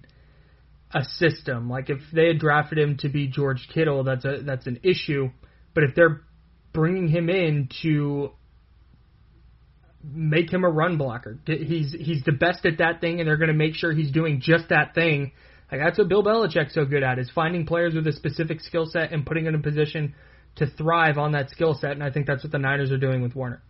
a 0.92 1.04
system. 1.04 1.70
Like 1.70 1.90
if 1.92 2.00
they 2.12 2.28
had 2.28 2.40
drafted 2.40 2.80
him 2.80 2.98
to 3.02 3.10
be 3.10 3.28
George 3.28 3.70
Kittle, 3.72 4.04
that's 4.04 4.26
a 4.26 4.42
that's 4.44 4.66
an 4.66 4.80
issue. 4.84 5.30
But 5.76 5.84
if 5.84 5.94
they're 5.96 6.22
bringing 6.78 7.08
him 7.08 7.28
in 7.28 7.68
to 7.82 8.30
make 10.04 10.54
him 10.54 10.64
a 10.64 10.70
run 10.70 11.00
blocker. 11.00 11.40
He's 11.48 11.92
he's 11.92 12.22
the 12.24 12.32
best 12.32 12.68
at 12.68 12.78
that 12.78 13.02
thing, 13.02 13.20
and 13.20 13.28
they're 13.28 13.38
going 13.38 13.48
to 13.48 13.56
make 13.56 13.74
sure 13.74 13.92
he's 13.94 14.12
doing 14.12 14.40
just 14.40 14.70
that 14.70 14.94
thing. 14.94 15.32
Like 15.72 15.82
that's 15.82 15.98
what 15.98 16.08
Bill 16.08 16.24
Belichick's 16.24 16.76
so 16.76 16.86
good 16.86 17.02
at 17.02 17.18
is 17.18 17.32
finding 17.34 17.66
players 17.66 17.96
with 17.96 18.06
a 18.06 18.14
specific 18.14 18.62
skill 18.62 18.86
set 18.86 19.12
and 19.12 19.26
putting 19.26 19.46
them 19.46 19.56
in 19.56 19.60
a 19.60 19.64
position 19.64 20.14
to 20.58 20.68
thrive 20.68 21.18
on 21.18 21.32
that 21.32 21.50
skill 21.50 21.74
set. 21.74 21.94
And 21.94 22.04
I 22.04 22.12
think 22.12 22.28
that's 22.28 22.44
what 22.44 22.52
the 22.52 22.60
Niners 22.60 22.92
are 22.92 23.00
doing 23.00 23.24
with 23.24 23.34
Woerner. 23.34 23.62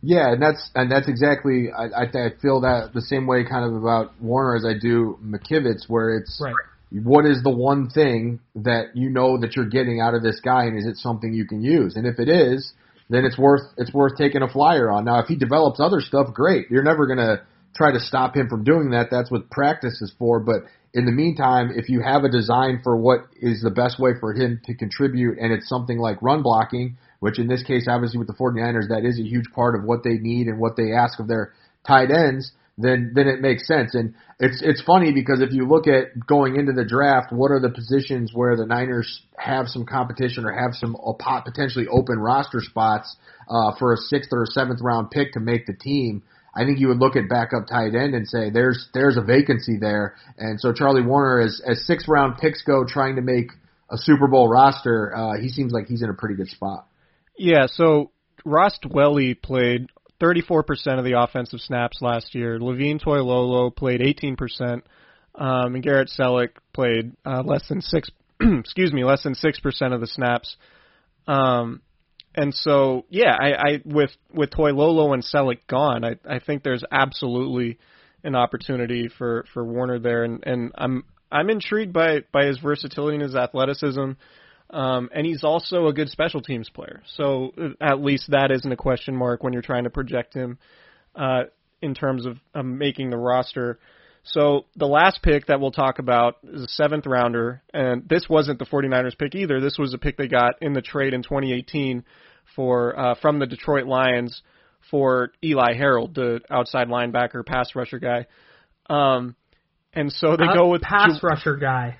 Yeah, 0.00 0.32
and 0.32 0.42
that's 0.42 0.70
and 0.74 0.90
that's 0.90 1.06
exactly 1.06 1.68
I, 1.70 1.84
I 1.84 2.02
I 2.04 2.30
feel 2.40 2.62
that 2.62 2.92
the 2.94 3.02
same 3.02 3.26
way 3.26 3.44
kind 3.44 3.66
of 3.66 3.74
about 3.74 4.14
Woerner 4.22 4.56
as 4.56 4.64
I 4.64 4.72
do 4.80 5.18
McKivitz, 5.22 5.86
where 5.86 6.16
it's 6.16 6.40
Right. 6.42 6.54
What 6.90 7.24
is 7.24 7.42
the 7.42 7.50
one 7.50 7.88
thing 7.88 8.40
that 8.56 8.94
you 8.96 9.10
know 9.10 9.38
that 9.38 9.54
you're 9.54 9.68
getting 9.68 10.00
out 10.00 10.14
of 10.14 10.22
this 10.22 10.40
guy, 10.40 10.64
and 10.64 10.76
is 10.76 10.86
it 10.86 10.96
something 10.96 11.32
you 11.32 11.46
can 11.46 11.62
use? 11.62 11.96
And 11.96 12.06
if 12.06 12.18
it 12.18 12.28
is, 12.28 12.72
then 13.08 13.24
it's 13.24 13.38
worth 13.38 13.62
it's 13.76 13.92
worth 13.92 14.16
taking 14.16 14.42
a 14.42 14.48
flyer 14.48 14.90
on. 14.90 15.04
Now, 15.04 15.20
if 15.20 15.26
he 15.26 15.36
develops 15.36 15.80
other 15.80 16.00
stuff, 16.00 16.34
great. 16.34 16.70
You're 16.70 16.82
never 16.82 17.06
gonna 17.06 17.42
try 17.76 17.92
to 17.92 18.00
stop 18.00 18.36
him 18.36 18.48
from 18.48 18.64
doing 18.64 18.90
that. 18.90 19.08
That's 19.10 19.30
what 19.30 19.50
practice 19.50 20.02
is 20.02 20.12
for. 20.18 20.40
But 20.40 20.62
in 20.92 21.06
the 21.06 21.12
meantime, 21.12 21.70
if 21.74 21.88
you 21.88 22.02
have 22.02 22.24
a 22.24 22.28
design 22.28 22.80
for 22.82 22.96
what 22.96 23.26
is 23.40 23.62
the 23.62 23.70
best 23.70 24.00
way 24.00 24.12
for 24.18 24.32
him 24.32 24.60
to 24.64 24.74
contribute, 24.74 25.38
and 25.38 25.52
it's 25.52 25.68
something 25.68 25.98
like 25.98 26.20
run 26.22 26.42
blocking, 26.42 26.96
which 27.20 27.38
in 27.38 27.46
this 27.46 27.62
case, 27.62 27.86
obviously 27.88 28.18
with 28.18 28.26
the 28.26 28.34
49ers, 28.34 28.88
that 28.88 29.04
is 29.04 29.20
a 29.20 29.22
huge 29.22 29.52
part 29.54 29.76
of 29.76 29.84
what 29.84 30.02
they 30.02 30.18
need 30.18 30.48
and 30.48 30.58
what 30.58 30.76
they 30.76 30.92
ask 30.92 31.20
of 31.20 31.28
their 31.28 31.52
tight 31.86 32.10
ends, 32.10 32.52
then 32.82 33.12
then 33.14 33.28
it 33.28 33.40
makes 33.40 33.66
sense. 33.66 33.94
And 33.94 34.14
it's 34.38 34.60
it's 34.62 34.82
funny 34.82 35.12
because 35.12 35.40
if 35.40 35.52
you 35.52 35.66
look 35.66 35.86
at 35.86 36.26
going 36.26 36.56
into 36.56 36.72
the 36.72 36.84
draft, 36.84 37.32
what 37.32 37.50
are 37.50 37.60
the 37.60 37.70
positions 37.70 38.32
where 38.34 38.56
the 38.56 38.66
Niners 38.66 39.22
have 39.36 39.68
some 39.68 39.86
competition 39.86 40.44
or 40.44 40.52
have 40.52 40.74
some 40.74 40.96
uh, 40.96 41.12
pot- 41.12 41.44
potentially 41.44 41.86
open 41.88 42.18
roster 42.18 42.60
spots 42.60 43.16
uh, 43.48 43.76
for 43.78 43.92
a 43.92 43.96
sixth 43.96 44.30
or 44.32 44.44
a 44.44 44.46
seventh 44.46 44.80
round 44.82 45.10
pick 45.10 45.32
to 45.32 45.40
make 45.40 45.66
the 45.66 45.74
team? 45.74 46.22
I 46.54 46.64
think 46.64 46.80
you 46.80 46.88
would 46.88 46.98
look 46.98 47.16
at 47.16 47.28
backup 47.28 47.68
tight 47.68 47.94
end 47.94 48.14
and 48.14 48.26
say 48.26 48.50
there's 48.50 48.88
there's 48.92 49.16
a 49.16 49.22
vacancy 49.22 49.78
there. 49.78 50.16
And 50.36 50.60
so 50.60 50.72
Charlie 50.72 51.02
Woerner, 51.02 51.44
as 51.44 51.60
as 51.66 51.86
six 51.86 52.08
round 52.08 52.38
picks 52.38 52.62
go, 52.62 52.84
trying 52.86 53.16
to 53.16 53.22
make 53.22 53.50
a 53.90 53.96
Super 53.96 54.28
Bowl 54.28 54.48
roster, 54.48 55.14
uh, 55.14 55.40
he 55.40 55.48
seems 55.48 55.72
like 55.72 55.86
he's 55.86 56.02
in 56.02 56.10
a 56.10 56.14
pretty 56.14 56.34
good 56.34 56.48
spot. 56.48 56.86
Yeah, 57.36 57.66
so 57.66 58.10
Ross 58.44 58.78
Dwelley 58.82 59.40
played 59.40 59.88
34% 60.20 60.98
of 60.98 61.04
the 61.04 61.18
offensive 61.18 61.60
snaps 61.60 61.98
last 62.00 62.34
year. 62.34 62.60
Levine 62.60 62.98
Toilolo 62.98 63.74
played 63.74 64.00
18%, 64.00 64.82
um, 65.34 65.74
and 65.74 65.82
Garrett 65.82 66.10
Celek 66.18 66.50
played 66.72 67.12
uh, 67.24 67.42
less 67.42 67.66
than 67.68 67.80
six. 67.80 68.10
excuse 68.40 68.92
me, 68.92 69.04
less 69.04 69.22
than 69.22 69.34
six 69.34 69.60
percent 69.60 69.94
of 69.94 70.00
the 70.00 70.06
snaps. 70.06 70.56
Um, 71.26 71.82
and 72.34 72.54
so, 72.54 73.06
yeah, 73.08 73.36
I, 73.38 73.52
I 73.52 73.82
with 73.84 74.12
with 74.32 74.50
Toilolo 74.50 75.12
and 75.14 75.22
Celek 75.22 75.66
gone, 75.66 76.04
I, 76.04 76.16
I 76.28 76.38
think 76.38 76.62
there's 76.62 76.84
absolutely 76.90 77.78
an 78.22 78.34
opportunity 78.34 79.08
for, 79.08 79.44
for 79.52 79.64
Woerner 79.64 79.98
there, 79.98 80.24
and, 80.24 80.42
and 80.46 80.72
I'm 80.76 81.04
I'm 81.32 81.50
intrigued 81.50 81.92
by 81.92 82.20
by 82.32 82.46
his 82.46 82.58
versatility 82.58 83.16
and 83.16 83.22
his 83.22 83.34
athleticism. 83.34 84.12
Um, 84.72 85.10
and 85.12 85.26
he's 85.26 85.42
also 85.42 85.86
a 85.88 85.92
good 85.92 86.08
special 86.10 86.40
teams 86.40 86.70
player. 86.70 87.02
So 87.16 87.52
uh, 87.60 87.68
at 87.80 88.00
least 88.02 88.30
that 88.30 88.50
isn't 88.52 88.70
a 88.70 88.76
question 88.76 89.16
mark 89.16 89.42
when 89.42 89.52
you're 89.52 89.62
trying 89.62 89.84
to 89.84 89.90
project 89.90 90.32
him 90.32 90.58
uh, 91.16 91.44
in 91.82 91.94
terms 91.94 92.24
of 92.24 92.38
um, 92.54 92.78
making 92.78 93.10
the 93.10 93.16
roster. 93.16 93.80
So 94.22 94.66
the 94.76 94.86
last 94.86 95.22
pick 95.22 95.46
that 95.46 95.60
we'll 95.60 95.72
talk 95.72 95.98
about 95.98 96.36
is 96.44 96.62
a 96.62 96.68
seventh 96.68 97.06
rounder, 97.06 97.62
and 97.74 98.08
this 98.08 98.28
wasn't 98.28 98.58
the 98.58 98.66
49ers 98.66 99.18
pick 99.18 99.34
either. 99.34 99.60
This 99.60 99.76
was 99.78 99.92
a 99.94 99.98
pick 99.98 100.16
they 100.16 100.28
got 100.28 100.54
in 100.62 100.72
the 100.72 100.82
trade 100.82 101.14
in 101.14 101.22
2018 101.22 102.04
for 102.54 102.98
uh, 102.98 103.14
from 103.20 103.38
the 103.38 103.46
Detroit 103.46 103.86
Lions 103.86 104.42
for 104.90 105.30
Eli 105.42 105.74
Harold, 105.74 106.14
the 106.14 106.40
outside 106.50 106.88
linebacker, 106.88 107.44
pass 107.44 107.74
rusher 107.74 107.98
guy. 107.98 108.26
Um, 108.88 109.36
and 109.94 110.12
so 110.12 110.36
they 110.36 110.44
Uh, 110.44 110.54
go 110.54 110.68
with 110.68 110.82
pass 110.82 111.18
Ju- 111.20 111.26
rusher 111.26 111.56
guy. 111.56 111.98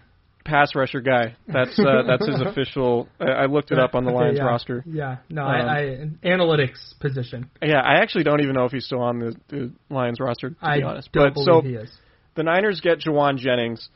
Pass 0.51 0.74
rusher 0.74 1.01
guy. 1.01 1.36
That's 1.46 1.78
uh, 1.78 2.03
that's 2.07 2.26
his 2.26 2.40
official. 2.46 3.09
I, 3.20 3.24
I 3.30 3.46
looked 3.46 3.70
it 3.70 3.78
up 3.78 3.94
on 3.94 4.05
the 4.05 4.11
Okay, 4.11 4.18
Lions 4.18 4.38
yeah. 4.38 4.44
roster. 4.44 4.82
Yeah, 4.86 5.16
no, 5.28 5.42
Um, 5.42 5.48
I, 5.48 5.78
I 5.78 6.09
analytics 6.24 6.98
position. 6.98 7.48
Yeah, 7.62 7.80
I 7.80 8.01
actually 8.03 8.24
don't 8.24 8.40
even 8.40 8.55
know 8.55 8.64
if 8.64 8.72
he's 8.72 8.84
still 8.84 9.01
on 9.01 9.20
the, 9.20 9.36
the 9.48 9.72
Lions 9.88 10.18
roster 10.20 10.51
to 10.51 10.57
I 10.61 10.78
be 10.78 10.82
honest. 10.82 11.11
don't 11.12 11.28
but 11.28 11.34
believe 11.34 11.46
so 11.46 11.61
he 11.62 11.74
is. 11.74 11.90
the 12.34 12.42
Niners 12.42 12.80
get 12.80 12.98
Jauan 12.98 13.38
Jennings, 13.38 13.88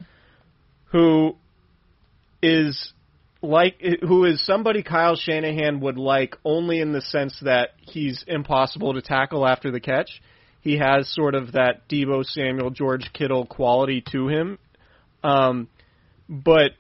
who 0.93 1.35
is 2.43 2.93
like 3.43 3.81
who 4.03 4.25
is 4.25 4.45
somebody 4.47 4.83
Kyle 4.83 5.17
Shanahan 5.17 5.81
would 5.81 5.99
like 5.99 6.37
only 6.45 6.81
in 6.81 6.93
the 6.93 7.01
sense 7.03 7.39
that 7.43 7.71
he's 7.81 8.25
impossible 8.27 8.95
to 8.95 9.03
tackle 9.03 9.47
after 9.47 9.71
the 9.71 9.81
catch. 9.81 10.23
He 10.61 10.79
has 10.79 11.13
sort 11.13 11.35
of 11.35 11.53
that 11.53 11.89
Deebo 11.91 12.25
Samuel, 12.25 12.71
George 12.71 13.11
Kittle 13.13 13.45
quality 13.45 14.03
to 14.13 14.29
him. 14.29 14.59
Um, 15.23 15.69
but 16.29 16.73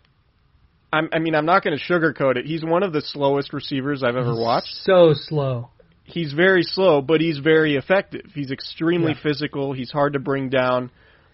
I'm, 0.92 1.09
I 1.12 1.18
mean, 1.18 1.34
I'm 1.34 1.47
not 1.47 1.62
going 1.64 1.76
to 1.76 1.84
sugarcoat 1.92 2.36
it. 2.36 2.47
He's 2.47 2.64
one 2.64 2.82
of 2.82 2.92
the 2.92 3.01
slowest 3.01 3.53
receivers 3.53 4.03
I've 4.03 4.16
ever 4.16 4.34
watched 4.34 4.72
So 4.84 5.12
slow. 5.14 5.70
he's 6.05 6.32
very 6.32 6.62
slow, 6.62 7.01
but 7.03 7.20
he's 7.20 7.38
very 7.38 7.76
effective. 7.76 8.26
He's 8.34 8.51
extremely 8.51 9.12
Yeah. 9.12 9.22
physical. 9.22 9.72
He's 9.72 9.90
hard 9.90 10.12
to 10.12 10.18
bring 10.18 10.49
down. 10.51 10.90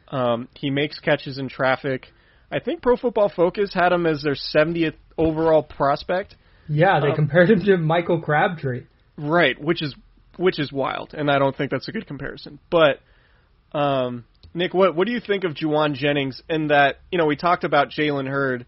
Um, 0.08 0.48
he 0.54 0.70
makes 0.70 0.98
catches 0.98 1.38
in 1.38 1.48
traffic. 1.48 2.12
I 2.50 2.58
think 2.58 2.82
Pro 2.82 2.96
Football 2.96 3.28
Focus 3.28 3.72
had 3.72 3.92
him 3.92 4.06
as 4.06 4.22
their 4.22 4.34
70th 4.34 4.94
overall 5.16 5.62
prospect. 5.62 6.34
Yeah, 6.68 6.98
they 7.00 7.08
Um, 7.10 7.14
compared 7.16 7.50
him 7.50 7.60
to 7.64 7.76
Michael 7.76 8.20
Crabtree. 8.20 8.84
Right, 9.16 9.60
which 9.60 9.82
is 9.82 9.94
which 10.36 10.58
is 10.58 10.72
wild, 10.72 11.12
and 11.12 11.30
I 11.30 11.38
don't 11.38 11.54
think 11.54 11.70
that's 11.70 11.86
a 11.88 11.92
good 11.92 12.06
comparison. 12.06 12.58
But 12.70 13.00
um, 13.72 14.24
Nick, 14.52 14.74
what 14.74 14.96
what 14.96 15.06
do 15.06 15.12
you 15.12 15.20
think 15.20 15.44
of 15.44 15.52
Jauan 15.52 15.94
Jennings? 15.94 16.42
And 16.48 16.70
that 16.70 16.96
you 17.10 17.18
know 17.18 17.26
we 17.26 17.36
talked 17.36 17.64
about 17.64 17.90
Jalen 17.90 18.28
Hurd. 18.28 18.66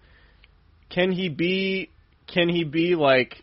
Can 0.91 1.11
he 1.13 1.29
be 1.29 1.91
can 2.27 2.49
he 2.49 2.65
be 2.65 2.95
like 2.95 3.43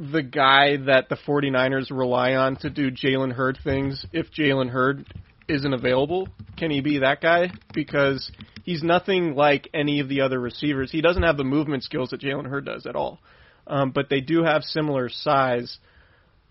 the 0.00 0.22
guy 0.22 0.76
that 0.86 1.08
the 1.08 1.16
49ers 1.16 1.90
rely 1.90 2.34
on 2.34 2.56
to 2.56 2.70
do 2.70 2.90
Jalen 2.90 3.32
Hurd 3.32 3.58
things 3.62 4.04
if 4.12 4.32
Jalen 4.32 4.70
Hurd 4.70 5.06
isn't 5.48 5.72
available? 5.72 6.28
Can 6.56 6.70
he 6.70 6.80
be 6.80 6.98
that 6.98 7.20
guy? 7.20 7.50
Because 7.72 8.30
he's 8.64 8.82
nothing 8.82 9.34
like 9.34 9.68
any 9.74 10.00
of 10.00 10.08
the 10.08 10.22
other 10.22 10.40
receivers. 10.40 10.90
He 10.90 11.00
doesn't 11.00 11.22
have 11.22 11.36
the 11.36 11.44
movement 11.44 11.84
skills 11.84 12.10
that 12.10 12.20
Jalen 12.20 12.46
Hurd 12.46 12.64
does 12.64 12.86
at 12.86 12.96
all. 12.96 13.20
Um, 13.66 13.90
but 13.90 14.08
they 14.08 14.20
do 14.20 14.42
have 14.42 14.62
similar 14.62 15.08
size. 15.08 15.78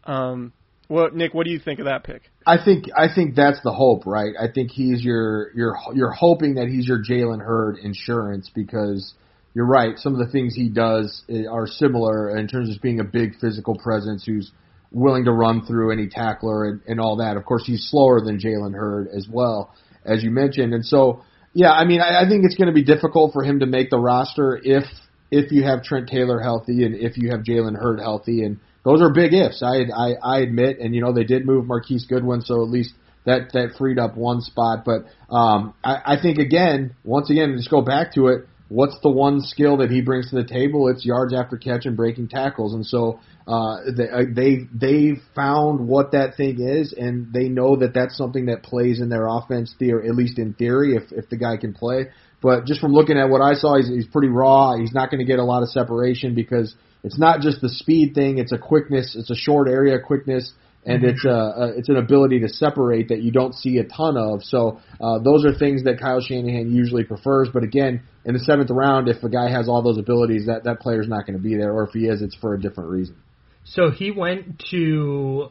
Um, 0.05 0.53
what 0.91 1.15
Nick? 1.15 1.33
What 1.33 1.45
do 1.45 1.51
you 1.51 1.59
think 1.59 1.79
of 1.79 1.85
that 1.85 2.03
pick? 2.03 2.23
I 2.45 2.57
think 2.63 2.85
I 2.95 3.07
think 3.13 3.35
that's 3.35 3.61
the 3.63 3.71
hope, 3.71 4.05
right? 4.05 4.33
I 4.39 4.47
think 4.53 4.71
he's 4.71 5.01
your 5.03 5.51
you're 5.55 5.77
you're 5.93 6.11
hoping 6.11 6.55
that 6.55 6.67
he's 6.67 6.85
your 6.85 7.01
Jalen 7.01 7.39
Hurd 7.39 7.77
insurance 7.77 8.51
because 8.53 9.13
you're 9.53 9.65
right. 9.65 9.97
Some 9.97 10.13
of 10.13 10.19
the 10.19 10.31
things 10.31 10.53
he 10.53 10.69
does 10.69 11.23
eh, 11.29 11.45
are 11.49 11.65
similar 11.65 12.37
in 12.37 12.47
terms 12.47 12.75
of 12.75 12.81
being 12.81 12.99
a 12.99 13.05
big 13.05 13.39
physical 13.39 13.77
presence 13.77 14.25
who's 14.25 14.51
willing 14.91 15.23
to 15.25 15.31
run 15.31 15.65
through 15.65 15.93
any 15.93 16.07
tackler 16.09 16.65
and, 16.65 16.81
and 16.87 16.99
all 16.99 17.17
that. 17.17 17.37
Of 17.37 17.45
course, 17.45 17.63
he's 17.65 17.87
slower 17.89 18.19
than 18.19 18.37
Jalen 18.37 18.75
Hurd 18.75 19.07
as 19.15 19.27
well, 19.31 19.73
as 20.05 20.21
you 20.23 20.29
mentioned. 20.29 20.73
And 20.73 20.85
so, 20.85 21.23
yeah, 21.53 21.71
I 21.71 21.85
mean, 21.85 22.01
I, 22.01 22.25
I 22.25 22.29
think 22.29 22.43
it's 22.43 22.55
going 22.55 22.67
to 22.67 22.73
be 22.73 22.83
difficult 22.83 23.31
for 23.31 23.43
him 23.43 23.61
to 23.61 23.65
make 23.65 23.89
the 23.89 23.99
roster 23.99 24.59
if 24.61 24.83
if 25.31 25.53
you 25.53 25.63
have 25.63 25.83
Trent 25.83 26.09
Taylor 26.09 26.41
healthy 26.41 26.83
and 26.83 26.95
if 26.95 27.17
you 27.17 27.31
have 27.31 27.41
Jalen 27.41 27.79
Hurd 27.79 28.01
healthy 28.01 28.43
and 28.43 28.59
those 28.83 29.01
are 29.01 29.13
big 29.13 29.33
ifs. 29.33 29.61
I, 29.63 29.85
I 29.95 30.13
I 30.23 30.39
admit, 30.39 30.79
and 30.79 30.95
you 30.95 31.01
know 31.01 31.13
they 31.13 31.23
did 31.23 31.45
move 31.45 31.65
Marquise 31.65 32.05
Goodwin, 32.05 32.41
so 32.41 32.63
at 32.63 32.69
least 32.69 32.93
that 33.25 33.51
that 33.53 33.75
freed 33.77 33.99
up 33.99 34.17
one 34.17 34.41
spot. 34.41 34.83
But 34.85 35.05
um, 35.33 35.73
I, 35.83 36.15
I 36.15 36.21
think 36.21 36.39
again, 36.39 36.95
once 37.03 37.29
again, 37.29 37.55
just 37.57 37.69
go 37.69 37.81
back 37.81 38.13
to 38.15 38.27
it. 38.27 38.47
What's 38.69 38.97
the 39.03 39.09
one 39.09 39.41
skill 39.41 39.77
that 39.77 39.91
he 39.91 40.01
brings 40.01 40.29
to 40.29 40.37
the 40.37 40.45
table? 40.45 40.87
It's 40.87 41.05
yards 41.05 41.33
after 41.33 41.57
catch 41.57 41.85
and 41.85 41.97
breaking 41.97 42.29
tackles, 42.29 42.73
and 42.73 42.85
so 42.85 43.19
uh, 43.45 43.77
they 43.95 44.09
uh, 44.09 44.23
they 44.33 44.59
they 44.73 45.21
found 45.35 45.87
what 45.87 46.13
that 46.13 46.37
thing 46.37 46.61
is, 46.61 46.93
and 46.93 47.33
they 47.33 47.49
know 47.49 47.75
that 47.75 47.93
that's 47.93 48.17
something 48.17 48.45
that 48.45 48.63
plays 48.63 49.01
in 49.01 49.09
their 49.09 49.27
offense, 49.27 49.75
theory, 49.77 50.07
at 50.07 50.15
least 50.15 50.39
in 50.39 50.53
theory, 50.53 50.95
if 50.95 51.11
if 51.11 51.29
the 51.29 51.37
guy 51.37 51.57
can 51.57 51.73
play. 51.73 52.07
But 52.41 52.65
just 52.65 52.81
from 52.81 52.93
looking 52.93 53.17
at 53.19 53.29
what 53.29 53.41
I 53.41 53.53
saw, 53.53 53.77
he's, 53.77 53.87
he's 53.87 54.07
pretty 54.07 54.29
raw. 54.29 54.75
He's 54.75 54.93
not 54.93 55.11
going 55.11 55.19
to 55.19 55.25
get 55.25 55.37
a 55.37 55.43
lot 55.43 55.61
of 55.61 55.69
separation 55.69 56.33
because 56.33 56.73
it's 57.03 57.17
not 57.17 57.41
just 57.41 57.61
the 57.61 57.69
speed 57.69 58.13
thing; 58.13 58.37
it's 58.37 58.51
a 58.51 58.57
quickness, 58.57 59.15
it's 59.17 59.29
a 59.29 59.35
short 59.35 59.67
area 59.67 59.99
quickness, 59.99 60.53
and 60.85 61.03
it's 61.03 61.25
a, 61.25 61.29
a 61.29 61.67
it's 61.77 61.89
an 61.89 61.97
ability 61.97 62.39
to 62.41 62.49
separate 62.49 63.09
that 63.09 63.21
you 63.21 63.31
don't 63.31 63.53
see 63.53 63.77
a 63.77 63.83
ton 63.83 64.17
of. 64.17 64.43
So 64.43 64.79
uh, 64.99 65.19
those 65.19 65.45
are 65.45 65.53
things 65.53 65.83
that 65.83 65.99
Kyle 65.99 66.21
Shanahan 66.21 66.73
usually 66.73 67.03
prefers. 67.03 67.49
But 67.53 67.63
again, 67.63 68.03
in 68.25 68.33
the 68.33 68.39
seventh 68.39 68.69
round, 68.71 69.07
if 69.07 69.23
a 69.23 69.29
guy 69.29 69.49
has 69.49 69.67
all 69.67 69.81
those 69.81 69.97
abilities, 69.97 70.47
that 70.47 70.63
that 70.63 70.79
player's 70.79 71.07
not 71.07 71.25
going 71.25 71.37
to 71.37 71.43
be 71.43 71.55
there, 71.55 71.71
or 71.71 71.83
if 71.83 71.91
he 71.91 72.05
is, 72.05 72.21
it's 72.21 72.35
for 72.35 72.53
a 72.53 72.59
different 72.59 72.89
reason. 72.89 73.15
So 73.63 73.91
he 73.91 74.11
went 74.11 74.63
to 74.71 75.49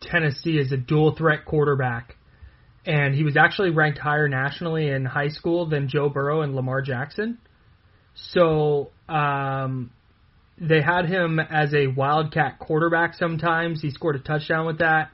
Tennessee 0.00 0.60
as 0.60 0.72
a 0.72 0.76
dual 0.76 1.14
threat 1.16 1.44
quarterback, 1.44 2.16
and 2.84 3.14
he 3.14 3.24
was 3.24 3.36
actually 3.36 3.70
ranked 3.70 3.98
higher 3.98 4.28
nationally 4.28 4.88
in 4.88 5.04
high 5.04 5.28
school 5.28 5.66
than 5.66 5.88
Joe 5.88 6.08
Burrow 6.08 6.42
and 6.42 6.54
Lamar 6.54 6.82
Jackson. 6.82 7.38
So 8.14 8.90
um, 9.08 9.90
they 10.58 10.80
had 10.80 11.06
him 11.06 11.38
as 11.38 11.74
a 11.74 11.86
wildcat 11.86 12.58
quarterback. 12.58 13.14
Sometimes 13.14 13.82
he 13.82 13.90
scored 13.90 14.16
a 14.16 14.20
touchdown 14.20 14.66
with 14.66 14.78
that. 14.78 15.10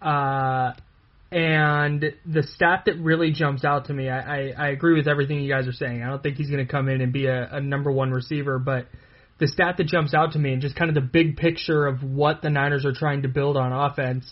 Uh, 0.00 0.72
and 1.30 2.14
the 2.24 2.42
stat 2.42 2.84
that 2.86 2.96
really 2.98 3.32
jumps 3.32 3.64
out 3.64 3.86
to 3.86 3.92
me, 3.92 4.08
I, 4.08 4.20
I, 4.20 4.54
I 4.56 4.68
agree 4.68 4.94
with 4.94 5.08
everything 5.08 5.40
you 5.40 5.52
guys 5.52 5.66
are 5.66 5.72
saying. 5.72 6.02
I 6.02 6.08
don't 6.08 6.22
think 6.22 6.36
he's 6.36 6.48
going 6.48 6.64
to 6.64 6.70
come 6.70 6.88
in 6.88 7.00
and 7.00 7.12
be 7.12 7.26
a, 7.26 7.56
a 7.56 7.60
number 7.60 7.90
one 7.90 8.12
receiver, 8.12 8.58
but 8.58 8.86
the 9.38 9.48
stat 9.48 9.76
that 9.78 9.86
jumps 9.86 10.14
out 10.14 10.32
to 10.32 10.38
me 10.38 10.52
and 10.52 10.62
just 10.62 10.76
kind 10.76 10.88
of 10.88 10.94
the 10.94 11.00
big 11.00 11.36
picture 11.36 11.86
of 11.86 12.02
what 12.02 12.40
the 12.40 12.50
Niners 12.50 12.86
are 12.86 12.92
trying 12.92 13.22
to 13.22 13.28
build 13.28 13.56
on 13.56 13.72
offense 13.72 14.26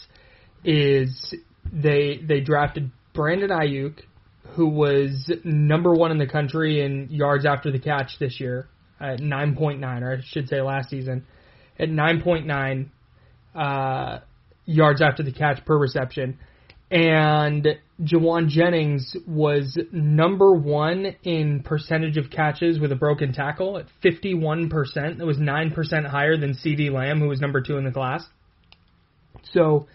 is 0.64 1.34
they 1.70 2.20
they 2.26 2.40
drafted 2.40 2.90
Brandon 3.12 3.50
Aiyuk, 3.50 4.00
who 4.54 4.68
was 4.68 5.30
number 5.44 5.94
one 5.94 6.12
in 6.12 6.18
the 6.18 6.26
country 6.26 6.84
in 6.84 7.08
yards 7.10 7.44
after 7.44 7.70
the 7.70 7.78
catch 7.78 8.18
this 8.18 8.40
year 8.40 8.68
at 9.00 9.20
9.9, 9.20 10.02
or 10.02 10.16
I 10.16 10.20
should 10.24 10.48
say 10.48 10.60
last 10.60 10.90
season 10.90 11.26
at 11.78 11.88
9.9 11.88 12.88
uh, 13.54 14.20
yards 14.64 15.02
after 15.02 15.22
the 15.22 15.32
catch 15.32 15.64
per 15.64 15.76
reception. 15.76 16.38
And 16.90 17.66
Jauan 18.00 18.48
Jennings 18.48 19.16
was 19.26 19.76
number 19.90 20.52
one 20.52 21.16
in 21.24 21.62
percentage 21.62 22.16
of 22.16 22.30
catches 22.30 22.78
with 22.78 22.92
a 22.92 22.96
broken 22.96 23.32
tackle 23.32 23.78
at 23.78 23.86
51%. 24.04 24.70
That 25.18 25.26
was 25.26 25.38
9% 25.38 26.06
higher 26.06 26.36
than 26.36 26.52
CeeDee 26.54 26.92
Lamb, 26.92 27.20
who 27.20 27.28
was 27.28 27.40
number 27.40 27.60
two 27.60 27.76
in 27.76 27.84
the 27.84 27.90
class. 27.90 28.24
So 29.52 29.88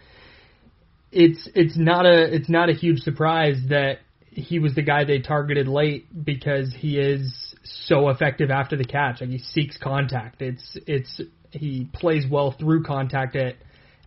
it's 1.12 1.50
it's 1.56 1.78
not 1.78 2.06
a 2.06 2.34
it's 2.34 2.50
not 2.50 2.70
a 2.70 2.74
huge 2.74 3.00
surprise 3.00 3.58
that 3.70 4.00
he 4.30 4.60
was 4.60 4.76
the 4.76 4.82
guy 4.82 5.04
they 5.04 5.20
targeted 5.20 5.68
late 5.68 6.08
because 6.24 6.74
he 6.78 6.98
is 6.98 7.51
so 7.64 8.10
effective 8.10 8.50
after 8.50 8.76
the 8.76 8.86
catch. 8.86 9.22
Like 9.22 9.30
he 9.30 9.38
seeks 9.40 9.78
contact. 9.78 10.42
It's 10.42 10.78
it's 10.88 11.22
he 11.52 11.90
plays 11.94 12.26
well 12.30 12.52
through 12.52 12.84
contact 12.84 13.36
at 13.36 13.56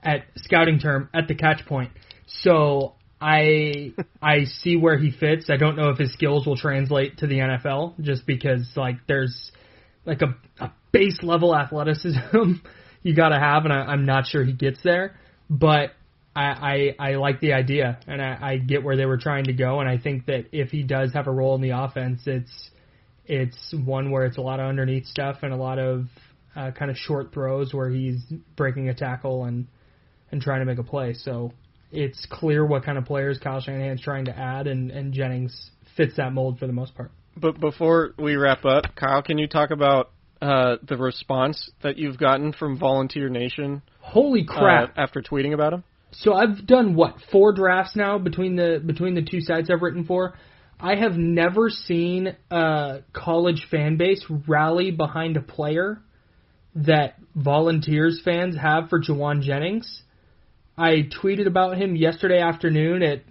at 0.03 0.25
scouting 0.37 0.79
term 0.79 1.09
at 1.15 1.29
the 1.29 1.35
catch 1.35 1.65
point. 1.67 1.93
So 2.27 2.95
I 3.21 3.93
I 4.23 4.45
see 4.45 4.77
where 4.77 4.99
he 4.99 5.11
fits. 5.11 5.51
I 5.51 5.57
don't 5.57 5.77
know 5.77 5.91
if 5.91 5.99
his 5.99 6.13
skills 6.13 6.47
will 6.47 6.57
translate 6.57 7.19
to 7.19 7.27
the 7.27 7.39
NFL 7.39 8.01
just 8.01 8.27
because 8.27 8.71
like 8.77 8.97
there's 9.07 9.53
like 10.05 10.23
a, 10.23 10.37
a 10.63 10.71
base 10.93 11.19
level 11.23 11.57
athleticism 11.57 12.55
you 13.05 13.15
got 13.15 13.29
to 13.29 13.39
have, 13.39 13.65
and 13.65 13.73
I, 13.73 13.83
I'm 13.83 14.07
not 14.07 14.27
sure 14.27 14.43
he 14.43 14.53
gets 14.53 14.81
there. 14.83 15.15
But 15.49 15.93
I, 16.35 16.95
I 16.99 17.11
I 17.11 17.15
like 17.17 17.39
the 17.39 17.53
idea, 17.53 18.01
and 18.09 18.21
I, 18.21 18.39
I 18.41 18.57
get 18.57 18.83
where 18.83 18.97
they 18.97 19.07
were 19.07 19.19
trying 19.19 19.45
to 19.45 19.53
go, 19.53 19.79
and 19.79 19.89
I 19.89 19.99
think 19.99 20.27
that 20.27 20.47
if 20.51 20.71
he 20.71 20.83
does 20.83 21.13
have 21.13 21.29
a 21.29 21.31
role 21.31 21.55
in 21.55 21.61
the 21.61 21.71
offense, 21.71 22.23
it's 22.27 22.71
it's 23.27 23.75
one 23.85 24.11
where 24.11 24.25
it's 24.25 24.39
a 24.39 24.41
lot 24.43 24.61
of 24.61 24.67
underneath 24.67 25.07
stuff 25.07 25.39
and 25.43 25.53
a 25.53 25.57
lot 25.57 25.79
of 25.79 26.07
uh, 26.57 26.71
kind 26.71 26.91
of 26.91 26.97
short 26.97 27.33
throws 27.33 27.73
where 27.73 27.91
he's 27.91 28.23
breaking 28.57 28.89
a 28.89 28.95
tackle 28.95 29.45
and 29.45 29.67
and 30.31 30.43
trying 30.43 30.61
to 30.61 30.67
make 30.67 30.79
a 30.79 30.83
play. 30.83 31.15
So 31.15 31.53
it's 31.93 32.27
clear 32.31 32.65
what 32.67 32.85
kind 32.85 32.99
of 32.99 33.05
players 33.05 33.39
Kyle 33.39 33.61
Shanahan's 33.61 34.01
trying 34.01 34.25
to 34.25 34.37
add, 34.37 34.67
and, 34.67 34.91
and 34.91 35.13
Jennings 35.13 35.71
fits 35.97 36.17
that 36.17 36.33
mold 36.33 36.59
for 36.59 36.67
the 36.67 36.73
most 36.73 36.95
part. 36.95 37.13
But 37.37 37.61
before 37.61 38.15
we 38.19 38.37
wrap 38.37 38.65
up, 38.65 38.85
Kyle, 38.97 39.23
can 39.23 39.39
you 39.39 39.47
talk 39.47 39.71
about 39.71 40.11
uh, 40.43 40.77
the 40.87 40.97
response 40.97 41.71
that 41.83 41.97
you've 41.97 42.19
gotten 42.19 42.53
from 42.53 42.79
Volunteer 42.79 43.29
Nation? 43.29 43.83
Holy 44.01 44.45
crap! 44.45 44.97
Uh, 44.97 45.01
after 45.01 45.23
tweeting 45.23 45.55
about 45.55 45.73
him. 45.73 45.85
So 46.13 46.33
I've 46.35 46.67
done 46.67 46.95
what 46.95 47.17
four 47.33 47.53
drafts 47.53 47.97
now 47.97 48.19
between 48.19 48.57
the 48.57 48.81
between 48.85 49.15
the 49.15 49.23
two 49.23 49.41
sites 49.41 49.69
I've 49.71 49.83
written 49.83 50.05
for. 50.05 50.35
I 50.85 50.97
have 50.97 51.17
never 51.17 51.71
seen 51.71 52.37
a 52.51 52.99
college 53.15 53.69
fan 53.71 53.97
base 53.97 54.23
rally 54.47 54.91
behind 54.91 55.39
a 55.39 55.41
player 55.41 56.03
that 56.75 57.15
volunteers 57.35 58.21
fans 58.23 58.55
have 58.55 58.91
for 58.91 59.01
Jauan 59.01 59.41
Jennings. 59.41 60.03
I 60.77 61.09
tweeted 61.23 61.47
about 61.47 61.79
him 61.79 61.97
yesterday 61.97 62.39
afternoon 62.39 63.03
at 63.03 63.23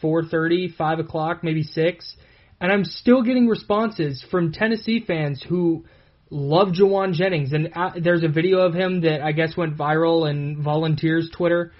4:30, 0.00 0.76
5 0.76 0.98
o'clock, 1.00 1.42
maybe 1.42 1.64
six, 1.64 2.14
and 2.60 2.70
I'm 2.70 2.84
still 2.84 3.22
getting 3.22 3.48
responses 3.48 4.24
from 4.30 4.52
Tennessee 4.52 5.00
fans 5.04 5.42
who 5.42 5.84
love 6.30 6.68
Jauan 6.68 7.14
Jennings. 7.14 7.52
And 7.52 7.70
uh, 7.74 7.94
there's 8.00 8.22
a 8.22 8.28
video 8.28 8.60
of 8.60 8.74
him 8.74 9.00
that 9.00 9.22
I 9.22 9.32
guess 9.32 9.56
went 9.56 9.76
viral 9.76 10.30
in 10.30 10.62
Volunteers 10.62 11.28
Twitter 11.36 11.72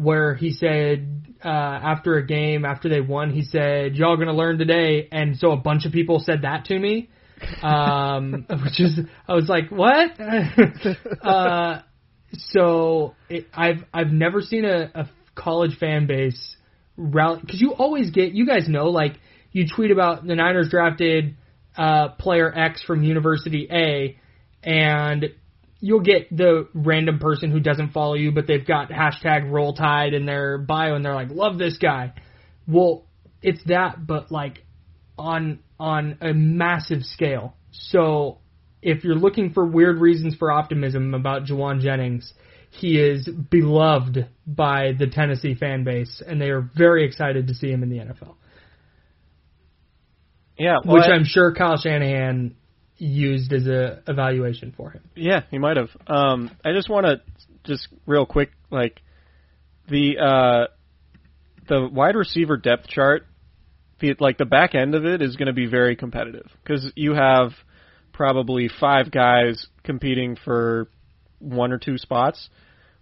where 0.00 0.34
he 0.34 0.52
said 0.52 1.36
uh, 1.44 1.48
after 1.48 2.16
a 2.16 2.26
game, 2.26 2.64
after 2.64 2.88
they 2.88 3.00
won, 3.00 3.30
he 3.30 3.42
said, 3.42 3.96
"Y'all 3.96 4.16
gonna 4.16 4.32
learn 4.32 4.58
today," 4.58 5.08
and 5.12 5.36
so 5.36 5.52
a 5.52 5.56
bunch 5.56 5.84
of 5.84 5.92
people 5.92 6.20
said 6.20 6.42
that 6.42 6.66
to 6.66 6.78
me, 6.78 7.10
um, 7.62 8.46
which 8.64 8.80
is 8.80 8.98
I 9.28 9.34
was 9.34 9.48
like, 9.48 9.70
"What?" 9.70 10.18
uh, 11.22 11.82
so 12.32 13.14
it, 13.28 13.46
I've 13.52 13.84
I've 13.92 14.10
never 14.12 14.40
seen 14.40 14.64
a, 14.64 14.90
a 14.94 15.10
college 15.34 15.76
fan 15.78 16.06
base 16.06 16.56
rally 16.96 17.40
because 17.40 17.60
you 17.60 17.72
always 17.72 18.10
get 18.10 18.32
you 18.32 18.46
guys 18.46 18.68
know 18.68 18.86
like 18.86 19.18
you 19.52 19.66
tweet 19.74 19.90
about 19.90 20.26
the 20.26 20.34
Niners 20.34 20.68
drafted 20.70 21.36
uh, 21.76 22.08
player 22.18 22.52
X 22.56 22.82
from 22.82 23.02
University 23.02 23.68
A, 23.70 24.18
and 24.62 25.26
you'll 25.80 26.00
get 26.00 26.34
the 26.34 26.68
random 26.74 27.18
person 27.18 27.50
who 27.50 27.60
doesn't 27.60 27.92
follow 27.92 28.14
you, 28.14 28.32
but 28.32 28.46
they've 28.46 28.66
got 28.66 28.90
hashtag 28.90 29.50
Roll 29.50 29.74
Tide 29.74 30.14
in 30.14 30.26
their 30.26 30.58
bio, 30.58 30.94
and 30.94 31.04
they're 31.04 31.14
like, 31.14 31.30
"Love 31.30 31.58
this 31.58 31.78
guy." 31.78 32.12
Well, 32.68 33.06
it's 33.42 33.62
that, 33.64 34.06
but 34.06 34.30
like 34.30 34.64
on 35.18 35.60
on 35.78 36.18
a 36.20 36.32
massive 36.34 37.02
scale. 37.04 37.56
So 37.72 38.38
if 38.82 39.04
you're 39.04 39.16
looking 39.16 39.52
for 39.52 39.64
weird 39.64 40.00
reasons 40.00 40.34
for 40.36 40.50
optimism 40.52 41.14
about 41.14 41.44
Jauan 41.44 41.80
Jennings, 41.80 42.32
he 42.70 42.98
is 42.98 43.26
beloved 43.26 44.28
by 44.46 44.92
the 44.98 45.06
Tennessee 45.06 45.54
fan 45.54 45.84
base, 45.84 46.22
and 46.26 46.40
they 46.40 46.50
are 46.50 46.60
very 46.76 47.04
excited 47.04 47.48
to 47.48 47.54
see 47.54 47.70
him 47.70 47.82
in 47.82 47.88
the 47.88 47.98
NFL. 47.98 48.36
Yeah, 50.58 50.76
well, 50.84 50.96
which 50.96 51.10
I'm 51.10 51.24
sure 51.24 51.54
Kyle 51.54 51.78
Shanahan 51.78 52.54
used 53.00 53.52
as 53.52 53.66
a 53.66 54.02
evaluation 54.06 54.72
for 54.76 54.90
him. 54.90 55.02
Yeah, 55.14 55.42
he 55.50 55.58
might 55.58 55.76
have. 55.76 55.90
Um, 56.06 56.50
I 56.64 56.72
just 56.72 56.88
want 56.88 57.06
to 57.06 57.20
just 57.64 57.88
real 58.06 58.26
quick, 58.26 58.50
like 58.70 59.00
the 59.88 60.18
uh, 60.18 60.66
the 61.68 61.88
wide 61.88 62.16
receiver 62.16 62.56
depth 62.56 62.88
chart, 62.88 63.26
the 64.00 64.14
like 64.20 64.38
the 64.38 64.44
back 64.44 64.74
end 64.74 64.94
of 64.94 65.04
it 65.04 65.22
is 65.22 65.36
going 65.36 65.46
to 65.46 65.52
be 65.52 65.66
very 65.66 65.96
competitive 65.96 66.50
because 66.62 66.92
you 66.94 67.14
have 67.14 67.52
probably 68.12 68.68
five 68.68 69.10
guys 69.10 69.66
competing 69.82 70.36
for 70.36 70.88
one 71.38 71.72
or 71.72 71.78
two 71.78 71.96
spots. 71.96 72.50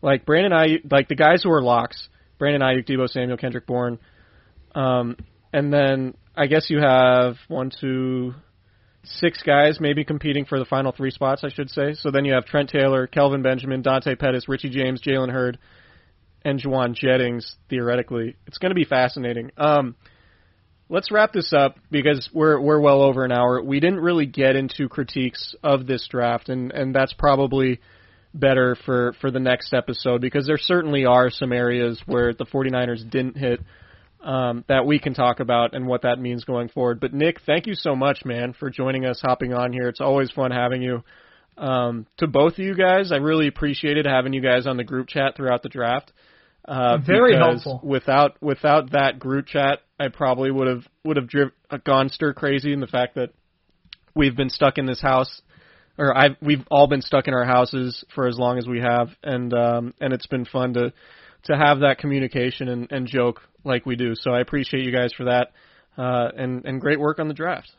Like 0.00 0.24
Brandon 0.24 0.52
I 0.52 0.78
like 0.90 1.08
the 1.08 1.16
guys 1.16 1.42
who 1.42 1.50
are 1.50 1.62
locks, 1.62 2.08
Brandon 2.38 2.62
Aiyuk, 2.62 2.88
Deebo 2.88 3.08
Samuel, 3.08 3.36
Kendrick 3.36 3.66
Bourne, 3.66 3.98
um, 4.74 5.16
and 5.52 5.72
then 5.72 6.14
I 6.36 6.46
guess 6.46 6.70
you 6.70 6.78
have 6.78 7.34
one, 7.48 7.72
two, 7.80 8.34
six 9.08 9.42
guys 9.42 9.80
maybe 9.80 10.04
competing 10.04 10.44
for 10.44 10.58
the 10.58 10.64
final 10.64 10.92
three 10.92 11.10
spots, 11.10 11.42
I 11.44 11.50
should 11.50 11.70
say. 11.70 11.94
So 11.94 12.10
then 12.10 12.24
you 12.24 12.34
have 12.34 12.44
Trent 12.44 12.70
Taylor, 12.70 13.06
Kelvin 13.06 13.42
Benjamin, 13.42 13.82
Dante 13.82 14.14
Pettis, 14.14 14.48
Richie 14.48 14.70
James, 14.70 15.02
Jalen 15.02 15.30
Hurd, 15.30 15.58
and 16.44 16.60
Jauan 16.60 16.94
Jennings. 16.94 17.56
Theoretically, 17.68 18.36
it's 18.46 18.58
going 18.58 18.70
to 18.70 18.74
be 18.74 18.84
fascinating. 18.84 19.50
Um, 19.56 19.96
let's 20.88 21.10
wrap 21.10 21.32
this 21.32 21.52
up 21.52 21.76
because 21.90 22.28
we're 22.32 22.60
we're 22.60 22.80
well 22.80 23.02
over 23.02 23.24
an 23.24 23.32
hour. 23.32 23.62
We 23.62 23.80
didn't 23.80 24.00
really 24.00 24.26
get 24.26 24.56
into 24.56 24.88
critiques 24.88 25.54
of 25.62 25.86
this 25.86 26.06
draft, 26.08 26.48
and 26.48 26.72
and 26.72 26.94
that's 26.94 27.12
probably 27.12 27.80
better 28.34 28.76
for 28.84 29.14
for 29.20 29.30
the 29.30 29.40
next 29.40 29.72
episode 29.72 30.20
because 30.20 30.46
there 30.46 30.58
certainly 30.58 31.04
are 31.04 31.30
some 31.30 31.52
areas 31.52 32.00
where 32.06 32.34
the 32.34 32.44
49ers 32.44 33.08
didn't 33.08 33.36
hit 33.36 33.60
um, 34.22 34.64
that 34.68 34.86
we 34.86 34.98
can 34.98 35.14
talk 35.14 35.40
about 35.40 35.74
and 35.74 35.86
what 35.86 36.02
that 36.02 36.18
means 36.18 36.44
going 36.44 36.68
forward. 36.68 37.00
But 37.00 37.12
Nick, 37.12 37.40
thank 37.46 37.66
you 37.66 37.74
so 37.74 37.94
much, 37.94 38.24
man, 38.24 38.54
for 38.58 38.70
joining 38.70 39.04
us, 39.04 39.20
hopping 39.20 39.54
on 39.54 39.72
here. 39.72 39.88
It's 39.88 40.00
always 40.00 40.30
fun 40.30 40.50
having 40.50 40.82
you. 40.82 41.02
Um, 41.56 42.06
to 42.18 42.26
both 42.26 42.54
of 42.54 42.58
you 42.60 42.74
guys, 42.74 43.10
I 43.10 43.16
really 43.16 43.48
appreciated 43.48 44.06
having 44.06 44.32
you 44.32 44.40
guys 44.40 44.66
on 44.66 44.76
the 44.76 44.84
group 44.84 45.08
chat 45.08 45.36
throughout 45.36 45.62
the 45.62 45.68
draft. 45.68 46.12
Uh, 46.64 46.98
Very 46.98 47.34
helpful. 47.34 47.80
Without 47.82 48.40
without 48.42 48.92
that 48.92 49.18
group 49.18 49.46
chat, 49.46 49.80
I 49.98 50.08
probably 50.08 50.50
would 50.50 50.68
have 50.68 50.86
would 51.04 51.16
have 51.16 51.26
driv- 51.26 51.52
gone 51.84 52.10
stir 52.10 52.34
crazy 52.34 52.72
in 52.72 52.80
the 52.80 52.86
fact 52.86 53.14
that 53.14 53.30
we've 54.14 54.36
been 54.36 54.50
stuck 54.50 54.76
in 54.76 54.84
this 54.84 55.00
house, 55.00 55.40
or 55.96 56.16
I've, 56.16 56.36
we've 56.42 56.64
all 56.70 56.86
been 56.86 57.00
stuck 57.00 57.26
in 57.26 57.34
our 57.34 57.46
houses 57.46 58.04
for 58.14 58.26
as 58.28 58.38
long 58.38 58.58
as 58.58 58.66
we 58.66 58.80
have, 58.80 59.08
and 59.22 59.52
um, 59.54 59.94
and 60.00 60.12
it's 60.12 60.26
been 60.26 60.44
fun 60.44 60.74
to 60.74 60.92
to 61.44 61.56
have 61.56 61.80
that 61.80 61.98
communication 61.98 62.68
and, 62.68 62.92
and 62.92 63.06
joke 63.06 63.40
like 63.64 63.86
we 63.86 63.96
do. 63.96 64.14
So 64.14 64.32
I 64.32 64.40
appreciate 64.40 64.84
you 64.84 64.92
guys 64.92 65.12
for 65.12 65.24
that, 65.24 65.52
uh, 65.96 66.30
and 66.36 66.64
and 66.64 66.80
great 66.80 67.00
work 67.00 67.18
on 67.18 67.28
the 67.28 67.34
draft. 67.34 67.70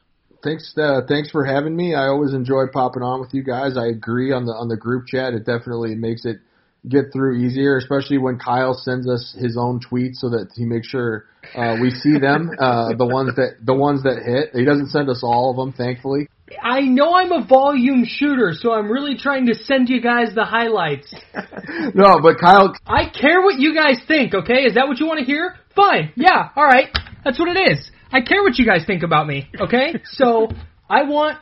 Thanks, 0.42 0.74
uh, 0.78 1.02
thanks 1.08 1.30
for 1.32 1.44
having 1.44 1.76
me. 1.76 1.96
I 1.96 2.08
always 2.08 2.34
enjoy 2.34 2.68
popping 2.72 3.04
on 3.04 3.20
with 3.20 3.34
you 3.34 3.44
guys. 3.44 3.78
I 3.78 3.88
agree 3.88 4.32
on 4.32 4.46
the 4.46 4.54
on 4.54 4.70
the 4.70 4.78
group 4.78 5.08
chat. 5.08 5.34
It 5.34 5.46
definitely 5.46 5.96
makes 5.96 6.24
it 6.24 6.38
get 6.88 7.12
through 7.12 7.38
easier, 7.38 7.78
especially 7.78 8.18
when 8.18 8.38
Kyle 8.40 8.74
sends 8.74 9.10
us 9.10 9.36
his 9.38 9.58
own 9.58 9.80
tweets 9.80 10.16
so 10.16 10.30
that 10.30 10.50
he 10.56 10.66
makes 10.66 10.88
sure 10.88 11.26
uh, 11.56 11.76
we 11.82 11.90
see 11.90 12.18
them, 12.18 12.52
uh, 12.60 12.94
the 12.96 13.06
ones 13.06 13.36
that 13.36 13.58
the 13.64 13.74
ones 13.74 14.04
that 14.04 14.22
hit. 14.24 14.56
He 14.58 14.66
doesn't 14.66 14.90
send 14.90 15.10
us 15.10 15.22
all 15.24 15.52
of 15.52 15.58
them, 15.58 15.74
thankfully. 15.74 16.28
I 16.62 16.82
know 16.82 17.14
I'm 17.14 17.32
a 17.32 17.46
volume 17.46 18.06
shooter, 18.08 18.54
so 18.54 18.74
I'm 18.74 18.92
really 18.92 19.18
trying 19.18 19.48
to 19.48 19.56
send 19.56 19.90
you 19.90 20.02
guys 20.02 20.34
the 20.34 20.46
highlights. 20.46 21.14
no, 21.94 22.20
but 22.22 22.40
Kyle, 22.40 22.74
I 22.88 23.10
care 23.10 23.42
what 23.42 23.60
you 23.60 23.76
guys 23.76 23.98
think. 24.08 24.34
Okay, 24.34 24.64
is 24.64 24.76
that 24.76 24.88
what 24.88 25.00
you 25.00 25.06
want 25.06 25.20
to 25.20 25.26
hear? 25.26 25.56
Fine. 25.76 26.12
Yeah. 26.16 26.50
All 26.56 26.66
right. 26.66 26.90
That's 27.24 27.40
what 27.40 27.56
it 27.56 27.72
is. 27.72 27.92
I 28.12 28.22
care 28.22 28.42
what 28.42 28.58
you 28.58 28.66
guys 28.66 28.84
think 28.86 29.04
about 29.04 29.28
me. 29.28 29.50
Okay. 29.60 29.96
So 30.06 30.50
I 30.90 31.04
want. 31.04 31.38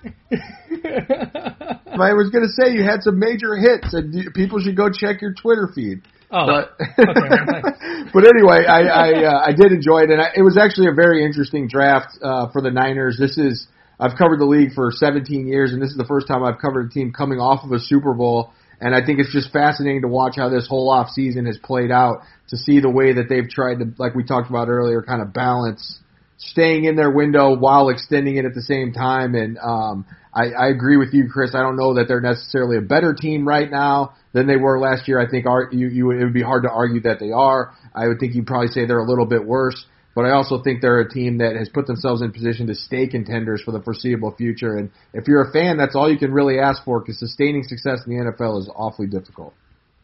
I 2.00 2.14
was 2.14 2.30
going 2.30 2.44
to 2.44 2.52
say 2.52 2.74
you 2.74 2.84
had 2.84 3.02
some 3.02 3.18
major 3.18 3.56
hits, 3.56 3.94
and 3.94 4.34
people 4.34 4.60
should 4.60 4.76
go 4.76 4.90
check 4.92 5.22
your 5.22 5.34
Twitter 5.34 5.70
feed. 5.74 6.02
Oh, 6.30 6.46
but, 6.46 6.76
okay. 6.82 6.92
but 8.14 8.28
anyway, 8.28 8.66
I 8.68 8.82
I, 8.84 9.24
uh, 9.24 9.48
I 9.48 9.52
did 9.54 9.72
enjoy 9.72 10.00
it, 10.00 10.10
and 10.12 10.22
I, 10.22 10.32
it 10.36 10.42
was 10.42 10.58
actually 10.58 10.88
a 10.88 10.94
very 10.94 11.24
interesting 11.24 11.70
draft 11.70 12.18
uh, 12.22 12.52
for 12.52 12.62
the 12.62 12.72
Niners. 12.72 13.18
This 13.18 13.38
is 13.38 13.68
I've 14.00 14.18
covered 14.18 14.40
the 14.40 14.46
league 14.46 14.74
for 14.74 14.92
17 14.92 15.48
years, 15.48 15.72
and 15.72 15.82
this 15.82 15.92
is 15.92 15.98
the 15.98 16.06
first 16.06 16.28
time 16.28 16.44
I've 16.44 16.60
covered 16.60 16.88
a 16.88 16.90
team 16.90 17.14
coming 17.14 17.40
off 17.40 17.64
of 17.64 17.72
a 17.72 17.80
Super 17.80 18.14
Bowl. 18.14 18.52
And 18.80 18.94
I 18.94 19.04
think 19.04 19.20
it's 19.20 19.32
just 19.32 19.52
fascinating 19.52 20.04
to 20.04 20.08
watch 20.08 20.36
how 20.36 20.50
this 20.50 20.68
whole 20.68 20.92
off 20.92 21.10
season 21.10 21.48
has 21.48 21.58
played 21.58 21.90
out. 21.90 22.22
To 22.50 22.58
see 22.58 22.80
the 22.80 22.92
way 22.92 23.14
that 23.14 23.28
they've 23.28 23.50
tried 23.50 23.80
to, 23.80 23.92
like 23.98 24.14
we 24.14 24.24
talked 24.24 24.50
about 24.50 24.70
earlier, 24.70 25.02
kind 25.02 25.22
of 25.22 25.34
balance 25.34 26.00
staying 26.38 26.86
in 26.86 26.96
their 26.96 27.10
window 27.10 27.56
while 27.56 27.90
extending 27.90 28.38
it 28.38 28.46
at 28.46 28.54
the 28.54 28.62
same 28.62 28.94
time. 28.94 29.36
And 29.36 29.58
um, 29.58 30.06
I, 30.34 30.50
I 30.52 30.68
agree 30.70 30.98
with 30.98 31.14
you, 31.14 31.30
Chris. 31.32 31.56
I 31.56 31.62
don't 31.62 31.76
know 31.76 31.96
that 31.96 32.08
they're 32.08 32.22
necessarily 32.22 32.78
a 32.78 32.82
better 32.82 33.14
team 33.14 33.48
right 33.48 33.70
now 33.70 34.14
than 34.34 34.48
they 34.48 34.56
were 34.56 34.80
last 34.80 35.08
year. 35.08 35.20
I 35.20 35.30
think 35.30 35.48
our, 35.48 35.70
you, 35.72 35.88
you, 35.88 36.12
it 36.12 36.24
would 36.24 36.34
be 36.34 36.44
hard 36.44 36.64
to 36.64 36.70
argue 36.70 37.02
that 37.02 37.20
they 37.20 37.32
are. 37.32 37.74
I 37.94 38.08
would 38.08 38.20
think 38.20 38.36
you'd 38.36 38.46
probably 38.46 38.68
say 38.68 38.86
they're 38.86 39.00
a 39.00 39.10
little 39.10 39.26
bit 39.26 39.46
worse. 39.46 39.86
But 40.14 40.26
I 40.26 40.32
also 40.32 40.64
think 40.64 40.82
they're 40.82 41.00
a 41.00 41.10
team 41.10 41.40
that 41.40 41.56
has 41.56 41.70
put 41.70 41.86
themselves 41.86 42.24
in 42.24 42.32
position 42.32 42.66
to 42.68 42.76
stay 42.76 43.06
contenders 43.08 43.62
for 43.62 43.72
the 43.72 43.82
foreseeable 43.82 44.36
future. 44.36 44.76
And 44.76 44.90
if 45.14 45.28
you're 45.28 45.48
a 45.48 45.52
fan, 45.52 45.78
that's 45.78 45.96
all 45.96 46.12
you 46.12 46.18
can 46.18 46.34
really 46.34 46.60
ask 46.60 46.84
for 46.84 47.00
because 47.00 47.20
sustaining 47.20 47.64
success 47.64 48.00
in 48.06 48.18
the 48.18 48.32
NFL 48.32 48.62
is 48.62 48.70
awfully 48.76 49.06
difficult. 49.06 49.54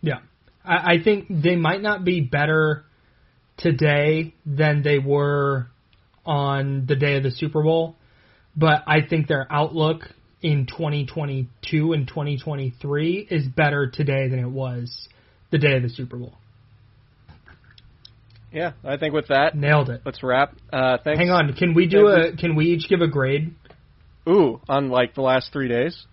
Yeah. 0.02 0.20
I, 0.64 0.94
I 0.94 1.04
think 1.04 1.26
they 1.30 1.56
might 1.56 1.82
not 1.82 2.06
be 2.06 2.22
better 2.22 2.86
today 3.58 4.36
than 4.46 4.84
they 4.84 5.00
were 5.00 5.68
on 6.26 6.86
the 6.88 6.96
day 6.96 7.18
of 7.18 7.24
the 7.24 7.32
Super 7.32 7.62
Bowl, 7.64 7.96
but 8.56 8.84
I 8.88 9.02
think 9.02 9.28
their 9.28 9.48
outlook 9.52 10.04
in 10.42 10.66
2022 10.68 11.94
and 11.94 12.08
2023 12.08 13.28
is 13.32 13.48
better 13.48 13.88
today 13.90 14.28
than 14.28 14.40
it 14.40 14.50
was 14.50 15.08
the 15.52 15.58
day 15.58 15.76
of 15.78 15.84
the 15.84 15.90
Super 15.90 16.18
Bowl. 16.18 16.34
Yeah, 18.52 18.74
I 18.84 18.98
think 18.98 19.14
with 19.16 19.30
that, 19.30 19.56
Nailed 19.58 19.90
it. 19.90 20.02
let's 20.06 20.22
wrap. 20.22 20.56
Uh, 20.72 20.98
thanks. 21.04 21.20
Hang 21.20 21.32
on, 21.32 21.54
can 21.54 21.74
we 21.74 21.88
do 21.88 22.08
a? 22.08 22.36
Can 22.38 22.56
we 22.56 22.66
each 22.68 22.88
give 22.88 23.02
a 23.02 23.08
grade? 23.08 23.56
Ooh, 24.30 24.62
on 24.70 24.90
like 24.90 25.16
the 25.16 25.22
last 25.22 25.52
three 25.52 25.68
days. 25.68 26.06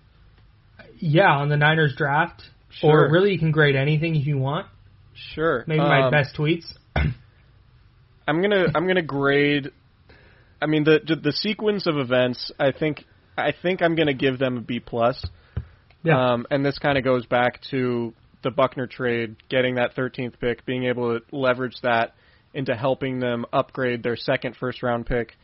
Yeah, 0.98 1.30
on 1.30 1.48
the 1.50 1.56
Niners 1.58 1.94
draft, 1.96 2.42
Sure. 2.70 3.06
or 3.08 3.12
really 3.12 3.32
you 3.32 3.38
can 3.38 3.50
grade 3.52 3.76
anything 3.76 4.16
if 4.16 4.26
you 4.26 4.38
want. 4.38 4.66
Sure. 5.34 5.64
Maybe 5.66 5.80
my 5.80 6.04
Um, 6.04 6.10
best 6.10 6.34
tweets. 6.34 6.64
I'm 8.26 8.40
gonna 8.40 8.66
I'm 8.74 8.86
gonna 8.86 9.02
grade. 9.02 9.70
I 10.60 10.66
mean 10.66 10.84
the 10.84 11.00
the 11.22 11.32
sequence 11.32 11.86
of 11.86 11.96
events. 11.96 12.52
I 12.58 12.72
think 12.72 13.04
I 13.36 13.52
think 13.52 13.82
I'm 13.82 13.94
gonna 13.94 14.14
give 14.14 14.38
them 14.38 14.58
a 14.58 14.60
B 14.60 14.80
plus. 14.80 15.24
Yeah. 16.02 16.32
Um, 16.32 16.46
and 16.50 16.64
this 16.64 16.78
kind 16.78 16.96
of 16.96 17.04
goes 17.04 17.26
back 17.26 17.60
to 17.70 18.14
the 18.42 18.50
Buckner 18.50 18.86
trade, 18.86 19.36
getting 19.50 19.74
that 19.74 19.94
13th 19.94 20.38
pick, 20.40 20.64
being 20.64 20.84
able 20.84 21.18
to 21.18 21.36
leverage 21.36 21.76
that 21.82 22.14
into 22.54 22.74
helping 22.74 23.20
them 23.20 23.44
upgrade 23.52 24.02
their 24.02 24.16
second 24.16 24.56
first 24.56 24.82
round 24.82 25.06
pick. 25.06 25.34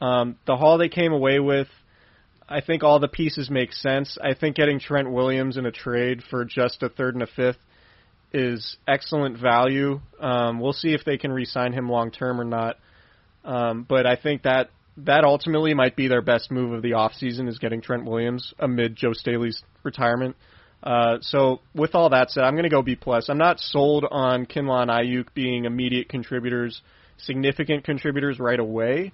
Um, 0.00 0.36
the 0.46 0.56
haul 0.56 0.78
they 0.78 0.88
came 0.88 1.12
away 1.12 1.40
with, 1.40 1.68
I 2.48 2.60
think 2.60 2.82
all 2.82 2.98
the 2.98 3.08
pieces 3.08 3.50
make 3.50 3.72
sense. 3.72 4.16
I 4.22 4.34
think 4.34 4.56
getting 4.56 4.80
Trent 4.80 5.10
Williams 5.10 5.56
in 5.56 5.66
a 5.66 5.72
trade 5.72 6.22
for 6.30 6.44
just 6.44 6.82
a 6.82 6.88
third 6.88 7.14
and 7.14 7.22
a 7.22 7.26
fifth 7.26 7.58
is 8.32 8.76
excellent 8.88 9.38
value. 9.38 10.00
Um, 10.20 10.60
we'll 10.60 10.72
see 10.72 10.94
if 10.94 11.04
they 11.04 11.18
can 11.18 11.32
re-sign 11.32 11.72
him 11.72 11.88
long 11.88 12.10
term 12.10 12.40
or 12.40 12.44
not. 12.44 12.76
Um, 13.44 13.86
but 13.88 14.06
I 14.06 14.16
think 14.16 14.42
that 14.42 14.70
that 14.96 15.24
ultimately 15.24 15.74
might 15.74 15.96
be 15.96 16.08
their 16.08 16.22
best 16.22 16.50
move 16.50 16.72
of 16.72 16.82
the 16.82 16.90
offseason 16.90 17.48
is 17.48 17.58
getting 17.58 17.80
Trent 17.80 18.04
Williams 18.04 18.52
amid 18.58 18.96
Joe 18.96 19.12
Staley's 19.12 19.62
retirement. 19.82 20.36
Uh, 20.82 21.18
so 21.20 21.60
with 21.74 21.94
all 21.94 22.10
that 22.10 22.30
said, 22.30 22.44
I'm 22.44 22.54
going 22.54 22.64
to 22.64 22.70
go 22.70 22.82
B 22.82 22.96
plus. 22.96 23.28
I'm 23.28 23.38
not 23.38 23.60
sold 23.60 24.06
on 24.10 24.46
Kinlaw 24.46 24.82
and 24.82 24.90
Aiyuk 24.90 25.28
being 25.34 25.64
immediate 25.64 26.08
contributors, 26.08 26.80
significant 27.18 27.84
contributors 27.84 28.38
right 28.38 28.58
away, 28.58 29.12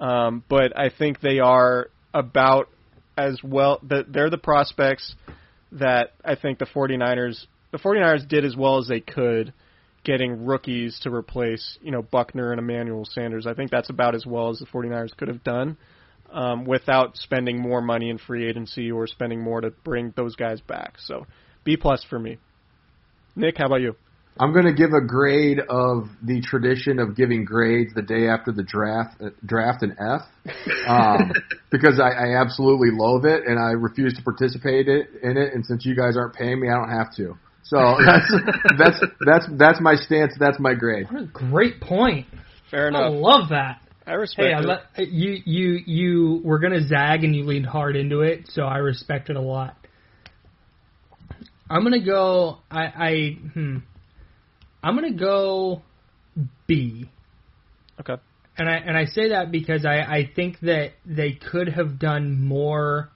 um, 0.00 0.42
but 0.48 0.76
I 0.76 0.90
think 0.90 1.20
they 1.20 1.38
are 1.38 1.88
about 2.12 2.68
as 3.16 3.40
well. 3.42 3.80
That 3.84 4.12
they're 4.12 4.30
the 4.30 4.38
prospects 4.38 5.14
that 5.72 6.12
I 6.24 6.34
think 6.34 6.58
the 6.58 6.66
49ers 6.66 7.46
the 7.72 7.78
49ers 7.78 8.28
did 8.28 8.44
as 8.44 8.56
well 8.56 8.78
as 8.78 8.88
they 8.88 9.00
could 9.00 9.52
getting 10.06 10.46
rookies 10.46 11.00
to 11.00 11.12
replace, 11.12 11.78
you 11.82 11.90
know, 11.90 12.00
Buckner 12.00 12.52
and 12.52 12.60
Emmanuel 12.60 13.04
Sanders. 13.04 13.44
I 13.44 13.54
think 13.54 13.72
that's 13.72 13.90
about 13.90 14.14
as 14.14 14.24
well 14.24 14.50
as 14.50 14.60
the 14.60 14.66
49ers 14.66 15.16
could 15.16 15.26
have 15.26 15.42
done 15.42 15.76
um, 16.30 16.64
without 16.64 17.16
spending 17.16 17.60
more 17.60 17.82
money 17.82 18.08
in 18.08 18.18
free 18.18 18.48
agency 18.48 18.92
or 18.92 19.08
spending 19.08 19.42
more 19.42 19.60
to 19.60 19.70
bring 19.82 20.14
those 20.16 20.36
guys 20.36 20.60
back. 20.60 20.94
So 21.00 21.26
B 21.64 21.76
plus 21.76 22.04
for 22.08 22.20
me. 22.20 22.38
Nick, 23.34 23.58
how 23.58 23.66
about 23.66 23.80
you? 23.80 23.96
I'm 24.38 24.52
going 24.52 24.66
to 24.66 24.74
give 24.74 24.90
a 24.92 25.04
grade 25.04 25.58
of 25.58 26.08
the 26.22 26.40
tradition 26.40 27.00
of 27.00 27.16
giving 27.16 27.44
grades 27.44 27.92
the 27.94 28.02
day 28.02 28.28
after 28.28 28.52
the 28.52 28.62
draft, 28.62 29.20
uh, 29.20 29.30
draft 29.44 29.82
an 29.82 29.96
F, 29.98 30.22
um, 30.86 31.32
because 31.72 31.98
I, 31.98 32.10
I 32.10 32.40
absolutely 32.40 32.90
loathe 32.92 33.24
it 33.24 33.44
and 33.44 33.58
I 33.58 33.72
refuse 33.72 34.14
to 34.14 34.22
participate 34.22 34.88
it, 34.88 35.08
in 35.22 35.36
it. 35.36 35.52
And 35.52 35.66
since 35.66 35.84
you 35.84 35.96
guys 35.96 36.16
aren't 36.16 36.34
paying 36.34 36.60
me, 36.60 36.68
I 36.68 36.74
don't 36.74 36.90
have 36.90 37.12
to. 37.16 37.36
So 37.68 37.96
that's 38.06 38.32
that's 38.78 39.00
that's 39.24 39.46
that's 39.52 39.80
my 39.80 39.94
stance. 39.96 40.32
That's 40.38 40.58
my 40.58 40.74
grade. 40.74 41.06
What 41.10 41.22
a 41.22 41.26
great 41.26 41.80
point. 41.80 42.26
Fair 42.70 42.88
enough. 42.88 43.02
I 43.02 43.08
love 43.08 43.48
that. 43.50 43.80
I 44.06 44.12
respect 44.12 44.46
Hey, 44.46 44.54
I 44.54 45.02
it. 45.02 45.08
you 45.08 45.42
you 45.44 45.80
you 45.84 46.40
were 46.44 46.60
gonna 46.60 46.86
zag 46.86 47.24
and 47.24 47.34
you 47.34 47.44
leaned 47.44 47.66
hard 47.66 47.96
into 47.96 48.20
it, 48.20 48.48
so 48.48 48.62
I 48.62 48.78
respect 48.78 49.30
it 49.30 49.36
a 49.36 49.40
lot. 49.40 49.76
I'm 51.68 51.82
gonna 51.82 52.04
go. 52.04 52.58
I 52.70 52.84
I 52.84 53.38
hmm. 53.52 53.78
I'm 54.82 54.94
gonna 54.94 55.14
go 55.14 55.82
B. 56.68 57.10
okay. 58.00 58.22
And 58.56 58.68
I 58.68 58.76
and 58.76 58.96
I 58.96 59.06
say 59.06 59.30
that 59.30 59.50
because 59.50 59.84
I 59.84 59.98
I 59.98 60.30
think 60.34 60.60
that 60.60 60.92
they 61.04 61.32
could 61.32 61.68
have 61.70 61.98
done 61.98 62.40
more 62.40 63.10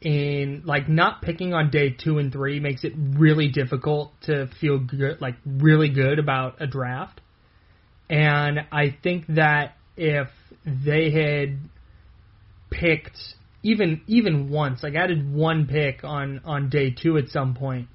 in 0.00 0.62
like 0.64 0.88
not 0.88 1.20
picking 1.20 1.52
on 1.52 1.70
day 1.70 1.90
2 1.90 2.18
and 2.18 2.32
3 2.32 2.60
makes 2.60 2.84
it 2.84 2.92
really 2.96 3.48
difficult 3.48 4.12
to 4.22 4.48
feel 4.60 4.78
good 4.78 5.20
like 5.20 5.36
really 5.44 5.90
good 5.90 6.18
about 6.18 6.60
a 6.60 6.66
draft. 6.66 7.20
And 8.08 8.60
I 8.72 8.96
think 9.02 9.26
that 9.28 9.76
if 9.96 10.28
they 10.64 11.10
had 11.10 11.58
picked 12.70 13.18
even 13.62 14.00
even 14.06 14.48
once, 14.50 14.82
like 14.82 14.94
added 14.94 15.32
one 15.32 15.66
pick 15.66 16.02
on 16.02 16.40
on 16.44 16.70
day 16.70 16.90
2 16.90 17.18
at 17.18 17.28
some 17.28 17.54
point, 17.54 17.88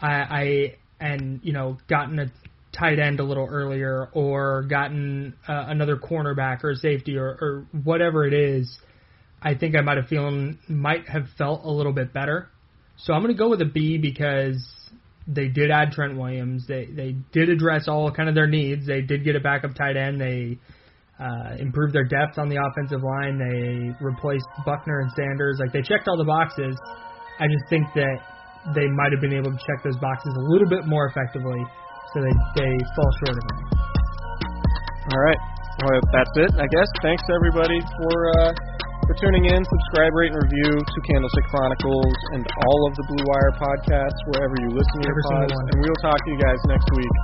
I 0.00 0.12
I 0.12 0.76
and 1.00 1.40
you 1.42 1.52
know 1.52 1.78
gotten 1.88 2.18
a 2.18 2.30
tight 2.72 2.98
end 2.98 3.18
a 3.18 3.24
little 3.24 3.48
earlier 3.50 4.08
or 4.12 4.62
gotten 4.62 5.34
uh, 5.48 5.64
another 5.68 5.96
cornerback 5.96 6.62
or 6.62 6.74
safety 6.76 7.16
or, 7.16 7.26
or 7.26 7.66
whatever 7.82 8.24
it 8.26 8.32
is, 8.32 8.78
I 9.42 9.54
think 9.54 9.76
I 9.76 9.80
might 9.80 9.96
have 9.96 10.06
feeling 10.06 10.58
might 10.68 11.08
have 11.08 11.24
felt 11.38 11.64
a 11.64 11.70
little 11.70 11.92
bit 11.92 12.12
better. 12.12 12.48
So 12.96 13.14
I'm 13.14 13.22
going 13.22 13.34
to 13.34 13.38
go 13.38 13.48
with 13.48 13.62
a 13.62 13.70
B 13.72 13.96
because 13.96 14.60
they 15.26 15.48
did 15.48 15.70
add 15.70 15.92
Trent 15.92 16.16
Williams. 16.18 16.66
They 16.66 16.86
they 16.86 17.16
did 17.32 17.48
address 17.48 17.88
all 17.88 18.10
kind 18.12 18.28
of 18.28 18.34
their 18.34 18.46
needs. 18.46 18.86
They 18.86 19.00
did 19.00 19.24
get 19.24 19.36
a 19.36 19.40
backup 19.40 19.74
tight 19.74 19.96
end. 19.96 20.20
They 20.20 20.58
uh, 21.18 21.56
improved 21.58 21.94
their 21.94 22.04
depth 22.04 22.38
on 22.38 22.48
the 22.48 22.56
offensive 22.56 23.02
line. 23.02 23.38
They 23.38 23.92
replaced 24.04 24.46
Buckner 24.64 25.00
and 25.00 25.10
Sanders. 25.16 25.58
Like 25.60 25.72
they 25.72 25.82
checked 25.82 26.08
all 26.08 26.18
the 26.18 26.28
boxes. 26.28 26.76
I 27.38 27.48
just 27.48 27.64
think 27.70 27.86
that 27.94 28.18
they 28.74 28.88
might 28.88 29.12
have 29.12 29.20
been 29.20 29.32
able 29.32 29.52
to 29.52 29.60
check 29.64 29.80
those 29.84 29.96
boxes 29.96 30.36
a 30.36 30.44
little 30.52 30.68
bit 30.68 30.84
more 30.84 31.06
effectively, 31.08 31.64
so 32.12 32.20
they 32.20 32.34
they 32.60 32.72
fall 32.92 33.10
short 33.24 33.36
of 33.40 33.44
it. 33.44 33.56
All 35.12 35.20
right. 35.24 35.40
Well, 35.80 36.00
that's 36.12 36.34
it, 36.36 36.52
I 36.60 36.68
guess. 36.68 36.88
Thanks 37.00 37.24
everybody 37.32 37.80
for 37.80 38.12
uh, 38.36 38.52
for 39.10 39.26
tuning 39.26 39.50
in. 39.50 39.58
Subscribe, 39.58 40.14
rate, 40.14 40.30
and 40.30 40.38
review 40.38 40.70
to 40.86 40.98
Candlestick 41.10 41.46
Chronicles 41.50 42.14
and 42.38 42.46
all 42.46 42.80
of 42.86 42.94
the 42.94 43.04
Blue 43.10 43.24
Wire 43.26 43.54
podcasts 43.58 44.20
wherever 44.30 44.54
you 44.62 44.70
listen 44.70 45.02
to 45.02 45.06
your 45.10 45.18
pods. 45.26 45.50
And 45.50 45.82
we'll 45.82 45.98
talk 45.98 46.14
to 46.14 46.30
you 46.30 46.38
guys 46.38 46.60
next 46.70 46.86
week. 46.94 47.14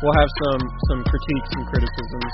We'll 0.00 0.16
have 0.16 0.30
some 0.48 0.62
some 0.88 1.00
critiques 1.04 1.50
and 1.52 1.64
criticisms 1.68 2.32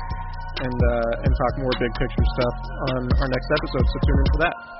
and 0.62 0.78
uh, 0.78 1.24
and 1.26 1.30
talk 1.34 1.52
more 1.58 1.74
big 1.82 1.90
picture 1.98 2.26
stuff 2.38 2.54
on 2.94 3.00
our 3.18 3.26
next 3.34 3.48
episode. 3.50 3.84
So 3.90 3.96
tune 4.06 4.18
in 4.22 4.26
for 4.30 4.40
that. 4.46 4.80